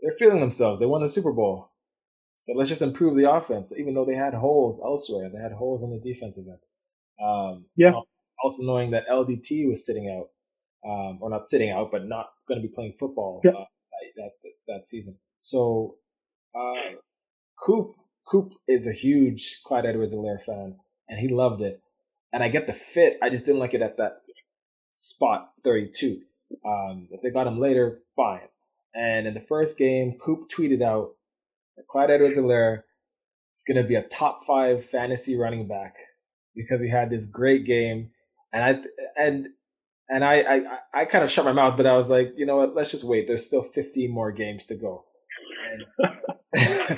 They're 0.00 0.12
feeling 0.12 0.40
themselves. 0.40 0.80
They 0.80 0.86
won 0.86 1.02
the 1.02 1.08
Super 1.08 1.32
Bowl. 1.32 1.70
So 2.40 2.54
let's 2.54 2.70
just 2.70 2.80
improve 2.80 3.16
the 3.16 3.30
offense, 3.30 3.72
even 3.78 3.92
though 3.92 4.06
they 4.06 4.14
had 4.14 4.32
holes 4.32 4.80
elsewhere. 4.82 5.28
They 5.28 5.40
had 5.40 5.52
holes 5.52 5.82
on 5.82 5.90
the 5.90 6.00
defensive 6.00 6.44
end. 6.46 6.58
Um, 7.22 7.66
yeah. 7.76 7.92
Also 8.42 8.62
knowing 8.62 8.92
that 8.92 9.08
LDT 9.08 9.68
was 9.68 9.84
sitting 9.84 10.08
out, 10.08 10.30
um, 10.90 11.18
or 11.20 11.28
not 11.28 11.46
sitting 11.46 11.68
out, 11.68 11.90
but 11.92 12.06
not 12.06 12.30
going 12.48 12.60
to 12.60 12.66
be 12.66 12.72
playing 12.72 12.94
football 12.98 13.42
yeah. 13.44 13.50
uh, 13.50 13.64
that, 14.16 14.30
that, 14.42 14.50
that 14.68 14.86
season. 14.86 15.18
So, 15.40 15.96
uh, 16.54 16.96
Coop, 17.58 17.96
Coop 18.26 18.54
is 18.66 18.86
a 18.86 18.92
huge 18.92 19.60
Clyde 19.66 19.84
Edwards-Helaire 19.84 20.42
fan, 20.42 20.76
and 21.10 21.20
he 21.20 21.28
loved 21.28 21.60
it. 21.60 21.82
And 22.32 22.42
I 22.42 22.48
get 22.48 22.66
the 22.66 22.72
fit. 22.72 23.18
I 23.22 23.28
just 23.28 23.44
didn't 23.44 23.60
like 23.60 23.74
it 23.74 23.82
at 23.82 23.98
that 23.98 24.16
spot 24.94 25.50
32. 25.62 26.22
Um, 26.64 27.08
if 27.10 27.20
they 27.20 27.30
got 27.30 27.46
him 27.46 27.60
later, 27.60 28.00
fine. 28.16 28.48
And 28.94 29.26
in 29.26 29.34
the 29.34 29.44
first 29.46 29.76
game, 29.76 30.16
Coop 30.18 30.50
tweeted 30.50 30.82
out 30.82 31.16
Clyde 31.88 32.10
Edwards-Helaire 32.10 32.82
is 33.56 33.64
going 33.66 33.82
to 33.82 33.88
be 33.88 33.94
a 33.94 34.02
top 34.02 34.44
five 34.46 34.86
fantasy 34.86 35.36
running 35.36 35.68
back 35.68 35.96
because 36.54 36.80
he 36.80 36.88
had 36.88 37.10
this 37.10 37.26
great 37.26 37.66
game. 37.66 38.10
And 38.52 38.64
I, 38.64 39.22
and, 39.22 39.46
and 40.08 40.24
I, 40.24 40.40
I, 40.40 40.62
I 40.94 41.04
kind 41.04 41.24
of 41.24 41.30
shut 41.30 41.44
my 41.44 41.52
mouth, 41.52 41.76
but 41.76 41.86
I 41.86 41.96
was 41.96 42.10
like, 42.10 42.34
you 42.36 42.46
know 42.46 42.56
what? 42.56 42.74
Let's 42.74 42.90
just 42.90 43.04
wait. 43.04 43.26
There's 43.26 43.46
still 43.46 43.62
15 43.62 44.10
more 44.10 44.32
games 44.32 44.66
to 44.66 44.76
go. 44.76 45.04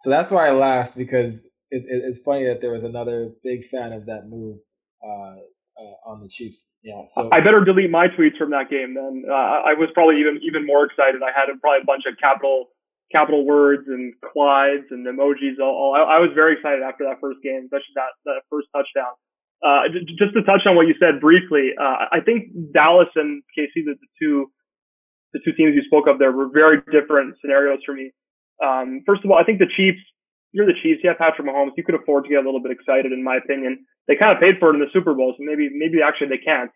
so 0.00 0.10
that's 0.10 0.30
why 0.30 0.48
I 0.48 0.52
laughed 0.52 0.96
because 0.96 1.44
it, 1.70 1.84
it, 1.86 2.02
it's 2.04 2.22
funny 2.22 2.46
that 2.46 2.60
there 2.60 2.72
was 2.72 2.84
another 2.84 3.32
big 3.42 3.66
fan 3.66 3.92
of 3.92 4.06
that 4.06 4.28
move, 4.28 4.58
uh, 5.04 5.36
uh, 5.78 6.10
on 6.10 6.20
the 6.20 6.28
Chiefs. 6.28 6.66
Yeah. 6.82 7.02
So 7.06 7.28
I 7.30 7.40
better 7.40 7.64
delete 7.64 7.90
my 7.90 8.08
tweets 8.08 8.36
from 8.36 8.50
that 8.50 8.70
game 8.70 8.94
then. 8.94 9.24
Uh, 9.30 9.32
I 9.32 9.74
was 9.78 9.88
probably 9.94 10.20
even 10.20 10.40
even 10.42 10.66
more 10.66 10.84
excited. 10.84 11.22
I 11.22 11.30
had 11.30 11.46
probably 11.60 11.82
a 11.82 11.86
bunch 11.86 12.02
of 12.10 12.18
capital 12.18 12.70
capital 13.10 13.44
words 13.44 13.84
and 13.88 14.12
Clydes 14.20 14.90
and 14.90 15.06
emojis. 15.06 15.60
All, 15.60 15.72
all 15.72 15.92
I, 15.96 16.16
I, 16.16 16.18
was 16.20 16.30
very 16.34 16.54
excited 16.54 16.82
after 16.82 17.04
that 17.04 17.20
first 17.20 17.40
game, 17.42 17.64
especially 17.64 17.96
that 17.96 18.12
that 18.24 18.42
first 18.50 18.68
touchdown. 18.74 19.14
Uh, 19.58 19.90
just 20.18 20.34
to 20.34 20.42
touch 20.44 20.62
on 20.66 20.76
what 20.76 20.86
you 20.86 20.94
said 21.00 21.20
briefly, 21.20 21.74
uh, 21.74 22.06
I 22.12 22.20
think 22.24 22.52
Dallas 22.72 23.08
and 23.16 23.42
KC, 23.58 23.82
the, 23.82 23.96
the 23.98 24.10
two 24.20 24.50
the 25.32 25.40
two 25.44 25.52
teams 25.52 25.74
you 25.74 25.82
spoke 25.84 26.06
of 26.06 26.18
there, 26.18 26.32
were 26.32 26.48
very 26.48 26.80
different 26.92 27.36
scenarios 27.40 27.80
for 27.84 27.92
me. 27.94 28.12
Um, 28.62 29.02
first 29.04 29.24
of 29.24 29.30
all, 29.30 29.38
I 29.38 29.44
think 29.44 29.58
the 29.58 29.70
Chiefs 29.70 30.00
you're 30.52 30.66
the 30.66 30.76
Chiefs. 30.82 31.00
You 31.04 31.10
have 31.10 31.18
Patrick 31.18 31.46
Mahomes. 31.46 31.76
You 31.76 31.84
could 31.84 31.94
afford 31.94 32.24
to 32.24 32.30
get 32.30 32.40
a 32.40 32.46
little 32.46 32.62
bit 32.62 32.72
excited, 32.72 33.12
in 33.12 33.22
my 33.22 33.36
opinion. 33.36 33.84
They 34.06 34.16
kind 34.16 34.32
of 34.32 34.40
paid 34.40 34.56
for 34.58 34.70
it 34.70 34.74
in 34.74 34.80
the 34.80 34.88
Super 34.92 35.12
Bowl, 35.12 35.34
so 35.36 35.44
maybe 35.44 35.68
maybe 35.72 36.00
actually 36.00 36.28
they 36.32 36.40
can't. 36.40 36.70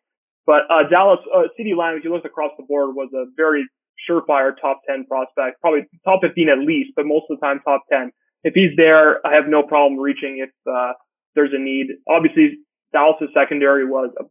But 0.45 0.69
uh, 0.69 0.89
Dallas, 0.91 1.21
uh, 1.33 1.49
CeeDee 1.57 1.77
Lamb, 1.77 1.97
if 1.97 2.05
you 2.05 2.13
look 2.13 2.27
across 2.27 2.53
the 2.59 2.67
board, 2.67 2.95
was 2.95 3.09
a 3.15 3.31
very 3.37 3.65
surefire 4.09 4.53
top 4.61 4.81
10 4.89 5.07
prospect, 5.07 5.61
probably 5.61 5.87
top 6.05 6.21
15 6.23 6.49
at 6.49 6.59
least, 6.59 6.91
but 6.97 7.07
most 7.07 7.27
of 7.31 7.39
the 7.39 7.47
time 7.47 7.61
top 7.65 7.83
10. 7.91 8.13
If 8.45 8.55
he's 8.55 8.77
there, 8.77 9.25
I 9.27 9.35
have 9.35 9.47
no 9.47 9.63
problem 9.63 10.01
reaching 10.01 10.43
if 10.43 10.51
uh, 10.67 10.93
there's 11.35 11.53
a 11.55 11.59
need. 11.59 11.87
Obviously, 12.09 12.59
Dallas' 12.93 13.31
secondary 13.35 13.87
was 13.87 14.11
a 14.19 14.25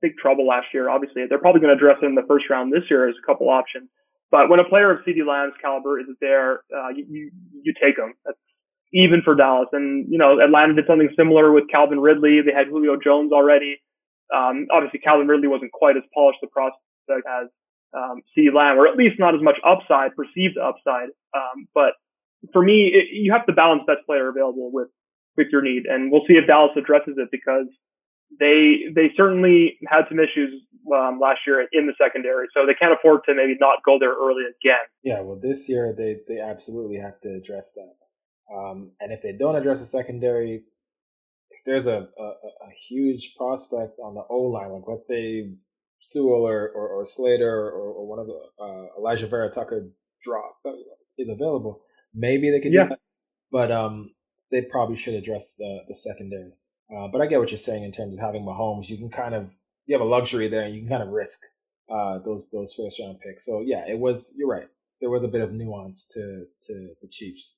big 0.00 0.16
trouble 0.16 0.46
last 0.46 0.68
year. 0.72 0.88
Obviously, 0.88 1.24
they're 1.28 1.38
probably 1.38 1.60
going 1.60 1.76
to 1.76 1.76
address 1.76 1.98
it 2.02 2.06
in 2.06 2.14
the 2.14 2.26
first 2.26 2.48
round 2.48 2.72
this 2.72 2.88
year 2.88 3.08
as 3.08 3.14
a 3.16 3.26
couple 3.26 3.48
options. 3.48 3.88
But 4.30 4.48
when 4.48 4.58
a 4.58 4.68
player 4.68 4.90
of 4.90 5.04
CeeDee 5.06 5.26
Lamb's 5.26 5.54
caliber 5.60 6.00
is 6.00 6.06
there, 6.20 6.64
uh, 6.74 6.88
you, 6.94 7.06
you, 7.08 7.30
you 7.62 7.74
take 7.80 7.96
him. 7.96 8.14
That's 8.24 8.38
even 8.92 9.22
for 9.22 9.34
Dallas. 9.34 9.68
And, 9.72 10.06
you 10.10 10.18
know, 10.18 10.40
Atlanta 10.40 10.74
did 10.74 10.86
something 10.86 11.10
similar 11.16 11.52
with 11.52 11.68
Calvin 11.70 12.00
Ridley. 12.00 12.40
They 12.44 12.52
had 12.52 12.68
Julio 12.68 12.96
Jones 12.96 13.32
already. 13.32 13.78
Um, 14.34 14.66
obviously 14.72 14.98
Calvin 15.00 15.28
Ridley 15.28 15.48
wasn't 15.48 15.70
quite 15.72 15.96
as 15.96 16.02
polished 16.12 16.40
a 16.42 16.48
prospect 16.48 17.26
as, 17.28 17.46
um, 17.94 18.22
CeeDee 18.36 18.54
Lamb, 18.54 18.78
or 18.78 18.86
at 18.86 18.96
least 18.96 19.18
not 19.18 19.34
as 19.34 19.42
much 19.42 19.56
upside, 19.66 20.16
perceived 20.16 20.58
upside. 20.58 21.08
Um, 21.34 21.68
but 21.74 21.92
for 22.52 22.62
me, 22.62 22.92
it, 22.92 23.08
you 23.12 23.32
have 23.32 23.46
to 23.46 23.52
balance 23.52 23.82
best 23.86 24.06
player 24.06 24.28
available 24.28 24.70
with, 24.72 24.88
with 25.36 25.48
your 25.50 25.62
need. 25.62 25.84
And 25.86 26.10
we'll 26.10 26.24
see 26.26 26.34
if 26.34 26.46
Dallas 26.46 26.72
addresses 26.76 27.14
it 27.16 27.28
because 27.30 27.66
they, 28.38 28.92
they 28.94 29.12
certainly 29.16 29.78
had 29.88 30.04
some 30.08 30.18
issues, 30.18 30.62
um, 30.94 31.18
last 31.20 31.40
year 31.46 31.66
in 31.72 31.86
the 31.86 31.94
secondary. 32.00 32.46
So 32.54 32.66
they 32.66 32.74
can't 32.74 32.92
afford 32.92 33.22
to 33.26 33.34
maybe 33.34 33.56
not 33.58 33.82
go 33.84 33.98
there 33.98 34.12
early 34.14 34.44
again. 34.44 34.86
Yeah. 35.02 35.20
Well, 35.20 35.40
this 35.42 35.68
year 35.68 35.94
they, 35.96 36.18
they 36.28 36.40
absolutely 36.40 36.98
have 36.98 37.20
to 37.22 37.34
address 37.34 37.72
that. 37.74 37.94
Um, 38.54 38.92
and 39.00 39.12
if 39.12 39.22
they 39.22 39.32
don't 39.32 39.56
address 39.56 39.80
the 39.80 39.86
secondary, 39.86 40.62
if 41.50 41.58
there's 41.64 41.88
a, 41.88 42.08
a, 42.18 42.22
a 42.22 42.70
huge 42.88 43.34
prospect 43.36 43.98
on 43.98 44.14
the 44.14 44.22
O 44.30 44.42
line, 44.42 44.70
like 44.70 44.84
let's 44.86 45.08
say 45.08 45.50
Sewell 46.00 46.46
or, 46.46 46.68
or, 46.68 46.88
or 46.88 47.06
Slater 47.06 47.48
or, 47.48 47.70
or, 47.70 48.06
one 48.06 48.18
of 48.18 48.26
the 48.26 48.40
uh, 48.60 48.86
Alijah 49.00 49.30
Vera 49.30 49.50
Tucker 49.50 49.88
drop 50.22 50.56
is 51.18 51.28
available, 51.28 51.82
maybe 52.14 52.50
they 52.50 52.60
could 52.60 52.72
yeah. 52.72 52.84
do 52.84 52.88
that. 52.90 53.00
But 53.50 53.72
um, 53.72 54.10
they 54.50 54.62
probably 54.62 54.96
should 54.96 55.14
address 55.14 55.56
the 55.56 55.80
the 55.88 55.94
secondary. 55.94 56.52
Uh, 56.94 57.08
but 57.08 57.20
I 57.20 57.26
get 57.26 57.38
what 57.38 57.50
you're 57.50 57.58
saying 57.58 57.84
in 57.84 57.92
terms 57.92 58.16
of 58.16 58.20
having 58.20 58.44
Mahomes. 58.44 58.88
You 58.88 58.98
can 58.98 59.10
kind 59.10 59.34
of 59.34 59.50
you 59.86 59.96
have 59.96 60.06
a 60.06 60.08
luxury 60.08 60.48
there, 60.48 60.62
and 60.62 60.74
you 60.74 60.80
can 60.82 60.88
kind 60.88 61.02
of 61.02 61.08
risk 61.08 61.40
uh, 61.90 62.18
those 62.24 62.50
those 62.50 62.74
first 62.74 63.00
round 63.00 63.18
picks. 63.20 63.44
So 63.44 63.62
yeah, 63.64 63.84
it 63.88 63.98
was. 63.98 64.34
You're 64.36 64.48
right. 64.48 64.68
There 65.00 65.10
was 65.10 65.24
a 65.24 65.28
bit 65.28 65.40
of 65.40 65.52
nuance 65.52 66.08
to 66.14 66.46
to 66.66 66.88
the 67.02 67.08
Chiefs. 67.10 67.54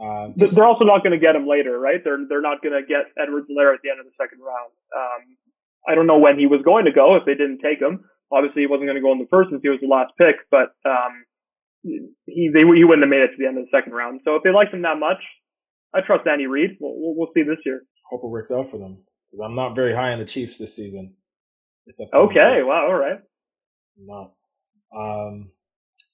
Um, 0.00 0.34
they're 0.36 0.66
also 0.66 0.84
not 0.84 1.04
going 1.04 1.12
to 1.12 1.22
get 1.22 1.36
him 1.36 1.46
later, 1.46 1.78
right? 1.78 2.02
They're 2.02 2.18
they're 2.28 2.42
not 2.42 2.62
going 2.62 2.74
to 2.74 2.86
get 2.86 3.14
Edwards-Helaire 3.16 3.74
at 3.74 3.80
the 3.82 3.90
end 3.90 4.00
of 4.00 4.06
the 4.06 4.16
second 4.18 4.40
round. 4.42 4.72
Um, 4.90 5.36
I 5.86 5.94
don't 5.94 6.06
know 6.06 6.18
when 6.18 6.38
he 6.38 6.46
was 6.46 6.62
going 6.64 6.86
to 6.86 6.92
go 6.92 7.16
if 7.16 7.24
they 7.24 7.34
didn't 7.34 7.60
take 7.60 7.80
him. 7.80 8.04
Obviously, 8.32 8.62
he 8.62 8.66
wasn't 8.66 8.88
going 8.88 8.96
to 8.96 9.02
go 9.02 9.12
in 9.12 9.18
the 9.18 9.30
first 9.30 9.50
since 9.50 9.62
he 9.62 9.68
was 9.68 9.80
the 9.80 9.86
last 9.86 10.12
pick, 10.18 10.36
but 10.50 10.74
um, 10.88 11.24
he 11.82 12.50
they, 12.52 12.64
he 12.64 12.84
wouldn't 12.84 13.04
have 13.04 13.10
made 13.10 13.22
it 13.22 13.36
to 13.36 13.38
the 13.38 13.46
end 13.46 13.58
of 13.58 13.64
the 13.64 13.76
second 13.76 13.92
round. 13.92 14.20
So 14.24 14.36
if 14.36 14.42
they 14.42 14.50
liked 14.50 14.72
him 14.72 14.82
that 14.82 14.98
much, 14.98 15.22
I 15.94 16.00
trust 16.00 16.26
Andy 16.26 16.46
Reid. 16.46 16.78
We'll, 16.80 16.94
we'll, 16.96 17.14
we'll 17.16 17.32
see 17.34 17.42
this 17.42 17.62
year. 17.64 17.84
Hope 18.10 18.24
it 18.24 18.28
works 18.28 18.50
out 18.50 18.70
for 18.70 18.78
them 18.78 19.04
because 19.30 19.44
I'm 19.44 19.54
not 19.54 19.74
very 19.74 19.94
high 19.94 20.12
on 20.12 20.18
the 20.18 20.24
Chiefs 20.24 20.58
this 20.58 20.74
season. 20.74 21.14
Okay, 22.12 22.62
wow, 22.62 22.86
all 22.88 22.94
right. 22.94 23.20
I'm. 23.98 24.32
Um, 24.96 25.50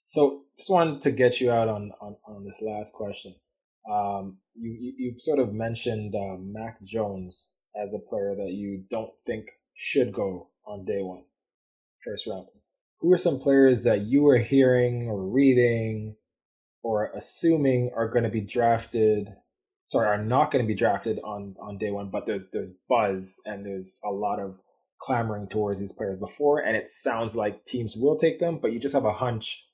so 0.06 0.42
just 0.58 0.70
wanted 0.70 1.02
to 1.02 1.12
get 1.12 1.40
you 1.40 1.50
out 1.52 1.68
on, 1.68 1.92
on, 2.00 2.16
on 2.26 2.44
this 2.44 2.60
last 2.60 2.92
question. 2.94 3.34
Um, 3.90 4.38
you, 4.54 4.76
you 4.78 4.92
you've 4.98 5.20
sort 5.20 5.38
of 5.38 5.52
mentioned 5.52 6.14
uh, 6.14 6.36
Mac 6.38 6.82
Jones 6.82 7.54
as 7.80 7.94
a 7.94 7.98
player 7.98 8.34
that 8.36 8.50
you 8.50 8.84
don't 8.90 9.12
think 9.26 9.46
should 9.82 10.12
go 10.12 10.50
on 10.66 10.84
day 10.84 11.00
one, 11.00 11.22
first 12.04 12.26
round. 12.26 12.46
Who 13.00 13.14
are 13.14 13.18
some 13.18 13.38
players 13.38 13.84
that 13.84 14.02
you 14.02 14.28
are 14.28 14.38
hearing 14.38 15.08
or 15.08 15.26
reading 15.30 16.16
or 16.82 17.10
assuming 17.16 17.92
are 17.96 18.10
going 18.10 18.24
to 18.24 18.30
be 18.30 18.42
drafted? 18.42 19.28
Sorry, 19.86 20.06
are 20.06 20.22
not 20.22 20.52
going 20.52 20.62
to 20.62 20.68
be 20.68 20.74
drafted 20.74 21.18
on 21.24 21.56
on 21.58 21.78
day 21.78 21.90
one, 21.90 22.10
but 22.10 22.26
there's 22.26 22.50
there's 22.50 22.70
buzz 22.90 23.40
and 23.46 23.64
there's 23.64 23.98
a 24.04 24.10
lot 24.10 24.38
of 24.38 24.60
clamoring 25.00 25.48
towards 25.48 25.80
these 25.80 25.94
players 25.94 26.20
before, 26.20 26.58
and 26.60 26.76
it 26.76 26.90
sounds 26.90 27.34
like 27.34 27.64
teams 27.64 27.96
will 27.96 28.18
take 28.18 28.38
them, 28.38 28.58
but 28.60 28.72
you 28.72 28.80
just 28.80 28.94
have 28.94 29.06
a 29.06 29.14
hunch 29.14 29.64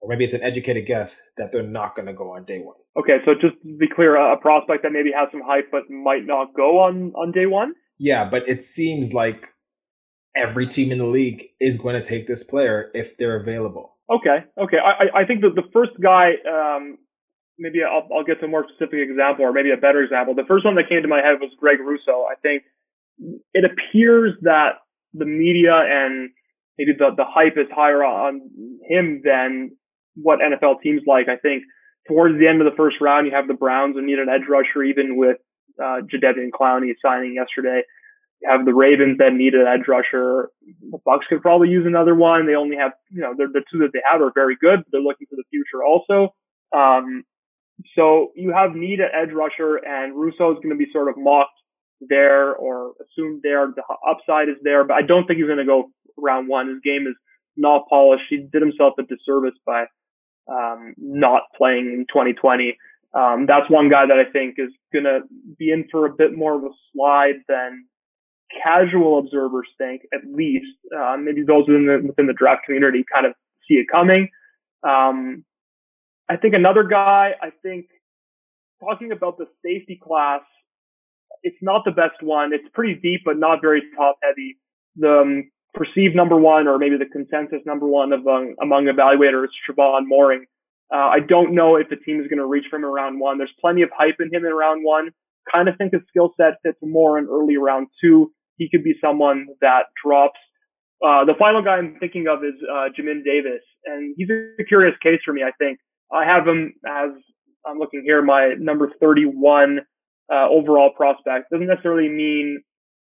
or 0.00 0.08
maybe 0.08 0.24
it's 0.24 0.32
an 0.32 0.42
educated 0.42 0.86
guess 0.86 1.20
that 1.36 1.52
they're 1.52 1.62
not 1.62 1.94
going 1.94 2.06
to 2.06 2.14
go 2.14 2.32
on 2.32 2.44
day 2.44 2.58
one. 2.58 2.76
Okay, 2.96 3.18
so 3.26 3.34
just 3.34 3.62
to 3.62 3.76
be 3.78 3.86
clear, 3.94 4.16
a 4.16 4.38
prospect 4.38 4.82
that 4.82 4.92
maybe 4.92 5.12
has 5.14 5.28
some 5.30 5.42
hype 5.44 5.70
but 5.70 5.90
might 5.90 6.24
not 6.24 6.54
go 6.54 6.80
on 6.80 7.12
on 7.14 7.32
day 7.32 7.46
one. 7.46 7.74
Yeah, 8.02 8.28
but 8.28 8.48
it 8.48 8.64
seems 8.64 9.14
like 9.14 9.46
every 10.34 10.66
team 10.66 10.90
in 10.90 10.98
the 10.98 11.06
league 11.06 11.44
is 11.60 11.78
going 11.78 11.94
to 11.94 12.04
take 12.04 12.26
this 12.26 12.42
player 12.42 12.90
if 12.94 13.16
they're 13.16 13.36
available. 13.36 13.96
Okay, 14.10 14.38
okay. 14.60 14.78
I 14.78 15.20
I 15.20 15.24
think 15.24 15.42
that 15.42 15.54
the 15.54 15.70
first 15.72 15.92
guy, 16.02 16.32
um, 16.42 16.98
maybe 17.60 17.78
I'll 17.84 18.08
I'll 18.12 18.24
get 18.24 18.40
to 18.40 18.46
a 18.46 18.48
more 18.48 18.66
specific 18.74 18.98
example 19.08 19.44
or 19.44 19.52
maybe 19.52 19.70
a 19.70 19.76
better 19.76 20.02
example. 20.02 20.34
The 20.34 20.48
first 20.48 20.64
one 20.64 20.74
that 20.74 20.88
came 20.88 21.02
to 21.02 21.08
my 21.08 21.18
head 21.22 21.38
was 21.40 21.52
Greg 21.60 21.78
Rousseau. 21.78 22.26
I 22.28 22.34
think 22.42 22.64
it 23.54 23.64
appears 23.64 24.34
that 24.42 24.82
the 25.14 25.24
media 25.24 25.78
and 25.78 26.30
maybe 26.76 26.94
the 26.98 27.14
the 27.16 27.24
hype 27.24 27.56
is 27.56 27.70
higher 27.70 28.02
on 28.02 28.50
him 28.82 29.22
than 29.24 29.76
what 30.16 30.40
NFL 30.40 30.82
teams 30.82 31.02
like. 31.06 31.28
I 31.28 31.36
think 31.36 31.62
towards 32.08 32.36
the 32.36 32.48
end 32.48 32.60
of 32.60 32.66
the 32.66 32.76
first 32.76 32.96
round, 33.00 33.28
you 33.28 33.32
have 33.32 33.46
the 33.46 33.54
Browns 33.54 33.96
and 33.96 34.08
need 34.08 34.18
an 34.18 34.28
edge 34.28 34.48
rusher, 34.50 34.82
even 34.82 35.16
with 35.16 35.36
uh, 35.80 36.00
Jadeveon 36.02 36.50
Clowney 36.50 36.92
signing 37.04 37.34
yesterday. 37.34 37.82
You 38.40 38.50
have 38.50 38.66
the 38.66 38.74
Ravens 38.74 39.18
that 39.18 39.32
need 39.32 39.54
an 39.54 39.66
edge 39.66 39.86
rusher. 39.86 40.50
The 40.66 40.98
Bucs 41.06 41.28
could 41.28 41.42
probably 41.42 41.68
use 41.68 41.86
another 41.86 42.14
one. 42.14 42.46
They 42.46 42.56
only 42.56 42.76
have, 42.76 42.92
you 43.10 43.20
know, 43.20 43.34
the 43.36 43.62
two 43.70 43.78
that 43.80 43.90
they 43.92 44.00
have 44.10 44.20
are 44.20 44.32
very 44.34 44.56
good. 44.60 44.80
But 44.80 44.86
they're 44.90 45.00
looking 45.00 45.28
for 45.30 45.36
the 45.36 45.44
future 45.50 45.84
also. 45.84 46.34
Um, 46.74 47.24
so 47.96 48.32
you 48.34 48.52
have 48.52 48.74
need 48.74 49.00
at 49.00 49.14
edge 49.14 49.32
rusher, 49.32 49.76
and 49.76 50.14
Rousseau 50.14 50.52
is 50.52 50.58
going 50.62 50.70
to 50.70 50.76
be 50.76 50.90
sort 50.92 51.08
of 51.08 51.14
mocked 51.16 51.50
there 52.00 52.54
or 52.54 52.92
assumed 53.00 53.40
there. 53.42 53.66
The 53.74 53.82
upside 54.08 54.48
is 54.48 54.56
there, 54.62 54.84
but 54.84 54.94
I 54.94 55.02
don't 55.02 55.26
think 55.26 55.38
he's 55.38 55.46
going 55.46 55.58
to 55.58 55.64
go 55.64 55.90
round 56.16 56.48
one. 56.48 56.68
His 56.68 56.80
game 56.84 57.06
is 57.06 57.14
not 57.56 57.88
polished. 57.88 58.24
He 58.28 58.38
did 58.38 58.62
himself 58.62 58.94
a 58.98 59.02
disservice 59.02 59.58
by 59.64 59.84
um, 60.50 60.94
not 60.98 61.42
playing 61.56 61.86
in 61.86 62.06
2020. 62.08 62.76
Um, 63.14 63.46
that's 63.46 63.68
one 63.68 63.90
guy 63.90 64.06
that 64.06 64.16
I 64.16 64.30
think 64.30 64.56
is 64.58 64.70
going 64.92 65.04
to 65.04 65.20
be 65.58 65.70
in 65.70 65.86
for 65.90 66.06
a 66.06 66.12
bit 66.12 66.36
more 66.36 66.56
of 66.56 66.64
a 66.64 66.70
slide 66.92 67.42
than 67.48 67.84
casual 68.62 69.18
observers 69.18 69.68
think, 69.78 70.02
at 70.12 70.20
least. 70.30 70.76
Uh, 70.96 71.16
maybe 71.18 71.42
those 71.42 71.66
within 71.68 71.86
the, 71.86 72.06
within 72.06 72.26
the 72.26 72.32
draft 72.32 72.64
community 72.64 73.04
kind 73.12 73.26
of 73.26 73.32
see 73.68 73.74
it 73.74 73.86
coming. 73.90 74.28
Um, 74.82 75.44
I 76.28 76.36
think 76.36 76.54
another 76.54 76.84
guy, 76.84 77.32
I 77.40 77.50
think 77.62 77.86
talking 78.80 79.12
about 79.12 79.38
the 79.38 79.46
safety 79.64 80.00
class, 80.02 80.40
it's 81.42 81.56
not 81.60 81.84
the 81.84 81.90
best 81.90 82.22
one. 82.22 82.52
It's 82.52 82.68
pretty 82.72 82.94
deep, 82.94 83.22
but 83.24 83.36
not 83.38 83.60
very 83.60 83.82
top 83.96 84.16
heavy. 84.22 84.58
The 84.96 85.20
um, 85.20 85.50
perceived 85.74 86.14
number 86.14 86.36
one, 86.36 86.68
or 86.68 86.78
maybe 86.78 86.96
the 86.96 87.06
consensus 87.06 87.60
number 87.66 87.86
one 87.86 88.12
among, 88.12 88.54
among 88.62 88.84
evaluators, 88.84 89.48
Trevon 89.68 90.04
Moehrig. 90.10 90.44
Uh, 90.92 91.08
I 91.08 91.20
don't 91.26 91.54
know 91.54 91.76
if 91.76 91.88
the 91.88 91.96
team 91.96 92.20
is 92.20 92.28
going 92.28 92.38
to 92.38 92.46
reach 92.46 92.66
for 92.68 92.76
him 92.76 92.84
in 92.84 92.90
round 92.90 93.18
one. 93.18 93.38
There's 93.38 93.52
plenty 93.60 93.82
of 93.82 93.90
hype 93.96 94.16
in 94.20 94.32
him 94.32 94.44
in 94.44 94.52
round 94.52 94.84
one. 94.84 95.10
Kind 95.50 95.68
of 95.68 95.76
think 95.78 95.92
his 95.92 96.02
skill 96.08 96.34
set 96.36 96.58
fits 96.62 96.78
more 96.82 97.18
in 97.18 97.26
early 97.30 97.56
round 97.56 97.88
two. 98.00 98.30
He 98.58 98.68
could 98.70 98.84
be 98.84 98.94
someone 99.00 99.46
that 99.60 99.84
drops. 100.04 100.38
Uh, 101.02 101.24
the 101.24 101.34
final 101.38 101.62
guy 101.62 101.76
I'm 101.76 101.96
thinking 101.98 102.26
of 102.28 102.44
is 102.44 102.54
uh, 102.70 102.92
Jamin 102.96 103.24
Davis, 103.24 103.62
and 103.86 104.14
he's 104.16 104.28
a 104.30 104.64
curious 104.64 104.94
case 105.02 105.20
for 105.24 105.32
me. 105.32 105.42
I 105.42 105.50
think 105.58 105.78
I 106.12 106.24
have 106.24 106.46
him 106.46 106.74
as 106.86 107.10
I'm 107.66 107.78
looking 107.78 108.02
here, 108.04 108.22
my 108.22 108.54
number 108.58 108.90
31 109.00 109.80
uh, 110.32 110.48
overall 110.48 110.90
prospect. 110.96 111.50
Doesn't 111.50 111.66
necessarily 111.66 112.08
mean 112.08 112.62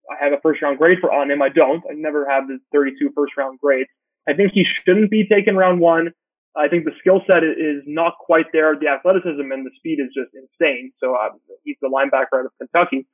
I 0.09 0.23
have 0.23 0.33
a 0.33 0.41
first 0.41 0.61
round 0.61 0.77
grade 0.77 0.99
for 1.01 1.11
on 1.11 1.31
him. 1.31 1.41
I 1.41 1.49
don't. 1.49 1.83
I 1.89 1.93
never 1.95 2.29
have 2.29 2.47
the 2.47 2.59
32 2.71 3.11
first 3.15 3.33
round 3.37 3.59
grades. 3.59 3.89
I 4.29 4.33
think 4.33 4.51
he 4.53 4.65
shouldn't 4.85 5.09
be 5.09 5.27
taken 5.27 5.55
round 5.55 5.79
one. 5.79 6.11
I 6.55 6.67
think 6.67 6.85
the 6.85 6.91
skill 6.99 7.21
set 7.27 7.43
is 7.43 7.83
not 7.85 8.13
quite 8.19 8.47
there. 8.51 8.75
The 8.75 8.87
athleticism 8.87 9.39
and 9.39 9.65
the 9.65 9.71
speed 9.77 9.99
is 9.99 10.11
just 10.13 10.35
insane. 10.35 10.91
So 10.99 11.15
uh, 11.15 11.29
he's 11.63 11.77
the 11.81 11.87
linebacker 11.87 12.39
out 12.39 12.45
of 12.45 12.51
Kentucky. 12.59 13.07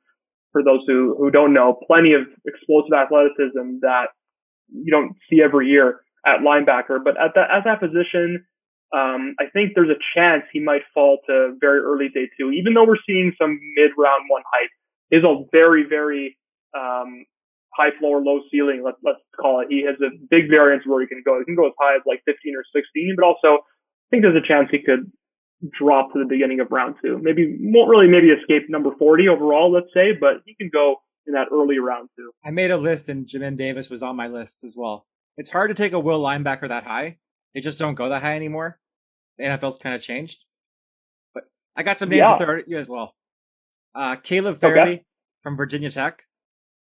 For 0.52 0.64
those 0.64 0.80
who, 0.86 1.14
who 1.18 1.30
don't 1.30 1.52
know, 1.52 1.78
plenty 1.86 2.14
of 2.14 2.22
explosive 2.46 2.92
athleticism 2.92 3.78
that 3.82 4.08
you 4.72 4.90
don't 4.90 5.14
see 5.28 5.42
every 5.42 5.68
year 5.68 6.00
at 6.26 6.40
linebacker. 6.40 6.98
But 7.04 7.20
at 7.20 7.34
that, 7.34 7.50
at 7.50 7.64
that 7.64 7.80
position, 7.80 8.44
um, 8.94 9.36
I 9.38 9.44
think 9.52 9.72
there's 9.74 9.90
a 9.90 10.00
chance 10.16 10.44
he 10.52 10.60
might 10.60 10.82
fall 10.94 11.18
to 11.28 11.54
very 11.60 11.80
early 11.80 12.08
day 12.08 12.28
two, 12.38 12.50
even 12.50 12.72
though 12.74 12.86
we're 12.86 13.02
seeing 13.06 13.32
some 13.40 13.60
mid 13.76 13.90
round 13.98 14.24
one 14.28 14.42
hype. 14.50 14.70
Is 15.10 15.24
a 15.24 15.40
very, 15.52 15.84
very, 15.88 16.36
um, 16.76 17.24
high 17.78 17.96
floor, 17.98 18.20
low 18.20 18.40
ceiling. 18.50 18.82
Let's, 18.84 18.98
let's 19.04 19.22
call 19.38 19.60
it. 19.60 19.68
He 19.70 19.86
has 19.86 19.94
a 20.02 20.10
big 20.30 20.50
variance 20.50 20.82
where 20.84 21.00
he 21.00 21.06
can 21.06 21.22
go. 21.24 21.38
He 21.38 21.44
can 21.44 21.54
go 21.54 21.66
as 21.66 21.78
high 21.78 21.94
as 21.94 22.02
like 22.06 22.22
15 22.26 22.54
or 22.58 22.64
16, 22.74 23.14
but 23.16 23.24
also 23.24 23.62
I 23.62 24.06
think 24.10 24.22
there's 24.22 24.36
a 24.36 24.46
chance 24.46 24.68
he 24.70 24.82
could 24.82 25.10
drop 25.70 26.12
to 26.12 26.18
the 26.18 26.26
beginning 26.28 26.60
of 26.60 26.70
round 26.70 26.96
two. 27.02 27.18
Maybe 27.20 27.56
won't 27.60 27.88
really 27.88 28.08
maybe 28.08 28.28
escape 28.28 28.68
number 28.68 28.90
40 28.98 29.28
overall, 29.28 29.72
let's 29.72 29.92
say, 29.94 30.12
but 30.18 30.42
he 30.46 30.54
can 30.54 30.70
go 30.72 30.96
in 31.26 31.34
that 31.34 31.48
early 31.52 31.78
round 31.78 32.08
two. 32.16 32.30
I 32.44 32.50
made 32.50 32.70
a 32.70 32.76
list 32.76 33.08
and 33.08 33.26
Jamin 33.26 33.56
Davis 33.56 33.90
was 33.90 34.02
on 34.02 34.16
my 34.16 34.28
list 34.28 34.64
as 34.64 34.76
well. 34.76 35.06
It's 35.36 35.50
hard 35.50 35.70
to 35.70 35.74
take 35.74 35.92
a 35.92 36.00
will 36.00 36.22
linebacker 36.22 36.68
that 36.68 36.84
high. 36.84 37.18
They 37.54 37.60
just 37.60 37.78
don't 37.78 37.94
go 37.94 38.08
that 38.08 38.22
high 38.22 38.36
anymore. 38.36 38.78
The 39.36 39.44
NFL's 39.44 39.78
kind 39.78 39.94
of 39.94 40.02
changed. 40.02 40.44
But 41.34 41.44
I 41.76 41.82
got 41.82 41.98
some 41.98 42.08
names 42.08 42.18
yeah. 42.18 42.36
to 42.36 42.44
throw 42.44 42.58
at 42.58 42.68
you 42.68 42.78
as 42.78 42.88
well. 42.88 43.14
Uh, 43.94 44.16
Caleb 44.16 44.60
Farley 44.60 44.80
okay. 44.80 45.04
from 45.42 45.56
Virginia 45.56 45.90
Tech. 45.90 46.22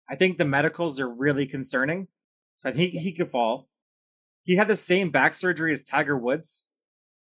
I 0.10 0.16
think 0.16 0.38
the 0.38 0.46
medicals 0.46 1.00
are 1.00 1.10
really 1.10 1.48
concerning. 1.48 2.08
So 2.60 2.72
he 2.72 2.90
he 2.90 3.14
could 3.14 3.32
fall. 3.32 3.70
He 4.44 4.56
had 4.56 4.68
the 4.68 4.76
same 4.76 5.12
back 5.12 5.36
surgery 5.36 5.74
as 5.74 5.84
Tiger 5.84 6.18
Woods, 6.18 6.68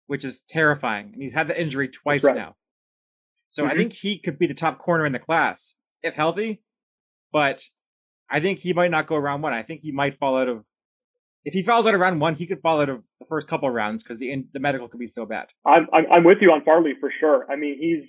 which 0.06 0.24
is 0.24 0.40
terrifying. 0.48 1.10
And 1.14 1.22
he's 1.22 1.32
had 1.32 1.48
the 1.48 1.60
injury 1.60 1.88
twice 1.88 2.24
right. 2.24 2.36
now. 2.36 2.56
So 3.50 3.62
mm-hmm. 3.62 3.72
I 3.72 3.76
think 3.76 3.92
he 3.92 4.18
could 4.18 4.38
be 4.38 4.46
the 4.46 4.54
top 4.54 4.78
corner 4.78 5.06
in 5.06 5.12
the 5.12 5.18
class 5.18 5.74
if 6.02 6.14
healthy. 6.14 6.62
But 7.32 7.62
I 8.30 8.40
think 8.40 8.58
he 8.58 8.72
might 8.72 8.90
not 8.90 9.06
go 9.06 9.16
around 9.16 9.42
one. 9.42 9.52
I 9.52 9.62
think 9.62 9.80
he 9.80 9.92
might 9.92 10.18
fall 10.18 10.36
out 10.36 10.48
of 10.48 10.64
if 11.44 11.52
he 11.52 11.62
falls 11.62 11.86
out 11.86 11.94
of 11.94 12.00
round 12.00 12.20
one, 12.20 12.34
he 12.34 12.46
could 12.46 12.60
fall 12.62 12.80
out 12.80 12.88
of 12.88 13.02
the 13.20 13.26
first 13.26 13.48
couple 13.48 13.68
of 13.68 13.74
rounds 13.74 14.02
because 14.02 14.18
the 14.18 14.44
the 14.52 14.60
medical 14.60 14.88
could 14.88 15.00
be 15.00 15.06
so 15.06 15.26
bad. 15.26 15.48
I'm, 15.64 15.86
I'm 15.92 16.04
I'm 16.10 16.24
with 16.24 16.38
you 16.40 16.50
on 16.50 16.64
Farley 16.64 16.92
for 16.98 17.12
sure. 17.20 17.46
I 17.50 17.56
mean, 17.56 17.78
he's 17.78 18.08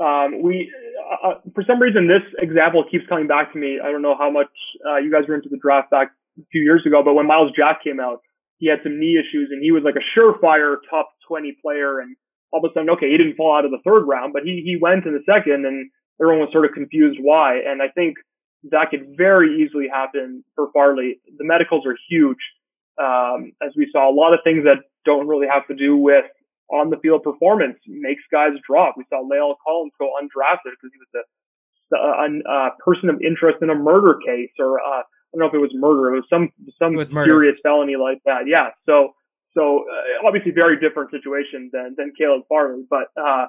um, 0.00 0.42
we 0.42 0.72
uh, 0.98 1.28
uh, 1.28 1.34
for 1.54 1.64
some 1.66 1.80
reason 1.80 2.08
this 2.08 2.24
example 2.38 2.84
keeps 2.90 3.06
coming 3.08 3.26
back 3.26 3.52
to 3.52 3.58
me. 3.58 3.78
I 3.82 3.90
don't 3.90 4.02
know 4.02 4.16
how 4.18 4.30
much 4.30 4.50
uh, 4.86 4.96
you 4.96 5.10
guys 5.10 5.28
were 5.28 5.34
into 5.34 5.48
the 5.48 5.58
draft 5.60 5.90
back 5.90 6.08
a 6.38 6.46
few 6.50 6.62
years 6.62 6.82
ago, 6.86 7.02
but 7.04 7.14
when 7.14 7.26
Myles 7.26 7.52
Jack 7.56 7.84
came 7.84 8.00
out, 8.00 8.20
he 8.58 8.68
had 8.68 8.80
some 8.82 8.98
knee 8.98 9.18
issues 9.18 9.50
and 9.50 9.62
he 9.62 9.70
was 9.72 9.82
like 9.84 9.94
a 9.96 10.18
surefire 10.18 10.76
top 10.90 11.10
20 11.28 11.56
player. 11.62 12.00
And 12.00 12.16
all 12.52 12.64
of 12.64 12.70
a 12.70 12.74
sudden, 12.74 12.90
okay, 12.90 13.10
he 13.10 13.18
didn't 13.18 13.36
fall 13.36 13.56
out 13.56 13.64
of 13.64 13.70
the 13.70 13.82
third 13.84 14.06
round, 14.06 14.32
but 14.32 14.42
he 14.42 14.62
he 14.64 14.76
went 14.80 15.06
in 15.06 15.14
the 15.14 15.24
second, 15.26 15.66
and 15.66 15.90
everyone 16.20 16.40
was 16.40 16.52
sort 16.52 16.64
of 16.64 16.72
confused 16.72 17.18
why. 17.20 17.58
And 17.66 17.82
I 17.82 17.88
think 17.88 18.16
that 18.70 18.90
could 18.90 19.14
very 19.16 19.62
easily 19.62 19.86
happen 19.92 20.42
for 20.54 20.70
Farley. 20.72 21.20
The 21.38 21.44
medicals 21.44 21.84
are 21.86 21.96
huge 22.08 22.40
um, 22.98 23.52
as 23.62 23.72
we 23.76 23.88
saw, 23.90 24.10
a 24.10 24.14
lot 24.14 24.34
of 24.34 24.40
things 24.44 24.64
that 24.64 24.84
don't 25.04 25.26
really 25.26 25.46
have 25.52 25.66
to 25.68 25.74
do 25.74 25.96
with 25.96 26.24
on 26.70 26.90
the 26.90 26.96
field 26.98 27.22
performance 27.22 27.78
makes 27.86 28.22
guys 28.32 28.52
drop. 28.66 28.94
We 28.96 29.04
saw 29.08 29.22
La'el 29.22 29.54
Collins 29.64 29.92
go 29.98 30.12
undrafted 30.20 30.72
because 30.72 30.90
he 30.92 31.00
was 31.00 31.12
a, 31.14 31.96
a, 31.96 32.26
a, 32.50 32.70
person 32.84 33.08
of 33.10 33.20
interest 33.20 33.58
in 33.62 33.70
a 33.70 33.74
murder 33.74 34.18
case, 34.24 34.50
or 34.58 34.80
uh, 34.80 35.02
I 35.02 35.04
don't 35.32 35.40
know 35.40 35.46
if 35.46 35.54
it 35.54 35.58
was 35.58 35.72
murder. 35.74 36.14
It 36.14 36.24
was 36.24 36.28
some 36.30 36.50
some 36.78 36.94
was 36.94 37.08
serious 37.08 37.56
felony 37.62 37.96
like 37.96 38.18
that. 38.24 38.46
Yeah. 38.46 38.70
So 38.86 39.14
so 39.56 39.84
uh, 39.84 40.26
obviously 40.26 40.52
very 40.52 40.80
different 40.80 41.10
situation 41.10 41.70
than 41.72 41.94
than 41.96 42.12
Caleb 42.16 42.42
Farley, 42.48 42.84
but 42.88 43.08
uh, 43.20 43.46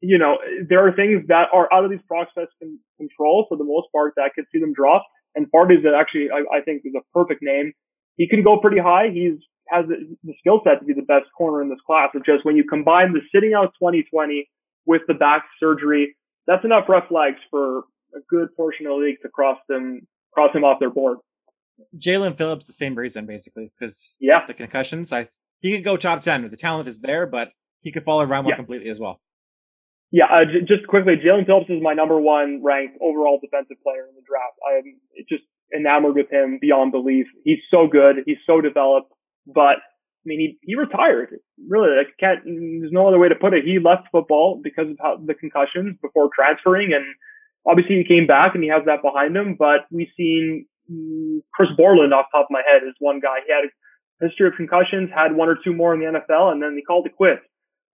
you 0.00 0.18
know 0.18 0.38
there 0.68 0.86
are 0.86 0.92
things 0.92 1.26
that 1.28 1.48
are 1.52 1.72
out 1.72 1.84
of 1.84 1.90
these 1.90 2.04
prospects' 2.06 2.54
control 2.98 3.46
for 3.48 3.56
the 3.56 3.64
most 3.64 3.88
part 3.92 4.14
that 4.16 4.32
could 4.34 4.44
see 4.52 4.60
them 4.60 4.72
drop. 4.72 5.04
And 5.34 5.46
Farley's 5.50 5.84
that 5.84 5.94
actually 5.94 6.28
I, 6.30 6.58
I 6.58 6.60
think 6.62 6.82
is 6.84 6.94
a 6.96 7.04
perfect 7.12 7.42
name 7.42 7.72
he 8.18 8.28
can 8.28 8.42
go 8.42 8.58
pretty 8.60 8.78
high. 8.78 9.08
He's 9.14 9.38
has 9.70 9.86
the 9.88 10.34
skill 10.40 10.60
set 10.64 10.80
to 10.80 10.84
be 10.84 10.94
the 10.94 11.02
best 11.02 11.26
corner 11.36 11.62
in 11.62 11.68
this 11.68 11.78
class. 11.86 12.10
It's 12.14 12.26
just 12.26 12.44
when 12.44 12.56
you 12.56 12.64
combine 12.64 13.12
the 13.12 13.20
sitting 13.34 13.54
out 13.54 13.74
2020 13.80 14.48
with 14.86 15.02
the 15.06 15.14
back 15.14 15.44
surgery, 15.60 16.16
that's 16.46 16.64
enough 16.64 16.88
red 16.88 17.04
flags 17.08 17.38
for 17.50 17.84
a 18.14 18.20
good 18.28 18.54
portion 18.56 18.86
of 18.86 18.92
the 18.92 19.04
league 19.04 19.20
to 19.22 19.28
cross 19.28 19.58
them, 19.68 20.06
cross 20.32 20.54
him 20.54 20.64
off 20.64 20.80
their 20.80 20.90
board. 20.90 21.18
Jaelan 21.96 22.36
Phillips, 22.36 22.66
the 22.66 22.72
same 22.72 22.94
reason 22.94 23.26
basically, 23.26 23.70
because 23.78 24.14
yeah, 24.18 24.46
the 24.46 24.54
concussions. 24.54 25.12
I 25.12 25.28
he 25.60 25.74
could 25.74 25.84
go 25.84 25.96
top 25.96 26.22
ten. 26.22 26.48
The 26.50 26.56
talent 26.56 26.88
is 26.88 27.00
there, 27.00 27.26
but 27.26 27.50
he 27.80 27.92
could 27.92 28.04
fall 28.04 28.20
around 28.22 28.44
one 28.44 28.50
yeah. 28.50 28.56
completely 28.56 28.90
as 28.90 28.98
well. 28.98 29.20
Yeah, 30.10 30.24
uh, 30.24 30.44
j- 30.44 30.64
just 30.66 30.86
quickly, 30.88 31.14
Jaelan 31.16 31.46
Phillips 31.46 31.68
is 31.68 31.82
my 31.82 31.92
number 31.92 32.18
one 32.18 32.62
ranked 32.64 32.96
overall 33.00 33.38
defensive 33.40 33.76
player 33.82 34.06
in 34.08 34.14
the 34.14 34.22
draft. 34.26 34.56
I 34.66 34.78
am 34.78 34.84
just 35.28 35.44
enamored 35.74 36.14
with 36.14 36.30
him 36.32 36.58
beyond 36.60 36.92
belief. 36.92 37.26
He's 37.44 37.58
so 37.70 37.86
good. 37.86 38.16
He's 38.24 38.38
so 38.46 38.60
developed. 38.60 39.12
But 39.48 39.80
I 39.80 40.24
mean, 40.24 40.40
he 40.40 40.58
he 40.62 40.74
retired. 40.76 41.40
Really, 41.68 41.96
like 41.96 42.12
can't. 42.20 42.44
There's 42.44 42.92
no 42.92 43.08
other 43.08 43.18
way 43.18 43.28
to 43.28 43.34
put 43.34 43.54
it. 43.54 43.64
He 43.64 43.78
left 43.78 44.12
football 44.12 44.60
because 44.62 44.90
of 44.90 44.96
how 45.00 45.16
the 45.16 45.34
concussions 45.34 45.96
before 46.02 46.28
transferring, 46.34 46.92
and 46.92 47.04
obviously 47.66 47.96
he 47.96 48.04
came 48.04 48.26
back 48.26 48.54
and 48.54 48.62
he 48.62 48.70
has 48.70 48.84
that 48.86 49.02
behind 49.02 49.36
him. 49.36 49.56
But 49.58 49.88
we've 49.90 50.12
seen 50.16 50.66
Chris 51.54 51.70
Borland 51.76 52.12
off 52.12 52.26
top 52.32 52.46
of 52.46 52.50
my 52.52 52.62
head 52.64 52.86
is 52.86 52.94
one 52.98 53.20
guy. 53.20 53.40
He 53.46 53.52
had 53.52 53.64
a 53.64 54.28
history 54.28 54.48
of 54.48 54.54
concussions, 54.56 55.10
had 55.14 55.34
one 55.34 55.48
or 55.48 55.56
two 55.62 55.72
more 55.72 55.94
in 55.94 56.00
the 56.00 56.18
NFL, 56.18 56.52
and 56.52 56.62
then 56.62 56.74
he 56.76 56.82
called 56.84 57.06
it 57.06 57.16
quits. 57.16 57.42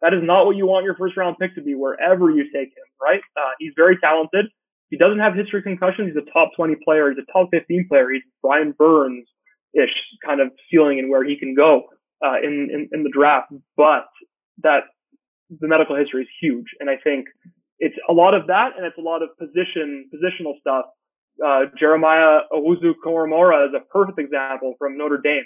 That 0.03 0.13
is 0.13 0.21
not 0.23 0.45
what 0.45 0.57
you 0.57 0.67
want 0.67 0.85
your 0.85 0.97
first 0.97 1.17
round 1.17 1.37
pick 1.39 1.55
to 1.55 1.63
be 1.63 1.75
wherever 1.75 2.31
you 2.31 2.45
take 2.53 2.75
him, 2.75 2.89
right? 3.01 3.23
Uh, 3.37 3.55
he's 3.59 3.73
very 3.77 3.97
talented. 3.99 4.47
He 4.91 4.99
doesn't 4.99 5.19
have 5.19 5.35
history 5.35 5.61
of 5.61 5.65
concussions. 5.65 6.13
He's 6.13 6.23
a 6.23 6.31
top 6.31 6.51
20 6.57 6.77
player. 6.85 7.11
He's 7.11 7.23
a 7.23 7.33
top 7.33 7.49
15 7.51 7.87
player. 7.89 8.11
He's 8.11 8.23
Brian 8.43 8.75
Burns 8.77 9.27
ish 9.75 9.95
kind 10.25 10.41
of 10.41 10.49
ceiling 10.71 10.99
and 10.99 11.11
where 11.11 11.25
he 11.25 11.37
can 11.37 11.55
go 11.55 11.83
uh, 12.25 12.39
in, 12.43 12.69
in 12.73 12.89
in 12.93 13.03
the 13.03 13.11
draft. 13.11 13.53
But 13.77 14.07
that 14.63 14.85
the 15.51 15.69
medical 15.69 15.97
history 15.97 16.23
is 16.23 16.29
huge, 16.41 16.67
and 16.81 16.89
I 16.89 16.97
think 16.97 17.27
it's 17.79 17.97
a 18.09 18.13
lot 18.13 18.35
of 18.35 18.47
that, 18.47 18.71
and 18.77 18.87
it's 18.87 18.99
a 18.99 19.03
lot 19.03 19.23
of 19.23 19.37
position 19.39 20.11
positional 20.15 20.59
stuff. 20.61 20.87
Uh, 21.45 21.63
Jeremiah 21.77 22.43
Owusu-Koramoah 22.53 23.69
is 23.69 23.75
a 23.75 23.85
perfect 23.91 24.21
example 24.21 24.75
from 24.79 24.97
Notre 24.97 25.19
Dame. 25.19 25.45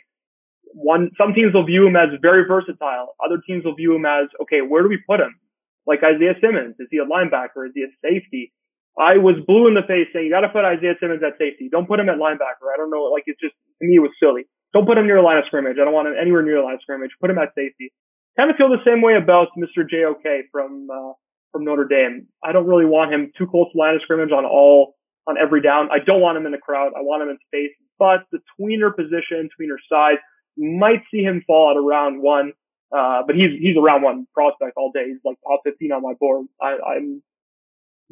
One, 0.75 1.11
some 1.17 1.33
teams 1.33 1.55
will 1.55 1.65
view 1.65 1.87
him 1.87 1.97
as 1.97 2.09
very 2.21 2.47
versatile. 2.47 3.15
Other 3.25 3.41
teams 3.47 3.65
will 3.65 3.75
view 3.75 3.95
him 3.95 4.05
as, 4.05 4.29
okay, 4.43 4.61
where 4.61 4.83
do 4.83 4.91
we 4.91 4.99
put 5.09 5.19
him? 5.19 5.41
Like 5.87 6.01
Isaiah 6.05 6.35
Simmons. 6.43 6.77
Is 6.79 6.89
he 6.91 6.99
a 6.99 7.07
linebacker? 7.07 7.67
Is 7.67 7.73
he 7.75 7.85
a 7.85 7.93
safety? 8.05 8.53
I 8.97 9.19
was 9.19 9.37
blue 9.47 9.69
in 9.69 9.75
the 9.75 9.87
face 9.87 10.09
saying 10.13 10.27
you 10.27 10.33
got 10.33 10.47
to 10.47 10.53
put 10.55 10.65
Isaiah 10.65 10.95
Simmons 10.99 11.23
at 11.23 11.39
safety. 11.39 11.69
Don't 11.71 11.87
put 11.87 12.01
him 12.01 12.09
at 12.09 12.19
linebacker. 12.19 12.71
I 12.73 12.77
don't 12.77 12.91
know. 12.91 13.11
Like 13.11 13.25
it's 13.27 13.41
just 13.41 13.55
to 13.81 13.87
me 13.87 13.97
it 13.97 14.05
was 14.05 14.15
silly. 14.23 14.47
Don't 14.73 14.87
put 14.87 14.99
him 14.99 15.07
near 15.07 15.17
the 15.17 15.27
line 15.27 15.39
of 15.39 15.45
scrimmage. 15.47 15.77
I 15.81 15.85
don't 15.85 15.95
want 15.95 16.09
him 16.09 16.15
anywhere 16.21 16.43
near 16.43 16.59
the 16.59 16.67
line 16.67 16.75
of 16.75 16.83
scrimmage. 16.83 17.11
Put 17.21 17.31
him 17.31 17.39
at 17.39 17.55
safety. 17.55 17.93
Kind 18.37 18.51
of 18.51 18.57
feel 18.57 18.69
the 18.69 18.85
same 18.85 19.01
way 19.03 19.17
about 19.17 19.49
Mr. 19.59 19.83
JOK 19.83 20.51
from 20.53 20.89
uh, 20.91 21.13
from 21.53 21.65
Notre 21.65 21.87
Dame. 21.87 22.27
I 22.45 22.53
don't 22.53 22.67
really 22.67 22.85
want 22.87 23.13
him 23.13 23.33
too 23.37 23.47
close 23.47 23.71
to 23.73 23.79
line 23.79 23.95
of 23.95 24.03
scrimmage 24.03 24.33
on 24.33 24.45
all 24.45 24.95
on 25.27 25.37
every 25.37 25.61
down. 25.61 25.89
I 25.93 25.99
don't 26.05 26.21
want 26.21 26.39
him 26.39 26.47
in 26.47 26.53
the 26.53 26.59
crowd. 26.59 26.93
I 26.97 27.03
want 27.03 27.23
him 27.23 27.29
in 27.29 27.39
space, 27.47 27.75
but 27.99 28.25
the 28.33 28.41
tweener 28.59 28.95
position, 28.95 29.49
tweener 29.59 29.77
size 29.91 30.19
might 30.57 31.03
see 31.11 31.23
him 31.23 31.43
fall 31.47 31.71
at 31.71 31.77
around 31.77 32.23
one. 32.23 32.53
Uh, 32.91 33.21
but 33.27 33.37
he's, 33.37 33.53
he's 33.61 33.77
a 33.77 33.81
round 33.81 34.03
one 34.03 34.27
prospect 34.33 34.73
all 34.77 34.91
day. 34.95 35.05
He's 35.07 35.21
like 35.23 35.37
top 35.47 35.61
15 35.65 35.93
on 35.93 36.03
my 36.03 36.15
board. 36.19 36.47
I, 36.61 36.77
I'm 36.97 37.23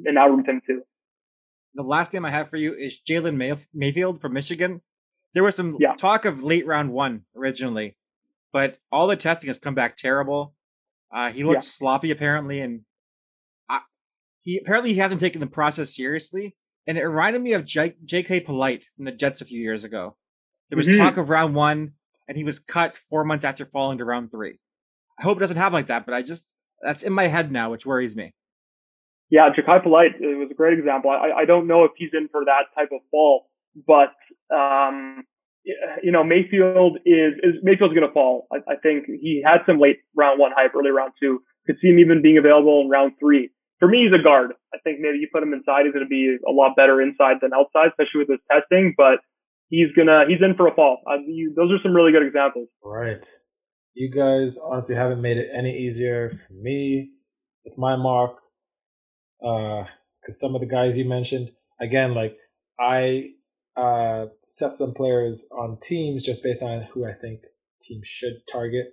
enamored 0.07 0.39
with 0.39 0.49
him 0.49 0.61
too. 0.67 0.83
The 1.75 1.83
last 1.83 2.13
name 2.13 2.25
I 2.25 2.31
have 2.31 2.51
for 2.51 2.57
you 2.57 2.75
is 2.75 3.01
Jalen 3.09 3.37
May- 3.37 3.67
Mayfield 3.75 4.21
from 4.21 4.33
Michigan. 4.33 4.81
There 5.35 5.45
was 5.45 5.55
some 5.55 5.77
Yeah. 5.79 5.95
talk 5.97 6.25
of 6.25 6.43
late 6.43 6.67
round 6.67 6.91
one 6.93 7.25
originally, 7.37 7.97
but 8.53 8.79
all 8.91 9.07
the 9.07 9.17
testing 9.17 9.49
has 9.49 9.59
come 9.59 9.75
back 9.75 9.97
terrible. 9.97 10.55
Uh, 11.11 11.31
he 11.31 11.45
looks 11.45 11.67
sloppy 11.69 12.11
apparently, 12.11 12.61
and 12.61 12.85
I, 13.69 13.81
he 14.43 14.59
apparently 14.59 14.93
he 14.95 14.99
hasn't 14.99 15.21
taken 15.21 15.41
the 15.41 15.47
process 15.47 15.95
seriously. 15.95 16.57
And 16.89 16.97
it 16.97 17.05
reminded 17.05 17.43
me 17.43 17.55
of 17.55 17.65
J- 17.65 17.97
Jachai 18.05 18.45
Polite 18.45 18.85
from 18.97 19.07
the 19.07 19.13
Jets 19.13 19.41
a 19.41 19.45
few 19.45 19.61
years 19.61 19.83
ago. 19.85 20.17
There 20.71 20.77
was 20.77 20.87
Mhm. 20.89 20.99
talk 20.99 21.17
of 21.17 21.29
round 21.29 21.55
one, 21.55 21.95
and 22.29 22.37
he 22.37 22.45
was 22.45 22.59
cut 22.61 22.97
four 23.11 23.25
months 23.25 23.45
after 23.45 23.67
falling 23.67 23.99
to 23.99 24.05
round 24.05 24.31
three. 24.31 24.59
I 25.19 25.23
hope 25.25 25.37
it 25.37 25.41
doesn't 25.41 25.57
happen 25.57 25.73
like 25.75 25.89
that, 25.89 26.07
but 26.07 26.15
I 26.15 26.23
just 26.23 26.55
that's 26.81 27.03
in 27.03 27.13
my 27.13 27.25
head 27.27 27.51
now, 27.53 27.71
which 27.73 27.85
worries 27.87 28.15
me. 28.17 28.33
Yeah, 29.31 29.49
Jachai 29.51 29.83
Polite 29.83 30.21
it 30.21 30.39
was 30.39 30.49
a 30.51 30.55
great 30.55 30.79
example. 30.79 31.11
I, 31.11 31.43
I 31.43 31.45
don't 31.45 31.67
know 31.67 31.85
if 31.85 31.93
he's 31.97 32.11
in 32.13 32.29
for 32.29 32.45
that 32.45 32.71
type 32.75 32.91
of 32.93 33.01
fall, 33.11 33.49
but 33.87 34.15
um, 34.55 35.25
you 36.03 36.13
know 36.13 36.23
Mayfield 36.23 36.99
is, 37.05 37.35
is 37.43 37.55
Mayfield's 37.63 37.95
going 37.95 38.07
to 38.07 38.13
fall. 38.13 38.47
I, 38.53 38.59
I 38.73 38.77
think 38.77 39.07
he 39.07 39.43
had 39.45 39.67
some 39.67 39.81
late 39.81 39.99
round 40.15 40.39
one 40.39 40.53
hype, 40.55 40.75
early 40.75 40.91
round 40.91 41.13
two. 41.21 41.43
Could 41.67 41.77
see 41.83 41.89
him 41.89 41.99
even 41.99 42.23
being 42.23 42.39
available 42.39 42.83
in 42.83 42.89
round 42.89 43.13
three. 43.19 43.51
For 43.81 43.89
me, 43.89 44.07
he's 44.07 44.19
a 44.19 44.23
guard. 44.23 44.53
I 44.73 44.79
think 44.85 45.01
maybe 45.01 45.19
you 45.19 45.29
put 45.33 45.43
him 45.43 45.53
inside, 45.53 45.85
he's 45.85 45.93
going 45.93 46.07
to 46.07 46.09
be 46.09 46.39
a 46.49 46.53
lot 46.53 46.77
better 46.77 47.03
inside 47.03 47.39
than 47.43 47.51
outside, 47.53 47.89
especially 47.89 48.21
with 48.21 48.31
his 48.31 48.41
testing. 48.51 48.95
But 48.97 49.19
he's 49.69 49.91
gonna 49.97 50.25
he's 50.29 50.41
in 50.41 50.55
for 50.57 50.69
a 50.69 50.75
fall. 50.75 51.01
You, 51.27 51.53
those 51.57 51.73
are 51.73 51.83
some 51.83 51.95
really 51.95 52.13
good 52.13 52.27
examples. 52.27 52.69
Right. 52.83 53.27
You 53.95 54.11
guys 54.11 54.59
honestly 54.59 54.95
haven't 54.95 55.23
made 55.23 55.39
it 55.39 55.49
any 55.57 55.77
easier 55.87 56.31
for 56.31 56.53
me 56.53 57.11
with 57.65 57.79
my 57.79 57.97
mock. 59.41 59.89
Uh, 59.89 59.91
some 60.31 60.55
of 60.55 60.61
the 60.61 60.67
guys 60.67 60.97
you 60.99 61.05
mentioned, 61.05 61.51
again, 61.81 62.15
like 62.15 62.37
I, 62.79 63.31
uh, 63.77 64.27
set 64.47 64.77
some 64.77 64.95
players 64.95 65.49
on 65.53 65.79
teams 65.81 66.25
just 66.25 66.43
based 66.43 66.63
on 66.63 66.83
who 66.83 67.07
I 67.07 67.13
think 67.13 67.41
teams 67.83 68.07
should 68.07 68.47
target. 68.51 68.87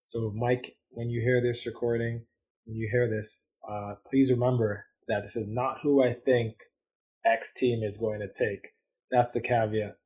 So 0.00 0.32
Mike, 0.34 0.76
when 0.90 1.08
you 1.08 1.20
hear 1.20 1.40
this 1.40 1.66
recording, 1.66 2.24
when 2.64 2.76
you 2.76 2.88
hear 2.90 3.08
this, 3.08 3.48
uh, 3.68 3.94
please 4.10 4.30
remember 4.30 4.84
that 5.08 5.22
this 5.22 5.36
is 5.36 5.46
not 5.48 5.78
who 5.82 6.02
I 6.02 6.14
think 6.14 6.56
X 7.24 7.54
team 7.54 7.82
is 7.82 7.98
going 7.98 8.20
to 8.20 8.28
take. 8.28 8.68
That's 9.10 9.32
the 9.32 9.40
caveat. 9.40 9.96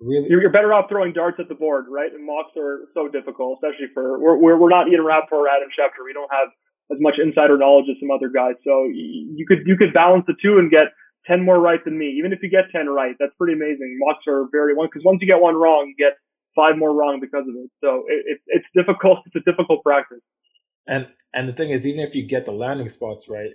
Really, 0.00 0.28
You're, 0.28 0.42
you're 0.42 0.52
better 0.52 0.74
off 0.74 0.90
throwing 0.90 1.12
darts 1.14 1.38
at 1.40 1.48
the 1.48 1.54
board, 1.54 1.86
right? 1.88 2.12
And 2.12 2.26
mocks 2.26 2.52
are 2.58 2.88
so 2.92 3.08
difficult, 3.08 3.60
especially 3.62 3.86
for 3.94 4.18
we're 4.20 4.36
we're, 4.36 4.58
we're 4.58 4.68
not 4.68 4.88
Ian 4.88 5.04
Rapoport 5.04 5.46
or 5.46 5.48
Adam 5.48 5.68
Schefter. 5.70 6.04
We 6.04 6.12
don't 6.12 6.30
have 6.30 6.48
as 6.92 6.98
much 7.00 7.14
insider 7.22 7.58
knowledge 7.58 7.86
as 7.90 7.96
some 8.00 8.10
other 8.10 8.28
guys. 8.28 8.54
So 8.64 8.84
you 8.86 9.44
could 9.48 9.66
you 9.66 9.76
could 9.76 9.92
balance 9.92 10.24
the 10.26 10.34
two 10.40 10.58
and 10.58 10.70
get 10.70 10.92
ten 11.26 11.44
more 11.44 11.58
right 11.60 11.82
than 11.84 11.98
me. 11.98 12.16
Even 12.18 12.32
if 12.32 12.40
you 12.42 12.50
get 12.50 12.70
ten 12.72 12.88
right, 12.88 13.14
that's 13.18 13.34
pretty 13.38 13.54
amazing. 13.54 13.98
Mocks 14.00 14.24
are 14.28 14.48
very 14.52 14.74
one 14.74 14.88
because 14.92 15.04
once 15.04 15.18
you 15.20 15.26
get 15.26 15.40
one 15.40 15.56
wrong, 15.56 15.88
you 15.88 15.96
get 15.98 16.16
five 16.54 16.78
more 16.78 16.94
wrong 16.94 17.18
because 17.20 17.44
of 17.48 17.54
it. 17.54 17.70
So 17.82 18.04
it, 18.08 18.24
it, 18.26 18.38
it's 18.48 18.66
difficult. 18.74 19.18
It's 19.26 19.36
a 19.36 19.50
difficult 19.50 19.82
practice. 19.82 20.22
And 20.86 21.06
and 21.34 21.48
the 21.48 21.52
thing 21.52 21.70
is, 21.70 21.86
even 21.86 22.00
if 22.00 22.14
you 22.14 22.26
get 22.26 22.46
the 22.46 22.52
landing 22.52 22.88
spots 22.88 23.28
right, 23.28 23.50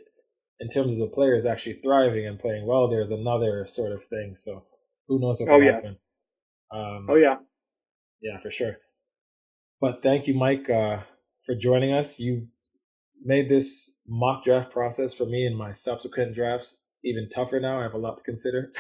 in 0.59 0.69
terms 0.69 0.91
of 0.91 0.99
the 0.99 1.07
players 1.07 1.45
actually 1.45 1.79
thriving 1.83 2.27
and 2.27 2.39
playing 2.39 2.65
well, 2.65 2.89
there's 2.89 3.11
another 3.11 3.65
sort 3.67 3.93
of 3.93 4.03
thing. 4.05 4.35
So 4.35 4.65
who 5.07 5.19
knows 5.19 5.41
what 5.41 5.49
will 5.49 5.55
Oh, 5.55 5.59
can 5.81 5.97
yeah. 6.73 6.77
Um, 6.79 7.07
Oh 7.09 7.15
yeah. 7.15 7.35
yeah, 8.21 8.39
for 8.41 8.51
sure. 8.51 8.77
But 9.79 10.03
thank 10.03 10.27
you, 10.27 10.35
Mike, 10.35 10.69
uh, 10.69 10.97
for 11.45 11.55
joining 11.55 11.93
us. 11.93 12.19
You 12.19 12.47
made 13.23 13.49
this 13.49 13.99
mock 14.07 14.43
draft 14.43 14.71
process 14.71 15.13
for 15.13 15.25
me 15.25 15.45
and 15.45 15.57
my 15.57 15.71
subsequent 15.71 16.35
drafts 16.35 16.79
even 17.03 17.29
tougher 17.29 17.59
now. 17.59 17.79
I 17.79 17.83
have 17.83 17.93
a 17.93 17.97
lot 17.97 18.17
to 18.17 18.23
consider. 18.23 18.71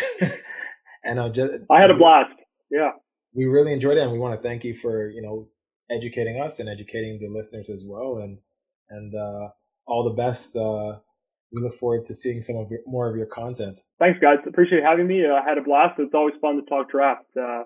and 1.03 1.19
I'll 1.19 1.31
just 1.31 1.53
I 1.69 1.81
had 1.81 1.91
a 1.91 1.97
blast. 1.97 2.35
Yeah. 2.69 2.91
we 3.33 3.45
really 3.45 3.73
enjoyed 3.73 3.97
it 3.97 4.01
and 4.01 4.11
we 4.11 4.19
want 4.19 4.39
to 4.39 4.47
thank 4.47 4.63
you 4.63 4.75
for 4.75 5.09
you 5.09 5.21
know 5.21 5.47
educating 5.89 6.41
us 6.41 6.59
and 6.59 6.69
educating 6.69 7.19
the 7.19 7.27
listeners 7.27 7.69
as 7.69 7.83
well 7.85 8.17
and 8.17 8.37
and 8.89 9.13
uh, 9.15 9.49
all 9.85 10.03
the 10.05 10.15
best 10.21 10.55
uh, 10.55 10.97
we 11.51 11.61
look 11.61 11.77
forward 11.77 12.05
to 12.05 12.13
seeing 12.13 12.41
some 12.41 12.55
of 12.57 12.71
your 12.71 12.79
more 12.85 13.09
of 13.09 13.17
your 13.17 13.25
content 13.25 13.79
Thanks, 13.99 14.19
guys. 14.19 14.37
Appreciate 14.47 14.83
having 14.83 15.05
me. 15.05 15.25
Uh, 15.25 15.33
I 15.33 15.47
had 15.47 15.57
a 15.57 15.61
blast. 15.61 15.99
It's 15.99 16.13
always 16.13 16.33
fun 16.41 16.55
to 16.55 16.63
talk 16.63 16.89
draft. 16.89 17.25
Uh, 17.39 17.63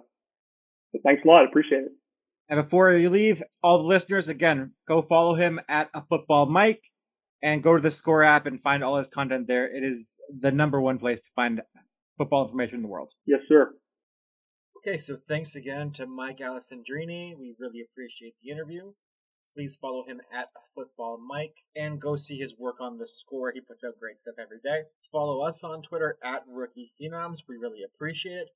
thanks 1.04 1.22
a 1.24 1.28
lot. 1.28 1.46
Appreciate 1.46 1.84
it. 1.84 1.92
And 2.50 2.62
before 2.64 2.92
you 2.94 3.10
leave, 3.10 3.42
all 3.64 3.80
the 3.80 3.86
listeners, 3.86 4.30
again, 4.30 4.74
go 4.88 5.02
follow 5.02 5.36
him 5.36 5.60
at 5.68 5.90
a 5.94 6.04
football 6.06 6.46
Mike 6.46 6.84
and 7.42 7.64
go 7.64 7.76
to 7.76 7.82
the 7.82 7.92
Score 7.92 8.24
app 8.24 8.46
and 8.46 8.62
find 8.62 8.84
all 8.84 8.98
his 8.98 9.08
content 9.08 9.48
there. 9.48 9.66
It 9.66 9.84
is 9.84 10.16
the 10.30 10.52
number 10.52 10.80
one 10.80 11.00
place 11.00 11.20
to 11.22 11.30
find 11.36 11.62
football 12.18 12.46
information 12.46 12.76
in 12.76 12.82
the 12.84 12.88
world. 12.88 13.12
Yes, 13.26 13.42
sir. 13.48 13.74
Okay, 14.78 15.00
so 15.00 15.18
thanks 15.28 15.56
again 15.56 15.92
to 15.94 16.06
Mike 16.06 16.38
Alessandrini. 16.40 17.36
We 17.38 17.56
really 17.58 17.82
appreciate 17.82 18.36
the 18.44 18.52
interview. 18.52 18.94
Please 19.56 19.78
follow 19.82 20.06
him 20.06 20.22
at 20.34 20.50
Football 20.76 21.18
Mike 21.18 21.56
and 21.76 22.00
go 22.00 22.18
see 22.18 22.38
his 22.38 22.56
work 22.60 22.82
on 22.82 22.98
the 22.98 23.08
score. 23.08 23.52
He 23.52 23.62
puts 23.62 23.84
out 23.84 23.98
great 24.00 24.20
stuff 24.20 24.36
every 24.38 24.60
day. 24.64 24.84
Follow 25.12 25.42
us 25.42 25.64
on 25.64 25.82
Twitter 25.82 26.18
at 26.22 26.44
Rookie 26.48 26.92
Phenoms. 27.02 27.40
We 27.48 27.56
really 27.56 27.84
appreciate 27.84 28.34
it. 28.34 28.50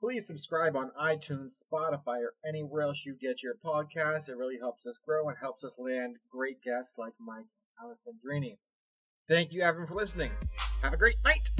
Please 0.00 0.26
subscribe 0.26 0.76
on 0.76 0.90
iTunes, 0.98 1.62
Spotify, 1.62 2.22
or 2.22 2.32
anywhere 2.46 2.82
else 2.82 3.04
you 3.04 3.14
get 3.20 3.42
your 3.42 3.54
podcasts. 3.62 4.30
It 4.30 4.36
really 4.38 4.58
helps 4.58 4.86
us 4.86 4.98
grow 5.04 5.28
and 5.28 5.36
helps 5.38 5.62
us 5.62 5.78
land 5.78 6.16
great 6.32 6.62
guests 6.62 6.96
like 6.96 7.12
Mike 7.20 7.44
Alessandrini. 7.78 8.56
Thank 9.28 9.52
you, 9.52 9.60
everyone, 9.62 9.88
for 9.88 9.96
listening. 9.96 10.32
Have 10.82 10.94
a 10.94 10.96
great 10.96 11.16
night. 11.22 11.50